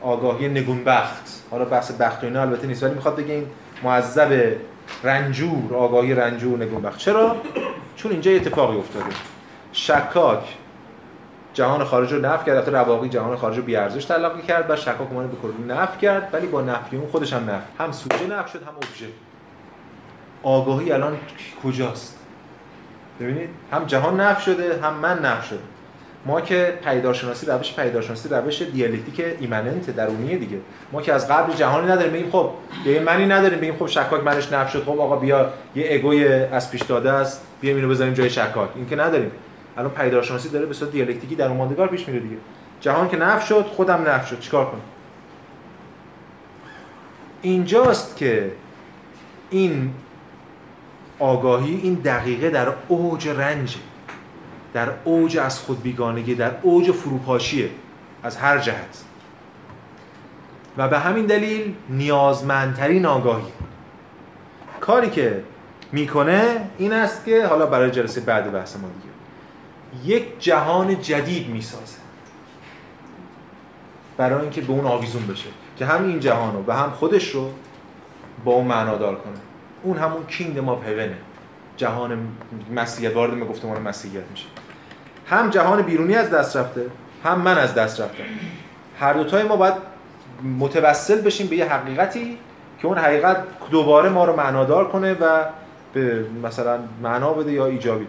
آگاهی 0.02 0.48
نگونبخت. 0.48 1.44
حالا 1.52 1.66
بحث 1.66 1.92
بخت 1.92 2.24
و 2.24 2.26
اینا 2.26 2.42
البته 2.42 2.68
نیست 2.68 2.84
ولی 2.84 2.94
می‌خواد 2.94 3.16
بگه 3.16 3.34
این 3.34 3.46
معذب 3.84 4.56
رنجور 5.04 5.76
آگاهی 5.76 6.14
رنجور 6.14 6.60
نگون 6.64 6.82
بخت 6.82 6.98
چرا؟ 6.98 7.36
چون 7.96 8.12
اینجا 8.12 8.32
اتفاقی 8.32 8.78
افتاده. 8.78 9.06
شکاک 9.72 10.58
جهان 11.54 11.84
خارج 11.84 12.14
رو 12.14 12.20
نفی 12.22 12.46
کرد 12.46 12.76
رواقی 12.76 13.10
جهان 13.10 13.36
خارج 13.38 13.58
رو 13.58 13.64
بیارزش 13.64 14.06
تلقی 14.06 14.42
کرد 14.42 14.70
و 14.70 14.76
شکاک 14.76 15.12
اومد 15.12 15.32
به 15.32 15.38
کلی 15.42 15.64
نفی 15.68 16.00
کرد 16.00 16.30
ولی 16.34 16.48
با 16.48 16.62
نفی 16.62 16.98
اون 16.98 17.08
خودش 17.08 17.34
هم 17.34 17.50
نفی 17.50 17.66
هم 17.80 17.92
سوژه 17.92 18.28
نفی 18.28 18.52
شد 18.52 18.64
هم 18.64 18.76
ابژه. 18.76 19.08
آگاهی 20.44 20.92
الان 20.92 21.18
کجاست؟ 21.64 22.20
ببینید 23.20 23.50
هم 23.72 23.86
جهان 23.86 24.20
نفی 24.20 24.42
شده 24.42 24.80
هم 24.82 24.94
من 24.94 25.20
نفی 25.20 25.48
شده. 25.48 25.60
ما 26.26 26.42
که 26.42 26.80
پیدارشناسی 26.84 27.46
روش 27.46 27.76
پیدارشناسی 27.76 28.30
روش 28.30 28.62
دیالکتیک 28.62 29.26
ایمننت 29.40 29.96
درونیه 29.96 30.38
دیگه. 30.38 30.58
ما 30.92 31.02
که 31.02 31.14
از 31.14 31.28
قبل 31.28 31.54
جهانی 31.54 31.88
نداریم 31.88 32.14
بگیم 32.14 32.32
خب 32.32 32.50
یه 32.86 33.00
منی 33.00 33.26
نداریم 33.26 33.60
بگیم 33.60 33.76
خب 33.76 33.88
شکاک 33.88 34.24
منش 34.24 34.52
نف 34.52 34.72
شد. 34.72 34.84
خب 34.84 35.00
آقا 35.00 35.16
بیا 35.16 35.54
یه 35.76 35.90
اگوی 35.94 36.28
از 36.28 36.72
پیش 36.72 36.82
داده 36.82 37.12
است 37.12 37.42
بیا 37.62 37.76
اینو 37.76 37.90
بذاریم 37.90 38.14
جای 38.14 38.30
شکاک. 38.30 38.70
این 38.76 38.88
که 38.90 38.96
نداریم. 38.96 39.32
الان 39.78 39.92
پیدارشناسی 39.92 40.50
داره 40.50 40.66
به 40.66 40.74
صورت 40.74 40.92
دیالکتیکی 40.92 41.36
در 41.36 41.48
ماندگار 41.48 41.88
پیش 41.88 42.08
میره 42.08 42.20
دیگه. 42.20 42.36
جهان 42.82 43.10
که 43.10 43.18
نف 43.18 43.48
شد 43.48 43.66
خودم 43.66 44.04
نف 44.08 44.28
شد. 44.28 44.40
چیکار 44.40 44.66
کنم؟ 44.66 44.82
اینجاست 47.42 48.18
که 48.18 48.52
این 49.50 49.94
آگاهی 51.20 51.80
این 51.84 51.94
دقیقه 51.94 52.50
در 52.50 52.68
اوج 52.88 53.28
رنجه. 53.28 53.80
در 54.74 54.90
اوج 55.04 55.38
از 55.38 55.60
خود 55.60 55.82
بیگانگی 55.82 56.36
در 56.36 56.52
اوج 56.62 56.92
فروپاشیه 56.92 57.70
از 58.24 58.38
هر 58.38 58.58
جهت. 58.58 59.04
و 60.78 60.88
به 60.88 61.00
همین 61.00 61.26
دلیل 61.26 61.74
نیازمندترین 61.90 63.06
آگاهی. 63.06 63.52
کاری 64.80 65.10
که 65.10 65.44
می‌کنه 65.92 66.70
این 66.78 66.94
است 66.94 67.26
که 67.26 67.46
حالا 67.46 67.66
برای 67.66 67.92
جلسه 67.92 68.22
بعد 68.22 68.52
بحث 68.52 68.76
ما 68.76 68.88
دیگه 68.88 69.14
یک 70.16 70.40
جهان 70.40 71.02
جدید 71.02 71.50
می‌سازه. 71.50 71.98
برای 74.18 74.42
اینکه 74.42 74.62
به 74.62 74.74
اون 74.74 74.86
آویزون 74.86 75.28
بشه 75.28 75.50
که 75.78 75.86
هم 75.86 76.04
این 76.04 76.20
جهان 76.20 76.54
رو 76.54 76.64
و 76.68 76.72
هم 76.72 76.90
خودش 76.90 77.30
رو 77.30 77.52
با 78.46 78.52
اون 78.52 78.68
معنادار 78.68 79.16
کنه. 79.16 79.34
اون 79.84 79.98
همون 79.98 80.26
کینگدم 80.26 80.70
آف 80.70 80.88
هیونه. 80.88 81.18
جهان 81.78 82.28
مسیحیت 82.76 83.16
وارد 83.16 83.40
به 83.40 83.46
گفتمان 83.46 83.82
مسیحیت 83.82 84.24
میشه. 84.32 84.46
هم 85.28 85.50
جهان 85.50 85.82
بیرونی 85.82 86.16
از 86.16 86.30
دست 86.30 86.58
رفته 86.58 86.86
هم 87.24 87.42
من 87.42 87.58
از 87.58 87.76
دست 87.76 88.02
رفتم. 88.02 88.24
هر 89.00 89.14
دوتای 89.14 89.44
ما 89.44 89.56
باید 89.56 89.74
متوسل 90.60 91.22
بشیم 91.22 91.48
به 91.48 91.56
یه 91.56 91.74
حقیقتی 91.74 92.38
که 92.80 92.88
اون 92.88 92.98
حقیقت 92.98 93.38
دوباره 93.72 94.10
ما 94.10 94.26
رو 94.26 94.36
معنادار 94.36 94.88
کنه 94.88 95.14
و 95.14 95.46
به 95.94 96.26
مثلا 96.44 96.80
معنا 97.04 97.34
بده 97.34 97.52
یا 97.52 97.66
ایجابی 97.66 98.08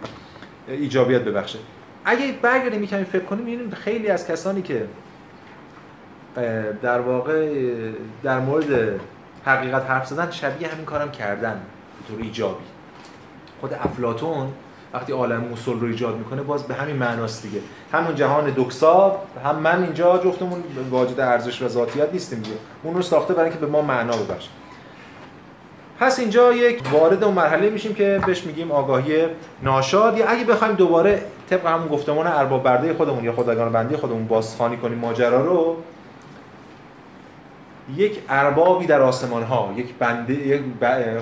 ایجابیت 0.67 1.21
ببخشه. 1.21 1.59
اگه 2.05 2.31
برگردیم 2.41 2.83
یکمی 2.83 3.05
فکر 3.05 3.23
کنیم 3.23 3.45
می‌بینیم 3.45 3.71
خیلی 3.71 4.07
از 4.07 4.27
کسانی 4.27 4.61
که 4.61 4.85
در 6.81 6.99
واقع 6.99 7.51
در 8.23 8.39
مورد 8.39 8.99
حقیقت 9.45 9.89
حرف 9.89 10.07
زدن 10.07 10.31
شبیه 10.31 10.67
همین 10.67 10.85
کارم 10.85 11.11
کردن 11.11 11.61
به 11.97 12.13
طور 12.13 12.23
ایجابی. 12.23 12.63
خود 13.61 13.73
افلاتون 13.73 14.47
وقتی 14.95 15.13
عالم 15.13 15.37
موصل 15.37 15.79
رو 15.79 15.87
ایجاد 15.87 16.17
می‌کنه 16.17 16.41
باز 16.41 16.63
به 16.63 16.73
همین 16.73 16.95
معناست 16.95 17.43
دیگه. 17.43 17.59
همون 17.91 18.15
جهان 18.15 18.53
دکسا 18.55 19.19
هم 19.45 19.55
من 19.55 19.83
اینجا 19.83 20.17
جفتمون 20.17 20.63
واجد 20.89 21.19
ارزش 21.19 21.61
و 21.61 21.67
ذاتیت 21.67 22.13
نیستیم 22.13 22.39
دیگه. 22.39 22.57
اون 22.83 22.95
رو 22.95 23.01
ساخته 23.01 23.33
برای 23.33 23.49
اینکه 23.49 23.65
به 23.65 23.71
ما 23.71 23.81
معنا 23.81 24.17
ببخشه. 24.17 24.49
پس 25.99 26.19
اینجا 26.19 26.53
یک 26.53 26.81
وارد 26.91 27.23
اون 27.23 27.33
مرحله 27.33 27.69
میشیم 27.69 27.93
که 27.93 28.21
بهش 28.25 28.43
میگیم 28.43 28.71
آگاهی 28.71 29.25
ناشاد. 29.63 30.17
یا 30.17 30.27
اگه 30.27 30.43
بخوایم 30.43 30.73
دوباره 30.73 31.21
طبق 31.49 31.65
همون 31.65 31.87
گفتمان 31.87 32.27
ارباب 32.27 32.63
برده 32.63 32.93
خودمون 32.93 33.23
یا 33.23 33.33
خدایگان 33.33 33.71
بندی 33.71 33.95
خودمون 33.95 34.27
بازخوانی 34.27 34.77
کنیم 34.77 34.97
ماجرا 34.97 35.45
رو 35.45 35.75
یک 37.95 38.19
اربابی 38.29 38.85
در 38.85 39.01
آسمان 39.01 39.43
ها 39.43 39.73
یک 39.77 39.93
بنده 39.99 40.33
یک 40.33 40.61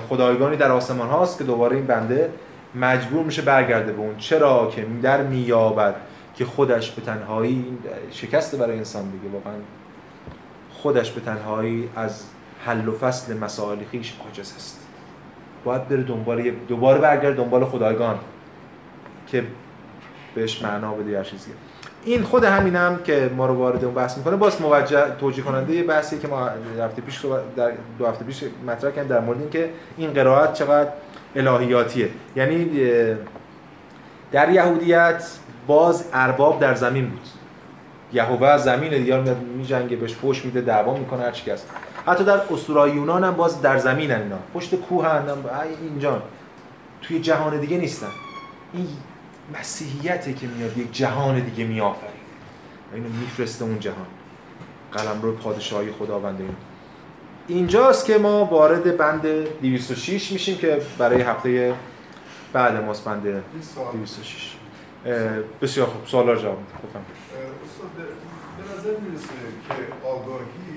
خدایگانی 0.08 0.56
در 0.56 0.72
آسمان 0.72 1.08
هاست 1.08 1.38
که 1.38 1.44
دوباره 1.44 1.76
این 1.76 1.86
بنده 1.86 2.30
مجبور 2.74 3.24
میشه 3.24 3.42
برگرده 3.42 3.92
به 3.92 3.98
اون. 3.98 4.16
چرا 4.16 4.70
که 4.74 4.86
در 5.02 5.22
میابد 5.22 5.94
که 6.36 6.44
خودش 6.44 6.90
به 6.90 7.02
تنهایی 7.02 7.78
شکست 8.10 8.58
برای 8.58 8.78
انسان 8.78 9.10
دیگه. 9.10 9.34
واقعا 9.34 9.54
خودش 10.72 11.10
به 11.10 11.20
تنهایی 11.20 11.88
از 11.96 12.24
حل 12.64 12.88
و 12.88 12.98
فصل 12.98 13.38
مسائل 13.38 13.78
خیش 13.90 14.14
عاجز 14.24 14.52
است 14.56 14.80
باید 15.64 15.88
بره 15.88 16.02
دنبال 16.02 16.50
دوباره 16.50 16.98
برگرد 16.98 17.36
دنبال 17.36 17.64
خدایگان 17.64 18.18
که 19.26 19.44
بهش 20.34 20.62
معنا 20.62 20.94
بده 20.94 21.18
هر 21.18 21.24
چیزی. 21.24 21.50
این 22.04 22.22
خود 22.22 22.44
همینم 22.44 22.98
که 23.04 23.30
ما 23.36 23.46
رو 23.46 23.54
وارد 23.54 23.84
اون 23.84 23.94
بحث 23.94 24.18
می‌کنه. 24.18 24.36
باز 24.36 24.62
موجه 24.62 25.10
توجیه 25.20 25.44
کننده 25.44 25.74
یه 25.74 25.82
بحثی 25.82 26.18
که 26.18 26.28
ما 26.28 26.50
هفته 26.84 27.02
پیش 27.02 27.24
در 27.56 27.72
دو 27.98 28.06
هفته 28.06 28.24
پیش 28.24 28.44
مطرح 28.66 28.90
کردیم 28.90 29.08
در 29.08 29.20
مورد 29.20 29.40
اینکه 29.40 29.70
این 29.96 30.12
قرائت 30.12 30.52
چقدر 30.52 30.90
الهیاتیه. 31.36 32.08
یعنی 32.36 32.70
در 34.32 34.50
یهودیت 34.50 35.24
باز 35.66 36.04
ارباب 36.12 36.60
در 36.60 36.74
زمین 36.74 37.06
بود. 37.10 37.26
یهوه 38.12 38.58
زمین 38.58 38.98
دیگه 38.98 39.20
میاد 39.20 39.42
میجنگه 39.42 39.96
بهش 39.96 40.16
پشت 40.16 40.44
میده 40.44 40.60
دعوا 40.60 40.96
می‌کنه 40.96 41.22
هر 41.22 41.30
چی 41.30 41.50
هست. 41.50 41.68
حتی 42.06 42.24
در 42.24 42.40
اسطورای 42.50 42.90
یونان 42.90 43.24
هم 43.24 43.34
باز 43.34 43.62
در 43.62 43.78
زمین 43.78 44.12
اینا. 44.12 44.38
پشت 44.54 44.74
کوه 44.74 45.08
هم 45.08 45.24
اینجا. 45.82 46.22
توی 47.02 47.20
جهان 47.20 47.60
دیگه 47.60 47.78
نیستن. 47.78 48.10
این 48.72 48.86
مسیحیته 49.58 50.32
که 50.32 50.46
میاد 50.46 50.78
یک 50.78 50.92
جهان 50.92 51.40
دیگه 51.40 51.64
میآفرینه. 51.64 52.12
اینو 52.94 53.08
میفرسته 53.08 53.64
اون 53.64 53.78
جهان. 53.78 54.06
قلم 54.92 55.22
رو 55.22 55.32
پادشاهی 55.32 55.92
خداوند 55.92 56.40
اینجاست 57.48 58.06
که 58.06 58.18
ما 58.18 58.44
وارد 58.44 58.96
بند 58.96 59.22
206 59.62 60.32
میشیم 60.32 60.56
که 60.56 60.80
برای 60.98 61.22
هفته 61.22 61.74
بعد 62.52 62.84
ماست 62.84 63.04
بند 63.04 63.22
206 63.22 64.56
بسیار 65.62 65.86
خوب. 65.86 66.06
سوالا 66.06 66.36
جواب 66.36 66.58
بفهم 66.58 67.04
به 68.58 68.62
نظر 68.74 69.00
می‌رسه 69.00 69.28
که 69.68 70.06
آگاهی 70.06 70.70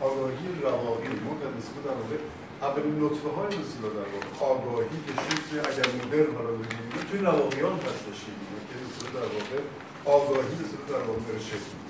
آگاهی 0.00 0.46
رواقی 0.62 1.08
مقدس 1.08 1.66
در 1.84 1.90
واقع 2.00 2.18
اولین 2.62 3.04
نطفه 3.04 3.28
های 3.36 3.46
مثل 3.46 3.76
در 3.82 4.08
واقع 4.14 4.54
آگاهی 4.54 4.96
که 5.06 5.12
شکل 5.22 5.58
اگر 5.58 5.88
مدرن 6.06 6.34
حالا 6.36 6.50
بگیریم 6.50 7.06
توی 7.10 7.20
رواقیان 7.20 7.76
هستش 7.88 8.18
که 8.68 9.08
در 9.14 9.28
واقع 9.36 9.58
آگاهی 10.04 10.54
مثل 10.62 10.76
در 10.92 11.02
واقع 11.08 11.38
شکل. 11.50 11.85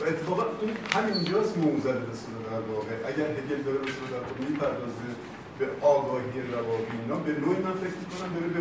و 0.00 0.04
اتفاقا 0.04 0.44
این 0.60 0.76
همینجاست 0.94 1.58
موزل 1.58 1.98
مثل 2.10 2.26
در 2.50 2.60
واقع 2.72 2.94
اگر 3.10 3.26
هگل 3.38 3.62
داره 3.62 3.78
مثل 3.78 4.02
در 4.14 4.22
واقع 4.26 4.40
می‌پردازه 4.48 5.08
به 5.58 5.66
آگاهی 5.80 6.42
رواقی 6.52 6.96
اینا 7.02 7.16
به 7.16 7.32
نوعی 7.32 7.60
من 7.66 7.74
فکر 7.84 7.96
می‌کنم 8.02 8.30
داره 8.34 8.48
به 8.54 8.60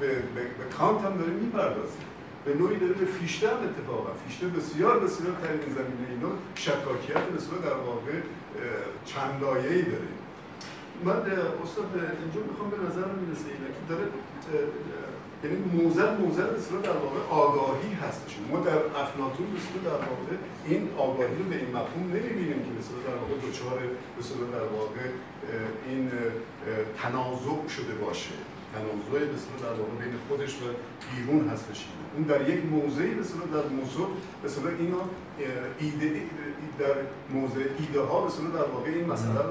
به, 0.00 0.14
به, 0.34 0.42
به 0.58 0.64
کانت 0.78 1.04
هم 1.04 1.16
داره 1.16 1.30
می‌پردازه 1.30 1.98
به 2.44 2.54
نوعی 2.54 2.76
داره 2.76 2.92
به 2.92 3.06
فیشته 3.06 3.48
هم 3.48 3.60
اتفاقا 3.68 4.10
فیشته 4.26 4.46
بسیار 4.46 4.98
بسیار 4.98 5.34
این 5.52 5.74
زمینه 5.78 6.06
اینا 6.10 6.32
شکاکیت 6.54 7.24
بسیار 7.36 7.58
در 7.68 7.78
واقع 7.88 8.16
چند 9.04 9.42
لایه‌ای 9.42 9.82
داره 9.82 10.10
من 11.04 11.20
استاد 11.62 11.90
اینجا 12.22 12.40
می‌خوام 12.50 12.70
به 12.70 12.76
نظر 12.86 13.06
می‌رسه 13.20 13.48
اینه 13.54 13.68
که 13.76 13.82
داره 13.88 14.04
یعنی 15.44 15.56
موزل 15.76 16.10
موزل 16.22 16.46
به 16.46 16.88
در 16.88 16.98
واقع 17.04 17.20
آگاهی 17.30 17.92
هستش. 18.02 18.32
ما 18.50 18.60
در 18.60 18.78
افلاطون 19.02 19.46
به 19.74 19.80
در 19.90 19.90
واقع 19.90 20.34
این 20.64 20.88
آگاهی 20.98 21.34
رو 21.38 21.44
به 21.50 21.56
این 21.56 21.70
مفهوم 21.78 22.06
نمی‌بینیم 22.16 22.58
که 22.64 22.70
به 22.96 23.00
در 23.08 23.16
واقع 23.22 23.34
دچار 23.46 23.78
به 24.16 24.46
در 24.56 24.66
واقع 24.78 25.04
این 25.88 26.10
تنازع 27.02 27.68
شده 27.76 27.94
باشه. 28.04 28.36
تنازع 28.74 29.26
به 29.26 29.56
در 29.62 29.74
واقع 29.78 29.94
بین 30.04 30.14
خودش 30.28 30.52
و 30.54 30.66
بیرون 31.10 31.48
هستش. 31.48 31.86
اون 32.14 32.22
در 32.22 32.48
یک 32.48 32.64
موضعی 32.64 33.14
به 33.14 33.22
در 33.56 33.68
موضوع 33.78 34.08
به 34.42 34.48
اینا 34.78 35.02
ایده 35.78 36.22
در 36.78 36.94
موضع 37.34 37.60
ایده 37.78 38.00
ها 38.00 38.20
به 38.20 38.58
در 38.58 38.64
واقع 38.74 38.90
این 38.90 39.06
مسئله 39.12 39.32
رو 39.32 39.50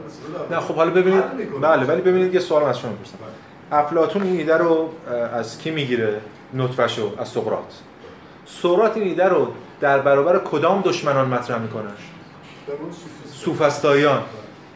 به 0.49 0.55
نه 0.55 0.61
خب 0.61 0.75
حالا 0.75 0.91
ببینید 0.91 1.23
بله 1.61 1.85
ولی 1.85 2.01
ببینید 2.01 2.33
یه 2.33 2.39
سوال 2.39 2.63
از 2.63 2.79
شما 2.79 2.91
می‌پرسم. 2.91 3.17
افلاطون 3.71 4.23
این 4.23 4.37
ایده 4.37 4.57
رو 4.57 4.89
از 5.33 5.57
کی 5.57 5.71
می‌گیره؟ 5.71 6.21
نطفه‌شو 6.53 7.11
از 7.17 7.27
سقراط. 7.27 7.73
سقراط 8.45 8.97
این 8.97 9.07
ایده 9.07 9.25
رو 9.25 9.47
در 9.79 9.99
برابر 9.99 10.39
کدام 10.39 10.81
دشمنان 10.81 11.27
مطرح 11.27 11.57
می‌کنه؟ 11.57 11.89
سوفستاییان 13.33 14.21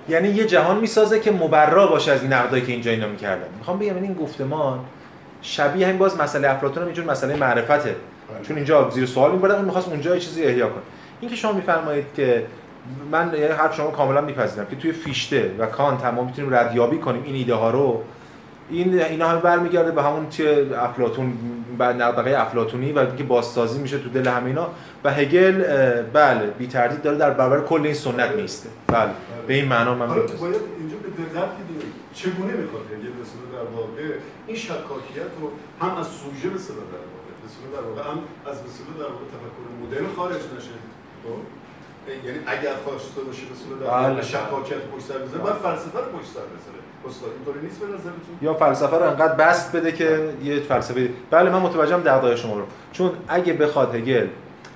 یعنی 0.10 0.28
یه 0.28 0.46
جهان 0.46 0.78
می‌سازه 0.78 1.20
که 1.20 1.32
مبرا 1.32 1.88
باشه 1.88 2.12
از 2.12 2.22
این 2.22 2.34
نقدایی 2.34 2.64
که 2.64 2.72
اینجا 2.72 2.92
اینا 2.92 3.08
می‌کردن. 3.08 3.48
می‌خوام 3.58 3.80
بگم 3.80 3.96
این 3.96 4.14
گفتمان 4.14 4.80
شبیه 5.42 5.88
همین 5.88 5.98
باز 5.98 6.22
مسئله 6.22 6.50
افلاطون 6.50 6.82
هم 6.82 6.86
اینجور 6.88 7.06
مسئله 7.06 7.36
معرفته. 7.36 7.96
بله. 8.30 8.42
چون 8.48 8.56
اینجا 8.56 8.90
زیر 8.90 9.06
سوال 9.06 9.32
میبردن 9.32 9.56
اون 9.56 9.66
می‌خواست 9.66 9.88
اونجا 9.88 10.16
یه 10.16 10.22
چیزی 10.22 10.44
احیا 10.44 10.70
کنه. 10.70 10.82
این 11.22 11.30
که 11.30 11.38
شما 11.38 11.52
میفرمایید 11.52 12.06
که 12.16 12.46
من 13.12 13.34
یعنی 13.34 13.54
حرف 13.54 13.76
شما 13.76 13.92
کاملا 13.92 14.22
میپذیرم 14.22 14.66
که 14.66 14.76
توی 14.76 14.92
فیشته 14.92 15.56
و 15.60 15.66
کانت 15.66 16.02
هم 16.02 16.16
ما 16.16 16.24
می‌تونیم 16.24 16.56
ردیابی 16.56 16.98
کنیم 16.98 17.24
این 17.24 17.36
ایده 17.36 17.54
ها 17.54 17.72
رو 17.72 18.04
این 18.70 19.02
اینا 19.02 19.28
همه 19.28 19.42
برمیگرده 19.42 19.92
به 19.92 20.04
همون 20.04 20.30
چه 20.30 20.70
افلاطون 20.78 21.34
بعد 21.78 22.02
نقدقه 22.02 22.36
افلاطونی 22.38 22.92
و 22.92 23.00
اینکه 23.00 23.24
بازسازی 23.24 23.80
میشه 23.80 24.00
تو 24.00 24.10
دل 24.10 24.28
همه 24.28 24.46
اینا. 24.46 24.70
و 25.04 25.12
هگل 25.14 25.62
بله 26.02 26.48
بی 26.48 26.68
تردید 26.68 27.02
داره 27.02 27.18
در 27.18 27.32
برابر 27.32 27.62
کل 27.68 27.82
این 27.86 27.94
سنت 27.94 28.32
میسته 28.32 28.70
بله 28.88 29.12
به 29.48 29.54
این 29.54 29.66
معنا 29.66 29.96
من 29.96 30.08
باید 30.08 30.30
اینجا 30.80 30.98
به 31.04 31.40
دقت 31.40 31.50
چگونه 32.14 32.54
می‌خواد 32.54 32.84
هگل 32.92 33.10
به 33.10 33.58
در 33.58 33.68
واقع 33.76 34.02
این 34.48 34.58
شکاکیت 34.58 35.32
رو 35.42 35.52
هم 35.82 35.98
از 35.98 36.08
سوژه 36.08 36.50
به 36.50 36.58
در 36.58 37.04
واقع 37.14 37.32
به 37.64 37.78
در 37.78 37.84
واقع 37.88 38.02
هم 38.12 38.20
از 38.52 38.58
به 38.64 38.94
در 39.00 39.12
واقع 39.14 39.26
تفکر 39.34 39.66
مدرن 39.82 40.08
خارج 40.16 40.42
نشه. 40.58 40.78
خب؟ 41.24 41.42
یعنی 42.26 42.40
اگر 42.48 42.76
خواسته 42.84 43.22
باشه 43.22 43.44
به 43.70 43.86
در 43.86 43.92
واقع 43.92 44.14
بله. 44.14 44.22
شکاکیت 44.22 44.84
پشت 44.92 45.06
سر 45.06 45.18
بذاره 45.18 45.44
بعد 45.44 45.58
فلسفه 45.68 46.00
رو 46.00 46.10
پشت 46.18 46.30
سر 46.36 46.46
بذاره 47.06 47.58
یا 48.42 48.54
فلسفه 48.54 48.98
رو 48.98 49.04
انقدر 49.04 49.34
بست 49.34 49.76
بده 49.76 49.92
که 49.92 50.30
یه 50.44 50.60
فلسفه. 50.60 51.10
بله 51.32 51.50
من 51.50 51.60
متوجهم 51.60 52.02
دغدغه 52.02 52.36
شما 52.36 52.56
رو. 52.56 52.66
چون 52.92 53.12
اگه 53.28 53.54
بخواد 53.54 53.96
هگل 53.96 54.28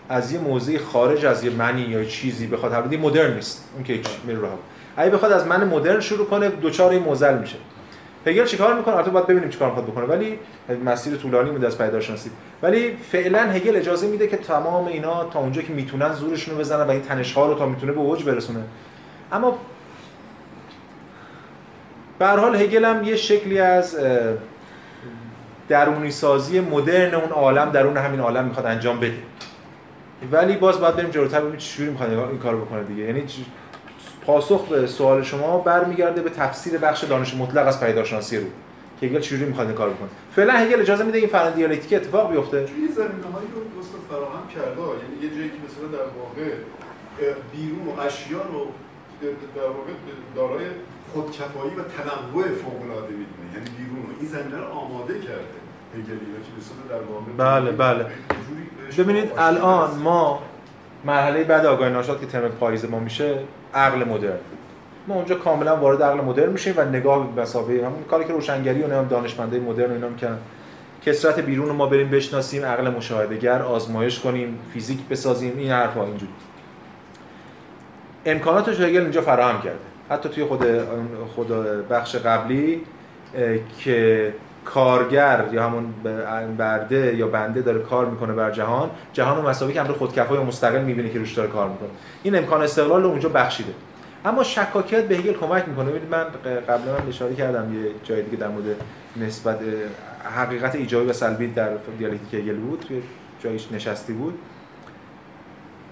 از 0.09 0.31
یه 0.31 0.39
موضوع 0.39 0.77
خارج 0.77 1.25
از 1.25 1.43
یه 1.43 1.51
معنی 1.51 1.81
یا 1.81 2.03
چیزی 2.03 2.47
بخواد 2.47 2.73
حل 2.73 2.97
مدرن 2.97 3.33
نیست. 3.33 3.69
اون 3.75 3.83
که 3.83 3.99
میره 4.23 4.39
رو 4.39 4.47
اگه 4.97 5.09
بخواد 5.09 5.31
از 5.31 5.47
من 5.47 5.67
مدرن 5.67 5.99
شروع 5.99 6.25
کنه 6.25 6.49
دوچار 6.49 6.91
این 6.91 7.03
موزل 7.03 7.37
میشه. 7.37 7.57
هگل 8.25 8.45
چیکار 8.45 8.73
می‌کنه؟ 8.73 8.95
البته 8.95 9.11
باید 9.11 9.27
ببینیم 9.27 9.49
چیکار 9.49 9.67
می‌خواد 9.67 9.85
بکنه. 9.85 10.05
ولی 10.05 10.39
مسیر 10.85 11.15
طولانی 11.15 11.49
بوده 11.49 11.67
از 11.67 11.77
پیدایشناسی. 11.77 12.29
ولی 12.63 12.97
فعلا 13.11 13.39
هگل 13.39 13.75
اجازه 13.75 14.07
میده 14.07 14.27
که 14.27 14.37
تمام 14.37 14.87
اینا 14.87 15.23
تا 15.23 15.39
اونجا 15.39 15.61
که 15.61 15.73
می‌تونن 15.73 16.13
زورشون 16.13 16.53
رو 16.53 16.59
بزنن 16.59 16.87
و 16.87 16.91
این 16.91 17.01
تنش 17.01 17.33
ها 17.33 17.47
رو 17.47 17.53
تا 17.53 17.65
می‌تونه 17.65 17.91
به 17.91 17.99
اوج 17.99 18.23
برسونه. 18.23 18.59
اما 19.31 19.57
به 22.19 22.27
حال 22.27 22.55
هگل 22.55 22.85
هم 22.85 23.03
یه 23.03 23.15
شکلی 23.15 23.59
از 23.59 23.97
درونی 25.69 26.11
سازی 26.11 26.59
مدرن 26.59 27.13
اون 27.13 27.29
عالم 27.29 27.69
درون 27.69 27.97
همین 27.97 28.19
عالم 28.19 28.45
می‌خواد 28.45 28.65
انجام 28.65 28.99
بده. 28.99 29.17
ولی 30.31 30.55
باز 30.55 30.79
باید 30.79 30.95
بریم 30.95 31.09
جلوتر 31.09 31.39
ببینیم 31.39 31.57
چجوری 31.57 31.89
می‌خواد 31.89 32.09
این 32.09 32.37
کارو 32.37 32.65
بکنه 32.65 32.83
دیگه. 32.83 33.03
یعنی 33.03 33.23
پاسخ 34.25 34.67
به 34.67 34.87
سوال 34.87 35.23
شما 35.23 35.57
برمیگرده 35.57 36.21
به 36.21 36.29
تفسیر 36.29 36.77
بخش 36.77 37.03
دانش 37.03 37.35
مطلق 37.35 37.67
از 37.67 37.79
پیداشناسی 37.79 38.37
رو. 38.37 38.45
که 39.01 39.07
هگل 39.07 39.19
چجوری 39.19 39.45
می‌خواد 39.45 39.67
این 39.67 39.75
کار 39.75 39.89
بکنه. 39.89 40.09
فعلا 40.35 40.53
هگل 40.53 40.81
اجازه 40.81 41.03
میده 41.03 41.17
این 41.17 41.27
فرآیند 41.27 41.55
دیالکتیک 41.55 41.93
اتفاق 41.93 42.31
بیفته؟ 42.31 42.63
توی 42.63 42.87
زمینه‌هایی 42.87 43.47
رو 43.55 43.63
دوست 43.75 43.91
فراهم 44.09 44.47
کرده. 44.55 44.81
یعنی 44.81 45.15
یه 45.23 45.29
جایی 45.37 45.49
که 45.49 45.55
مثلا 45.67 45.87
در 45.97 46.05
واقع 46.19 46.51
بیرون 47.51 47.87
و 47.87 48.01
اشیا 48.01 48.37
رو 48.37 48.67
در 49.55 49.67
واقع 49.67 49.91
دارای 50.35 50.65
خودکفایی 51.13 51.71
و 51.75 51.83
تنوع 51.83 52.43
فوق‌العاده 52.43 53.07
می‌دونه. 53.07 53.53
یعنی 53.53 53.69
بیرون 53.77 54.05
این 54.19 54.29
زمینه 54.29 54.57
رو 54.57 54.65
آماده 54.65 55.13
کرده. 55.13 55.59
هگل 55.95 56.03
که 56.03 56.89
در 56.89 57.01
واقع 57.01 57.61
بله 57.61 57.71
بله. 57.71 58.05
ببینید 58.97 59.31
الان 59.37 59.97
ما 59.97 60.43
مرحله 61.05 61.43
بعد 61.43 61.65
آگاهی 61.65 61.91
ناشاد 61.91 62.19
که 62.19 62.25
ترم 62.25 62.51
پاییز 62.51 62.85
ما 62.85 62.99
میشه 62.99 63.39
عقل 63.73 64.03
مدرن. 64.03 64.39
ما 65.07 65.15
اونجا 65.15 65.35
کاملا 65.35 65.77
وارد 65.77 66.03
عقل 66.03 66.21
مدرن 66.21 66.49
میشیم 66.49 66.73
و 66.77 66.85
نگاه 66.85 67.35
به 67.35 67.41
مسابقه 67.41 67.85
همون 67.85 68.03
کاری 68.03 68.25
که 68.25 68.33
روشنگری 68.33 68.83
و 68.83 68.87
نام 68.87 69.07
دانشمندای 69.07 69.59
مدرن 69.59 69.89
و 69.89 69.93
اینا 69.93 70.09
می‌کنن 70.09 70.37
کسرت 71.05 71.39
بیرون 71.39 71.67
رو 71.67 71.73
ما 71.73 71.85
بریم 71.85 72.09
بشناسیم 72.09 72.65
عقل 72.65 72.89
مشاهدهگر 72.89 73.61
آزمایش 73.61 74.19
کنیم 74.19 74.59
فیزیک 74.73 75.07
بسازیم 75.07 75.57
این 75.57 75.71
حرفا 75.71 76.05
اینجوری. 76.05 76.33
امکاناتش 78.25 78.79
هگل 78.79 79.01
اینجا 79.01 79.21
فراهم 79.21 79.61
کرده. 79.61 79.79
حتی 80.09 80.29
توی 80.29 80.43
خود 80.43 80.63
خود 81.35 81.47
بخش 81.89 82.15
قبلی 82.15 82.81
که 83.79 84.33
کارگر 84.65 85.45
یا 85.51 85.63
همون 85.63 85.93
برده 86.57 87.15
یا 87.15 87.27
بنده 87.27 87.61
داره 87.61 87.79
کار 87.79 88.05
می‌کنه 88.05 88.33
بر 88.33 88.51
جهان 88.51 88.89
جهان 89.13 89.37
و 89.37 89.49
مساوی 89.49 89.73
که 89.73 89.81
امر 89.81 89.91
خودکفای 89.91 90.37
و 90.37 90.43
مستقل 90.43 90.81
می‌بینه 90.81 91.09
که 91.09 91.19
روش 91.19 91.33
داره 91.33 91.49
کار 91.49 91.69
می‌کنه. 91.69 91.89
این 92.23 92.35
امکان 92.35 92.61
استقلال 92.61 93.03
رو 93.03 93.09
اونجا 93.09 93.29
بخشیده. 93.29 93.73
اما 94.25 94.43
شکاکیت 94.43 95.07
به 95.07 95.15
هگل 95.15 95.33
کمک 95.33 95.67
می‌کنه. 95.67 95.89
ببینید 95.89 96.09
من 96.09 96.23
قبلا 96.67 96.91
من 96.91 97.07
اشاره 97.09 97.35
کردم 97.35 97.73
یه 97.73 97.91
جای 98.03 98.21
دیگه 98.21 98.37
در 98.37 98.47
مورد 98.47 98.65
نسبت 99.17 99.59
حقیقت 100.35 100.75
ایجابی 100.75 101.09
و 101.09 101.13
سلبی 101.13 101.47
در 101.47 101.69
دیالکتیک 101.97 102.33
هگل 102.33 102.55
بود. 102.55 102.85
توی 102.87 103.01
جایش 103.39 103.71
نشستی 103.71 104.13
بود. 104.13 104.39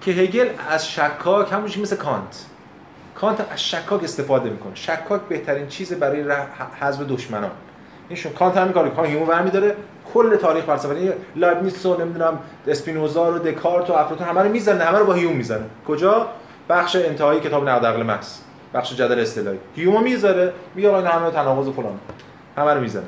که 0.00 0.10
هگل 0.10 0.48
از 0.70 0.90
شکاک 0.90 1.52
همونش 1.52 1.78
مثل 1.78 1.96
کانت. 1.96 2.46
کانت 3.14 3.46
از 3.52 3.64
شکاک 3.64 4.04
استفاده 4.04 4.50
می‌کنه. 4.50 4.74
شکاک 4.74 5.20
بهترین 5.28 5.66
چیز 5.66 5.92
برای 5.92 6.24
حذف 6.80 7.00
دشمنان. 7.00 7.50
اینشون 8.08 8.32
کانت 8.32 8.56
هم 8.56 8.72
کارو 8.72 8.90
کان 8.90 9.06
هیومو 9.06 9.26
برمی 9.26 9.50
داره 9.50 9.76
کل 10.14 10.36
تاریخ 10.36 10.64
فلسفه. 10.64 10.94
یعنی 10.94 11.12
لایبنیتس 11.36 11.86
و 11.86 12.00
نمی‌دونم 12.00 12.38
اسپینوزا 12.66 13.28
رو 13.28 13.38
دکارت 13.38 13.90
و 13.90 13.92
افلاطون 13.92 14.26
همه 14.28 14.42
رو 14.42 14.48
می‌زنه. 14.48 14.84
همه 14.84 14.98
رو 14.98 15.06
با 15.06 15.12
هیوم 15.12 15.36
می‌زنه. 15.36 15.64
کجا؟ 15.88 16.28
بخش 16.68 16.96
انتهایی 16.96 17.40
کتاب 17.40 17.68
نقد 17.68 17.86
عقل 17.86 18.02
محض 18.02 18.40
بخش 18.74 18.94
جدل 18.94 19.20
استعلایی. 19.20 19.58
هیومو 19.76 19.98
می‌ذاره. 19.98 20.52
میگه 20.74 20.88
آقا 20.88 21.08
همه 21.08 21.30
تناقض 21.30 21.68
فلان. 21.68 21.98
همه 22.58 22.74
رو 22.74 22.80
می‌زنه 22.80 23.04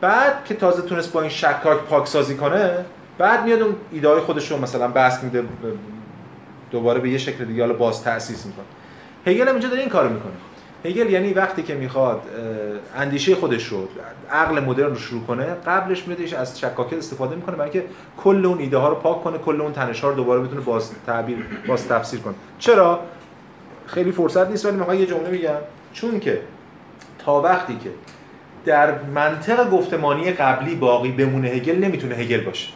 بعد 0.00 0.44
که 0.44 0.54
تازه 0.54 0.82
تونست 0.82 1.12
با 1.12 1.20
این 1.20 1.30
شکاک 1.30 1.78
پاکسازی 1.78 2.36
کنه 2.36 2.84
بعد 3.18 3.44
میاد 3.44 3.62
اون 3.62 3.76
ایده 3.92 4.08
های 4.08 4.20
خودش 4.20 4.50
رو 4.50 4.58
مثلا 4.58 4.88
بسط 4.88 5.22
میده 5.22 5.44
دوباره 6.70 7.00
به 7.00 7.10
یه 7.10 7.18
شکل 7.18 7.44
دیگه 7.44 7.62
حالا 7.62 7.74
باز 7.74 8.04
تاسیس 8.04 8.46
می‌کنه. 8.46 8.64
هگل 9.28 9.48
هم 9.48 9.54
اینجا 9.54 9.68
داره 9.68 9.80
این 9.80 9.90
کارو 9.90 10.08
می‌کنه. 10.08 10.32
هگل 10.84 11.10
یعنی 11.10 11.32
وقتی 11.32 11.62
که 11.62 11.74
می‌خواد 11.74 12.22
اندیشه 12.96 13.34
خودش 13.34 13.66
رو 13.66 13.88
عقل 14.30 14.60
مدرن 14.60 14.90
رو 14.90 14.96
شروع 14.96 15.24
کنه 15.24 15.44
قبلش 15.44 16.06
میادش 16.06 16.32
از 16.32 16.60
شکاکیت 16.60 16.98
استفاده 16.98 17.36
می‌کنه 17.36 17.56
برای 17.56 17.70
اینکه 17.70 17.88
کل 18.16 18.46
اون 18.46 18.58
ایده 18.58 18.76
ها 18.76 18.88
رو 18.88 18.94
پاک 18.94 19.22
کنه 19.22 19.38
کل 19.38 19.60
اون 19.60 19.72
تنش 19.72 20.00
ها 20.00 20.08
رو 20.08 20.14
دوباره 20.14 20.40
بتونه 20.40 20.60
باز 20.60 20.90
تعبیر 21.06 21.36
باز 21.68 21.88
تفسیر 21.88 22.20
کنه. 22.20 22.34
چرا؟ 22.58 23.00
خیلی 23.86 24.12
فرصت 24.12 24.50
نیست 24.50 24.66
ولی 24.66 24.76
می‌خوام 24.76 24.98
یه 24.98 25.06
جمله 25.06 25.30
میگم 25.30 25.58
چون 25.92 26.20
که 26.20 26.40
تا 27.18 27.40
وقتی 27.40 27.76
که 27.76 27.90
در 28.64 29.02
منطق 29.02 29.70
گفتمانی 29.70 30.32
قبلی 30.32 30.74
باقی 30.74 31.12
بمونه 31.12 31.48
هگل 31.48 31.84
نمی‌تونه 31.84 32.14
هگل 32.14 32.40
باشه. 32.40 32.68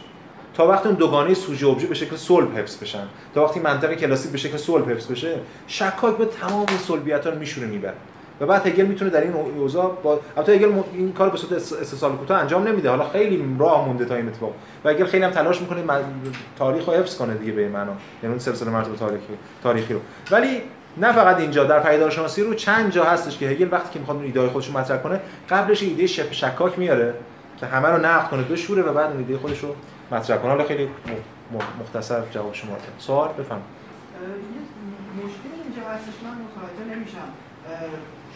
تا 0.53 0.67
وقتی 0.67 0.87
اون 0.87 0.97
دوگانه 0.97 1.33
سوژه 1.33 1.67
ابژه 1.67 1.87
به 1.87 1.95
شکل 1.95 2.15
صلب 2.15 2.57
حفظ 2.57 2.77
بشن. 2.77 3.07
تا 3.35 3.43
وقتی 3.43 3.59
منطق 3.59 3.93
کلاسیک 3.93 4.31
به 4.31 4.37
شکل 4.37 4.57
صلب 4.57 4.91
حفظ 4.91 5.11
بشه 5.11 5.39
شکاک 5.67 6.17
به 6.17 6.25
تمام 6.25 6.65
این 6.69 7.21
رو 7.25 7.39
میشونه 7.39 7.67
می‌بره. 7.67 7.93
و 8.41 8.45
بعد 8.45 8.67
هگل 8.67 8.85
می‌تونه 8.85 9.11
در 9.11 9.21
این 9.21 9.33
اوضاع 9.33 9.97
با 10.03 10.19
البته 10.37 10.51
هگل 10.51 10.71
این 10.93 11.13
کار 11.13 11.29
به 11.29 11.37
صورت 11.37 11.51
استثال 11.53 12.11
کوتاه 12.15 12.39
انجام 12.39 12.67
نمیده. 12.67 12.89
حالا 12.89 13.09
خیلی 13.09 13.55
راه 13.59 13.87
مونده 13.87 14.05
تا 14.05 14.15
این 14.15 14.27
اتفاق. 14.27 14.53
و 14.85 14.89
هگل 14.89 15.05
خیلی 15.05 15.23
هم 15.23 15.31
تلاش 15.31 15.61
می‌کنه 15.61 15.83
تاریخ 16.57 16.85
رو 16.85 16.93
حفظ 16.93 17.17
کنه 17.17 17.33
دیگه 17.33 17.51
به 17.51 17.67
معنا. 17.67 17.91
یعنی 18.23 18.33
اون 18.33 18.39
سلسله 18.39 18.69
مراتب 18.69 18.95
تاریخی 18.95 19.33
تاریخی 19.63 19.93
رو. 19.93 19.99
ولی 20.31 20.61
نه 20.97 21.11
فقط 21.11 21.39
اینجا. 21.39 21.63
در 21.63 21.79
پیدارشناسی 21.79 22.43
رو 22.43 22.53
چند 22.53 22.91
جا 22.91 23.03
هستش 23.03 23.37
که 23.37 23.47
هگل 23.47 23.67
وقتی 23.71 23.93
که 23.93 23.99
می‌خواد 23.99 24.17
اون 24.17 24.25
ایده 24.25 24.47
خودش 24.47 24.67
رو 24.67 24.77
مطرح 24.77 24.97
کنه 24.97 25.19
قبلش 25.49 25.83
ایده 25.83 26.07
شپ 26.07 26.31
شکاک 26.31 26.79
میاره 26.79 27.13
که 27.59 27.65
همه 27.65 27.87
رو 27.87 27.97
نقد 27.97 28.29
کنه 28.29 28.41
بشوره 28.41 28.81
و 28.81 28.93
بعد 28.93 29.15
ایده 29.17 29.37
خودش 29.37 29.59
رو 29.59 29.75
مطرح 30.13 30.37
حالا 30.37 30.63
خیلی 30.63 30.89
مختصر 31.81 32.21
جواب 32.31 32.53
شما 32.53 32.71
دادم 32.71 32.99
سوال 32.99 33.29
بفهم 33.39 33.61
مشکل 35.17 35.51
اینجا 35.63 35.83
هستش 35.89 36.17
من 36.25 36.35
متوجه 36.45 36.95
نمیشم. 36.95 37.29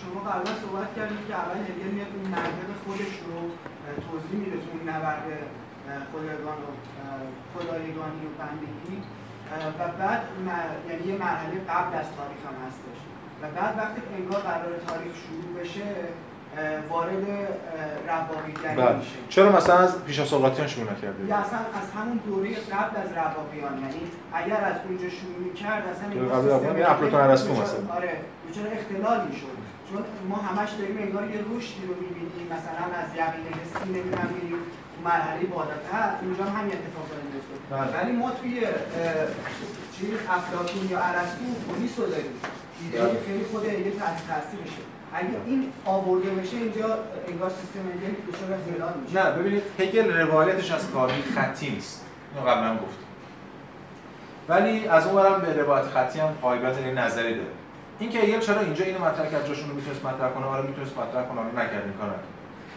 شما 0.01 0.19
قبلا 0.29 0.53
صحبت 0.63 0.89
کردید 0.95 1.21
که 1.27 1.33
اول 1.41 1.57
هگل 1.69 1.91
میاد 1.95 2.11
اون 2.15 2.27
منطق 2.35 2.69
خودش 2.85 3.13
رو 3.27 3.37
توضیح 4.07 4.39
میده 4.43 4.57
تو 4.63 4.69
اون 4.73 4.83
نبرد 4.89 5.23
خدایگان 6.11 6.59
و 6.65 6.69
خدایگانی 7.53 8.21
و 8.27 8.29
بندگی. 8.39 8.97
و 9.79 9.81
بعد 9.99 10.21
یعنی 10.89 11.03
یه 11.11 11.15
مرحله 11.25 11.55
قبل 11.71 11.93
از 12.01 12.07
تاریخ 12.17 12.41
هم 12.49 12.57
هستش. 12.65 12.99
و 13.41 13.43
بعد 13.57 13.73
وقتی 13.77 14.01
انگار 14.17 14.41
قرار 14.41 14.73
تاریخ 14.87 15.13
شروع 15.23 15.49
بشه 15.59 15.89
وارد 16.89 17.23
رواقیگری 18.07 18.75
بله. 18.75 18.95
میشه 18.95 19.17
چرا 19.29 19.51
مثلا 19.57 19.77
از 19.77 20.05
پیش 20.05 20.19
از 20.19 20.27
سقراطیان 20.27 20.67
شروع 20.67 20.83
نکرده 20.91 21.25
یا 21.25 21.35
اصلا 21.35 21.59
از 21.59 21.87
همون 21.97 22.17
دوره 22.27 22.49
قبل 22.49 22.95
از 23.03 23.09
رواقیان 23.11 23.73
یعنی 23.81 24.01
اگر 24.33 24.61
از 24.71 24.75
اونجا 24.87 25.09
شروع 25.09 25.37
می‌کرد 25.47 25.83
اصلا 25.87 26.09
این 26.11 26.29
قبل 26.29 26.49
از 26.51 26.63
یعنی 26.63 26.81
افلاطون 26.81 27.19
ارسطو 27.19 27.53
مثلا. 27.53 27.95
آره 27.95 28.11
چرا 28.55 28.71
اختلال 28.79 29.27
می‌شد. 29.27 29.57
چون 29.89 30.03
ما 30.29 30.35
همش 30.35 30.69
داریم 30.79 30.97
انگار 30.97 31.23
یه 31.23 31.39
رشدی 31.51 31.83
رو 31.87 31.93
می‌بینیم. 32.03 32.47
مثلا 32.55 32.85
از 33.01 33.09
یقین 33.21 33.45
حسی 33.59 33.89
نمی‌دونم 33.89 34.29
میریم 34.35 34.59
مرحله 35.03 35.45
بالاتر 35.45 36.09
اونجا 36.21 36.43
هم 36.43 36.53
همین 36.59 36.73
اتفاق 36.77 37.05
داره 37.11 37.23
بله. 37.71 37.91
ولی 37.97 38.11
ما 38.11 38.31
توی 38.31 38.61
چیز 39.95 40.09
افلاطون 40.29 40.89
یا 40.89 40.99
ارسطو 40.99 41.45
پلیس 41.67 41.99
رو 41.99 42.05
داریم. 42.05 42.33
بله. 42.93 43.21
خیلی 43.25 43.45
خود 43.51 43.63
یه 43.63 43.91
تاثیر 44.29 44.59
میشه. 44.63 44.81
اگه 45.13 45.27
این 45.45 45.73
آورده 45.85 46.29
بشه 46.29 46.57
اینجا 46.57 46.97
انگار 47.27 47.49
سیستم 47.49 47.79
هگل 47.79 48.13
دچار 48.27 48.53
اختلال 48.53 48.93
میشه. 49.03 49.23
نه 49.23 49.31
ببینید 49.31 49.63
هگل 49.79 50.17
روایتش 50.17 50.71
از 50.71 50.91
کارمی 50.91 51.23
خطی 51.23 51.69
نیست. 51.69 52.05
اینو 52.35 52.49
قبلا 52.49 52.73
گفتم. 52.73 53.07
ولی 54.49 54.87
از 54.87 55.07
اون 55.07 55.15
برم 55.15 55.41
به 55.41 55.61
روایت 55.61 55.85
خطی 55.85 56.19
هم 56.19 56.35
این 56.85 56.97
نظری 56.97 57.35
داره. 57.35 57.49
این 57.99 58.09
که 58.09 58.19
هگل 58.19 58.39
چرا 58.39 58.59
اینجا 58.59 58.85
اینو 58.85 59.05
مطرح 59.05 59.31
کرد 59.31 59.47
جاشون 59.47 59.69
رو 59.69 59.75
می‌تونست 59.75 60.05
مطرح 60.05 60.31
کنه؟ 60.31 60.45
آره 60.45 60.67
می‌تونست 60.67 60.97
مطرح 60.97 61.25
کنه 61.25 61.39
آره 61.39 61.49
نکرد 61.49 61.83
این 61.83 61.93
کار 61.93 62.15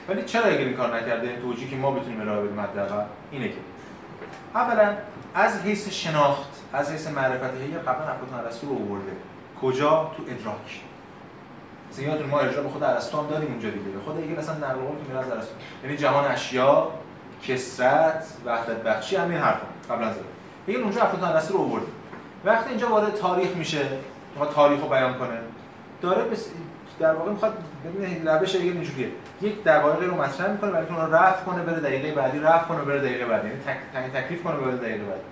ولی 0.08 0.22
چرا 0.22 0.44
هگل 0.44 0.64
این 0.64 0.76
کار 0.76 0.96
نکرده؟ 0.96 1.28
این 1.28 1.40
توجیهی 1.40 1.70
که 1.70 1.76
ما 1.76 1.90
بتونیم 1.90 2.20
ارائه 2.20 2.42
بدیم 2.42 2.60
حداقل 2.60 3.04
اینه 3.30 3.48
که 3.48 3.54
اولا 4.54 4.94
از 5.34 5.60
حیث 5.60 5.88
شناخت 5.88 6.50
از 6.72 6.92
حیث 6.92 7.08
معرفت 7.08 7.54
هگل 7.54 7.78
قبلا 7.78 8.12
افلاطون 8.12 8.38
ارسطو 8.44 8.66
رو 8.66 8.74
آورده. 8.74 9.12
کجا؟ 9.62 10.12
تو 10.16 10.22
ادراک. 10.22 10.80
مثلا 11.90 12.26
ما 12.26 12.40
ارجاع 12.40 12.62
به 12.62 12.68
خود 12.68 12.82
ارسطو 12.82 13.20
هم 13.20 13.26
داریم 13.26 13.48
اونجا 13.50 13.70
دیگه. 13.70 13.84
خود 14.04 14.20
دیگه 14.22 14.38
مثلا 14.38 14.54
نقل 14.54 14.74
قول 14.74 14.96
که 15.12 15.18
از 15.18 15.30
ارسطو 15.30 15.54
یعنی 15.84 15.96
جهان 15.96 16.24
اشیا 16.24 16.88
کسرت 17.42 18.26
وحدت 18.46 18.82
بخشی 18.82 19.16
همین 19.16 19.38
حرفا. 19.38 19.66
قبلا 19.90 20.12
زده 20.12 20.24
دیگه 20.66 20.78
اونجا 20.78 21.02
افلاطون 21.02 21.28
ارسطو 21.28 21.54
رو 21.54 21.60
آورد 21.60 21.82
وقتی 22.44 22.70
اینجا 22.70 22.88
وارد 22.88 23.14
تاریخ 23.14 23.56
میشه 23.56 23.88
می‌خواد 24.32 24.54
تاریخ 24.54 24.80
رو 24.80 24.88
بیان 24.88 25.18
کنه 25.18 25.38
داره 26.02 26.22
بس 26.22 26.46
در 26.98 27.14
واقع 27.14 27.30
می‌خواد 27.30 27.58
ببین 27.84 28.28
روش 28.28 28.56
دیگه 28.56 28.72
اینجوریه. 28.72 29.08
یک 29.42 29.64
دقایقی 29.64 30.06
رو 30.06 30.22
مطرح 30.22 30.50
می‌کنه 30.50 30.70
ولی 30.70 30.86
اون 30.86 31.06
رو 31.06 31.14
رفع 31.14 31.44
کنه 31.44 31.62
بره 31.62 31.80
دقیقه 31.80 32.12
بعدی 32.12 32.38
رفع 32.38 32.64
کنه 32.64 32.82
بره 32.82 32.98
دقیقه 33.00 33.24
بعدی. 33.24 33.48
یعنی 33.48 33.60
تک 33.60 34.12
تکلیف 34.12 34.42
کنه 34.42 34.56
بره 34.56 34.76
دقیقه 34.76 35.04
بعدی. 35.04 35.22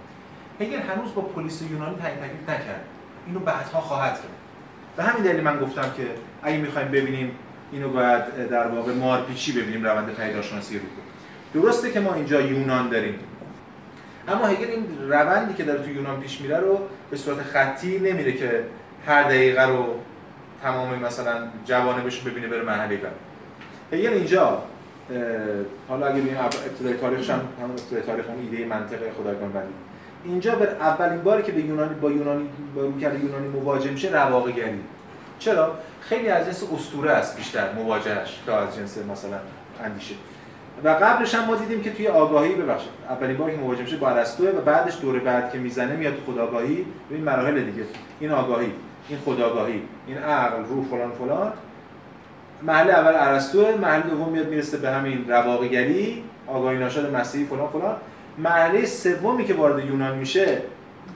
هگل 0.61 0.82
هنوز 0.82 1.14
با 1.14 1.22
پلیس 1.22 1.62
یونانی 1.62 1.96
تعیین 1.96 2.18
تکلیف 2.18 2.48
نکرد. 2.48 2.84
اینو 3.26 3.40
بعدها 3.40 3.80
خواهد 3.80 4.12
کرد. 4.12 4.47
به 4.99 5.05
همین 5.05 5.22
دلیل 5.22 5.40
من 5.40 5.59
گفتم 5.59 5.82
که 5.96 6.07
اگه 6.42 6.57
می‌خوایم 6.57 6.88
ببینیم 6.88 7.30
اینو 7.72 7.88
باید 7.88 8.49
در 8.51 8.66
واقع 8.66 8.92
مارپیچی 8.92 9.53
ببینیم 9.53 9.84
روند 9.84 10.14
پیداشناسی 10.14 10.78
رو. 10.78 10.84
درسته 11.62 11.90
که 11.90 12.01
ما 12.01 12.14
اینجا 12.14 12.40
یونان 12.40 12.88
داریم. 12.88 13.14
اما 14.28 14.46
هگل 14.46 14.70
این 14.70 15.11
روندی 15.11 15.55
که 15.55 15.64
داره 15.64 15.82
تو 15.82 15.90
یونان 15.90 16.20
پیش 16.20 16.40
میره 16.40 16.57
رو 16.59 16.80
به 17.11 17.16
صورت 17.16 17.42
خطی 17.42 17.99
نمیره 17.99 18.32
که 18.32 18.64
هر 19.07 19.22
دقیقه 19.22 19.66
رو 19.66 19.84
تمام 20.62 20.99
مثلا 20.99 21.32
جوانبش 21.64 22.20
ببینه 22.20 22.49
بره 22.49 22.62
مرحله 22.62 22.96
بعد. 22.96 23.12
هگل 23.92 24.12
اینجا 24.12 24.62
حالا 25.88 26.07
اگه 26.07 26.20
ببینیم 26.20 26.38
ابتدای 26.40 26.94
تاریخش 26.94 27.30
هم 27.30 27.40
همون 27.59 27.70
ابتدای 27.70 28.03
تاریخ 28.03 28.24
اون 28.28 28.38
ایده 28.38 28.66
منطق 28.66 28.99
خدایگان 29.18 29.53
بندی 29.53 29.72
اینجا 30.24 30.54
بر 30.54 30.66
اولین 30.66 31.22
باری 31.22 31.42
که 31.42 31.52
به 31.52 31.60
یونانی 31.60 31.94
با 31.94 32.10
یونانی 32.10 32.48
با 32.76 32.82
روکرد 32.82 33.24
یونانی 33.24 33.48
مواجه 33.48 33.90
میشه 33.90 34.10
رواقیگری. 34.10 34.80
چرا؟ 35.38 35.74
خیلی 36.00 36.28
از 36.28 36.46
جنس 36.46 36.64
اسطوره 36.74 37.10
است 37.10 37.36
بیشتر 37.36 37.72
مواجهش 37.72 38.38
تا 38.46 38.58
از 38.58 38.76
جنس 38.76 38.98
مثلا 38.98 39.38
اندیشه. 39.84 40.14
و 40.84 40.88
قبلش 40.88 41.34
هم 41.34 41.44
ما 41.44 41.54
دیدیم 41.54 41.82
که 41.82 41.92
توی 41.92 42.08
آگاهی 42.08 42.54
ببخشید 42.54 42.90
اولین 43.10 43.36
باری 43.36 43.56
که 43.56 43.60
مواجه 43.60 43.82
میشه 43.82 43.96
با 43.96 44.08
ارسطو 44.08 44.48
و 44.48 44.60
بعدش 44.60 45.00
دور 45.00 45.18
بعد 45.18 45.52
که 45.52 45.58
می‌زنه 45.58 45.96
میاد 45.96 46.14
تو 46.14 46.20
خودآگاهی 46.24 46.86
این 47.10 47.24
مراحل 47.24 47.60
دیگه. 47.60 47.84
این 48.20 48.30
آگاهی 48.30 48.72
این 49.08 49.18
خودآگاهی 49.18 49.82
این 50.06 50.18
عقل 50.18 50.64
روح 50.64 50.84
فلان 50.84 51.10
فلان. 51.10 51.52
محل 52.62 52.90
اول 52.90 53.12
ارسطو 53.16 53.78
محل 53.82 54.00
دوم 54.00 54.28
میاد 54.28 54.48
می‌رسه 54.48 54.76
به 54.76 54.90
همین 54.90 55.28
رواقیگری 55.28 56.24
آگاهی 56.46 56.78
ناشاد 56.78 57.16
مسیحی 57.16 57.44
فلان 57.44 57.68
فلان. 57.68 57.96
مرحله 58.39 58.86
سومی 58.86 59.45
که 59.45 59.55
وارد 59.55 59.84
یونان 59.84 60.18
میشه 60.18 60.62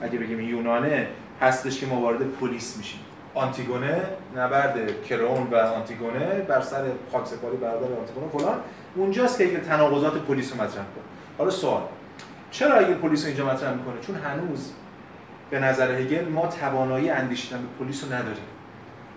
اگه 0.01 0.19
بگیم 0.19 0.39
یونانه 0.39 1.07
هستش 1.41 1.79
که 1.79 1.85
ما 1.85 1.95
وارد 1.95 2.21
پلیس 2.41 2.77
میشیم. 2.77 2.99
آنتیگونه 3.35 4.01
نبرد 4.37 5.03
کرون 5.03 5.47
و 5.51 5.55
آنتیگونه 5.55 6.25
بر 6.47 6.61
سر 6.61 6.83
خاکسپاری 7.11 7.57
برادر 7.57 7.99
آنتیگونه 7.99 8.27
فلان. 8.33 8.59
اونجاست 8.95 9.37
که 9.37 9.59
تناقضات 9.59 10.13
پلیس 10.13 10.51
رو 10.51 10.57
مطرح 10.57 10.73
کنه 10.73 11.03
حالا 11.37 11.49
سوال 11.49 11.81
چرا 12.51 12.75
اگه 12.75 12.93
پلیس 12.93 13.25
اینجا 13.25 13.45
مطرح 13.45 13.73
می‌کنه؟ 13.73 13.93
چون 14.01 14.15
هنوز 14.15 14.71
به 15.49 15.59
نظر 15.59 15.91
هگل 15.91 16.29
ما 16.29 16.47
توانایی 16.47 17.09
اندیشیدن 17.09 17.57
به 17.61 17.85
پلیس 17.85 18.03
رو 18.03 18.13
نداریم. 18.13 18.43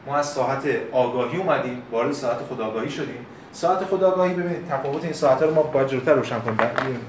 ما 0.06 0.16
از 0.16 0.26
ساعت 0.26 0.64
آگاهی 0.92 1.38
اومدیم 1.38 1.82
وارد 1.92 2.12
ساعت 2.12 2.38
خودآگاهی 2.38 2.90
شدیم. 2.90 3.26
ساعت 3.56 3.84
خودآگاهی 3.84 4.34
ببینید. 4.34 4.68
تفاوت 4.70 5.04
این 5.04 5.12
ساعت 5.12 5.42
رو 5.42 5.54
ما 5.54 5.62
باید 5.62 5.88
جلوتر 5.88 6.14
روشن 6.14 6.40
کنیم. 6.40 6.58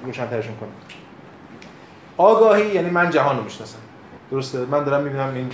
روشن‌ترشون 0.05 0.55
کنیم. 0.55 0.73
آگاهی 2.17 2.67
یعنی 2.67 2.89
من 2.89 3.09
جهان 3.09 3.37
رو 3.37 3.43
می‌شناسم. 3.43 3.77
درسته؟ 4.31 4.59
من 4.59 4.83
دارم 4.83 5.03
می‌بینم 5.03 5.31
این 5.35 5.49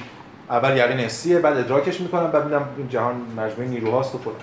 اول 0.49 0.77
یقین 0.77 0.99
حسیه 0.99 1.39
بعد 1.39 1.57
ادراکش 1.57 2.01
می‌کنم 2.01 2.27
بعد 2.31 2.43
می‌بینم 2.43 2.65
این 2.77 2.89
جهان 2.89 3.15
مجموعه 3.37 3.69
نیروهاست 3.69 4.15
و 4.15 4.17
فلان. 4.17 4.35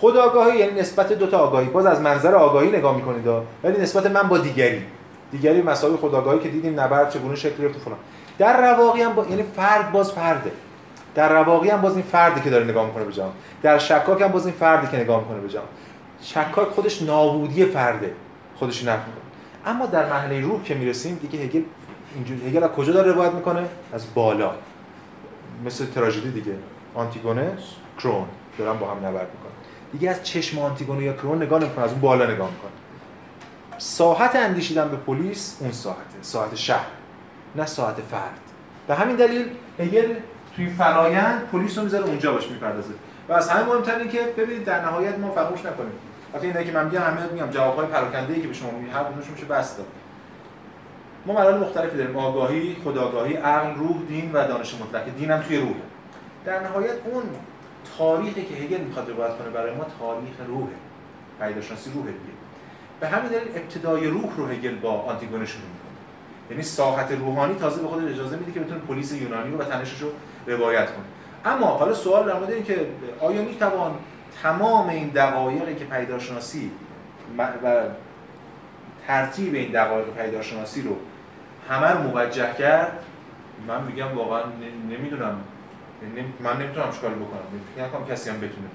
خود 0.00 0.16
آگاهی 0.16 0.58
یعنی 0.58 0.80
نسبت 0.80 1.12
دو 1.12 1.26
تا 1.26 1.38
آگاهی. 1.38 1.66
باز 1.66 1.86
از 1.86 2.00
منظر 2.00 2.34
آگاهی 2.34 2.68
نگاه 2.70 2.96
می‌کنید 2.96 3.26
ولی 3.64 3.80
نسبت 3.80 4.06
من 4.06 4.28
با 4.28 4.38
دیگری. 4.38 4.82
دیگری 5.32 5.62
مسائل 5.62 5.96
خودآگاهی 5.96 6.38
که 6.38 6.48
دیدیم 6.48 6.80
نبرد 6.80 7.10
چگونه 7.10 7.36
شکل 7.36 7.62
گرفت 7.62 7.80
فلان. 7.80 7.98
در 8.38 8.72
رواقی 8.72 9.02
هم 9.02 9.12
با 9.12 9.26
یعنی 9.30 9.42
فرد 9.56 9.92
باز 9.92 10.12
فرده. 10.12 10.52
در 11.14 11.32
رواقی 11.32 11.68
هم 11.68 11.80
باز 11.80 11.94
این 11.94 12.02
فردی 12.02 12.40
که 12.40 12.50
داره 12.50 12.64
نگاه 12.64 12.86
می‌کنه 12.86 13.04
به 13.04 13.12
جهان. 13.12 13.32
در 13.62 13.78
شکاک 13.78 14.22
هم 14.22 14.28
باز 14.28 14.46
این 14.46 14.54
فردی 14.54 14.86
که 14.86 14.96
نگاه 14.96 15.20
می‌کنه 15.20 15.40
به 15.40 15.48
جهان. 15.48 15.66
شکاک 16.22 16.68
خودش 16.68 17.02
نابودی 17.02 17.64
فرده. 17.64 18.14
خودش 18.56 18.84
نفی 18.84 19.10
اما 19.66 19.86
در 19.86 20.08
مرحله 20.08 20.40
روح 20.40 20.62
که 20.62 20.74
می‌رسیم 20.74 21.14
دیگه 21.14 21.38
هگل 21.44 21.62
اینجوری 22.14 22.48
هگل 22.48 22.62
از 22.62 22.70
کجا 22.70 22.92
داره 22.92 23.12
روایت 23.12 23.32
می‌کنه؟ 23.32 23.68
از 23.92 24.14
بالا. 24.14 24.50
مثل 25.64 25.86
تراژدی 25.86 26.30
دیگه. 26.30 26.54
آنتیگونه 26.94 27.52
کرون. 27.98 28.24
دارن 28.58 28.78
با 28.78 28.90
هم 28.90 28.96
نبرد 28.96 29.28
می‌کنن. 29.32 29.52
دیگه 29.92 30.10
از 30.10 30.22
چشم 30.22 30.58
آنتیگونه 30.58 31.02
یا 31.02 31.12
کرون 31.12 31.42
نگاه 31.42 31.60
نمی‌کنه 31.60 31.84
از 31.84 31.90
اون 31.90 32.00
بالا 32.00 32.24
نگاه 32.24 32.50
می‌کنه 32.50 32.70
ساحت 33.78 34.36
اندیشیدن 34.36 34.88
به 34.88 34.96
پلیس 34.96 35.56
اون 35.60 35.72
ساحته. 35.72 36.02
ساحت 36.22 36.54
شهر. 36.54 36.86
نه 37.56 37.66
ساحت 37.66 37.96
فرد. 38.10 38.40
به 38.86 38.94
همین 38.94 39.16
دلیل 39.16 39.46
هگل 39.78 40.14
توی 40.56 40.70
فرایند 40.70 41.48
پلیس 41.52 41.78
رو 41.78 41.84
می‌ذاره 41.84 42.04
اونجا 42.04 42.32
باش 42.32 42.48
می‌پردازه. 42.48 42.92
و 43.28 43.32
از 43.32 43.48
همه 43.48 43.66
مهمتر 43.66 44.06
که 44.06 44.20
ببینید 44.36 44.64
در 44.64 44.84
نهایت 44.84 45.18
ما 45.18 45.30
فراموش 45.30 45.60
نکنیم. 45.60 45.92
وقتی 46.34 46.46
اینایی 46.46 46.66
که 46.66 46.72
من 46.72 46.84
میگم 46.84 47.00
همه 47.00 47.32
میگم 47.32 47.50
جوابهای 47.50 47.86
پراکنده 47.86 48.40
که 48.40 48.48
به 48.48 48.54
شما 48.54 48.70
میگم 48.70 48.92
هر 48.92 49.04
کدومش 49.04 49.30
میشه 49.30 49.44
بس 49.44 49.76
داد. 49.76 49.86
ما 51.26 51.32
مراحل 51.32 51.58
مختلفی 51.58 51.96
داریم. 51.96 52.16
آگاهی 52.16 52.76
خداگاهی 52.84 53.34
عقل 53.34 53.74
روح 53.74 53.96
دین 54.08 54.32
و 54.32 54.48
دانش 54.48 54.74
مطلق. 54.74 55.04
دین 55.18 55.30
هم 55.30 55.40
توی 55.40 55.56
روح. 55.56 55.76
در 56.44 56.60
نهایت 56.60 56.94
اون 57.04 57.22
تاریخی 57.98 58.42
که 58.42 58.54
هگل 58.54 58.80
می‌خواد 58.80 59.10
روایت 59.10 59.38
کنه 59.38 59.48
برای 59.48 59.74
ما 59.74 59.86
تاریخ 59.98 60.34
روحه. 60.48 60.72
پیداشناسی 61.40 61.90
روح 61.94 62.04
دیگه. 62.04 62.34
به 63.00 63.08
همین 63.08 63.30
دلیل 63.30 63.48
ابتدای 63.56 64.06
روح 64.06 64.36
رو 64.36 64.46
هگل 64.46 64.74
با 64.74 64.90
آنتیگونه 64.90 65.46
شروع 65.46 65.62
می‌کنه. 65.62 65.90
یعنی 66.50 66.62
ساحت 66.62 67.12
روحانی 67.12 67.54
تازه 67.54 67.82
به 67.82 67.88
خود 67.88 68.08
اجازه 68.08 68.36
میده 68.36 68.52
که 68.52 68.60
بتونه 68.60 68.80
پلیس 68.80 69.12
یونانی 69.12 69.50
رو 69.50 69.58
و 69.58 69.64
تنشش 69.64 70.00
رو 70.00 70.08
روایت 70.46 70.86
کنه. 70.86 71.04
اما 71.54 71.66
حالا 71.66 71.94
سوال 71.94 72.26
در 72.26 72.34
مورد 72.34 72.64
که 72.64 72.86
آیا 73.20 73.42
می‌توان 73.42 73.94
تمام 74.42 74.88
این 74.88 75.08
دقایقی 75.08 75.74
که 75.74 75.84
پیداشناسی 75.84 76.70
و 77.38 77.82
ترتیب 79.06 79.54
این 79.54 79.72
دقایق 79.72 80.06
پیداشناسی 80.06 80.82
رو 80.82 80.96
همه 81.68 81.90
رو 81.90 82.02
موجه 82.02 82.52
کرد 82.58 82.92
من 83.68 83.84
میگم 83.84 84.18
واقعا 84.18 84.42
نمی‌دونم. 84.90 85.40
من 86.40 86.56
نمی‌تونم 86.62 86.90
چیکار 86.92 87.10
بکنم. 87.10 87.40
فکر 87.74 87.84
نکنم 87.84 88.06
کسی 88.06 88.30
هم 88.30 88.36
بتونه. 88.36 88.68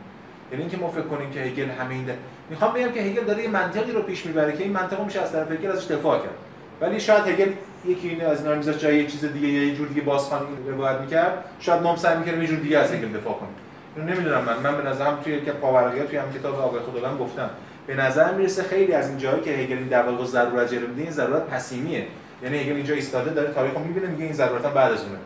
یعنی 0.52 0.64
اینکه 0.64 0.78
ما 0.78 0.88
فکر 0.88 1.02
کنیم 1.02 1.32
که 1.32 1.40
هگل 1.40 1.70
همین 1.70 2.06
ده... 2.06 2.18
می‌خوام 2.50 2.74
بگم 2.74 2.92
که 2.92 3.02
هگل 3.02 3.24
داره 3.24 3.44
یه 3.44 3.50
منطقی 3.50 3.92
رو 3.92 4.02
پیش 4.02 4.26
می‌بره 4.26 4.58
که 4.58 4.64
این 4.64 4.74
منطق 4.74 5.04
میشه 5.04 5.22
از 5.22 5.32
طرف 5.32 5.52
هگل 5.52 5.72
ازش 5.72 5.92
دفاع 5.92 6.20
کرد. 6.20 6.36
ولی 6.82 7.00
شاید 7.00 7.28
هگل 7.28 7.52
یکی 7.86 8.10
اینه 8.10 8.24
از 8.24 8.44
اینا 8.44 8.56
می‌ذاره 8.56 8.78
جای 8.78 8.98
یه 8.98 9.08
چیز 9.08 9.26
دیگه 9.26 9.48
یا 9.48 9.64
یه 9.64 9.76
جور 9.76 9.88
دیگه 9.88 10.02
بازخوانی 10.02 10.46
روایت 10.68 11.00
می‌کرد. 11.02 11.46
شاید 11.60 11.82
ما 11.82 11.90
هم 11.90 11.96
سعی 11.96 12.18
می‌کردیم 12.18 12.42
یه 12.42 12.48
جور 12.48 12.60
دیگه 12.60 12.78
از 12.78 12.94
هگل 12.94 13.18
دفاع 13.18 13.34
کنیم 13.34 13.56
نمی‌دونم. 13.98 14.44
من 14.44 14.60
من 14.60 14.78
به 14.78 14.90
نظرم 14.90 15.20
توی 15.24 15.42
که 15.42 15.52
پاورقیات 15.52 16.08
توی 16.08 16.18
هم 16.18 16.34
کتاب 16.34 16.60
آقای 16.60 16.80
خداوند 16.80 17.20
گفتم. 17.20 17.50
به 17.88 17.96
نظر 17.96 18.34
می‌رسه 18.34 18.64
خیلی 18.64 18.94
از 18.94 19.10
این 19.10 19.18
جایی 19.18 19.42
که 19.42 19.52
هگل 19.52 19.78
این 19.78 20.00
واقع 20.00 20.26
ضرورت 20.26 20.72
جلو 20.74 20.88
میده 20.88 21.02
این 21.02 21.12
ضرورت 21.12 21.44
پسیمیه. 21.44 22.08
یعنی 22.44 22.58
هگل 22.58 22.76
اینجا 22.76 22.94
ایستاده 22.94 23.32
داره 23.32 23.54
تاریخو 23.54 23.80
می‌بینه 23.80 24.08
میگه 24.08 24.24
این 24.24 24.34
ضرورت 24.34 24.62
بعد 24.62 24.92
از 24.92 25.04
اونه. 25.04 25.18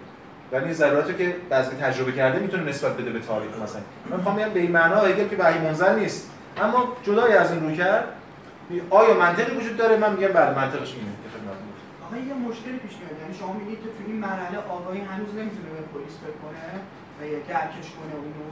ولی 0.51 0.63
این 0.63 0.73
ضرورتو 0.73 1.13
که 1.13 1.35
بعضی 1.49 1.75
تجربه 1.75 2.11
کرده 2.11 2.39
می‌تونه 2.39 2.63
نسبت 2.63 2.97
بده 2.97 3.09
به 3.09 3.19
تاریخ 3.19 3.51
مثلا. 3.63 3.81
من 4.09 4.17
می‌خوام 4.17 4.35
بگم 4.35 4.49
به 4.49 4.59
این 4.59 4.71
معنا 4.71 4.95
هگل 4.95 5.27
که 5.27 5.35
وحی 5.39 5.59
منزل 5.59 5.99
نیست. 5.99 6.29
اما 6.61 6.97
جدای 7.03 7.33
از 7.33 7.51
این 7.51 7.69
رو 7.69 7.75
کرد 7.75 8.03
آیا 8.89 9.13
منطقی 9.13 9.57
وجود 9.57 9.77
داره؟ 9.77 9.97
من 9.97 10.13
میگم 10.13 10.27
بله 10.27 10.55
منطقش 10.55 10.93
اینه. 10.93 11.11
آقا 12.05 12.17
یه 12.17 12.33
مشکلی 12.33 12.77
پیش 12.85 12.91
میاد. 12.99 13.21
یعنی 13.21 13.33
شما 13.39 13.53
میگید 13.53 13.79
که 13.83 13.89
تو 13.95 14.01
این 14.07 14.15
مرحله 14.15 14.57
آقای 14.69 14.97
هنوز 14.97 15.31
نمی‌تونه 15.39 15.69
به 15.75 15.83
پلیس 15.93 16.15
فکر 16.23 16.37
کنه 16.43 16.65
درکش 17.49 17.87
کنه 17.97 18.15
اونو 18.23 18.45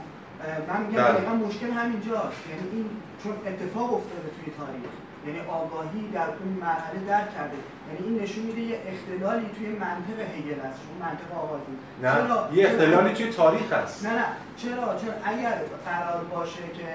من 0.68 0.86
میگم 0.86 1.02
بله. 1.02 1.12
دقیقا 1.12 1.34
مشکل 1.34 1.70
همینجاست. 1.70 2.42
یعنی 2.50 2.66
این 2.72 2.86
چون 3.22 3.32
اتفاق 3.46 3.94
افتاده 3.94 4.28
توی 4.36 4.52
تاریخ. 4.58 4.92
یعنی 5.26 5.40
آگاهی 5.40 6.10
در 6.12 6.28
اون 6.40 6.52
مرحله 6.60 7.00
درک 7.08 7.34
کرده. 7.34 7.56
یعنی 7.86 8.00
این 8.06 8.22
نشون 8.22 8.44
میده 8.44 8.60
یه 8.60 8.78
اختلالی 8.92 9.46
توی 9.56 9.68
منطق 9.68 10.18
هگل 10.36 10.60
است 10.60 10.78
چون 10.84 10.94
منطق 11.06 11.30
آگاهی. 11.44 11.74
نه 12.02 12.12
چرا؟ 12.12 12.48
یه 12.52 12.66
اختلالی 12.68 13.14
توی 13.14 13.30
تاریخ 13.32 13.72
هست. 13.72 14.06
نه 14.06 14.12
نه. 14.12 14.24
چرا؟ 14.56 14.86
چون 15.00 15.14
اگر 15.24 15.54
قرار 15.86 16.24
باشه 16.24 16.62
که 16.78 16.88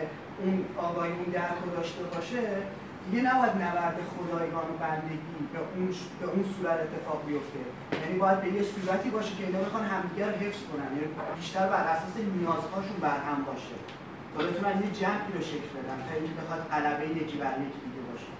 اون 0.44 0.66
آگاهی 0.78 1.12
اون 1.12 1.30
درک 1.34 1.60
داشته 1.76 2.04
باشه 2.04 2.42
دیگه 3.06 3.22
نباید 3.30 3.56
نبرد 3.66 3.98
خدایگان 4.14 4.68
و 4.72 4.76
بندگی 4.84 5.40
به 5.54 5.60
اون 5.76 5.88
به 6.22 6.28
اون 6.34 6.44
صورت 6.54 6.78
اتفاق 6.86 7.20
بیفته. 7.28 7.62
یعنی 8.04 8.16
باید 8.24 8.40
به 8.42 8.50
یه 8.58 8.64
صورتی 8.74 9.10
باشه 9.16 9.32
که 9.38 9.44
اینا 9.48 9.60
بخوان 9.66 9.84
همدیگر 9.94 10.30
حفظ 10.44 10.62
کنن. 10.70 10.90
یعنی 10.96 11.08
بیشتر 11.40 11.66
بر 11.74 11.84
اساس 11.94 12.16
نیازهاشون 12.38 12.98
بر 13.02 13.20
هم 13.28 13.40
باشه. 13.50 13.76
تا 14.34 14.40
بتونن 14.48 14.76
یه 14.84 14.90
جمعی 15.02 15.32
رو 15.36 15.42
شکل 15.52 15.70
بدن 15.78 15.98
تا 16.08 16.12
اینکه 16.16 16.34
بخواد 16.42 16.62
غلبه 16.72 17.06
یکی 17.22 17.38
بر 17.44 17.56
یکی 17.66 17.80
دیگه 17.88 18.02
باشه. 18.12 18.32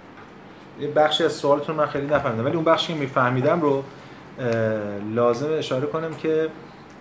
یه 0.80 0.88
بخشی 0.88 1.24
از 1.24 1.32
سوالتون 1.32 1.76
من 1.76 1.86
خیلی 1.86 2.06
نفهمیدم. 2.06 2.44
ولی 2.44 2.54
اون 2.54 2.64
بخشی 2.64 2.92
که 2.92 2.98
میفهمیدم 2.98 3.60
رو 3.60 3.84
لازم 5.14 5.48
اشاره 5.58 5.86
کنم 5.86 6.14
که 6.14 6.48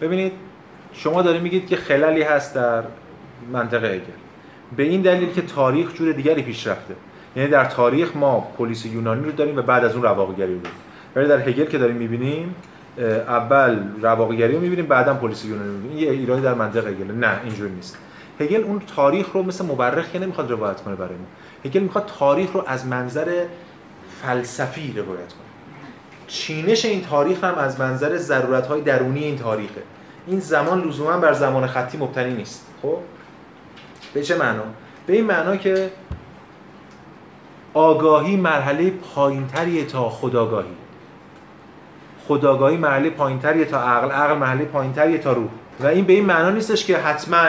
ببینید 0.01 0.33
شما 0.93 1.21
دارید 1.21 1.41
میگید 1.41 1.67
که 1.67 1.75
خلالی 1.75 2.21
هست 2.21 2.55
در 2.55 2.83
منطقه 3.51 3.87
هگل 3.87 4.03
به 4.77 4.83
این 4.83 5.01
دلیل 5.01 5.33
که 5.33 5.41
تاریخ 5.41 5.93
جور 5.93 6.11
دیگری 6.11 6.41
پیش 6.41 6.67
رفته. 6.67 6.95
یعنی 7.35 7.49
در 7.49 7.65
تاریخ 7.65 8.15
ما 8.15 8.39
پلیس 8.57 8.85
یونانی 8.85 9.25
رو 9.25 9.31
داریم 9.31 9.57
و 9.57 9.61
بعد 9.61 9.85
از 9.85 9.93
اون 9.93 10.03
رواقیگری 10.03 10.53
رو 10.53 10.59
ولی 11.15 11.27
در 11.27 11.39
هگل 11.49 11.65
که 11.65 11.77
داریم 11.77 11.95
می‌بینیم 11.95 12.55
اول 13.27 13.79
رواقیگری 14.01 14.53
رو 14.53 14.59
می‌بینیم 14.59 14.85
بعدا 14.85 15.13
پلیس 15.13 15.45
یونانی 15.45 15.69
رو 15.69 15.73
می‌بینیم. 15.73 15.97
یه 15.97 16.11
ایرادی 16.11 16.41
در 16.41 16.53
منطق 16.53 16.87
هگل. 16.87 17.11
نه 17.11 17.39
اینجوری 17.43 17.71
نیست. 17.71 17.97
هگل 18.39 18.63
اون 18.63 18.81
تاریخ 18.95 19.31
رو 19.33 19.43
مثل 19.43 19.65
مورخ 19.65 20.11
که 20.11 20.19
نمی‌خواد 20.19 20.51
روایت 20.51 20.81
کنه 20.81 20.95
برای 20.95 21.15
ما. 21.15 21.25
هگل 21.65 21.79
می‌خواد 21.79 22.11
تاریخ 22.19 22.51
رو 22.51 22.63
از 22.67 22.87
منظر 22.87 23.45
فلسفی 24.21 24.93
روایت 24.97 25.33
کنه. 25.33 25.43
چینش 26.27 26.85
این 26.85 27.01
تاریخ 27.01 27.43
هم 27.43 27.55
از 27.55 27.79
منظر 27.79 28.17
ضرورت 28.17 28.67
های 28.67 28.81
درونی 28.81 29.23
این 29.23 29.37
تاریخه. 29.37 29.81
این 30.27 30.39
زمان 30.39 30.81
لزوما 30.81 31.17
بر 31.17 31.33
زمان 31.33 31.67
خطی 31.67 31.97
مبتنی 31.97 32.33
نیست. 32.33 32.67
خب؟ 32.81 32.97
به 34.13 34.23
چه 34.23 34.37
معنا؟ 34.37 34.63
به 35.07 35.13
این 35.13 35.25
معنا 35.25 35.55
که 35.57 35.89
آگاهی 37.73 38.35
مرحله 38.35 38.89
پایینتری 38.89 39.85
تا 39.85 40.09
خداگاهی. 40.09 40.67
خداگاهی 42.27 42.77
مرحله 42.77 43.09
پایینتری 43.09 43.65
تا 43.65 43.81
عقل 43.81 44.11
عقل 44.11 44.37
مرحله 44.37 44.65
پایینتری 44.65 45.17
تا 45.17 45.33
روح. 45.33 45.49
و 45.79 45.85
این 45.87 46.05
به 46.05 46.13
این 46.13 46.25
معنا 46.25 46.49
نیستش 46.49 46.85
که 46.85 46.97
حتما 46.97 47.47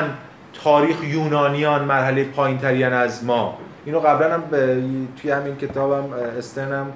تاریخ 0.65 1.05
یونانیان 1.05 1.85
مرحله 1.85 2.25
پایینتری 2.25 2.85
از 2.85 3.25
ما. 3.25 3.59
اینو 3.85 4.01
قبلا 4.01 4.35
هم 4.35 4.43
توی 5.23 5.31
همین 5.31 5.57
کتابم 5.57 6.13
استرنم 6.39 6.87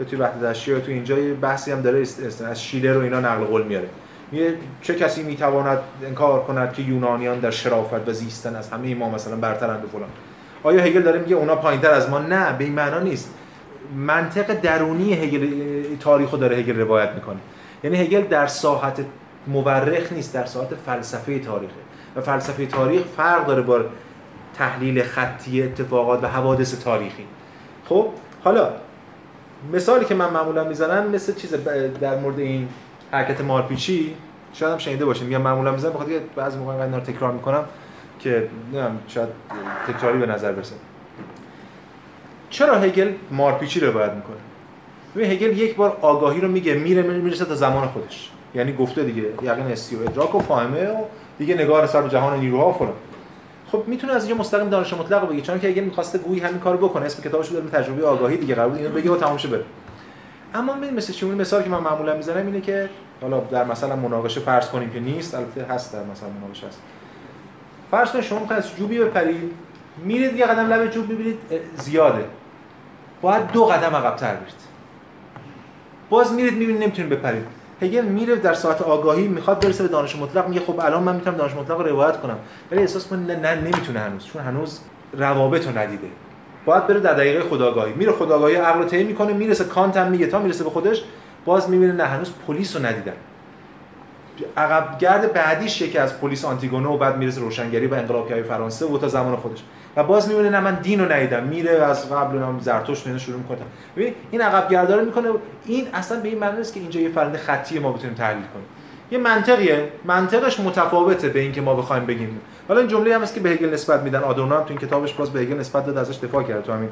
یا 0.00 0.06
توی 0.06 0.18
وحدت 0.18 0.44
اشیا 0.44 0.80
تو 0.80 0.90
اینجا 0.90 1.18
یه 1.18 1.34
بحثی 1.34 1.72
هم 1.72 1.80
داره 1.80 2.00
از 2.50 2.62
شیلر 2.62 2.92
رو 2.92 3.00
اینا 3.00 3.20
نقل 3.20 3.44
قول 3.44 3.62
میاره. 3.62 3.88
میگه 4.32 4.54
چه 4.82 4.94
کسی 4.94 5.22
می‌تواند 5.22 5.78
انکار 6.06 6.42
کند 6.42 6.72
که 6.72 6.82
یونانیان 6.82 7.38
در 7.38 7.50
شرافت 7.50 8.08
و 8.08 8.12
زیستن 8.12 8.56
از 8.56 8.70
همه 8.70 8.94
ما 8.94 9.10
مثلا 9.10 9.36
برترند 9.36 9.84
و 9.84 9.88
فلان. 9.88 10.08
آیا 10.62 10.82
هگل 10.82 11.02
داره 11.02 11.18
میگه 11.18 11.36
اونا 11.36 11.56
پایینتر 11.56 11.90
از 11.90 12.10
ما؟ 12.10 12.18
نه 12.18 12.52
به 12.52 12.64
این 12.64 12.72
معنا 12.72 12.98
نیست. 12.98 13.34
منطق 13.96 14.60
درونی 14.60 15.12
هگل 15.14 15.46
تاریخو 16.00 16.36
داره 16.36 16.56
هگل 16.56 16.80
روایت 16.80 17.10
می‌کنه. 17.10 17.38
یعنی 17.84 17.96
هگل 17.96 18.22
در 18.22 18.46
ساحت 18.46 19.04
مورخ 19.46 20.12
نیست 20.12 20.34
در 20.34 20.44
ساحت 20.44 20.74
فلسفه 20.86 21.38
تاریخه. 21.38 21.74
و 22.16 22.20
فلسفه 22.20 22.66
تاریخ 22.66 23.02
فرق 23.16 23.46
داره 23.46 23.62
با 23.62 23.80
تحلیل 24.54 25.02
خطی 25.02 25.62
اتفاقات 25.62 26.24
و 26.24 26.26
حوادث 26.26 26.84
تاریخی. 26.84 27.24
خب 27.88 28.06
حالا 28.44 28.70
مثالی 29.72 30.04
که 30.04 30.14
من 30.14 30.30
معمولا 30.30 30.64
می‌زنم 30.64 31.10
مثل 31.10 31.34
چیز 31.34 31.54
در 32.00 32.18
مورد 32.18 32.38
این 32.38 32.68
حرکت 33.12 33.40
مارپیچی 33.40 34.14
شاید 34.52 34.72
هم 34.72 34.78
شنیده 34.78 35.04
باشین. 35.04 35.26
میگم 35.26 35.42
معمولا 35.42 35.72
می‌زنم 35.72 35.92
بخاطر 35.92 36.18
بعضی 36.36 36.58
موقع 36.58 36.72
اینا 36.72 37.00
تکرار 37.00 37.32
می‌کنم. 37.32 37.64
که 38.22 38.48
نمی‌دونم 38.64 38.98
شاید 39.08 39.28
تکراری 39.88 40.18
به 40.18 40.26
نظر 40.26 40.52
برسه. 40.52 40.74
چرا 42.50 42.78
هگل 42.78 43.12
مارپیچی 43.30 43.80
رو 43.80 43.92
باید 43.92 44.12
می‌کنه؟ 44.12 44.36
ببین 45.16 45.30
هگل 45.30 45.58
یک 45.58 45.76
بار 45.76 45.98
آگاهی 46.00 46.40
رو 46.40 46.48
میگه 46.48 46.74
میره 46.74 47.02
می‌رسه 47.02 47.44
تا 47.44 47.54
زمان 47.54 47.88
خودش. 47.88 48.30
یعنی 48.54 48.72
گفته 48.72 49.04
دیگه 49.04 49.22
یقین 49.42 49.66
حسی 49.66 49.96
و 49.96 50.02
ادراک 50.02 50.34
و 50.34 50.38
فاهمه 50.38 50.88
و 50.88 51.04
دیگه 51.38 51.54
نگاه 51.54 51.84
نسبت 51.84 52.04
به 52.04 52.10
جهان 52.10 52.40
نیروها 52.40 52.72
فلان. 52.72 52.92
خب 53.72 53.84
می‌تونه 53.86 54.12
از 54.12 54.24
اینجا 54.24 54.40
مستقیم 54.40 54.68
دانش 54.68 54.94
مطلق 54.94 55.28
بگه. 55.30 55.40
چون 55.40 55.60
که 55.60 55.68
اگه 55.68 55.82
می‌خواسته 55.82 56.18
گویی 56.18 56.40
همین 56.40 56.58
کارو 56.58 56.88
بکنه 56.88 57.06
اسم 57.06 57.22
کتابش 57.22 57.48
رو 57.48 57.60
تجربه 57.60 58.06
آگاهی 58.06 58.36
دیگه 58.36 58.54
بود 58.54 58.76
اینو 58.76 58.88
بگه 58.88 59.10
و 59.10 59.16
تمام 59.16 59.36
شه 59.36 59.48
بره. 59.48 59.64
اما 60.54 60.72
ببین 60.72 60.94
مثل 60.94 61.12
چون 61.12 61.34
مثال 61.34 61.62
که 61.62 61.70
من 61.70 61.78
معمولا 61.78 62.16
می‌زنم 62.16 62.46
اینه 62.46 62.60
که 62.60 62.88
حالا 63.20 63.40
در 63.40 63.64
مثلا 63.64 63.96
مناقشه 63.96 64.40
فرض 64.40 64.68
کنیم 64.68 64.90
که 64.90 65.00
نیست 65.00 65.34
البته 65.34 65.64
هست 65.64 65.92
در 65.92 66.04
مثلا 66.04 66.28
مناقشه 66.28 66.66
هست. 66.66 66.80
فرض 67.92 68.10
کنید 68.10 68.24
شما 68.24 68.38
می‌خواید 68.38 68.62
از 68.62 68.76
جوبی 68.76 68.98
بپرید 68.98 69.52
میرید 70.04 70.36
یه 70.36 70.46
قدم 70.46 70.72
لب 70.72 70.90
جوب 70.90 71.08
می‌بینید 71.08 71.38
زیاده. 71.78 72.24
باید 73.22 73.46
دو 73.46 73.64
قدم 73.64 73.96
عقب‌تر 73.96 74.34
برید. 74.34 74.54
باز 76.10 76.32
میرید 76.32 76.54
می‌بینید 76.54 76.82
نمی‌تونید 76.82 77.10
بپرید. 77.10 77.46
هگل 77.82 78.04
میره 78.04 78.36
در 78.36 78.54
ساعت 78.54 78.82
آگاهی 78.82 79.28
می‌خواد 79.28 79.64
برسه 79.64 79.82
به 79.82 79.88
دانش 79.88 80.16
مطلق 80.16 80.48
میگه 80.48 80.60
خب 80.60 80.80
الان 80.80 81.02
من 81.02 81.14
می‌تونم 81.14 81.36
دانش 81.36 81.54
مطلق 81.54 81.80
رو 81.80 81.86
روایت 81.86 82.20
کنم. 82.20 82.38
ولی 82.70 82.80
احساس 82.80 83.06
کنه 83.06 83.36
نه, 83.36 83.54
نمی‌تونه 83.54 84.00
هنوز 84.00 84.26
چون 84.26 84.42
هنوز 84.42 84.80
روابط 85.12 85.66
رو 85.66 85.78
ندیده. 85.78 86.06
باید 86.64 86.86
بره 86.86 87.00
در 87.00 87.14
دقیقه 87.14 87.42
خداگاهی. 87.42 87.92
میره 87.92 88.12
خداگاهی 88.12 88.54
عقل 88.54 88.78
رو 88.78 88.84
طی 88.84 89.04
می‌کنه 89.04 89.32
می‌رسه 89.32 89.64
کانت 89.64 89.96
هم 89.96 90.10
میگه 90.10 90.26
تا 90.26 90.38
می‌رسه 90.38 90.64
به 90.64 90.70
خودش 90.70 91.02
باز 91.44 91.70
می‌بینه 91.70 91.92
نه 91.92 92.04
هنوز 92.04 92.32
پلیس 92.46 92.76
رو 92.76 92.86
ندیدن. 92.86 93.12
عقب 94.56 94.98
گرد 94.98 95.32
بعدیش 95.32 95.80
یکی 95.80 95.98
از 95.98 96.20
پلیس 96.20 96.44
آنتیگونه 96.44 96.88
و 96.88 96.96
بعد 96.96 97.16
می‌رسه 97.16 97.40
روشنگری 97.40 97.86
و 97.86 97.94
انقلابگری 97.94 98.42
فرانسه 98.42 98.86
و 98.86 98.98
تا 98.98 99.08
زمان 99.08 99.36
خودش. 99.36 99.62
و 99.96 100.04
باز 100.04 100.28
می‌بینه 100.28 100.50
نه 100.50 100.60
من 100.60 100.74
دین 100.74 101.00
رو 101.00 101.12
ندیدم 101.12 101.42
میره 101.42 101.70
از 101.70 102.12
قبل 102.12 102.38
نام 102.38 102.60
زرتشت 102.60 103.06
نه 103.06 103.18
شروع 103.18 103.38
می‌کنه. 103.38 103.58
ببین 103.96 104.14
این 104.30 104.40
عقب 104.40 104.70
گرداره 104.70 105.04
می‌کنه 105.04 105.28
این 105.66 105.86
اصلا 105.94 106.20
به 106.20 106.28
این 106.28 106.38
معنی 106.38 106.58
نیست 106.58 106.74
که 106.74 106.80
اینجا 106.80 107.00
یه 107.00 107.08
فرند 107.08 107.36
خطی 107.36 107.78
ما 107.78 107.92
بتونیم 107.92 108.14
تحلیل 108.16 108.44
کنیم. 108.54 108.66
یه 109.10 109.18
منطقیه 109.18 109.88
منطقش 110.04 110.60
متفاوته 110.60 111.28
به 111.28 111.40
اینکه 111.40 111.60
ما 111.60 111.74
بخوایم 111.74 112.06
بگیم. 112.06 112.40
حالا 112.68 112.80
این 112.80 112.88
جمله 112.88 113.14
هم 113.14 113.22
است 113.22 113.34
که 113.34 113.40
به 113.40 113.50
هگل 113.50 113.72
نسبت 113.72 114.02
میدن. 114.02 114.20
آدورنو 114.20 114.60
تو 114.60 114.64
این 114.68 114.78
کتابش 114.78 115.14
باز 115.14 115.30
به 115.30 115.40
هگل 115.40 115.58
نسبت 115.58 115.86
داد 115.86 115.98
ازش 115.98 116.18
دفاع 116.18 116.42
کرده. 116.42 116.62
تو 116.62 116.72
همین 116.72 116.88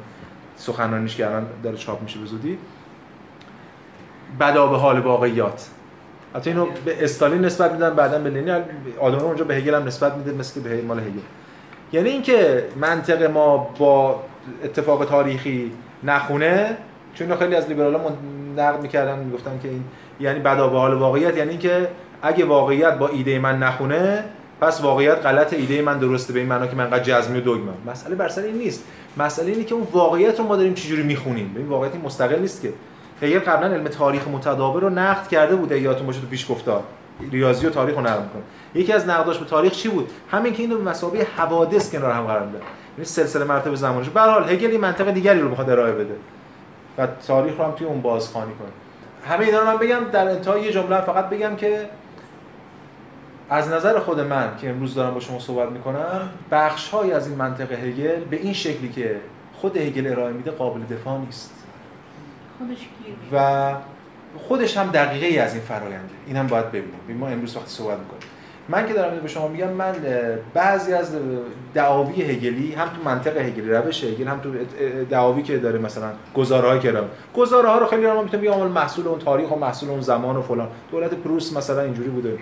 سخنرانیش 0.55 1.15
که 1.15 1.27
الان 1.27 1.45
داره 1.63 1.77
چاپ 1.77 2.01
میشه 2.01 2.19
به 2.19 2.25
زودی. 2.25 2.57
بدا 4.39 4.67
به 4.67 4.77
حال 4.77 4.99
واقعیات. 4.99 5.67
حتی 6.35 6.49
اینو 6.49 6.67
به 6.85 7.03
استالین 7.03 7.45
نسبت 7.45 7.71
میدن 7.71 7.89
بعدا 7.89 8.19
به 8.19 8.29
لنین 8.29 8.63
آدورنو 8.99 9.25
اونجا 9.25 9.43
به 9.43 9.55
هگل 9.55 9.75
هم 9.75 9.87
نسبت 9.87 10.13
میده 10.13 10.31
مثل 10.31 10.61
به 10.61 10.81
مال 10.81 10.99
هگل. 10.99 11.19
یعنی 11.93 12.09
اینکه 12.09 12.65
منطق 12.75 13.23
ما 13.23 13.57
با 13.57 14.23
اتفاق 14.63 15.05
تاریخی 15.05 15.71
نخونه 16.03 16.77
چون 17.13 17.35
خیلی 17.35 17.55
از 17.55 17.67
لیبرال‌ها 17.67 18.11
نقد 18.57 18.81
می‌کردن 18.81 19.19
می‌گفتن 19.19 19.59
که 19.63 19.69
این 19.69 19.83
یعنی 20.19 20.39
بدا 20.39 20.67
به 20.67 20.77
حال 20.77 20.93
واقعیت 20.93 21.37
یعنی 21.37 21.49
اینکه 21.49 21.87
اگه 22.21 22.45
واقعیت 22.45 22.97
با 22.97 23.07
ایده 23.07 23.39
من 23.39 23.59
نخونه 23.59 24.23
پس 24.61 24.81
واقعیت 24.81 25.25
غلط 25.25 25.53
ایده 25.53 25.81
من 25.81 25.99
درسته 25.99 26.33
به 26.33 26.39
این 26.39 26.49
معنا 26.49 26.67
که 26.67 26.75
من 26.75 26.83
انقدر 26.83 27.03
جزمی 27.03 27.39
و 27.39 27.41
دوگمم 27.41 27.73
مسئله 27.87 28.15
بر 28.15 28.39
این 28.39 28.55
نیست. 28.55 28.83
مسئله 29.17 29.51
اینه 29.51 29.63
که 29.63 29.75
اون 29.75 29.87
واقعیت 29.91 30.39
رو 30.39 30.45
ما 30.45 30.55
داریم 30.55 30.73
چجوری 30.73 31.03
می‌خونیم. 31.03 31.53
این 31.57 31.67
واقعیت 31.67 31.95
مستقل 31.95 32.39
نیست 32.39 32.61
که. 32.61 32.73
هگل 33.21 33.39
قبلا 33.39 33.67
علم 33.67 33.87
تاریخ 33.87 34.27
متداول 34.27 34.81
رو 34.81 34.89
نقد 34.89 35.27
کرده 35.27 35.55
بود 35.55 35.71
یادتون 35.71 36.07
باشه 36.07 36.21
تو 36.21 36.27
پیش 36.27 36.51
گفتار 36.51 36.83
ریاضی 37.31 37.67
و 37.67 37.69
تاریخ 37.69 37.95
رو 37.95 38.01
نقد 38.01 38.29
یکی 38.75 38.93
از 38.93 39.07
نقداش 39.07 39.37
به 39.37 39.45
تاریخ 39.45 39.73
چی 39.73 39.89
بود؟ 39.89 40.09
همین 40.31 40.53
که 40.53 40.63
اینو 40.63 40.77
به 40.77 40.83
مسابقه 40.83 41.27
حوادث 41.37 41.91
کنار 41.91 42.11
هم 42.11 42.25
قرار 42.25 42.45
میده. 42.45 42.57
یعنی 42.97 43.05
سلسله 43.05 43.43
مراتب 43.43 43.75
زمانش. 43.75 44.09
به 44.09 44.21
هر 44.21 44.29
حال 44.29 44.49
هگل 44.49 44.71
این 44.71 44.81
منطق 44.81 45.11
دیگری 45.11 45.39
رو 45.39 45.49
می‌خواد 45.49 45.69
ارائه 45.69 45.93
بده. 45.93 46.15
و 46.97 47.07
تاریخ 47.27 47.57
رو 47.57 47.63
هم 47.63 47.71
توی 47.71 47.87
اون 47.87 48.01
بازخوانی 48.01 48.51
کنه. 48.53 48.69
همه 49.33 49.45
اینا 49.45 49.59
رو 49.59 49.65
من 49.65 49.77
بگم 49.77 49.99
در 50.11 50.27
انتهای 50.27 50.61
یه 50.61 50.71
جمله 50.71 51.01
فقط 51.01 51.29
بگم 51.29 51.55
که 51.55 51.89
از 53.49 53.69
نظر 53.69 53.99
خود 53.99 54.19
من 54.19 54.49
که 54.61 54.69
امروز 54.69 54.95
دارم 54.95 55.13
با 55.13 55.19
شما 55.19 55.39
صحبت 55.39 55.69
می‌کنم 55.69 56.29
بخش 56.51 56.93
از 56.93 57.27
این 57.27 57.37
منطق 57.37 57.71
هگل 57.71 58.23
به 58.29 58.37
این 58.37 58.53
شکلی 58.53 58.89
که 58.89 59.15
خود 59.53 59.77
هگل 59.77 60.07
ارائه 60.07 60.33
میده 60.33 60.51
قابل 60.51 60.81
دفاع 60.81 61.19
نیست. 61.19 61.51
خودش 62.67 62.87
و 63.33 63.73
خودش 64.37 64.77
هم 64.77 64.87
دقیقه 64.87 65.25
ای 65.25 65.39
از 65.39 65.53
این 65.53 65.63
فراینده 65.63 66.13
این 66.27 66.35
هم 66.35 66.47
باید 66.47 66.67
ببینیم. 66.67 67.17
ما 67.19 67.27
امروز 67.27 67.57
وقتی 67.57 67.69
صحبت 67.69 67.97
می‌کنیم. 67.97 68.21
من 68.69 68.87
که 68.87 68.93
دارم 68.93 69.19
به 69.19 69.27
شما 69.27 69.47
میگم 69.47 69.69
من 69.69 69.95
بعضی 70.53 70.93
از 70.93 71.15
دعاوی 71.73 72.21
هگلی 72.21 72.73
هم 72.73 72.87
تو 72.87 73.03
منطق 73.05 73.37
هگلی 73.37 73.69
روش 73.69 74.03
هگل 74.03 74.27
هم 74.27 74.39
تو 74.39 74.49
دعاوی 75.09 75.43
که 75.43 75.57
داره 75.57 75.79
مثلا 75.79 76.09
گزارهای 76.35 76.79
کردم 76.79 77.03
گزاره 77.35 77.69
ها 77.69 77.77
رو 77.77 77.85
خیلی 77.85 78.05
ما 78.07 78.21
می‌تونیم 78.21 78.51
بگیم 78.51 78.65
محصول 78.65 79.07
اون 79.07 79.19
تاریخ 79.19 79.51
و 79.51 79.55
محصول 79.55 79.89
اون 79.89 80.01
زمان 80.01 80.35
و 80.35 80.41
فلان. 80.41 80.67
دولت 80.91 81.13
پروس 81.13 81.57
مثلا 81.57 81.81
اینجوری 81.81 82.09
بوده. 82.09 82.37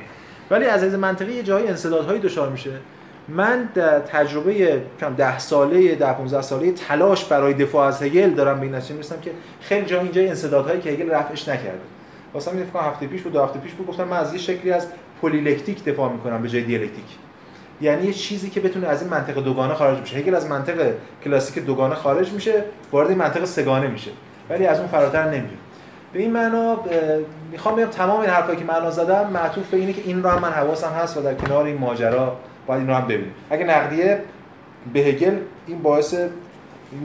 ولی 0.52 0.66
از 0.66 0.84
از 0.84 0.94
منطقی 0.94 1.34
یه 1.34 1.44
جایی 1.44 1.68
انسدادهایی 1.68 2.20
دچار 2.20 2.50
میشه. 2.50 2.72
من 3.30 3.70
در 3.76 4.00
تجربه 4.00 4.82
کم 5.00 5.14
10 5.14 5.40
ساله 5.40 5.96
10 5.96 6.14
15 6.14 6.42
ساله 6.42 6.72
تلاش 6.72 7.26
برای 7.26 7.54
دفاع 7.54 7.88
از 7.88 8.04
هگل 8.04 8.30
دارم 8.30 8.60
به 8.60 8.66
این 8.66 8.76
نتیجه 8.76 8.94
می‌رسم 8.94 9.20
که 9.22 9.32
خیلی 9.62 9.86
جا 9.86 10.02
اینجا 10.02 10.22
انسدادهایی 10.22 10.82
که 10.82 10.90
هگل 10.90 11.12
رفعش 11.12 11.48
نکرده. 11.48 11.80
واسه 12.34 12.54
من 12.54 12.64
فکر 12.64 12.80
هفته 12.80 13.08
پیش 13.08 13.22
بود 13.22 13.34
دو 13.34 13.44
هفته 13.44 13.60
پیش 13.60 13.72
بود 13.72 13.88
گفتم 13.88 14.04
من 14.04 14.18
از 14.18 14.34
یه 14.34 14.40
شکلی 14.40 14.72
از 14.72 14.88
پلی‌لکتیک 15.22 15.86
دفاع 15.86 16.12
می‌کنم 16.12 16.42
به 16.42 16.50
جای 16.50 16.64
دیالکتیک. 16.64 17.06
یعنی 17.82 18.08
یه 18.08 18.14
چیزی 18.14 18.50
که 18.50 18.60
بتونه 18.60 18.88
از 18.88 19.02
این 19.02 19.12
منطق 19.12 19.44
دوگانه 19.44 19.74
خارج 19.74 19.98
بشه. 20.02 20.18
هگل 20.18 20.36
از 20.36 20.48
منطق 20.48 20.92
کلاسیک 21.24 21.66
دوگانه 21.66 21.96
خارج 21.96 22.32
میشه 22.32 22.64
وارد 22.92 23.12
منطق 23.12 23.46
سه‌گانه 23.46 23.88
میشه. 23.88 24.12
ولی 24.50 24.66
از 24.66 24.80
اون 24.80 24.88
فراتر 24.88 25.26
نمیره 25.26 25.58
به 26.14 26.20
این 26.20 26.32
معنا 26.32 26.78
می‌خوام 27.52 27.76
بگم 27.76 27.86
تمام 27.86 28.20
این 28.20 28.30
حرفایی 28.30 28.58
که 28.58 28.66
من 28.66 28.90
زدم 28.90 29.30
معطوف 29.34 29.70
به 29.70 29.78
اینه 29.78 29.94
که 29.94 30.02
این 30.06 30.26
هم 30.26 30.40
من 30.40 30.52
حواسم 30.52 30.92
هست 30.92 31.18
و 31.18 31.22
در 31.22 31.34
کنار 31.34 31.66
این 31.66 31.78
ماجرا 31.78 32.38
باید 32.70 32.82
این 32.82 32.90
رو 32.90 32.96
هم 32.96 33.08
ببینیم. 33.08 33.34
اگه 33.50 33.66
نقدیه 33.66 34.22
به 34.94 35.00
هگل 35.00 35.36
این 35.68 35.82
باعث 35.82 36.14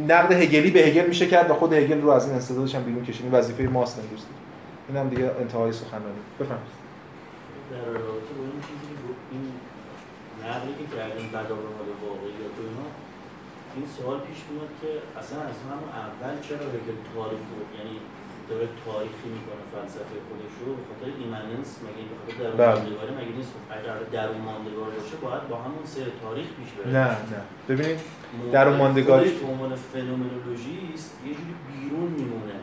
نقد 0.09 0.33
هگلی 0.33 0.71
به 0.71 0.81
هگل 0.81 1.07
میشه 1.07 1.27
کرد 1.27 1.51
و 1.51 1.55
خود 1.55 1.73
هگل 1.73 2.01
رو 2.01 2.11
از 2.11 2.27
این 2.27 2.37
استعدادش 2.37 2.75
هم 2.75 2.83
بیرون 2.83 3.05
کشید 3.05 3.27
وظیفه 3.33 3.63
ماست 3.63 3.99
امروز. 3.99 4.23
این 4.89 4.97
هم 4.97 5.09
دیگه 5.09 5.31
انتهای 5.41 5.73
سخنرانی. 5.73 6.23
بفرمایید. 6.41 6.75
در 7.71 7.85
رابطه 8.07 8.33
با 8.39 8.45
این 8.53 8.61
چیزی 8.69 8.93
که 9.01 9.05
این 9.33 9.45
نقلی 10.45 10.73
که 10.79 10.87
کردیم 10.97 11.29
بعد 11.35 11.49
حال 11.79 11.89
واقعیت 12.07 12.55
و 12.59 12.63
اینا 12.69 12.89
این 13.77 13.87
سوال 13.97 14.19
پیش 14.29 14.41
میاد 14.51 14.73
که 14.81 14.91
اصلا 15.21 15.39
از 15.51 15.59
همون 15.69 15.91
اول 16.05 16.35
چرا 16.47 16.65
هگل 16.75 16.99
تاریخ 17.11 17.45
یعنی 17.79 17.97
داره 18.51 18.67
تاریخی 18.85 19.29
می‌کنه 19.37 19.63
فلسفه 19.75 20.17
خودش 20.29 20.55
رو 20.61 20.69
به 20.79 20.83
خاطر 20.89 21.09
ایمننس 21.21 21.71
مگه 21.85 22.05
به 22.11 22.17
خاطر 22.23 22.45
درون 22.61 22.85
بله. 22.99 23.13
مگه 23.21 23.35
نیست 23.39 23.53
اگر 23.79 23.99
درون 24.17 24.41
ماندگار 24.49 24.89
باشه 24.97 25.17
باید 25.25 25.45
با 25.51 25.57
همون 25.65 25.85
سر 25.95 26.07
تاریخ 26.25 26.47
پیش 26.59 26.71
بره. 26.77 26.93
نه 26.99 27.07
نه. 27.33 27.43
ببینید 27.69 28.01
درون 28.53 28.77
ماندگاری 28.77 29.31
به 29.31 29.47
عنوان 29.53 29.73
فنومنولوژیست 29.75 31.11
یه 31.27 31.33
جوری 31.39 31.55
بیرون 31.69 32.11
میمونه. 32.21 32.59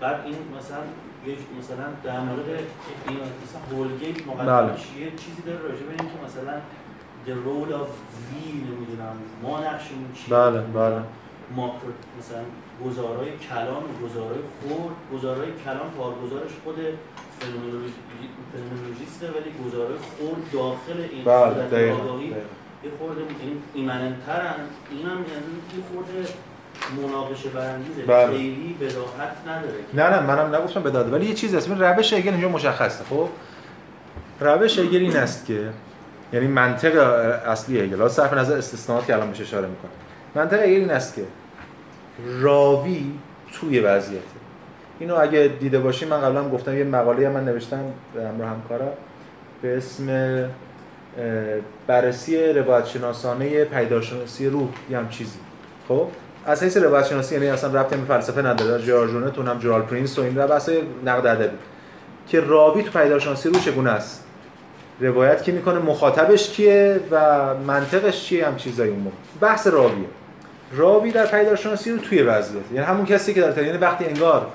بعد 0.00 0.18
این 0.24 0.38
مثلا 0.58 0.82
مثلا 1.58 1.86
در 2.04 2.20
مورد 2.20 2.48
این 3.08 3.18
مثلا 3.44 3.60
هولگیت 3.70 4.16
بله. 4.24 4.72
یه 5.02 5.10
چیزی 5.22 5.42
داره 5.46 5.58
راجع 5.58 5.84
به 5.88 5.94
اینکه 5.98 6.18
مثلا 6.26 6.54
the 7.26 7.34
role 7.46 7.72
of 7.82 7.90
we 8.28 8.44
نمی‌دونم 8.68 9.16
ما 9.42 9.60
نقشمون 9.60 10.12
چیه؟ 10.14 10.36
بله 10.36 10.60
بله. 10.60 11.02
ماکرو 11.56 11.92
مثلا 12.18 12.42
گزارای 12.86 13.30
کلام 13.50 13.84
و 13.84 14.06
گزارای 14.06 14.42
خورد 14.60 14.96
گزارای 15.14 15.48
کلام 15.64 15.90
کارگزارش 15.98 16.50
خود 16.64 16.76
فنومنولوژیسته 17.40 19.26
ولی 19.26 19.50
گزارای 19.66 19.98
خورد 20.18 20.42
داخل 20.52 21.00
این 21.12 21.24
بله 21.24 21.92
آگاهی 21.92 22.34
یه 22.84 22.90
خورده 22.98 23.20
این 23.20 23.62
ایمننترن. 23.74 24.54
این 24.90 25.06
هم 25.06 25.10
یعنی 25.10 25.54
یه 25.76 25.82
خورده 25.92 26.28
مناقشه 26.96 27.48
برانگیزه. 27.48 28.02
بله. 28.02 28.26
خیلی 28.26 28.76
بداهت 28.80 29.36
نداره 29.48 29.78
نه 29.94 30.10
نه 30.10 30.20
منم 30.20 30.54
نگفتم 30.54 30.82
به 30.82 30.90
داده 30.90 31.10
ولی 31.10 31.26
یه 31.26 31.34
چیز 31.34 31.54
هست. 31.54 31.70
روش 31.70 32.12
هگل 32.12 32.32
اینجا 32.32 32.48
مشخصه 32.48 33.04
خب؟ 33.04 33.28
روش 34.40 34.78
هگل 34.78 34.98
این 34.98 35.16
است 35.16 35.46
که 35.46 35.70
یعنی 36.32 36.46
منطق 36.46 36.96
اصلی 37.46 37.80
هگل 37.80 38.08
صرف 38.08 38.32
نظر 38.32 38.56
استثناءات 38.56 39.06
که 39.06 39.14
الان 39.14 39.30
بهش 39.30 39.40
اشاره 39.40 39.68
می‌کنه. 39.68 39.90
منطق 40.34 40.62
هگل 40.62 40.80
این 40.80 40.90
است 40.90 41.14
که 41.14 41.22
راوی 42.26 43.12
توی 43.52 43.80
وضعیته. 43.80 44.24
اینو 44.98 45.14
اگه 45.20 45.50
دیده 45.60 45.78
باشی 45.78 46.06
من 46.06 46.20
قبلا 46.20 46.42
هم 46.42 46.50
گفتم 46.50 46.78
یه 46.78 46.84
مقاله 46.84 47.28
من 47.28 47.44
نوشتم 47.44 47.80
به 48.14 48.28
همراه 48.28 48.50
همکارم 48.50 48.92
به 49.62 49.76
اسم 49.76 50.08
بررسی 51.86 52.52
روایت 52.52 52.86
شناسانه 52.86 53.64
پیداشناسی 53.64 54.48
روح. 54.48 54.68
یه 54.90 54.98
هم 54.98 55.08
چیزی. 55.08 55.38
خب؟ 55.88 56.06
حیث 56.46 56.76
روایت 56.76 57.06
شناسی 57.06 57.34
یعنی 57.34 57.46
اصلا 57.46 57.80
ربطی 57.80 57.96
به 57.96 58.04
فلسفه 58.04 58.42
نداره. 58.42 58.82
جورجونت 58.82 59.38
اونم 59.38 59.58
جرال 59.58 59.82
پرینس 59.82 60.18
و 60.18 60.22
این 60.22 60.34
بحث 60.34 60.70
نقد 61.04 61.26
ادبی. 61.26 61.56
که 62.28 62.40
راوی 62.40 62.82
تو 62.82 62.98
پیداشناسی 62.98 63.48
روح 63.48 63.60
چگونه 63.60 63.90
است؟ 63.90 64.24
روایت 65.00 65.42
که 65.44 65.52
می‌کنه 65.52 65.78
مخاطبش 65.78 66.50
کیه 66.50 67.00
و 67.10 67.54
منطقش 67.54 68.24
چیه؟ 68.24 68.46
هم 68.46 68.56
چیزایی 68.56 68.90
اون. 68.90 69.12
بحث 69.40 69.66
راویه. 69.66 70.06
راوی 70.72 71.12
در 71.12 71.26
پیداشناسی 71.26 71.90
رو 71.90 71.98
توی 71.98 72.22
وضعیت. 72.22 72.62
یعنی 72.72 72.86
همون 72.86 73.06
کسی 73.06 73.34
که 73.34 73.40
در 73.40 73.62
یعنی 73.62 73.78
وقتی 73.78 74.04
انگار 74.04 74.46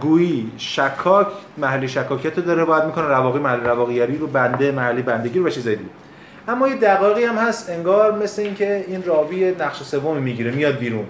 گویی 0.00 0.52
شکاک 0.56 1.26
محلی 1.58 1.88
شکاکیت 1.88 2.36
رو 2.36 2.42
داره 2.42 2.64
روایت 2.64 2.84
می‌کنه 2.84 3.06
رواقی 3.06 3.38
محلی 3.38 3.60
رواقیگری 3.64 4.18
رو 4.18 4.26
بنده 4.26 4.70
محلی 4.70 5.02
بندگی 5.02 5.38
رو 5.38 5.46
و 5.46 5.50
چیزایی 5.50 5.76
دیگه. 5.76 5.90
اما 6.48 6.68
یه 6.68 6.74
دقایقی 6.74 7.24
هم 7.24 7.36
هست 7.36 7.70
انگار 7.70 8.18
مثل 8.18 8.42
اینکه 8.42 8.84
این 8.88 9.02
راوی 9.02 9.50
نقش 9.50 9.82
سوم 9.82 10.16
می‌گیره 10.16 10.50
میاد 10.50 10.78
بیرون. 10.78 11.04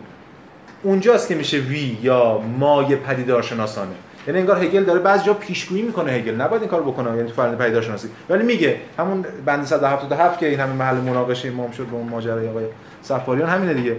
اونجاست 0.82 1.28
که 1.28 1.34
میشه 1.34 1.58
وی 1.58 1.98
یا 2.02 2.38
مای 2.38 2.96
پدیدارشناسانه. 2.96 3.90
یعنی 4.26 4.40
انگار 4.40 4.64
هگل 4.64 4.84
داره 4.84 4.98
بعضی 4.98 5.24
جا 5.24 5.34
پیشگویی 5.34 5.82
می‌کنه 5.82 6.12
هگل. 6.12 6.34
نباید 6.34 6.62
این 6.62 6.70
کارو 6.70 6.92
بکنه 6.92 7.16
یعنی 7.16 7.28
تو 7.28 7.34
فرآیند 7.34 7.58
پدیدارشناسی. 7.58 8.08
ولی 8.30 8.44
میگه 8.44 8.76
همون 8.98 9.24
بند 9.44 9.64
177 9.64 10.38
که 10.38 10.48
این 10.48 10.60
همه 10.60 10.72
محل 10.72 10.96
مناقشه 10.96 11.48
امام 11.48 11.70
شد 11.70 11.84
به 11.84 11.96
اون 11.96 12.08
ماجرای 12.08 12.48
آقای 12.48 12.64
صفاریان 13.02 13.48
همینه 13.48 13.74
دیگه. 13.74 13.96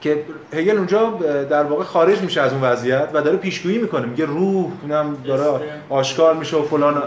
که 0.00 0.24
هگل 0.52 0.76
اونجا 0.76 1.10
در 1.50 1.64
واقع 1.64 1.84
خارج 1.84 2.22
میشه 2.22 2.40
از 2.40 2.52
اون 2.52 2.62
وضعیت 2.62 3.08
و 3.12 3.22
داره 3.22 3.36
پیشگویی 3.36 3.78
می‌کنه. 3.78 4.06
میگه 4.06 4.24
روح 4.24 4.70
اونم 4.82 5.16
داره 5.24 5.60
آشکار 5.88 6.34
میشه 6.34 6.56
و 6.56 6.62
فلان. 6.62 7.02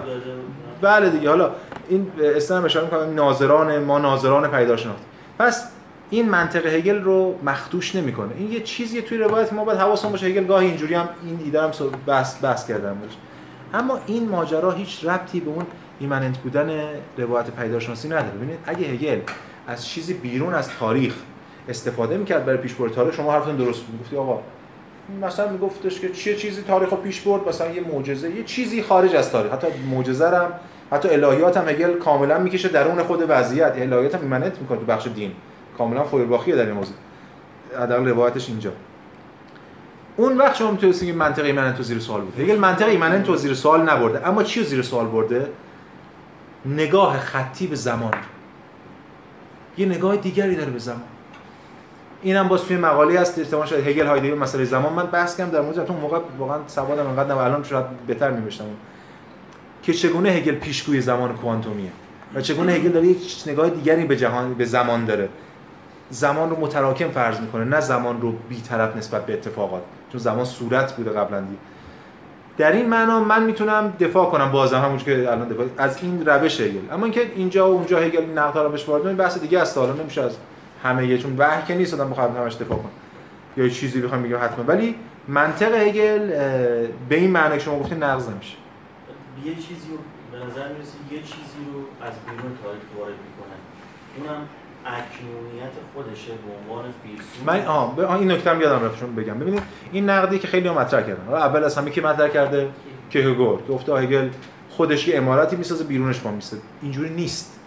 بله 0.82 1.10
دیگه. 1.10 1.30
حالا 1.30 1.52
این 1.90 2.12
استن 2.20 2.66
اشاره 2.66 2.86
می‌کنم 2.86 3.16
ناظران 3.16 3.80
ما 3.80 3.99
ناظران 3.99 4.48
پیداشناخت. 4.48 5.02
پس 5.40 5.68
این 6.10 6.30
منطق 6.30 6.66
هگل 6.66 7.02
رو 7.02 7.36
مخدوش 7.44 7.95
نمی‌کنه. 7.95 8.30
این 8.38 8.52
یه 8.52 8.62
چیزیه 8.62 9.02
توی 9.02 9.18
روایت. 9.18 9.53
ما 9.53 9.66
باید 9.66 9.80
حواسمون 9.80 10.12
باشه. 10.12 10.26
هگل 10.26 10.44
گاهی 10.44 10.68
اینجوری 10.68 10.94
هم 10.94 11.10
این 11.26 11.40
ایده 11.45 11.62
هم 11.62 11.72
بحث 12.07 12.44
بحث 12.44 12.68
کردم 12.68 12.98
باشه. 13.02 13.18
اما 13.74 13.99
این 14.06 14.30
ماجرا 14.30 14.72
هیچ 14.72 15.06
ربطی 15.06 15.40
به 15.40 15.49
اون 15.49 15.66
immanent 15.99 16.38
بودن 16.38 16.70
روایت 17.18 17.49
پدیدارشناسی 17.49 18.07
نداره. 18.07 18.28
ببینید 18.28 18.60
اگه 18.66 18.88
هگل 18.88 19.20
از 19.68 19.88
چیزی 19.88 20.14
بیرون 20.14 20.54
از 20.54 20.70
تاریخ 20.70 21.16
استفاده 21.70 22.18
می‌کرد 22.18 22.46
برای 22.46 22.58
پیشبرد 22.58 22.92
تاریخ 22.92 23.14
شما 23.14 23.32
حرفتون 23.32 23.56
درست 23.56 23.82
بود. 23.82 24.02
گفتی 24.02 24.18
آقا 24.18 24.40
مثلا 25.22 25.48
میگفتش 25.48 26.00
که 26.00 26.10
چیه 26.10 26.36
چیزی 26.36 26.62
تاریخ 26.62 26.90
رو 26.90 26.98
پیش 26.98 27.22
برد 27.22 27.48
مثلا 27.48 27.72
یه 27.72 27.82
معجزه 27.82 28.30
یه 28.36 28.44
چیزی 28.44 28.82
خارج 28.82 29.16
از 29.16 29.32
تاریخ. 29.32 29.54
حتی 29.54 29.68
معجزه 29.92 30.30
هم 30.30 30.52
حتی 30.92 31.10
الهیات 31.10 31.58
هم 31.58 31.70
هگل 31.70 31.98
کاملا 31.98 32.40
می‌کشه 32.40 32.70
درون 32.70 33.04
خود 33.04 33.26
وضعیت. 33.30 33.74
الهیات 33.76 34.16
هم 34.16 34.22
immanent 34.22 34.60
می‌کنه 34.60 34.78
تو 34.78 34.86
بخش 34.86 35.08
دین. 35.08 35.32
کاملا 35.78 36.04
فویرباخیه 36.04 36.56
در 36.56 36.66
این 36.66 36.74
موضوع. 36.74 36.96
حداقل 37.80 38.08
روایتش 38.08 38.50
اینجا. 38.50 38.72
اون 40.18 40.38
وقت 40.38 40.56
شما 40.56 40.72
می‌تونید 40.72 41.02
بگید 41.02 41.16
منطق 41.16 41.46
immanent 41.45 41.78
تو 41.78 41.84
زیر 41.84 42.00
سوال 42.00 42.22
بود 42.22 42.40
هگل 42.40 42.60
منطق 42.60 42.88
immanent 42.88 43.24
تو 43.24 43.36
زیر 43.36 43.54
سوال 43.54 43.82
نبرده. 43.82 44.28
اما 44.28 44.44
چی 44.44 44.64
زیر 44.64 44.82
سوال 44.82 45.06
برده؟ 45.06 45.50
نگاه 46.66 47.20
خطی 47.20 47.68
به 47.68 47.76
زمان. 47.76 48.14
یه 49.77 49.85
نگاه 49.85 50.18
دیگری 50.18 50.56
داره 50.56 50.72
به 50.72 50.80
زمان. 50.80 51.02
اینم 52.22 52.47
باز 52.47 52.64
توی 52.64 52.77
مقاله 52.77 53.19
هست 53.19 53.39
احتمال 53.39 53.68
شاید 53.68 53.88
هگل 53.88 54.06
هایدگر 54.06 54.35
مسئله 54.35 54.65
زمان. 54.65 54.93
من 54.93 55.06
بحث 55.06 55.38
کردم 55.38 55.52
در 55.52 55.61
مورد 55.61 55.80
اون 55.80 55.99
موقع 55.99 56.19
واقعا 56.39 56.57
سوادم 56.68 57.07
انقدر 57.07 57.35
نه 57.35 57.38
الان 57.38 57.64
شاید 57.64 57.85
بهتر 58.07 58.31
می‌نوشتم. 58.31 58.65
که 59.84 59.93
چگونه 59.93 60.30
هگل 60.30 60.56
پیشگوی 60.56 61.02
زمان 61.02 61.34
کوانتومیه؟ 61.34 61.91
و 62.35 62.41
چگونه 62.41 62.72
هگل 62.72 62.89
داره 62.89 63.07
یک 63.07 63.43
نگاه 63.47 63.69
دیگری 63.69 64.06
به 64.06 64.18
جهان 64.18 64.53
به 64.53 64.65
زمان 64.65 65.06
داره؟ 65.06 65.30
زمان 66.10 66.49
رو 66.49 66.60
متراکم 66.60 67.10
فرض 67.10 67.39
می‌کنه 67.39 67.64
نه 67.64 67.81
زمان 67.81 68.22
رو 68.22 68.31
بی‌طرف 68.49 68.95
نسبت 68.95 69.26
به 69.26 69.34
اتفاقات. 69.34 69.81
چون 70.11 70.22
زمان 70.22 70.45
صورت 70.45 70.93
بوده 70.95 71.11
قبلا. 71.11 71.43
در 72.57 72.72
این 72.72 72.90
معنا 72.90 73.23
من 73.23 73.44
می‌تونم 73.44 73.94
دفاع 73.99 74.32
کنم 74.32 74.52
بازم 74.52 74.82
همون 74.82 74.98
که 74.98 75.32
الان 75.32 75.48
دفاع 75.48 75.65
از 75.77 76.03
این 76.03 76.26
روش 76.26 76.61
هگل. 76.61 76.80
اما 76.91 77.06
اینکه 77.06 77.32
اینجا 77.36 77.72
و 77.72 77.73
اونجا 77.73 77.99
هگل 77.99 78.26
نقدها 78.26 78.64
رو 78.64 78.69
بهش 78.69 78.90
وارد 78.90 79.18
بحث 79.18 79.40
دیگه 79.40 79.60
است. 79.60 79.77
حالا 79.77 79.94
نمیشه 79.94 80.22
از 80.22 80.38
همه 80.84 81.07
یه 81.07 81.18
چون 81.18 81.36
وحی 81.38 81.64
که 81.68 81.76
نیست 81.76 81.94
آدم 81.94 82.10
بخواد 82.10 82.38
همش 82.38 82.56
دفاع 82.56 82.77
کنه. 82.77 82.91
یا 83.57 83.69
چیزی 83.69 84.02
بخوام 84.02 84.23
بگم 84.23 84.38
حتما. 84.38 84.65
ولی 84.65 84.95
منطق 85.27 85.73
هگل 85.73 86.27
به 87.10 87.15
این 87.15 87.32
معنی 87.32 87.57
که 87.57 87.64
شما 87.64 87.80
گفتین 87.80 88.03
نقض 88.03 88.30
نمیشه. 88.30 88.57
یه 89.45 89.56
چیزی 89.56 89.91
رو 89.91 89.98
به 90.32 90.45
نظر 90.45 90.68
می‌رسه 90.73 90.98
یه 91.11 91.19
چیزی 91.19 91.61
رو 91.73 91.80
از 92.07 92.14
بیرون 92.26 92.57
تاریخ 92.64 92.84
وارد 92.99 93.14
می‌کنه. 93.26 93.56
اونم 94.18 94.48
اکنونیت 94.86 95.72
خودشه 95.94 96.32
به 96.32 96.74
عنوان 96.74 96.94
فیلسوف 97.03 97.44
من 97.45 97.66
آه, 97.66 98.06
آه 98.06 98.20
این 98.20 98.32
نکته 98.32 98.49
هم 98.49 98.62
یادم 98.62 98.86
رفت 98.86 99.03
بگم. 99.03 99.40
ببینید 99.40 99.64
این 99.91 100.10
نقدی 100.10 100.40
که 100.40 100.48
خیلی 100.48 100.70
مطرح 100.70 101.02
کردن. 101.02 101.34
اول 101.34 101.64
از 101.64 101.78
همه 101.78 101.91
کی 101.91 102.02
مطرح 102.02 102.28
کرده؟ 102.28 102.70
کیرکگور 103.10 103.60
گفته 103.70 103.95
هگل 103.95 104.30
خودش 104.70 105.07
یه 105.07 105.18
اماراتی 105.18 105.56
می‌سازه 105.56 105.84
بیرونش 105.84 106.26
ما 106.26 106.32
می‌سازه. 106.32 106.62
اینجوری 106.82 107.10
نیست. 107.10 107.60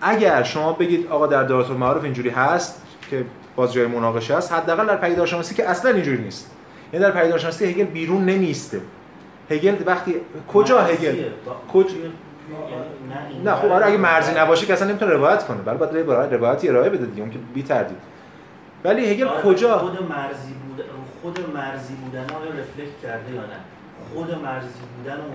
اگر 0.00 0.42
شما 0.42 0.72
بگید 0.72 1.06
آقا 1.06 1.26
در 1.26 1.42
دارات 1.42 1.70
المعارف 1.70 2.04
اینجوری 2.04 2.30
هست 2.30 2.82
که 3.10 3.24
باز 3.56 3.72
جای 3.72 3.86
مناقشه 3.86 4.34
است 4.34 4.52
حداقل 4.52 4.86
در 4.86 4.96
پیدارشناسی 4.96 5.54
که 5.54 5.68
اصلا 5.68 5.90
اینجوری 5.90 6.22
نیست. 6.22 6.50
یعنی 6.92 7.04
در 7.04 7.10
پیدارشناسی 7.10 7.64
هگل 7.64 7.84
بیرون 7.84 8.24
نمیسته 8.24 8.80
هگل 9.50 9.74
وقتی 9.86 10.14
کجا 10.52 10.80
هگل؟ 10.80 11.08
مرزیه. 11.08 11.32
نه 13.44 13.54
خب 13.54 13.68
آره 13.72 13.86
اگه 13.86 13.96
مرزی 13.96 14.38
نباشه 14.38 14.66
که 14.66 14.72
اصلا 14.72 14.88
نمی‌تونه 14.88 15.12
روایت 15.12 15.44
کنه. 15.46 15.56
بله 15.56 15.76
باید 15.76 15.96
روایت 15.96 16.32
روایتی 16.32 16.68
ارائه 16.68 16.90
بده 16.90 17.06
دیگه 17.06 17.20
اون 17.22 17.30
که 17.30 17.38
بی 17.54 17.62
تردید. 17.62 17.96
ولی 18.84 19.06
هگل 19.06 19.28
آره، 19.28 19.42
کجا؟ 19.42 19.78
خود 19.78 20.02
مرزی 20.02 20.52
بودن 20.52 20.84
خود 21.22 21.38
مرزی 21.54 21.94
بودن 21.94 22.20
آیا 22.20 22.50
رفلکت 22.50 23.00
کرده 23.02 23.32
یا 23.32 23.40
نه؟ 23.40 23.58
خود 24.14 24.42
مرزی 24.42 24.68
بودن 24.96 25.16
و 25.16 25.28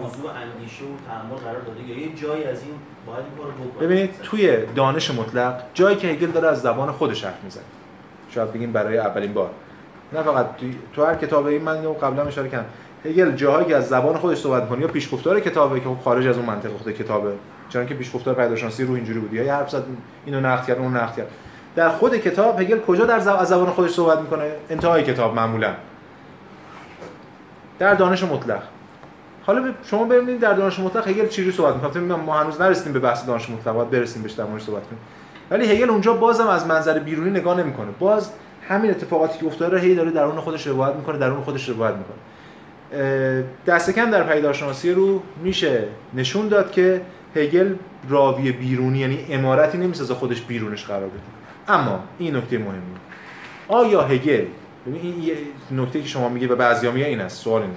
موضوع 0.00 0.30
اندیشه 0.30 0.84
و 0.84 0.88
تحمل 1.08 1.36
قرار 1.36 1.60
داده 1.60 1.82
یا 1.82 1.98
یه 1.98 2.14
جایی 2.14 2.44
از 2.44 2.62
این 2.62 2.72
باید 3.06 3.18
این 3.18 3.54
کارو 3.54 3.86
ببینید 3.86 4.20
توی 4.22 4.66
دانش 4.66 5.10
مطلق 5.10 5.62
جایی 5.74 5.96
که 5.96 6.08
هگل 6.08 6.30
داره 6.30 6.48
از 6.48 6.62
زبان 6.62 6.92
خودش 6.92 7.24
حرف 7.24 7.44
می‌زنه. 7.44 7.64
شاید 8.30 8.52
بگیم 8.52 8.72
برای 8.72 8.98
اولین 8.98 9.32
بار. 9.34 9.50
نه 10.12 10.22
فقط 10.22 10.46
تو 10.92 11.04
هر 11.04 11.14
کتاب 11.14 11.46
این 11.46 11.62
من 11.62 11.92
قبلا 11.92 12.22
اشاره 12.22 12.48
کردم. 12.48 12.66
هگل 13.04 13.30
جاهایی 13.32 13.66
که 13.66 13.76
از 13.76 13.88
زبان 13.88 14.16
خودش 14.16 14.38
صحبت 14.38 14.62
می‌کنه 14.62 14.80
یا 14.80 14.88
پیشگفتار 14.88 15.40
کتابه 15.40 15.80
که 15.80 15.88
خب 15.88 15.98
خارج 16.04 16.26
از 16.26 16.36
اون 16.36 16.46
منطق 16.46 16.70
خود 16.76 16.92
کتابه 16.92 17.32
چون 17.68 17.86
که 17.86 17.94
پیشگفتار 17.94 18.34
پیداشناسی 18.34 18.84
رو 18.84 18.94
اینجوری 18.94 19.18
بود 19.18 19.32
یا 19.32 19.56
حرف 19.56 19.70
زد 19.70 19.84
اینو 20.26 20.40
نقد 20.40 20.66
کرد 20.66 20.78
اون 20.78 20.96
نقد 20.96 21.16
کرد. 21.16 21.28
در 21.76 21.88
خود 21.88 22.16
کتاب 22.16 22.60
هگل 22.60 22.80
کجا 22.80 23.04
در 23.04 23.18
زب... 23.18 23.36
از 23.40 23.48
زبان 23.48 23.70
خودش 23.70 23.90
صحبت 23.90 24.18
می‌کنه؟ 24.18 24.44
انتهای 24.70 25.02
کتاب 25.02 25.34
معمولا. 25.34 25.70
در 27.78 27.94
دانش 27.94 28.24
مطلق. 28.24 28.62
حالا 29.46 29.72
شما 29.84 30.04
ببینید 30.04 30.40
در 30.40 30.52
دانش 30.52 30.80
مطلق 30.80 31.08
هگل 31.08 31.28
چجوری 31.28 31.52
صحبت 31.52 31.74
می‌کنه؟ 31.74 32.16
ما 32.16 32.34
هنوز 32.34 32.60
نرسیدیم 32.60 32.92
به 32.92 32.98
بحث 32.98 33.26
دانش 33.26 33.50
مطلق 33.50 33.74
باید 33.74 33.90
برسیم 33.90 34.22
بهش 34.22 34.32
در 34.32 34.44
صحبت 34.44 34.82
کنیم. 34.82 35.00
ولی 35.50 35.66
هگل 35.66 35.90
اونجا 35.90 36.12
بازم 36.12 36.48
از 36.48 36.66
منظر 36.66 36.98
بیرونی 36.98 37.30
نگاه 37.30 37.58
نمی‌کنه. 37.58 37.88
باز 37.98 38.30
همین 38.68 38.90
اتفاقاتی 38.90 39.38
که 39.38 39.46
افتاده 39.46 39.76
رو 39.76 39.82
هی 39.82 39.94
داره 39.94 40.10
درون 40.10 40.36
خودش 40.36 40.66
روایت 40.66 40.94
می‌کنه 40.94 41.18
درون 41.18 41.40
خودش 41.42 41.68
روایت 41.68 41.94
می‌کنه. 41.94 42.16
دست 43.66 43.90
کم 43.90 44.10
در 44.10 44.22
پیدارشناسی 44.22 44.92
رو 44.92 45.22
میشه 45.42 45.84
نشون 46.14 46.48
داد 46.48 46.72
که 46.72 47.00
هگل 47.36 47.74
راوی 48.08 48.52
بیرونی 48.52 48.98
یعنی 48.98 49.26
امارتی 49.30 49.78
نمی‌سازه 49.78 50.14
خودش 50.14 50.40
بیرونش 50.40 50.84
قرار 50.84 51.08
بده. 51.08 51.20
اما 51.68 52.00
این 52.18 52.36
نکته 52.36 52.58
مهمی. 52.58 52.80
آیا 53.68 54.02
هگل 54.02 54.44
ببین 54.86 55.00
این 55.02 55.80
نکته 55.80 56.02
که 56.02 56.08
شما 56.08 56.28
میگه 56.28 56.48
و 56.48 56.56
بعضیا 56.56 56.90
میگه 56.90 57.06
این 57.06 57.20
است 57.20 57.42
سوال 57.42 57.62
اینه. 57.62 57.74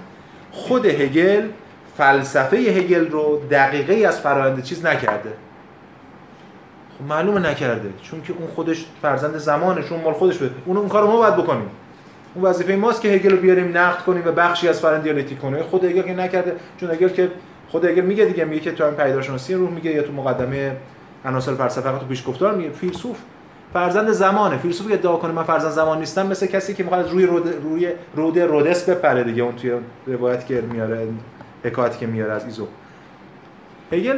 خود 0.52 0.86
هگل 0.86 1.42
فلسفه 1.98 2.58
هگل 2.58 3.08
رو 3.08 3.42
دقیقه 3.52 4.08
از 4.08 4.20
فرآیند 4.20 4.64
چیز 4.64 4.86
نکرده. 4.86 5.34
خب 6.98 7.06
معلومه 7.10 7.50
نکرده 7.50 7.90
چون 8.02 8.22
که 8.22 8.34
اون 8.40 8.48
خودش 8.48 8.86
فرزند 9.02 9.38
زمانش 9.38 9.92
اون 9.92 10.02
مال 10.02 10.14
خودش 10.14 10.38
بده 10.38 10.56
اون 10.66 10.78
اون 10.78 10.88
کارو 10.90 11.08
ما 11.08 11.18
باید 11.18 11.36
بکنیم. 11.36 11.70
اون 12.38 12.46
وظیفه 12.46 12.76
ماست 12.76 13.02
که 13.02 13.08
هگل 13.08 13.32
رو 13.32 13.38
بیاریم 13.38 13.78
نقد 13.78 14.04
کنیم 14.04 14.24
و 14.26 14.32
بخشی 14.32 14.68
از 14.68 14.80
فرآیند 14.80 15.04
دیالکتیک 15.04 15.40
کنیم 15.40 15.64
خود 15.64 15.84
هگل 15.84 16.02
که 16.02 16.14
نکرده 16.14 16.56
چون 16.78 16.92
هگل 16.92 17.10
که 17.10 17.32
خود 17.70 17.86
هگل 17.86 18.02
میگه 18.02 18.26
دیگه 18.26 18.46
میگه 18.46 18.62
که 18.62 18.72
تو 18.72 18.84
همین 18.84 18.96
پیداشناسی 18.96 19.54
روح 19.54 19.70
میگه 19.70 19.92
یا 19.92 20.04
تو 20.04 20.14
مقدمه 20.14 20.76
عناصر 21.26 21.56
فلسفه 21.56 22.00
تو 22.00 22.06
پیشگفتار 22.06 22.56
میگه. 22.56 22.70
فیلسوف 22.70 23.18
فرزند 23.74 24.12
زمانه. 24.12 24.58
فیلسوفی 24.58 24.90
که 24.90 24.96
ادعا 24.96 25.16
کنه 25.16 25.32
من 25.32 25.44
فرزند 25.44 25.72
زمان 25.72 26.00
نیستم 26.00 26.28
مثل 26.28 26.46
کسی 26.46 26.74
که 26.74 26.84
می‌خواد 26.84 27.12
روی 27.12 27.26
رود 27.26 27.54
روی 27.64 27.88
رود 28.16 28.40
رودس 28.40 28.90
بپره 28.90 29.24
دیگه. 29.24 29.44
اون 29.44 29.56
توی 29.56 29.72
روایت 30.06 30.46
که 30.46 30.62
میاره 30.62 31.08
حکایتی 31.64 32.00
که 32.00 32.08
میاره 32.08 32.34
از 32.34 32.46
ایزو. 32.46 32.68
هگل 33.92 34.18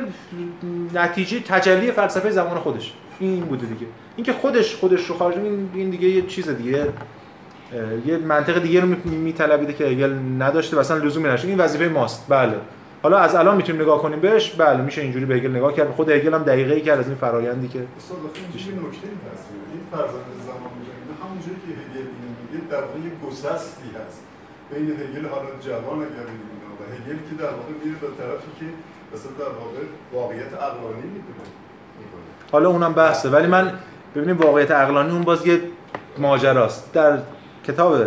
نتیجه 0.94 1.40
تجلی 1.40 1.92
فلسفه 1.92 2.32
زمان 2.32 2.60
خودش. 2.60 2.94
این 3.20 3.40
بوده 3.40 3.66
دیگه. 3.66 3.86
اینکه 4.16 4.34
خودش 4.34 4.76
خودش 4.76 5.06
رو 5.06 5.16
خارج 5.16 5.36
این 5.74 5.90
دیگه 5.90 6.08
یه 6.08 6.22
چیز 6.22 6.50
دیگه. 6.50 6.88
یه 8.06 8.18
منطق 8.18 8.62
دیگه 8.62 8.82
رو 8.82 8.88
میطلبیده 9.06 9.74
که 9.74 9.86
هگل 9.86 10.14
نداشته 10.40 10.78
و 10.78 10.80
اصلا 10.80 10.98
لزومی 10.98 11.28
نداشته. 11.28 11.48
این 11.48 11.58
وظیفه 11.58 11.88
ماست. 11.88 12.26
بله. 12.30 12.54
حالا 13.04 13.18
از 13.18 13.36
الان 13.36 13.58
می‌تونیم 13.58 13.82
نگاه 13.82 14.02
کنیم 14.02 14.20
بهش. 14.20 14.52
بله 14.52 14.82
میشه 14.82 15.02
اینجوری 15.02 15.26
به 15.26 15.36
هگل 15.36 15.50
نگاه 15.50 15.74
کرد. 15.74 15.92
خود 15.92 16.10
هگل 16.10 16.34
هم 16.34 16.44
دقیقه 16.44 16.74
ای 16.74 16.82
کرد 16.82 17.00
از 17.00 17.08
این 17.08 17.18
فرایندی 17.18 17.68
که 17.68 17.80
استاد 17.98 18.18
اینجوری 18.36 18.78
نکته 18.78 19.08
این 19.74 19.82
فرزند 19.92 20.30
زمان 20.46 20.72
میگه 20.80 20.94
همونجوری 21.24 21.56
که 21.66 21.72
هگل 21.82 22.08
اینو 22.08 22.32
میگه 22.42 22.66
در 22.72 22.82
واقع 22.82 23.00
یه 23.00 23.12
گسستی 23.26 23.90
هست. 24.00 24.24
بین 24.74 24.90
هگل 24.90 25.28
حالا 25.28 25.50
جوان 25.66 25.98
اگر 25.98 26.28
می‌بینه 26.34 26.66
و 26.80 26.82
هگل 26.96 27.20
که 27.30 27.36
در 27.40 27.52
واقع 27.58 27.74
میره 27.84 27.98
به 28.02 28.08
طرفی 28.08 28.52
که 28.60 28.66
مثلا 29.14 29.32
در 29.32 29.52
واقع 29.60 29.82
واقعیت 30.14 30.54
عقلانی 30.54 31.10
می‌کنه. 31.16 31.50
حالا 32.52 32.70
اونم 32.70 32.94
بحثه. 32.94 33.30
ولی 33.30 33.48
من 33.48 33.72
ببینیم 34.16 34.38
واقعیت 34.38 34.72
عقلانی 34.72 35.12
اون 35.12 35.22
باز 35.22 35.48
یه 35.48 35.62
ماجراست. 36.18 36.94
در 36.94 37.18
کتاب 37.68 37.98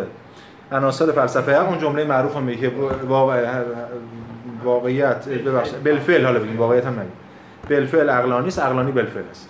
عناصر 0.73 1.12
فلسفه 1.12 1.69
اون 1.69 1.79
جمله 1.79 2.05
معروف 2.05 2.37
هم 2.37 2.55
که 2.57 2.73
واقع 3.09 3.62
واقعیت 4.65 5.29
ببخشید 5.29 5.85
بالفعل 5.85 6.24
حالا 6.24 6.39
بگیم 6.39 6.59
واقعیت 6.59 6.87
هم 6.87 6.93
نگیم. 6.93 7.12
بالفعل 7.70 8.11
عقلانی 8.11 8.49
است 8.49 8.59
عقلانی 8.59 8.93
بالفعل 8.93 9.24
است. 9.31 9.49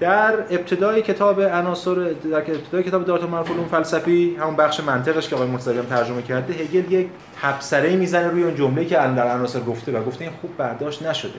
در 0.00 0.34
ابتدای 0.50 1.02
کتاب 1.02 1.42
عناصر 1.42 1.94
در 1.94 2.36
ابتدای 2.36 2.82
کتاب 2.82 3.04
دارت 3.04 3.22
معروف 3.22 3.50
علوم 3.50 3.66
فلسفی 3.66 4.36
همون 4.40 4.56
بخش 4.56 4.80
منطقش 4.80 5.28
که 5.28 5.36
آقای 5.36 5.48
مرتضوی 5.48 5.78
هم 5.78 5.84
ترجمه 5.84 6.22
کرده 6.22 6.52
هگل 6.52 6.92
یک 6.92 7.08
تبصره 7.42 7.96
می‌زنه 7.96 8.28
روی 8.28 8.42
اون 8.42 8.54
جمله 8.54 8.84
که 8.84 8.94
در 8.94 9.34
عناصر 9.34 9.60
گفته 9.60 9.92
و 9.92 10.04
گفته 10.04 10.24
این 10.24 10.32
خوب 10.40 10.56
برداشت 10.56 11.06
نشده. 11.06 11.38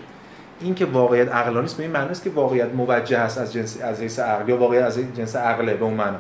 این 0.62 0.76
که 0.76 0.86
واقعیت 0.86 1.32
عقلانی 1.32 1.66
است 1.66 1.78
به 1.78 1.84
این 1.84 1.92
معنی 1.92 2.10
است 2.10 2.24
که 2.24 2.30
واقعیت 2.30 2.74
موجه 2.74 3.18
است 3.18 3.38
از 3.38 3.54
جنس 3.54 3.82
از 3.82 4.02
حیث 4.02 4.20
عقل 4.20 4.50
یا 4.50 4.58
واقعیت 4.58 4.84
از 4.84 5.00
جنس 5.16 5.36
عقله 5.36 5.74
به 5.74 5.86
اون 5.86 5.94
معنا. 5.94 6.20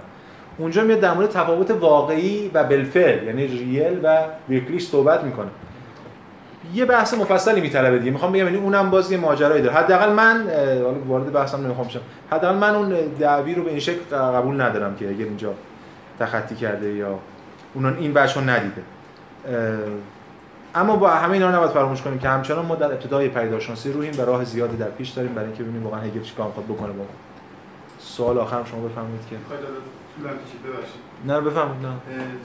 اونجا 0.57 0.83
میاد 0.83 0.99
در 0.99 1.13
مورد 1.13 1.29
تفاوت 1.29 1.71
واقعی 1.71 2.51
و 2.53 2.63
بالفعل 2.63 3.23
یعنی 3.23 3.47
ریل 3.47 3.99
و 4.03 4.17
ویرکلیش 4.49 4.87
صحبت 4.87 5.23
می‌کنه. 5.23 5.47
یه 6.73 6.85
بحث 6.85 7.13
مفصلی 7.13 7.61
میطلبه 7.61 7.99
دیگه. 7.99 8.11
می‌خوام 8.11 8.31
بگم 8.31 8.45
یعنی 8.45 8.57
اونم 8.57 8.89
باز 8.89 9.11
یه 9.11 9.17
ماجرایی 9.17 9.61
داره. 9.61 9.75
حداقل 9.75 10.13
من 10.13 10.43
حالا 10.83 10.99
وارد 11.07 11.31
بحثم 11.31 11.63
نمی‌خوام 11.63 11.87
شم 11.87 11.99
حداقل 12.31 12.55
من 12.55 12.75
اون 12.75 12.89
دعوی 13.19 13.55
رو 13.55 13.63
به 13.63 13.69
این 13.69 13.79
شکل 13.79 14.15
قبول 14.15 14.61
ندارم 14.61 14.95
که 14.95 15.09
اگر 15.09 15.25
اینجا 15.25 15.53
تخطی 16.19 16.55
کرده 16.55 16.93
یا 16.93 17.19
اون 17.73 17.97
این 17.97 18.13
بچه 18.13 18.41
ندیده. 18.41 18.81
اما 20.75 20.95
با 20.95 21.09
همه 21.09 21.33
اینا 21.33 21.51
نباید 21.51 21.71
فراموش 21.71 22.01
کنیم 22.01 22.19
که 22.19 22.29
همچنان 22.29 22.65
ما 22.65 22.75
در 22.75 22.85
ابتدای 22.85 23.29
پیداشناسی 23.29 23.91
رویم 23.91 24.13
و 24.17 24.21
راه 24.21 24.43
زیادی 24.43 24.77
در 24.77 24.89
پیش 24.89 25.09
داریم 25.09 25.33
برای 25.33 25.47
اینکه 25.47 25.63
ببینیم 25.63 25.83
واقعا 25.83 25.99
هگل 25.99 26.21
چیکار 26.21 26.47
می‌خواد 26.47 26.65
بکنه 26.65 26.93
با 26.93 27.03
سوال 27.99 28.37
آخر 28.37 28.63
شما 28.65 28.87
بفرمایید 28.87 29.21
که. 29.29 29.35
طولانی 30.15 30.39
کشید 30.45 30.61
ببخشید. 30.67 31.01
نه 31.29 31.35
بفرمایید 31.41 31.85
نه. 31.85 31.93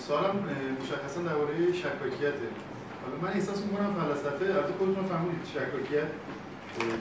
سوالم 0.06 0.36
مشخصا 0.82 1.20
درباره 1.28 1.72
شکاکیته. 1.82 2.48
حالا 3.02 3.16
من 3.22 3.32
احساس 3.38 3.58
می‌کنم 3.66 3.90
فلسفه 4.00 4.44
البته 4.44 4.72
خودتون 4.78 5.04
فهمیدید 5.10 5.44
شکاکیت 5.54 6.10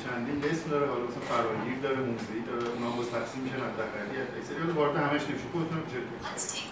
چندین 0.04 0.38
اسم 0.52 0.70
داره 0.70 0.86
حالا 0.92 1.04
مثلا 1.10 1.24
فراگیر 1.32 1.78
داره 1.86 2.00
موسیقی 2.12 2.42
داره 2.50 2.66
اونا 2.74 2.90
باز 2.98 3.10
تقسیم 3.16 3.42
میشن 3.44 3.56
از 3.68 3.74
تقریبا 3.80 4.04
اکثری 4.38 4.58
حالا 4.62 4.74
وارد 4.80 4.96
همش 5.06 5.24
نمیشه 5.30 5.48
خودتون 5.54 5.80
میشه 5.86 6.00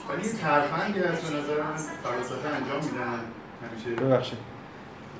ولی 0.09 0.23
یه 0.27 0.33
ترفندی 0.43 0.99
هست 0.99 1.21
به 1.25 1.37
نظر 1.37 1.57
من 1.67 1.75
فلسفه 2.05 2.47
انجام 2.57 2.81
میدن 2.87 3.19
همیشه. 3.63 3.89
ببخشید. 4.03 4.39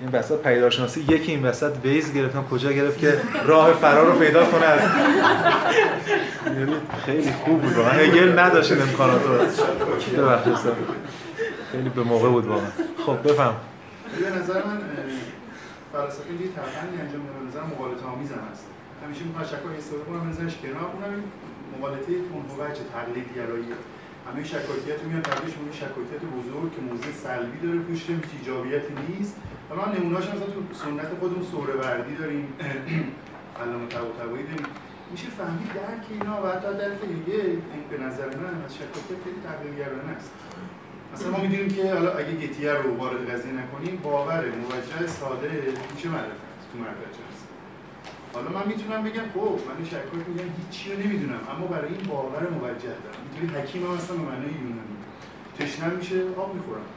این 0.01 0.09
وسط 0.11 0.41
پیداشناسی 0.43 1.01
یکی 1.01 1.31
این 1.31 1.45
وسط 1.45 1.73
ویز 1.83 2.13
گرفتم 2.13 2.43
کجا 2.43 2.71
گرفت 2.71 2.99
که 2.99 3.21
راه 3.45 3.73
فرار 3.73 4.05
رو 4.05 4.19
پیدا 4.19 4.45
کنه؟ 4.45 4.65
از 4.65 4.79
یعنی 6.45 6.75
خیلی 7.05 7.31
خوب 7.31 7.61
بود 7.61 7.73
واقعا. 7.73 7.91
هگل 7.93 8.39
نداشت 8.39 8.71
این 8.71 8.81
امکانات 8.81 9.21
رو. 9.23 9.37
خیلی 11.71 11.89
به 11.89 12.03
موقع 12.03 12.29
بود 12.29 12.45
واقعا. 12.45 12.69
خب 13.05 13.31
بفهم. 13.31 13.53
به 14.19 14.29
نظر 14.39 14.53
من 14.53 14.77
فلسفه 15.93 16.33
یه 16.33 16.47
ترفندی 16.55 16.97
انجام 17.01 17.21
میده 17.21 17.33
به 17.39 17.47
نظر 17.47 17.63
مقالطه 17.73 18.05
آمیز 18.13 18.31
هم 18.31 18.43
هست. 18.51 18.65
همیشه 19.03 19.23
می‌خوام 19.23 19.45
شکای 19.45 19.77
استفاده 19.77 20.03
کنم 20.03 20.19
بنظرش 20.19 20.55
کنار 20.63 20.89
اونم 20.93 21.23
مقالطه 21.75 22.11
تندروج 22.29 22.77
تقلید 22.93 23.27
گرایی 23.37 23.67
همه 24.27 24.43
شکاکیت 24.53 24.99
میاد 25.07 25.23
تبدیلش 25.29 25.55
اون 25.57 25.71
شکاکیت 25.81 26.23
بزرگ 26.37 26.69
که 26.75 26.81
موضوع 26.89 27.11
سلبی 27.23 27.59
داره 27.65 27.79
پوشش 27.85 28.09
هیچ 28.09 28.31
ایجابیتی 28.39 28.93
نیست. 29.07 29.35
و 29.69 29.75
من 29.75 29.97
نمونه‌اش 29.97 30.25
مثلا 30.25 30.39
تو 30.55 30.61
سنت 30.73 31.09
خودمون 31.19 31.43
سوره 31.51 31.73
وردی 31.73 32.15
داریم. 32.15 32.47
علامه 33.61 33.87
طباطبایی 33.87 34.43
داریم. 34.43 34.65
میشه 35.11 35.27
فهمید 35.27 35.67
درک 35.73 36.05
اینا 36.09 36.43
و 36.43 36.47
حتی 36.47 36.71
درک 36.81 37.01
دیگه. 37.01 37.43
به 37.89 37.97
نظر 38.05 38.25
من 38.25 38.63
از 38.65 38.75
شکاکیت 38.75 39.19
خیلی 39.23 39.39
تقلیدگرانه 39.47 40.11
است. 40.17 40.31
مثلا 41.13 41.31
ما 41.31 41.39
می‌دونیم 41.39 41.67
که 41.67 41.93
حالا 41.93 42.11
اگه 42.13 42.31
گتیه 42.31 42.73
رو 42.73 42.97
وارد 42.97 43.31
قضیه 43.31 43.53
نکنیم 43.53 43.99
باور 44.03 44.43
موجه 44.45 45.07
ساده 45.07 45.51
میشه 45.95 46.09
معرفت 46.09 46.47
تو 46.71 46.77
مرکز 46.79 47.15
هست. 47.29 47.47
حالا 48.33 48.49
من 48.49 48.67
می‌تونم 48.67 49.03
بگم 49.03 49.27
خب 49.33 49.59
من 49.67 49.85
شکاک 49.85 50.27
میگم 50.27 50.49
هیچی 50.57 50.93
رو 50.93 50.99
نمی‌دونم. 50.99 51.39
اما 51.55 51.67
برای 51.67 51.93
این 51.93 52.07
باور 52.07 52.49
موجه 52.49 52.95
دارم. 53.03 53.21
اینطوری 53.23 53.61
حکیم 53.61 53.85
هم 53.85 53.95
هستم 53.95 54.17
به 54.17 54.23
معنای 54.23 54.49
یونانی. 54.49 54.97
تشنم 55.59 55.91
میشه 55.91 56.21
آب 56.37 56.55
می‌خورم. 56.55 56.87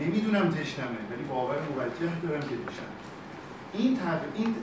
نمی‌دونم 0.00 0.50
تشنمه 0.50 1.00
ولی 1.10 1.24
باور 1.28 1.56
موجه 1.74 2.12
دارم 2.22 2.40
که 2.40 2.46
تشنم 2.46 2.94
این 3.72 3.96
تغییر 3.96 4.30
این 4.34 4.54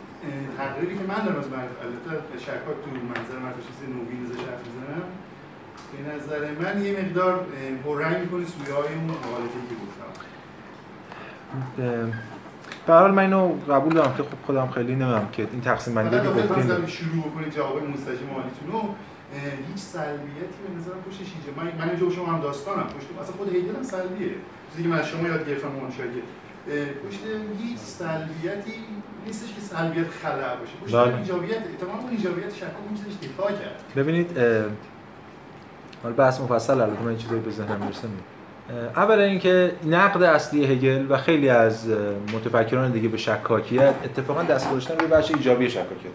تغییری 0.58 0.98
که 0.98 1.04
من 1.04 1.26
دارم 1.26 1.40
از 1.40 1.50
معرفت 1.50 1.78
البته 1.86 2.38
شکاک 2.38 2.78
تو 2.84 2.90
منظر 2.92 3.38
من 3.44 3.54
چیز 3.68 3.80
نوین 3.96 4.26
ازش 4.26 4.40
حرف 4.50 4.64
می‌زنم. 4.68 5.06
به 5.92 6.00
نظر 6.16 6.42
من 6.62 6.86
یه 6.86 6.92
مقدار 7.02 7.46
پررنگ 7.84 8.18
می‌کنه 8.22 8.46
سویه 8.46 8.74
های 8.76 8.96
اون 8.96 9.04
مقالطه‌ای 9.04 9.66
که 9.70 9.76
گفتم. 9.84 10.12
به 12.88 12.94
حال 12.94 13.12
من 13.12 13.24
اینو 13.24 13.56
قبول 13.70 13.94
دارم 13.94 14.14
که 14.18 14.24
خب 14.24 14.30
خودم 14.46 14.68
خیلی 14.68 14.96
نمی‌دونم 14.96 15.28
که 15.32 15.48
این 15.52 15.62
تقسیم 15.62 15.96
بندی 15.96 16.10
که 16.10 16.24
گفتین 16.24 16.88
شروع 16.88 17.24
بکنید 17.26 17.50
جواب 17.56 17.84
مستجیب 17.84 18.30
مالیتون 18.34 18.72
رو 18.72 18.96
هیچ 19.68 19.78
سلبیتی 19.78 20.58
به 20.68 20.76
نظرم 20.78 21.02
پشتش 21.10 21.20
هیچ 21.20 21.46
من 21.58 21.88
من 21.88 21.96
جو 22.00 22.12
شما 22.12 22.26
هم 22.26 22.42
داستانم. 22.42 22.84
پشت 22.84 23.08
اصلا 23.22 23.36
خود 23.36 23.56
هیدل 23.56 23.76
هم 23.76 23.84
سلبیه. 23.84 24.36
چیزی 24.76 24.84
که 24.84 24.96
من 24.96 25.00
از 25.00 25.08
شما 25.08 25.28
یاد 25.28 25.50
گرفتم 25.50 25.68
منشاگه 25.68 26.22
پشت 27.08 27.20
هیچ 27.64 27.78
سلبیتی 27.78 28.74
نیستش 29.26 29.54
که 29.54 29.62
سلبیت 29.62 30.08
خلأ 30.08 30.56
باشه. 30.56 30.74
پشت 30.86 30.96
ایجابیت 30.96 31.58
تمام 31.82 32.00
اون 32.00 32.10
ایجابیت 32.10 32.54
شکل 32.54 32.66
اون 32.88 32.98
چیزش 32.98 33.30
دفاع 33.30 33.52
کرد. 33.52 33.84
ببینید 33.96 34.38
حالا 36.04 36.16
بحث 36.16 36.42
مفصل 36.42 36.82
البته 36.82 37.02
من 37.02 37.08
این 37.08 37.18
چیزایی 37.18 37.42
به 37.42 37.52
ذهنم 37.52 37.82
می‌رسه 37.82 38.08
اولا 38.96 39.24
اینکه 39.24 39.72
نقد 39.86 40.24
اصلی 40.24 40.66
هگل 40.66 41.06
و 41.10 41.18
خیلی 41.18 41.50
از 41.50 41.90
متفکران 42.34 42.92
دیگه 42.92 43.08
به 43.08 43.18
شکاکیت 43.18 43.94
اتفاقا 44.04 44.44
دست 44.44 44.70
گذاشتن 44.70 44.98
روی 44.98 45.08
بخش 45.08 45.32
ایجابی 45.32 45.70
شکاکیت. 45.70 46.12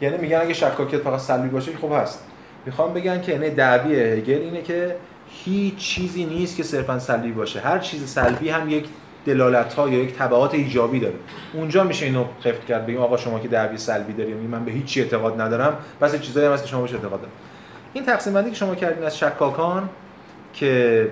یعنی 0.00 0.18
میگن 0.18 0.40
اگه 0.40 0.54
شکاکیت 0.54 1.00
فقط 1.00 1.20
سلبی 1.20 1.48
باشه 1.48 1.76
خب 1.76 1.92
هست. 1.92 2.24
می‌خوام 2.66 2.94
بگن 2.94 3.20
که 3.20 3.32
یعنی 3.32 3.50
دعوی 3.50 4.00
هگل 4.00 4.40
اینه 4.42 4.62
که 4.62 4.96
هیچ 5.44 5.76
چیزی 5.76 6.24
نیست 6.24 6.56
که 6.56 6.62
صرفا 6.62 6.98
سلبی 6.98 7.32
باشه. 7.32 7.60
هر 7.60 7.78
چیز 7.78 8.08
سلبی 8.08 8.48
هم 8.48 8.70
یک 8.70 8.84
دلالت 9.26 9.74
ها 9.74 9.88
یا 9.88 9.98
یک 9.98 10.14
تبعات 10.14 10.54
ایجابی 10.54 11.00
داره. 11.00 11.14
اونجا 11.52 11.84
میشه 11.84 12.06
اینو 12.06 12.24
خفت 12.44 12.66
کرد 12.66 12.86
بگیم 12.86 13.00
آقا 13.00 13.16
شما 13.16 13.38
که 13.38 13.48
دعوی 13.48 13.78
سلبی 13.78 14.12
داری 14.12 14.34
من 14.34 14.64
به 14.64 14.72
هیچ 14.72 14.98
اعتقاد 14.98 15.40
ندارم. 15.40 15.76
پس 16.00 16.20
چیزایی 16.20 16.46
هست 16.46 16.62
که 16.62 16.70
شما 16.70 16.82
بهش 16.82 16.92
اعتقاد 16.92 17.20
دارید 17.20 17.34
این 17.92 18.04
تقسیم 18.04 18.32
بندی 18.32 18.50
که 18.50 18.56
شما 18.56 18.74
کردین 18.74 19.04
از 19.04 19.18
شکاکان 19.18 19.88
که 20.54 21.08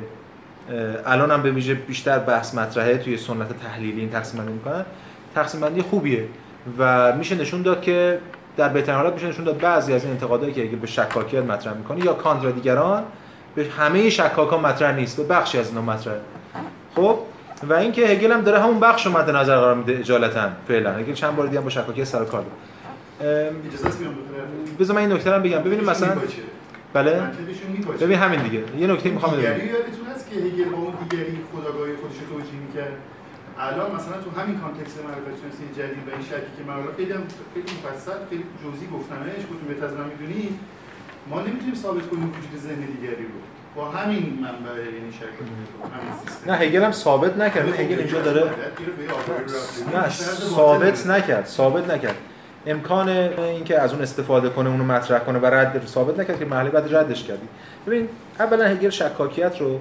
الان 1.07 1.31
هم 1.31 1.43
به 1.43 1.51
ویژه 1.51 1.75
بیشتر 1.75 2.19
بحث 2.19 2.55
مطرحه 2.55 2.99
توی 2.99 3.17
سنت 3.17 3.61
تحلیلی 3.63 4.01
این 4.01 4.11
تقسیم 4.11 4.41
بندی 4.41 4.53
می‌کنن. 4.53 4.85
تقسیم 5.35 5.61
بندی 5.61 5.83
خوبیه 5.83 6.25
و 6.79 7.13
میشه 7.17 7.35
نشون 7.35 7.63
داد 7.63 7.83
که 7.83 8.19
در 8.57 8.69
بهترین 8.69 8.99
حالت 8.99 9.13
میشه 9.13 9.27
نشون 9.27 9.45
داد 9.45 9.59
بعضی 9.59 9.93
از 9.93 10.05
این 10.05 10.13
انتقادایی 10.13 10.53
که 10.53 10.63
اگه 10.63 10.77
به 10.77 10.87
شکاکیت 10.87 11.45
مطرح 11.45 11.75
می‌کنه 11.75 12.05
یا 12.05 12.13
کانت 12.13 12.45
و 12.45 12.53
دیگران 12.53 13.03
به 13.55 13.67
همه 13.79 14.11
شکاکان 14.11 14.61
مطرح 14.61 14.97
نیست 14.97 15.17
به 15.17 15.25
بخشی 15.25 15.59
از 15.59 15.69
اینا 15.69 15.83
مطرح. 15.83 16.15
خب؟ 16.97 17.19
و 17.69 17.73
اینکه 17.73 18.07
هگل 18.07 18.33
هم 18.33 18.41
داره 18.41 18.61
همون 18.61 18.81
بخش 18.81 19.07
رو 19.07 19.13
مد 19.13 19.31
نظر 19.31 19.57
قرار 19.57 19.75
میده 19.75 19.99
اجالتا 19.99 20.49
فعلا. 20.69 20.93
هگل 20.93 21.13
چند 21.13 21.37
بار 21.37 21.47
دیگه 21.47 21.59
هم 21.59 21.65
با 21.65 21.71
شکاکیت 21.71 22.05
سر 22.05 22.25
کار 22.25 22.45
بذار 24.81 24.97
من 24.97 25.03
این 25.03 25.13
نکته 25.13 25.31
رو 25.31 25.43
بگم. 25.43 25.59
ببینیم 25.59 25.85
مثلا 25.85 26.17
بله. 26.93 27.23
ببین 28.01 28.19
همین 28.19 28.43
دیگه. 28.43 28.63
یه 28.79 28.87
نکته 28.87 29.11
می‌خوام 29.11 29.33
بدونم 29.33 29.57
یادتون 29.57 30.07
هست 30.15 30.31
که 30.31 30.37
هگل 30.37 30.65
با 30.65 30.79
اون 30.79 30.95
دیگری 31.03 31.39
خداگاهی 31.53 31.93
خودش 32.01 32.17
رو 32.21 32.27
توجیه 32.33 32.61
می‌کرد؟ 32.67 32.97
الان 33.59 33.89
مثلا 33.97 34.17
تو 34.25 34.41
همین 34.41 34.57
کانتکست 34.61 34.99
معرفت 35.05 35.35
شناسی 35.41 35.65
جدید 35.79 36.05
و 36.09 36.11
این 36.17 36.25
شکی 36.31 36.53
که 36.57 36.63
من 36.69 36.75
خیلی 36.97 37.15
خیلی 37.55 37.71
مفصل 37.79 38.19
خیلی 38.31 38.45
جزئی 38.63 38.89
گفتمش 38.97 39.43
گفتم 39.51 39.67
بهتر 39.69 39.87
از 39.87 39.95
من 40.01 40.07
می‌دونید. 40.13 40.55
ما 41.31 41.41
نمی‌تونیم 41.41 41.75
ثابت 41.75 42.09
کنیم 42.09 42.29
وجود 42.29 42.61
ذهن 42.61 42.81
دیگری 42.81 43.23
رو. 43.23 43.31
با 43.77 43.91
همین 43.91 44.39
منبع 44.43 44.83
یعنی 44.85 45.13
شکل 45.13 45.27
همین 45.27 46.13
سیستم. 46.27 46.51
نه 46.51 46.57
هگل 46.57 46.83
هم 46.85 46.93
ثابت 46.93 47.37
نکرد. 47.37 47.81
هگل 47.81 47.99
اینجا 47.99 48.23
داره 48.23 48.51
نه 49.95 50.09
ثابت 50.55 51.07
نکرد 51.07 51.47
ثابت 51.47 51.91
نکرد. 51.91 52.15
امکان 52.67 53.09
اینکه 53.09 53.81
از 53.81 53.93
اون 53.93 54.03
استفاده 54.03 54.49
کنه 54.49 54.71
اونو 54.71 54.85
مطرح 54.85 55.19
کنه 55.19 55.39
و 55.39 55.47
رد 55.47 55.87
ثابت 55.87 56.21
نکرد 56.21 56.39
که 56.39 56.45
محلی 56.45 56.71
بعد 56.71 56.95
ردش 56.95 57.25
کردی. 57.25 57.49
ببین 57.87 58.09
اولا 58.41 58.65
هگل 58.65 58.91
شکاکیت 58.91 59.61
رو 59.61 59.81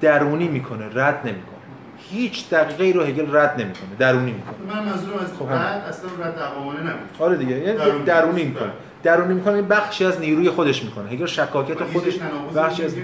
درونی 0.00 0.48
می‌کنه 0.48 0.84
رد 0.94 1.20
نمی‌کنه. 1.24 1.58
هیچ 1.98 2.50
دقیقه 2.50 2.98
رو 2.98 3.04
هگل 3.04 3.36
رد 3.36 3.60
نمی‌کنه 3.60 3.88
درونی 3.98 4.32
می‌کنه. 4.32 4.74
من 4.74 4.84
منظورم 4.84 5.18
از 5.18 5.32
خب، 5.38 5.52
رد 5.52 5.84
اصلا 5.88 6.10
رد 6.24 6.38
عوامانه 6.38 6.80
نبود. 6.80 7.08
آره 7.18 7.36
دیگه 7.36 7.58
یعنی 7.58 7.78
درونی. 7.78 8.04
درونی 8.04 8.44
می‌کنه. 8.44 8.72
درونی 9.02 9.34
می‌کنه 9.34 9.54
این 9.54 9.68
بخشی 9.68 10.04
از 10.04 10.20
نیروی 10.20 10.50
خودش 10.50 10.84
می‌کنه. 10.84 11.10
هگل 11.10 11.26
شکاکیت 11.26 11.84
خودش 11.84 12.18
بخشی 12.56 12.84
از 12.84 12.94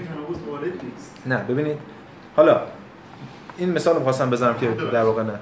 نه 1.25 1.37
ببینید. 1.37 1.77
حالا 2.35 2.61
این 3.57 3.71
مثال 3.71 3.95
رو 3.95 4.03
خواستم 4.03 4.29
بزنم 4.29 4.53
که 4.53 4.67
در 4.67 5.03
واقع 5.03 5.23
نه. 5.23 5.33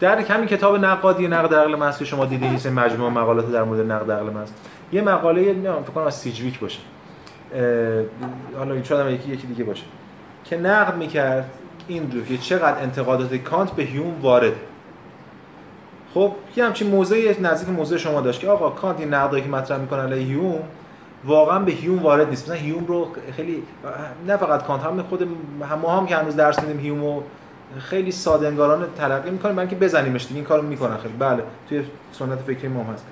در 0.00 0.18
همین 0.18 0.46
کتاب 0.46 0.76
نقادی 0.84 1.28
نقد 1.28 1.54
عقل 1.54 1.74
محض 1.74 1.98
که 1.98 2.04
شما 2.04 2.24
دیدید 2.24 2.66
این 2.66 2.74
مجموعه 2.74 3.12
مقالات 3.12 3.52
در 3.52 3.62
مورد 3.62 3.92
نقد 3.92 4.10
عقل 4.10 4.30
محض 4.30 4.48
یه 4.92 5.02
مقاله 5.02 5.42
نمی‌دونم 5.42 5.82
فکر 5.82 5.92
کنم 5.92 6.06
از 6.06 6.14
سیجویک 6.14 6.58
باشه. 6.58 6.78
حالا 8.56 8.74
این 8.74 8.82
شاید 8.82 9.20
یکی 9.20 9.32
یکی 9.32 9.46
دیگه 9.46 9.64
باشه. 9.64 9.84
که 10.44 10.56
نقد 10.56 10.96
می‌کرد 10.96 11.50
این 11.88 12.12
رو 12.12 12.24
که 12.24 12.38
چقدر 12.38 12.82
انتقادات 12.82 13.34
کانت 13.34 13.70
به 13.70 13.82
هیوم 13.82 14.20
وارد 14.22 14.52
خب 16.16 16.32
یه 16.56 16.64
همچین 16.64 16.90
موضعی 16.90 17.36
نزدیک 17.40 17.68
موضع 17.68 17.96
شما 17.96 18.20
داشت 18.20 18.40
که 18.40 18.48
آقا 18.48 18.70
کانت 18.70 19.00
این 19.00 19.14
نقدایی 19.14 19.42
که 19.42 19.48
مطرح 19.48 19.78
می‌کنه 19.78 20.02
علیه 20.02 20.26
هیوم 20.26 20.60
واقعا 21.24 21.58
به 21.58 21.72
هیوم 21.72 22.02
وارد 22.02 22.28
نیست. 22.28 22.44
مثلا 22.44 22.56
هیوم 22.56 22.86
رو 22.86 23.08
خیلی 23.36 23.62
نه 24.26 24.36
فقط 24.36 24.62
کانت 24.66 24.82
هم 24.82 25.02
خود 25.02 25.28
ما 25.82 25.96
هم 25.96 26.06
که 26.06 26.16
هنوز 26.16 26.36
درس 26.36 26.60
میدیم 26.60 26.80
هیوم 26.80 27.00
رو 27.00 27.22
خیلی 27.78 28.12
ساده 28.12 28.46
انگارانه 28.46 28.86
تلقی 28.98 29.30
می‌کنیم 29.30 29.56
برای 29.56 29.68
اینکه 29.68 29.84
بزنیمش 29.84 30.22
دیگه. 30.22 30.36
این 30.36 30.44
کارو 30.44 30.62
می‌کنن 30.62 30.96
خیلی. 30.96 31.14
بله 31.18 31.42
توی 31.68 31.84
سنت 32.12 32.38
فکری 32.38 32.68
ما 32.68 32.84
هست. 32.84 33.06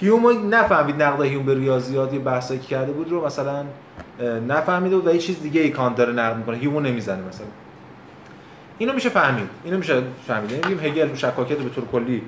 هیوم 0.00 0.54
نفهمید 0.54 1.02
نقد 1.02 1.22
هیوم 1.22 1.46
به 1.46 1.54
ریاضیات 1.54 2.12
یه 2.12 2.18
بحثایی 2.18 2.60
که 2.60 2.66
کرده 2.66 2.92
بود 2.92 3.10
رو 3.10 3.26
مثلا 3.26 3.64
نفهمید 4.48 4.92
و 4.92 5.12
یه 5.12 5.18
چیز 5.18 5.42
دیگه 5.42 5.60
ای 5.60 5.70
کانت 5.70 5.96
داره 5.96 6.12
نقد 6.12 6.36
می‌کنه. 6.36 6.56
هیوم 6.56 6.86
نمی‌زنه 6.86 7.22
مثلا. 7.28 7.46
اینو 8.80 8.92
میشه 8.92 9.08
فهمید. 9.08 9.48
اینو 9.64 9.78
میشه 9.78 10.02
فهمید. 10.26 10.50
یعنی 10.50 10.74
هگل 10.74 11.14
شکاکیت 11.14 11.58
رو 11.58 11.64
به 11.64 11.70
طور 11.70 11.84
کلی 11.92 12.22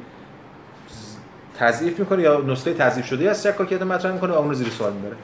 تضعیف 1.58 1.98
می‌کنه 1.98 2.22
یا 2.22 2.40
نسخه 2.40 2.74
تضعیف 2.74 3.06
شده 3.06 3.30
از 3.30 3.42
شکاکیت 3.42 3.82
مطرح 3.82 4.12
می‌کنه 4.12 4.32
و 4.32 4.36
اون 4.36 4.48
رو 4.48 4.54
زیر 4.54 4.68
سوال 4.68 4.92
می‌بره. 4.92 5.16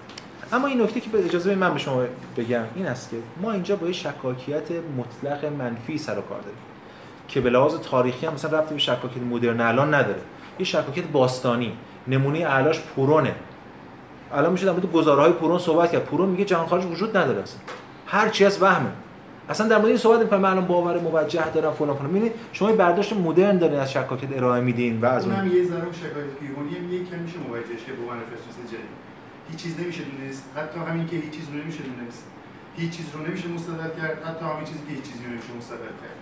اما 0.53 0.67
این 0.67 0.83
نکته 0.83 1.01
که 1.01 1.11
به 1.11 1.25
اجازه 1.25 1.55
من 1.55 1.73
به 1.73 1.79
شما 1.79 2.05
بگم 2.37 2.63
این 2.75 2.87
است 2.87 3.11
که 3.11 3.17
ما 3.43 3.53
اینجا 3.53 3.77
با 3.77 3.93
شکاکیت 3.93 4.69
مطلق 4.97 5.45
منفی 5.45 5.99
سر 5.99 6.19
و 6.19 6.23
کار 6.23 6.41
داریم 6.41 6.59
که 7.29 7.41
به 7.41 7.51
لحاظ 7.51 7.75
تاریخی 7.75 8.27
هم 8.27 8.35
مثلا 8.35 8.59
ربطی 8.59 8.75
به 8.75 8.81
شکاکیت 8.81 9.23
مدرن 9.23 9.61
الان 9.61 9.95
نداره. 9.95 10.21
یه 10.59 10.65
شکاکیت 10.65 11.05
باستانی. 11.05 11.73
نمونه 12.09 12.39
اعلاش 12.39 12.81
پورونه 12.81 13.35
الان 14.33 14.53
میشه 14.53 14.67
در 14.67 14.73
مورد 14.73 14.93
گزارهای 14.93 15.33
پورون 15.33 15.59
صحبت 15.59 15.93
کرد. 15.93 16.05
پورون 16.05 16.29
میگه 16.29 16.45
جهان 16.45 16.67
خارج 16.67 16.85
وجود 16.85 17.17
نداره 17.17 17.43
اصلا. 17.43 17.61
هر 18.07 18.29
چی 18.29 18.45
از 18.45 18.63
وهمه. 18.63 18.91
اصلا 19.49 19.69
در 19.69 19.77
مورد 19.77 19.89
این 19.89 19.97
صحبت 19.97 20.21
می‌کنیم 20.21 20.43
من 20.43 20.51
الان 20.51 20.67
باور 20.67 21.01
موجه 21.01 21.51
دارم 21.51 21.73
فلان 21.73 21.97
فلان. 21.97 22.11
ببینید 22.11 22.33
شما 22.53 22.71
یه 22.71 22.77
برداشت 22.77 23.13
مدرن 23.13 23.59
دارین 23.59 23.79
از 23.79 23.93
شکاکیت 23.93 24.37
ارائه 24.37 24.61
میدین 24.61 25.01
و 25.01 25.07
از 25.07 25.27
اون 25.27 25.35
اونم 25.35 25.57
یه 25.57 25.65
ذره 25.65 25.93
شکایت 25.93 26.31
پیرونی 26.41 26.75
هم 26.79 26.93
یه 26.93 27.05
کم 27.05 27.19
میشه 27.19 27.39
مواجهش 27.39 27.85
که 27.87 27.93
به 27.93 28.03
عنوان 28.03 28.19
فهرست 28.31 28.61
جدید. 28.73 28.99
هیچ 29.51 29.63
چیز 29.63 29.81
نمیشه 29.81 30.03
دونست. 30.11 30.45
حتی 30.57 30.79
همین 30.89 31.07
که 31.07 31.17
هیچ 31.17 31.31
چیز 31.37 31.47
رو 31.53 31.55
نمیشه 31.61 31.83
دونست. 31.91 32.25
هیچ 32.77 32.91
چیز 32.97 33.07
رو 33.15 33.21
نمیشه 33.27 33.49
مستدل 33.49 33.91
کرد. 34.01 34.17
حتی 34.29 34.45
همین 34.45 34.65
چیزی 34.71 34.83
که 34.87 34.93
هیچ 34.97 35.05
چیزی 35.09 35.25
رو 35.25 35.31
نمیشه 35.31 35.53
مستدل 35.59 35.95
کرد. 36.03 36.19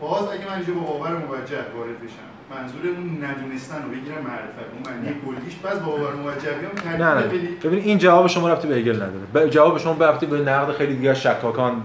باز 0.00 0.24
اگه 0.34 0.46
من 0.48 0.54
اینجا 0.58 0.72
با 0.78 0.84
باور 0.90 1.12
موجه 1.24 1.64
وارد 1.76 1.98
بشم 2.04 2.30
منظور 2.50 2.80
اون 2.96 3.24
ندونستن 3.24 3.82
رو 3.82 3.88
بگیرم 3.90 4.22
معرفت 4.26 4.58
اون 4.72 4.96
معنی 4.96 5.14
کلیش 5.26 5.54
بعد 5.56 5.84
با 5.84 5.90
باور 5.92 6.14
موجه 6.14 6.50
بیام 6.50 6.98
نه 7.02 7.14
نه. 7.14 7.26
ببین 7.64 7.78
این 7.84 7.98
جواب 7.98 8.26
شما 8.26 8.48
ربطی 8.48 8.68
به 8.68 8.74
هگل 8.74 8.96
نداره 8.96 9.46
ب- 9.46 9.50
جواب 9.50 9.78
شما 9.78 9.92
ربطی 10.06 10.26
به 10.26 10.38
نقد 10.38 10.72
خیلی 10.72 10.94
دیگه 10.94 11.10
از 11.10 11.20
شکاکان 11.22 11.82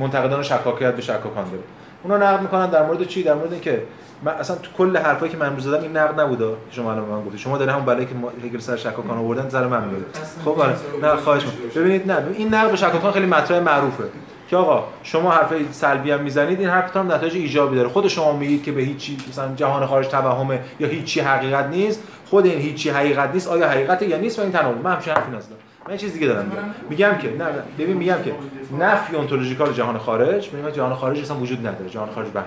منتقدان 0.00 0.42
شکاکیت 0.42 0.94
به 0.96 1.02
شکاکان 1.02 1.44
داره. 1.44 1.62
اونا 2.02 2.16
نقد 2.16 2.42
می‌کنن 2.42 2.70
در 2.70 2.86
مورد 2.86 3.04
چی؟ 3.06 3.22
در 3.22 3.34
مورد 3.34 3.52
اینکه 3.52 3.82
من 4.22 4.32
اصلا 4.32 4.56
تو 4.56 4.70
کل 4.78 4.96
حرفایی 4.96 5.32
که 5.32 5.38
من 5.38 5.46
امروز 5.46 5.64
زدم 5.64 5.82
این 5.82 5.96
نقد 5.96 6.20
نبوده 6.20 6.46
شما 6.70 6.92
الان 6.92 7.04
به 7.06 7.12
من 7.12 7.20
گفتید 7.24 7.40
شما 7.40 7.58
داره 7.58 7.72
همون 7.72 7.84
بلایی 7.84 8.06
که 8.06 8.14
ما- 8.14 8.30
هگل 8.44 8.58
سر 8.58 8.76
شکاکان 8.76 9.18
آوردن 9.18 9.48
سر 9.48 9.66
من 9.66 9.84
میاد 9.88 10.04
خب 10.44 10.60
آره. 10.60 10.74
نه 11.02 11.16
خواهش 11.16 11.42
می‌کنم. 11.44 11.82
ببینید 11.82 12.12
نه 12.12 12.18
این 12.34 12.54
نقد 12.54 12.70
به 12.70 12.76
شکاکان 12.76 13.12
خیلی 13.12 13.26
مطرح 13.26 13.60
معروفه. 13.60 14.04
که 14.50 14.56
آقا 14.56 14.84
شما 15.02 15.30
حرف 15.30 15.52
سلبی 15.72 16.10
هم 16.10 16.20
می‌زنید 16.20 16.60
این 16.60 16.68
حرفتون 16.68 17.02
هم 17.02 17.12
نتایج 17.12 17.34
ایجابی 17.34 17.76
داره. 17.76 17.88
خود 17.88 18.08
شما 18.08 18.36
میگید 18.36 18.62
که 18.62 18.72
به 18.72 18.82
هیچی 18.82 19.16
مثلا 19.28 19.54
جهان 19.54 19.86
خارج 19.86 20.06
توهمه 20.08 20.60
یا 20.80 20.88
هیچی 20.88 21.20
حقیقت 21.20 21.66
نیست. 21.66 22.02
خود 22.26 22.46
این 22.46 22.58
هیچی 22.60 22.90
حقیقت 22.90 23.34
نیست 23.34 23.48
آیا 23.48 23.68
حقیقت 23.68 24.02
یا 24.02 24.16
نیست؟ 24.16 24.38
و 24.38 24.42
این 24.42 24.52
تناقض 24.52 24.84
من 24.84 24.92
همچین 24.92 25.14
حرفی 25.14 25.36
نزدم. 25.36 25.56
من 25.88 25.96
چیز 25.96 26.12
دیگه 26.12 26.26
دارم 26.26 26.44
میگم. 26.90 27.10
میگم 27.10 27.18
که 27.18 27.36
نه 27.36 27.44
ببین 27.78 27.96
میگم 27.96 28.16
که 28.24 28.32
نفی 28.78 29.12
ontological 29.16 29.72
جهان 29.76 29.98
خارج 29.98 30.52
میگم 30.52 30.70
جهان 30.70 30.94
خارج 30.94 31.20
اصلا 31.20 31.36
وجود 31.36 31.66
نداره. 31.66 31.90
جهان 31.90 32.08
خارج 32.14 32.28
وهمه 32.34 32.46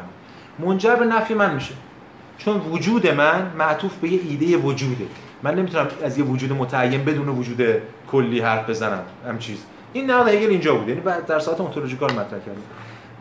منجر 0.60 0.96
به 0.96 1.06
نفی 1.06 1.34
من 1.34 1.56
میشه. 1.56 1.74
چون 2.38 2.58
وجود 2.58 3.08
من 3.08 3.52
معطوف 3.58 3.96
به 3.96 4.10
یه 4.10 4.20
ایده 4.30 4.58
وجوده. 4.58 5.06
من 5.44 5.56
نمی‌تونم 5.56 5.88
از 6.04 6.18
یه 6.18 6.24
وجود 6.24 6.52
متعین 6.52 7.06
بدون 7.06 7.30
وجود 7.30 7.62
کلی 8.12 8.40
حرف 8.40 8.70
بزنم. 8.70 9.04
هم 9.28 9.40
چیز. 9.40 9.64
این 9.94 10.12
نقد 10.12 10.28
هگل 10.28 10.50
اینجا 10.50 10.76
بود 10.76 10.90
یعنی 10.90 11.02
در 11.28 11.40
ساعت 11.40 11.58
ontological 11.58 12.04
مطرح 12.04 12.40
کردیم. 12.40 12.64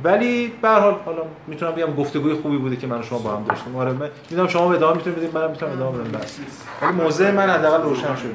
ولی 0.04 0.52
به 0.62 0.68
هر 0.68 0.80
حال 0.80 0.94
حالا 1.04 1.22
می‌تونم 1.46 1.72
بگم 1.72 1.94
گفتگوی 1.94 2.34
خوبی 2.34 2.56
بوده 2.56 2.76
که 2.76 2.86
من 2.86 3.00
و 3.00 3.02
شما 3.02 3.18
با 3.18 3.36
هم 3.36 3.44
داشتیم. 3.44 3.76
آره 3.76 3.92
من 3.92 4.10
می‌دونم 4.30 4.48
شما 4.48 4.72
ادامه 4.72 4.96
می‌تونید 4.96 5.18
بدید 5.18 5.34
منم 5.34 5.50
می‌تونم 5.50 5.72
ادامه 5.72 5.98
بدم. 5.98 6.18
بس 6.18 6.38
ولی 6.82 6.92
موضع 6.92 7.30
من 7.30 7.50
حداقل 7.50 7.82
روشن 7.82 8.16
شد 8.16 8.34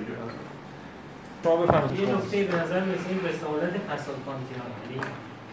شما 1.44 1.56
بفرمایید. 1.56 2.00
یه. 2.00 2.16
نکته 2.16 2.44
به 2.44 2.64
نظر 2.64 2.80
می‌رسه 2.80 3.10
این 3.10 3.20
رسالت 3.20 3.74
پسال 3.90 4.16
کانتیان 4.28 4.70
یعنی 4.82 4.98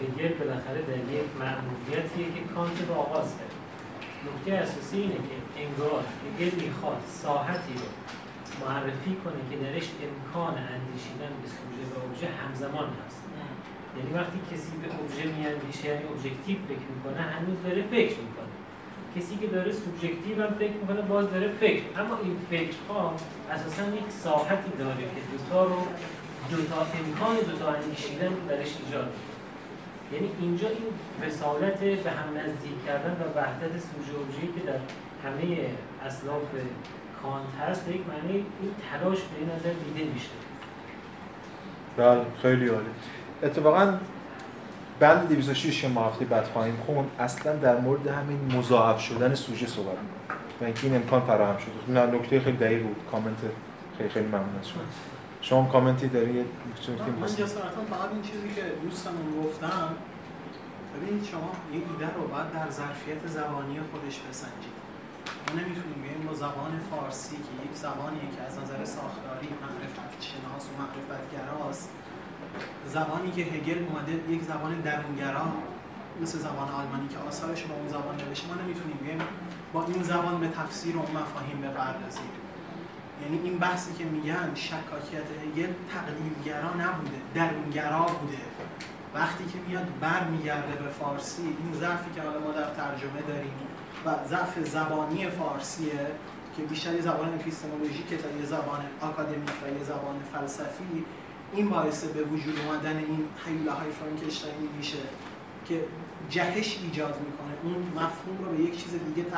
هگل 0.00 0.32
بالاخره 0.38 0.80
در 0.90 1.00
یک 1.16 1.28
معمولیتیه 1.42 2.26
که 2.34 2.40
کانت 2.54 2.76
رو 2.88 2.94
آغاز 2.94 3.28
کرد. 3.38 3.54
نکته 4.26 4.50
اساسی 4.64 4.96
اینه 4.96 5.20
که 5.28 5.36
انگار 5.64 6.00
هگل 6.24 6.52
می‌خواد 6.64 7.00
ساحتی 7.22 7.74
رو 7.80 7.88
معرفی 8.62 9.12
کنه 9.22 9.40
که 9.50 9.56
درش 9.64 9.86
امکان 10.06 10.54
اندیشیدن 10.74 11.32
به 11.42 11.48
ابژه 12.20 12.32
همزمان 12.44 12.88
هست. 13.06 13.22
یعنی 13.96 14.12
وقتی 14.14 14.38
کسی 14.52 14.72
به 14.82 14.88
ابژه 14.94 15.36
میاندیشه 15.36 15.88
یعنی 15.88 16.04
ابژکتیو 16.04 16.58
فکر 16.68 16.86
می‌کنه 16.94 17.20
هنوز 17.20 17.62
داره 17.64 17.82
فکر 17.82 18.16
می‌کنه. 18.26 18.52
کسی 19.16 19.36
که 19.36 19.46
داره 19.46 19.72
سوبژکتیو 19.72 20.42
هم 20.42 20.54
فکر 20.54 20.72
می‌کنه 20.72 21.02
باز 21.02 21.30
داره 21.30 21.48
فکر. 21.48 21.82
اما 22.00 22.18
این 22.24 22.36
فکرها 22.50 23.14
اساسا 23.50 23.82
یک 23.82 24.10
ساحتی 24.24 24.72
داره 24.78 25.04
که 25.14 25.20
دوتا 25.32 25.64
رو 25.64 25.86
دوتا 26.50 26.86
امکان 27.00 27.36
دوتا 27.36 27.68
اندیشیدن 27.72 28.28
رو 28.28 28.48
درش 28.48 28.72
ایجاد 28.84 29.12
یعنی 30.12 30.30
اینجا 30.40 30.68
این 30.68 30.88
رسالت 31.26 31.78
به 31.80 32.10
هم 32.10 32.28
نزدیک 32.38 32.86
کردن 32.86 33.12
و 33.20 33.38
وحدت 33.38 33.72
سوژه 33.72 34.12
ابژه‌ای 34.20 34.48
که 34.54 34.60
در 34.66 34.80
همه 35.24 35.70
اسلاف 36.06 36.42
کانت 37.22 37.54
هست 37.60 37.86
به 37.86 37.94
یک 37.94 38.02
معنی 38.08 38.34
این 38.34 38.72
تلاش 38.90 39.18
به 39.18 39.54
نظر 39.54 39.72
دیده 39.84 40.12
میشه. 40.12 40.39
بله 41.96 42.20
خیلی 42.42 42.68
عالی. 42.68 42.86
اتفاقا 43.42 43.94
بند 45.00 45.28
206 45.28 45.82
که 45.82 45.88
ما 45.88 46.06
هفته 46.06 46.24
بعد 46.24 46.44
خواهیم 46.44 46.76
خون 46.86 47.06
اصلا 47.18 47.56
در 47.56 47.80
مورد 47.80 48.06
همین 48.06 48.58
مضاعف 48.58 49.00
شدن 49.00 49.34
سوژه 49.34 49.66
صحبت 49.66 49.88
می‌کنه. 49.88 50.38
و 50.60 50.64
اینکه 50.64 50.86
این 50.86 50.96
امکان 50.96 51.20
فراهم 51.20 51.56
شده 51.56 52.00
نه 52.00 52.06
نکته 52.06 52.40
خیلی 52.40 52.56
دقیق 52.56 52.82
بود. 52.82 52.96
کامنت 53.10 53.36
خیلی 53.98 54.08
خیلی 54.08 54.26
ممنون 54.26 54.58
از 54.60 54.68
شما. 54.68 54.82
شما 55.42 55.68
کامنتی 55.72 56.08
داری؟ 56.08 56.34
یه 56.34 56.44
چیزی 56.80 56.98
من؟ 57.20 57.26
جسارتا 57.26 57.80
فقط 57.90 58.10
این 58.12 58.22
چیزی 58.22 58.48
که 58.56 58.62
دوستمون 58.82 59.42
گفتم 59.44 59.88
ببینید 60.96 61.24
شما 61.24 61.50
یه 61.72 61.78
ایده 61.78 62.14
رو 62.14 62.28
باید 62.28 62.52
در 62.52 62.70
ظرفیت 62.70 63.26
زبانی 63.26 63.80
خودش 63.92 64.20
بسنجید. 64.30 64.79
ما 65.46 65.60
نمی‌تونیم 65.60 66.02
بگیم 66.02 66.26
با 66.26 66.34
زبان 66.34 66.80
فارسی 66.90 67.36
که 67.36 67.52
یک 67.64 67.74
زبانیه 67.76 68.28
که 68.36 68.42
از 68.42 68.58
نظر 68.58 68.84
ساختاری 68.84 69.48
معرفت 69.62 70.22
شناس 70.28 70.64
و 70.66 70.72
معرفتگراست. 70.82 71.88
زبانی 72.86 73.30
که 73.30 73.42
هگل 73.42 73.84
اومده 73.88 74.12
یک 74.34 74.42
زبان 74.42 74.80
درونگرا 74.80 75.46
مثل 76.22 76.38
زبان 76.38 76.68
آلمانی 76.68 77.08
که 77.08 77.18
آثارش 77.28 77.62
با 77.62 77.74
اون 77.74 77.88
زبان 77.88 78.16
نوشته 78.16 78.48
ما 78.48 78.54
نمی‌تونیم 78.54 78.96
بگیم 78.96 79.20
با 79.72 79.84
این 79.84 80.02
زبان 80.02 80.40
به 80.40 80.48
تفسیر 80.48 80.96
و 80.96 81.00
مفاهیم 81.00 81.60
بپردازیم. 81.60 82.32
یعنی 83.22 83.40
این 83.44 83.58
بحثی 83.58 83.92
که 83.94 84.04
میگن 84.04 84.50
شکاکیت 84.54 85.28
هگل 85.42 85.72
تقلیلگرا 85.92 86.70
نبوده 86.74 87.18
درونگرا 87.34 88.02
بوده. 88.02 88.49
وقتی 89.14 89.44
که 89.44 89.58
میاد 89.68 89.86
بر 90.00 90.24
میگرده 90.24 90.82
به 90.82 90.90
فارسی 90.90 91.42
این 91.42 91.80
ضعفی 91.80 92.10
که 92.14 92.22
حالا 92.22 92.40
ما 92.40 92.52
در 92.52 92.74
ترجمه 92.74 93.22
داریم 93.28 93.52
و 94.06 94.28
ضعف 94.28 94.68
زبانی 94.68 95.30
فارسیه 95.30 96.06
که 96.56 96.62
بیشتر 96.62 96.94
یه 96.94 97.00
زبان 97.00 97.34
اپیستمولوژیکه 97.34 98.16
تا 98.16 98.28
یه 98.40 98.46
زبان 98.46 98.80
آکادمیک 99.00 99.50
و 99.64 99.78
یه 99.78 99.84
زبان 99.84 100.16
فلسفی 100.32 101.04
این 101.52 101.68
باعث 101.68 102.04
به 102.04 102.22
وجود 102.22 102.58
اومدن 102.58 102.96
این 102.96 103.24
حیوله 103.46 103.70
های 103.70 103.90
فرانکشتاینی 103.90 104.68
میشه 104.76 104.98
که 105.66 105.84
جهش 106.30 106.78
ایجاد 106.82 107.20
می‌کنه. 107.20 107.54
اون 107.62 107.92
مفهوم 107.96 108.38
رو 108.44 108.52
به 108.52 108.62
یک 108.62 108.84
چیز 108.84 108.92
دیگه 108.92 109.28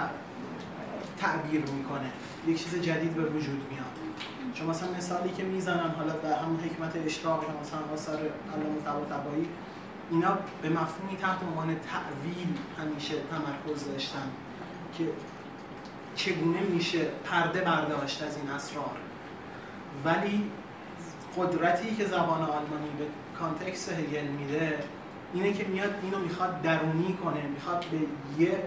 تعبیر 1.18 1.60
می‌کنه. 1.60 2.10
یک 2.46 2.64
چیز 2.64 2.82
جدید 2.82 3.14
به 3.14 3.22
وجود 3.22 3.62
میاد. 3.70 3.91
شما 4.54 4.70
مثلا 4.70 4.88
مثالی 4.90 5.30
که 5.30 5.42
می‌زنن 5.42 5.90
حالا 5.90 6.12
در 6.12 6.38
همون 6.38 6.60
حکمت 6.60 6.96
اشراق 7.06 7.42
یا 7.42 7.60
مثلا 7.60 7.80
آثار 7.94 8.18
علامه 8.18 8.80
طباطبایی 8.84 9.48
اینا 10.10 10.38
به 10.62 10.68
مفهومی 10.68 11.16
تحت 11.16 11.42
عنوان 11.42 11.66
تعویل 11.66 12.56
همیشه 12.78 13.14
تمرکز 13.30 13.88
داشتن 13.88 14.30
که 14.98 15.04
چگونه 16.14 16.60
میشه 16.60 17.04
پرده 17.24 17.60
برداشت 17.60 18.22
از 18.22 18.36
این 18.36 18.50
اسرار. 18.50 18.96
ولی 20.04 20.50
قدرتی 21.36 21.94
که 21.94 22.04
زبان 22.04 22.42
آلمانی 22.42 22.90
به 22.98 23.04
کانتکست 23.38 23.92
هگل 23.92 24.26
میده 24.26 24.78
اینه 25.34 25.52
که 25.52 25.64
میاد 25.64 25.94
اینو 26.02 26.18
می‌خواد 26.18 26.62
درونی 26.62 27.18
کنه 27.24 27.42
می‌خواد 27.46 27.84
به 27.84 27.98
یه 28.44 28.64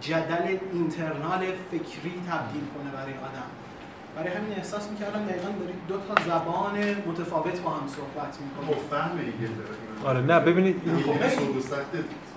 جدل 0.00 0.58
اینترنال 0.72 1.40
فکری 1.70 2.22
تبدیل 2.30 2.64
کنه 2.74 2.90
برای 2.90 3.14
آدم. 3.14 3.61
برای 4.16 4.28
همین 4.28 4.52
احساس 4.56 4.90
می‌کردم 4.90 5.24
دقیقا 5.24 5.48
دارید 5.60 5.86
دو 5.88 5.96
تا 5.96 6.14
زبان 6.24 6.78
متفاوت 7.06 7.60
با 7.60 7.70
هم 7.70 7.88
صحبت 7.88 8.38
می‌کنید. 8.40 8.76
خب 8.76 8.96
فهم 8.96 9.18
هگل 9.18 9.52
آره 10.04 10.20
نه 10.20 10.40
ببینید 10.40 10.82
این 10.84 10.96
خب 10.96 11.28
سود 11.28 11.60
سخت 11.60 11.90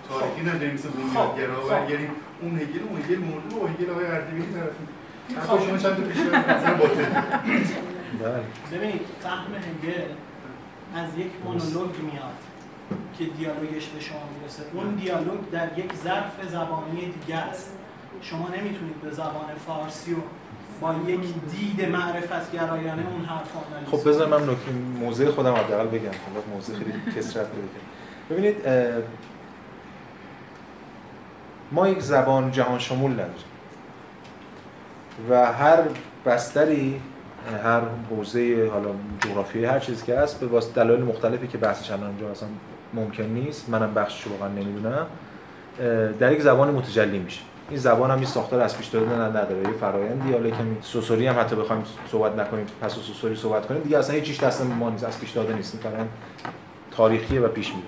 تاریخی 0.10 0.42
نداریم 0.42 0.74
مثل 0.74 0.90
بنیادگرا 0.90 1.62
خب، 1.62 1.70
برگردیم 1.70 2.10
اون 2.42 2.56
هگل 2.60 2.80
اون 2.90 3.02
هگل 3.02 3.20
مرده 3.20 3.56
و 3.56 3.68
هگل 3.68 3.90
آقای 3.90 4.06
اردبیلی 4.06 4.46
طرفی 4.54 4.86
خب. 5.48 5.68
شما 5.68 5.78
چند 5.78 5.96
تا 6.66 6.74
باطل. 6.74 7.06
بله. 8.22 8.44
ببینید 8.74 9.02
فهم 9.22 9.56
هگل 9.56 10.02
از 10.96 11.18
یک 11.18 11.32
مونولوگ 11.44 11.92
میاد 12.02 12.40
که 13.18 13.26
دیالوگش 13.26 13.88
به 13.88 14.00
شما 14.00 14.20
می‌رسه. 14.40 14.64
اون 14.74 14.96
دیالوگ 14.96 15.50
در 15.52 15.80
یک 15.80 15.94
ظرف 16.04 16.34
زبانی 16.52 17.14
دیگه 17.22 17.36
است. 17.36 17.72
شما 18.22 18.48
نمی‌تونید 18.48 19.02
به 19.02 19.12
زبان 19.12 19.50
فارسی 19.68 20.14
و 20.14 20.18
با 20.82 20.96
یک 21.08 21.20
دید 21.52 21.90
معرفت 21.90 22.52
گرایانه 22.52 23.04
اون 23.12 23.26
حرف 23.26 23.52
آنالیز 23.56 23.90
خب 23.92 24.10
بذار 24.10 24.28
من 24.28 24.50
نکته 24.50 24.72
موضع 25.00 25.32
خودم 25.32 25.54
حداقل 25.54 25.88
بگم. 25.88 26.12
خب 26.12 26.52
موضع 26.54 26.74
خیلی 26.74 26.94
کسرت 27.16 27.48
بگم. 27.48 27.66
ببینید 28.30 28.56
ما 31.72 31.88
یک 31.88 32.02
زبان 32.02 32.52
جهان 32.52 32.80
شمول 32.80 33.12
نداریم. 33.12 33.34
و 35.30 35.54
هر 35.54 35.80
بستری 36.26 37.02
هر 37.64 37.82
حوزه 38.10 38.70
حالا 38.74 38.90
جغرافیایی 39.20 39.68
هر 39.68 39.80
چیزی 39.80 40.06
که 40.06 40.20
هست 40.20 40.40
به 40.40 40.48
واسطه 40.48 40.84
دلایل 40.84 41.02
مختلفی 41.02 41.48
که 41.48 41.58
بحثش 41.58 41.92
الان 41.92 42.10
اینجا 42.10 42.32
اصلا 42.32 42.50
ممکن 42.94 43.24
نیست. 43.24 43.70
منم 43.70 43.94
بخشش 43.94 44.28
واقعا 44.28 44.48
نمی‌دونم. 44.48 45.06
در 46.20 46.32
یک 46.32 46.42
زبان 46.42 46.74
متجلی 46.74 47.20
میشه. 47.20 47.42
این 47.70 47.80
زبان 47.80 48.12
هم 48.12 48.18
این 48.18 48.26
ساختار 48.26 48.62
از 48.62 48.78
پیش 48.78 48.88
داده 48.88 49.06
نه- 49.06 49.28
نداره. 49.30 49.58
یه 49.58 49.78
فرایندی 49.82 50.32
حالا 50.32 50.50
کمی 50.50 50.78
سوسوری 50.82 51.28
هم 51.28 51.40
حتی 51.40 51.56
بخوایم 51.56 51.84
صحبت 52.12 52.40
نکنیم 52.40 52.66
پس 52.82 52.94
سوسوری 52.94 53.36
صحبت 53.36 53.66
کنیم. 53.66 53.82
دیگه 53.82 53.98
اصلا 53.98 54.16
هیچ 54.16 54.42
دست 54.42 54.62
ما 54.62 54.90
نیست 54.90 55.04
از 55.04 55.20
پیش 55.20 55.32
داده 55.32 55.54
نیست. 55.54 55.74
این 55.74 55.84
فرایند 55.84 56.10
تاریخیه 56.92 57.42
و 57.42 57.48
پیش 57.48 57.70
میره. 57.70 57.88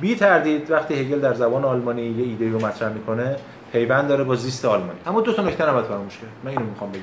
بی 0.00 0.16
تردید 0.16 0.70
وقتی 0.70 0.94
هگل 0.94 1.20
در 1.20 1.34
زبان 1.34 1.64
آلمانی 1.64 2.02
یه 2.02 2.24
ایده 2.24 2.50
رو 2.50 2.66
مطرح 2.66 2.92
می‌کنه 2.92 3.36
پیوند 3.72 4.08
داره 4.08 4.24
با 4.24 4.36
زیست 4.36 4.64
آلمانی. 4.64 4.98
اما 5.06 5.20
دو 5.20 5.32
تا 5.32 5.42
نکته 5.42 5.68
نباید 5.68 5.86
فراموش 5.86 6.18
کرد. 6.18 6.30
من 6.44 6.50
اینو 6.50 6.64
می‌خوام 6.64 6.92
بگم. 6.92 7.02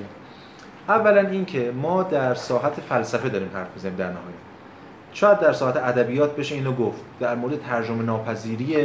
اولا 0.90 1.22
اینکه 1.30 1.72
ما 1.72 2.03
در 2.03 2.34
ساحت 2.34 2.74
فلسفه 2.90 3.30
داریم 3.30 3.49
حرف 3.53 3.68
می‌زنیم 3.76 3.95
در 3.95 4.06
نهایت. 4.06 4.40
شاید 5.14 5.40
در 5.40 5.53
ساحت 5.53 5.78
ادبیات 5.78 6.36
بشه 6.36 6.56
اینو 6.56 6.72
گفت. 6.72 7.02
در 7.20 7.36
مورد 7.36 7.64
ترجمه 7.64 8.03
ناپذیری 8.03 8.76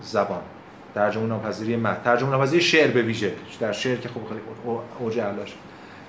زبان. 0.00 0.40
ترجمه 0.94 1.26
ناپذیری 1.26 1.76
متن. 1.76 2.02
ترجمه 2.04 2.30
ناپذیری 2.30 2.62
شعر 2.62 2.90
به 2.90 3.02
ویژه. 3.02 3.32
در 3.60 3.72
شعر 3.72 3.96
که 3.96 4.08
خب 4.08 4.20
خیلی 4.28 4.40
اوج 4.98 5.18
علاش 5.18 5.54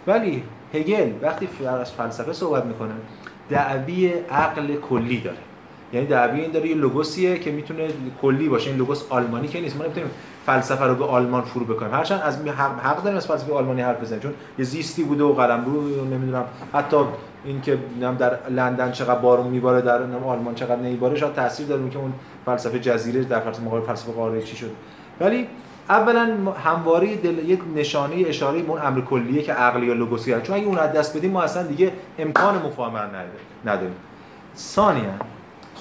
ولی 0.08 0.44
هگل 0.74 1.12
وقتی 1.22 1.50
از 1.68 1.92
فلسفه 1.92 2.34
صحبت 2.34 2.66
می‌کنه 2.66 2.92
دعوی 3.50 4.08
عقل 4.32 4.76
کلی 4.76 5.20
داره. 5.22 5.38
یعنی 5.94 6.08
دعوی 6.08 6.42
این 6.42 6.52
داره 6.52 6.68
یه 6.70 6.76
لوگوسیه 6.76 7.40
که 7.40 7.52
می‌تونه 7.52 7.88
کلی 8.22 8.50
باشه. 8.50 8.70
این 8.70 8.78
لوگوس 8.78 9.04
آلمانی 9.10 9.48
که 9.48 9.62
نیست. 9.62 9.78
ما 9.78 9.84
نمی‌تونیم 9.84 10.10
فلسفه 10.46 10.86
رو 10.86 10.96
به 10.96 11.06
آلمان 11.06 11.42
فرو 11.42 11.66
بکنیم. 11.66 11.94
هرچند 11.94 12.22
از 12.22 12.38
حق 12.84 13.04
داریم 13.04 13.18
از 13.18 13.28
فلسفه 13.28 13.54
آلمانی 13.54 13.82
حرف 13.82 14.02
بزنیم. 14.02 14.22
چون 14.22 14.34
یه 14.60 14.66
زیستی 14.66 15.04
بوده 15.04 15.24
و 15.24 15.34
قلمرو 15.34 16.06
نمی‌دونم. 16.06 16.46
حتی 16.74 16.98
اینکه 17.46 17.72
نمی‌دونم 17.72 18.16
در 18.16 18.50
لندن 18.50 18.92
چقدر 18.92 19.20
بارون 19.20 19.48
میباره 19.48 19.82
در 19.82 20.02
آلمان 20.02 20.56
چقدر 20.56 20.76
نمیباره 20.76 21.18
شاید 21.18 21.34
تاثیر 21.34 21.68
داره 21.68 21.90
که 21.90 21.98
اون 21.98 22.14
فلسفه 22.46 22.80
جزیره 22.80 23.24
در 23.24 23.40
فلسفه 23.40 23.64
مقابل 23.64 23.86
فلسفه 23.86 24.12
قاره 24.12 24.42
چی 24.42 24.56
شد 24.56 24.72
ولی 25.20 25.48
اولا 25.90 26.30
همواره 26.64 27.16
دل 27.16 27.50
یه 27.50 27.60
نشانه 27.76 28.16
اشاره 28.28 28.60
اون 28.60 28.82
امر 28.82 29.02
کلیه 29.02 29.42
که 29.42 29.54
عقلی 29.54 29.86
یا 29.86 29.94
لوگوسی 29.94 30.34
هست 30.34 30.44
چون 30.44 30.56
اگه 30.56 30.66
اون 30.66 30.76
رو 30.76 30.82
از 30.82 30.94
دست 30.94 31.18
بدیم 31.18 31.32
ما 31.32 31.42
اصلا 31.42 31.64
دیگه 31.64 31.92
امکان 32.20 32.62
مفاهمه 32.66 33.00
رو 33.00 33.10
نداریم. 33.66 33.96
ثانیا 34.58 35.12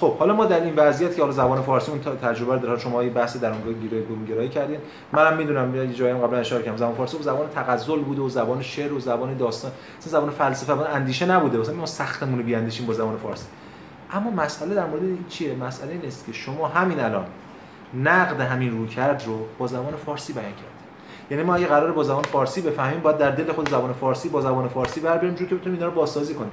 خب 0.05 0.17
حالا 0.17 0.33
ما 0.33 0.45
در 0.45 0.63
این 0.63 0.73
وضعیت 0.75 1.15
که 1.15 1.21
حالا 1.21 1.33
زبان 1.33 1.61
فارسی 1.61 1.91
اون 1.91 2.01
تجربه 2.01 2.53
رو 2.53 2.59
داره 2.59 2.79
شما 2.79 3.03
یه 3.03 3.09
بحث 3.09 3.37
در 3.37 3.51
اونجا 3.51 3.71
گیره 3.71 4.03
گرایی 4.27 4.49
کردین. 4.49 4.79
منم 5.13 5.37
می‌دونم 5.37 5.75
یه 5.75 5.93
جایی 5.93 6.11
هم 6.11 6.19
قبلا 6.19 6.39
اشاره 6.39 6.63
کردم 6.63 6.77
زبان 6.77 6.95
فارسی 6.95 7.17
زبان 7.21 7.49
تغزل 7.49 7.99
بوده 7.99 8.21
و 8.21 8.29
زبان 8.29 8.61
شعر 8.61 8.93
و 8.93 8.99
زبان 8.99 9.37
داستان 9.37 9.71
مثلا 9.99 10.11
زبان 10.11 10.29
فلسفه 10.29 10.73
و 10.73 10.81
اندیشه 10.81 11.25
نبوده. 11.25 11.57
مثلا 11.57 11.75
ما 11.75 11.85
سختمون 11.85 12.39
رو 12.39 12.45
بیاندیشیم 12.45 12.85
با 12.85 12.93
زبان 12.93 13.17
فارسی. 13.17 13.45
اما 14.11 14.31
مسئله 14.31 14.75
در 14.75 14.85
مورد 14.85 15.01
چیه؟ 15.29 15.55
مسئله 15.55 15.91
این 15.91 16.05
است 16.05 16.25
که 16.25 16.33
شما 16.33 16.67
همین 16.67 16.99
الان 16.99 17.25
نقد 17.93 18.41
همین 18.41 18.71
رویکرد 18.71 19.23
رو 19.25 19.45
با 19.57 19.67
زبان 19.67 19.93
فارسی 20.05 20.33
بیان 20.33 20.45
کردید 20.45 20.75
یعنی 21.31 21.43
ما 21.43 21.55
اگه 21.55 21.65
قرار 21.65 21.91
با 21.91 22.03
زبان 22.03 22.23
فارسی 22.23 22.61
بفهمیم 22.61 22.99
باید 22.99 23.17
در 23.17 23.31
دل 23.31 23.51
خود 23.51 23.69
زبان 23.69 23.93
فارسی 23.93 24.29
با 24.29 24.41
زبان 24.41 24.67
فارسی 24.67 24.99
بر 24.99 25.17
بریم 25.17 25.33
جور 25.33 25.47
که 25.47 25.55
بتونیم 25.55 25.73
اینا 25.73 25.85
رو 25.85 25.95
بازسازی 25.95 26.33
کنیم. 26.33 26.51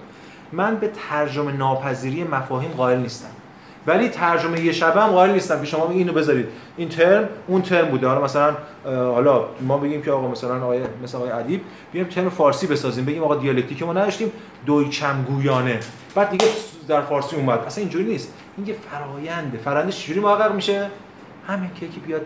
من 0.52 0.76
به 0.76 0.90
ترجمه 1.10 1.52
ناپذیری 1.52 2.24
مفاهیم 2.24 2.70
قائل 2.70 2.98
نیستم. 2.98 3.28
ولی 3.86 4.08
ترجمه 4.08 4.60
یه 4.60 4.72
شبه 4.72 5.00
هم 5.00 5.10
قائل 5.10 5.30
نیستم 5.30 5.60
که 5.60 5.66
شما 5.66 5.90
اینو 5.90 6.12
بذارید. 6.12 6.48
این 6.76 6.88
ترم 6.88 7.28
اون 7.46 7.62
ترم 7.62 7.88
بوده. 7.88 8.06
حالا 8.06 8.20
مثلا 8.20 8.56
حالا 8.84 9.44
ما 9.60 9.78
بگیم 9.78 10.02
که 10.02 10.10
آقا 10.10 10.28
مثلا 10.28 10.64
آقای 10.64 10.80
مثلا 11.02 11.20
آقای 11.20 11.32
ادیب 11.32 11.60
بیایم 11.92 12.08
ترم 12.08 12.30
فارسی 12.30 12.66
بسازیم. 12.66 13.04
بگیم 13.04 13.24
آقا 13.24 13.36
دیالکتیک 13.36 13.82
ما 13.82 13.92
نداشتیم. 13.92 14.32
دویچم 14.66 15.24
گویانه 15.28 15.80
بعد 16.14 16.30
دیگه 16.30 16.46
در 16.88 17.00
فارسی 17.00 17.36
اومد. 17.36 17.58
اصلا 17.58 17.82
اینجوری 17.82 18.04
نیست. 18.04 18.34
این 18.56 18.66
یه 18.66 18.76
فراینده 18.90 19.58
فرآیندش 19.58 20.02
چجوری 20.04 20.20
محقق 20.20 20.54
میشه؟ 20.54 20.90
همین 21.46 21.70
که 21.80 21.86
یکی 21.86 22.00
بیاد 22.00 22.22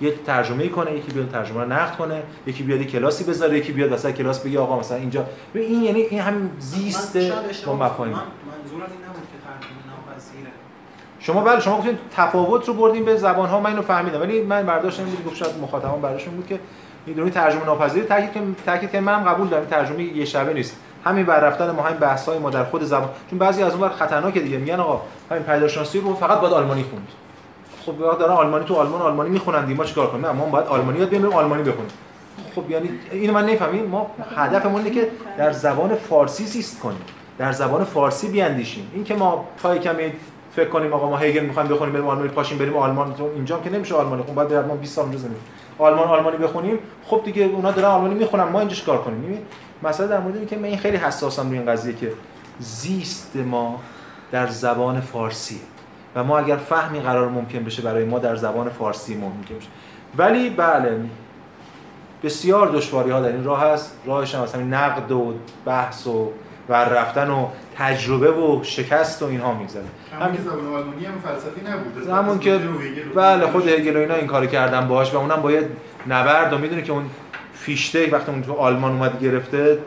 یه 0.00 0.14
ترجمه 0.26 0.68
کنه 0.68 0.96
یکی 0.96 1.12
بیاد 1.12 1.30
ترجمه 1.30 1.60
رو 1.60 1.72
نقد 1.72 1.96
کنه 1.96 2.22
یکی 2.46 2.62
بیاد 2.62 2.82
کلاسی 2.82 3.24
بذاره 3.24 3.58
یکی 3.58 3.72
بیاد 3.72 3.92
وسط 3.92 4.10
کلاس 4.10 4.40
بگه 4.40 4.58
آقا 4.58 4.78
مثلا 4.78 4.96
اینجا. 4.96 5.26
این 5.54 5.82
یعنی 5.82 6.00
این 6.00 6.20
همین 6.20 6.50
زیست 6.58 7.16
با 7.66 7.76
مفاهیم. 7.76 8.12
من 8.12 8.20
منظورم 8.20 8.90
این 8.92 9.04
نبود 9.08 9.22
شما 11.26 11.40
بله 11.40 11.60
شما 11.60 11.78
گفتین 11.78 11.98
تفاوت 12.16 12.68
رو 12.68 12.74
بردیم 12.74 13.04
به 13.04 13.16
زبان 13.16 13.48
ها 13.48 13.60
من 13.60 13.70
اینو 13.70 13.82
فهمیدم. 13.82 14.20
ولی 14.20 14.42
من 14.42 14.66
برداشتم 14.66 15.04
این 15.04 15.14
بود 15.14 15.34
شاید 15.34 15.52
مخاطبان 15.62 16.00
برداشتم 16.00 16.30
بود 16.30 16.46
که 16.46 16.58
می‌دونی 17.06 17.30
ترجمه 17.30 17.64
ناپذیر 17.64 18.04
تاکید 18.04 18.32
که 18.32 18.40
تاکید 18.66 18.90
که 18.90 19.00
منم 19.00 19.24
قبول 19.24 19.48
دارم 19.48 19.64
ترجمه 19.64 20.02
یه 20.02 20.24
شبه 20.24 20.54
نیست. 20.54 20.76
همین 21.04 21.26
بر 21.26 21.40
رفتن 21.40 21.70
ما 21.70 21.82
همین 21.82 21.98
بحث 21.98 22.28
های 22.28 22.38
ما 22.38 22.50
در 22.50 22.64
خود 22.64 22.82
زبان. 22.82 23.08
چون 23.30 23.38
بعضی 23.38 23.62
از 23.62 23.72
اون 23.72 23.82
ور 23.82 23.88
خطرناکه 23.88 24.40
دیگه. 24.40 24.58
میگن 24.58 24.80
آقا 24.80 25.00
همین 25.30 25.42
پیداشناسی 25.42 26.00
رو 26.00 26.14
فقط 26.14 26.40
باید 26.40 26.52
آلمانی 26.52 26.82
خوند. 26.82 27.08
خب 27.86 28.00
واقعا 28.00 28.18
دارن 28.18 28.32
آلمانی 28.32 28.64
تو 28.64 28.74
آلمان 28.74 29.02
آلمانی 29.02 29.30
می‌خونن 29.30 29.74
ما 29.74 29.84
چیکار 29.84 30.06
کنیم؟ 30.06 30.30
ما 30.30 30.46
باید 30.46 30.66
آلمانی 30.66 30.98
یاد 30.98 31.08
بگیریم 31.08 31.32
آلمانی 31.32 31.62
بخونیم. 31.62 31.90
خب 32.56 32.70
یعنی 32.70 32.90
اینو 33.12 33.32
من 33.32 33.46
نمی‌فهمم. 33.46 33.82
ما 33.82 34.10
هدفمون 34.36 34.82
اینه 34.82 34.94
که 34.94 35.10
در 35.38 35.52
زبان 35.52 35.94
فارسی 35.94 36.44
زیست 36.44 36.80
کنیم. 36.80 37.00
در 37.38 37.52
زبان 37.52 37.84
فارسی 37.84 38.28
بیاندیشیم. 38.28 38.90
این 38.94 39.04
که 39.04 39.14
ما 39.14 39.44
پای 39.62 39.78
کمی 39.78 40.12
فکر 40.56 40.68
کنیم 40.68 40.92
آقا 40.92 41.10
ما 41.10 41.16
هگل 41.16 41.40
می‌خوایم 41.40 41.68
بخونیم 41.68 41.92
بریم 41.92 42.06
آلمانی 42.06 42.28
پاشیم 42.28 42.58
بریم 42.58 42.76
آلمان. 42.76 43.14
اینجا 43.34 43.60
که 43.60 43.70
نمیشه 43.70 43.94
آلمانی 43.94 44.22
باید 44.22 44.48
بریم 44.48 44.64
ما 44.64 44.74
20 44.74 44.94
سال 44.94 45.04
اونجا 45.04 45.18
زمین 45.18 45.36
آلمان 45.78 46.08
آلمانی 46.08 46.36
بخونیم. 46.36 46.78
خب 47.06 47.20
دیگه 47.24 47.44
اونا 47.44 47.70
دارن 47.70 47.88
آلمانی 47.88 48.14
می‌خونن 48.14 48.44
ما 48.44 48.60
اینجا 48.60 48.74
چیکار 48.74 48.98
کنیم. 48.98 49.22
ببین 49.22 49.38
مثلا 49.82 50.06
در 50.06 50.20
مورد 50.20 50.46
که 50.46 50.56
من 50.56 50.64
این 50.64 50.78
خیلی 50.78 50.96
حساسم 50.96 51.48
روی 51.48 51.58
این 51.58 51.72
قضیه 51.72 51.94
که 51.94 52.12
زیست 52.58 53.36
ما 53.36 53.80
در 54.32 54.46
زبان 54.46 55.00
فارسی 55.00 55.60
و 56.14 56.24
ما 56.24 56.38
اگر 56.38 56.56
فهمی 56.56 57.00
قرار 57.00 57.28
ممکن 57.28 57.64
بشه 57.64 57.82
برای 57.82 58.04
ما 58.04 58.18
در 58.18 58.36
زبان 58.36 58.68
فارسی 58.68 59.14
ممکن 59.14 59.54
بشه. 59.54 59.68
ولی 60.16 60.50
بله 60.50 61.00
بسیار 62.22 62.68
دشواری 62.68 63.10
ها 63.10 63.20
در 63.20 63.28
این 63.28 63.44
راه 63.44 63.64
هست. 63.64 63.96
راهش 64.06 64.34
هم 64.34 64.42
مثلا 64.42 64.62
نقد 64.62 65.12
و 65.12 65.34
بحث 65.64 66.06
و 66.06 66.30
ور 66.68 66.84
رفتن 66.88 67.30
و 67.30 67.46
تجربه 67.78 68.30
و 68.30 68.64
شکست 68.64 69.22
و 69.22 69.26
اینها 69.26 69.54
میگذره. 69.54 69.84
همین. 70.20 70.40
زبان 70.40 70.66
آلمانی 70.66 71.04
هم 71.04 71.18
فلسفی 71.24 71.60
نبود. 71.60 72.08
همون 72.08 72.38
که 72.38 72.60
بله 73.14 73.46
خود 73.46 73.68
هگل 73.68 73.96
و 73.96 74.00
اینا 74.00 74.14
این 74.14 74.26
کارو 74.26 74.46
کردن 74.46 74.88
باهاش 74.88 75.14
و 75.14 75.18
اونم 75.18 75.42
باید 75.42 75.66
نبرد 76.06 76.52
و 76.52 76.58
می‌دونه 76.58 76.82
که 76.82 76.92
اون 76.92 77.10
فیشته 77.54 78.10
وقتی 78.10 78.30
اون 78.30 78.42
تو 78.42 78.52
آلمان 78.52 78.92
اومد 78.92 79.20
گرفته 79.20 79.78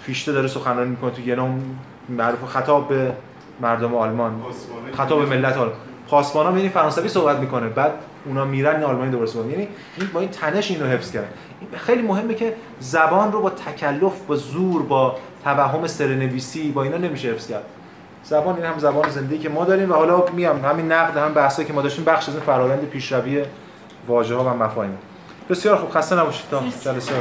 فیشته 0.00 0.32
داره 0.32 0.48
سخنرانی 0.48 0.90
می‌کنه 0.90 1.10
تو 1.10 1.22
یه 1.22 1.36
معروف 2.08 2.44
خطاب 2.44 2.88
به 2.88 3.12
مردم 3.60 3.94
آلمان. 3.94 4.42
خطاب 4.92 5.18
به 5.18 5.36
ملت 5.36 5.56
آلمان. 5.56 5.76
پاسبانا 6.08 6.50
می‌بینی 6.50 6.68
فرانسوی 6.68 7.08
صحبت 7.08 7.36
می‌کنه 7.36 7.68
بعد 7.68 7.92
اونا 8.24 8.44
میرن 8.44 8.82
آلمانی 8.82 9.10
دوباره 9.10 9.30
صحبت 9.30 9.50
یعنی 9.50 9.68
این 9.96 10.08
با 10.12 10.20
این 10.20 10.28
تنش 10.28 10.70
اینو 10.70 10.86
حفظ 10.86 11.12
کرد 11.12 11.34
خیلی 11.76 12.02
مهمه 12.02 12.34
که 12.34 12.54
زبان 12.80 13.32
رو 13.32 13.40
با 13.40 13.50
تکلف 13.50 14.12
با 14.28 14.36
زور 14.36 14.82
با 14.82 15.16
توهم 15.44 15.86
سرنویسی 15.86 16.72
با 16.72 16.82
اینا 16.82 16.96
نمیشه 16.96 17.28
حفظ 17.28 17.48
کرد. 17.48 17.64
زبان 18.24 18.56
این 18.56 18.64
هم 18.64 18.78
زبان 18.78 19.10
زندگی 19.10 19.38
که 19.38 19.48
ما 19.48 19.64
داریم 19.64 19.90
و 19.90 19.94
حالا 19.94 20.24
میام 20.34 20.64
همین 20.64 20.92
نقد 20.92 21.16
هم 21.16 21.34
بحثایی 21.34 21.68
که 21.68 21.74
ما 21.74 21.82
داشتیم 21.82 22.04
بخش 22.04 22.28
از 22.28 22.34
این 22.34 22.44
فرآیند 22.44 22.84
پیشروی 22.84 23.44
واژه 24.08 24.34
ها 24.34 24.44
و 24.44 24.48
مفاهیم. 24.48 24.98
بسیار 25.50 25.76
خوب. 25.76 25.90
خسته 25.90 26.16
نباشید 26.16 26.50
تا 26.50 26.62
جلسه 26.80 27.12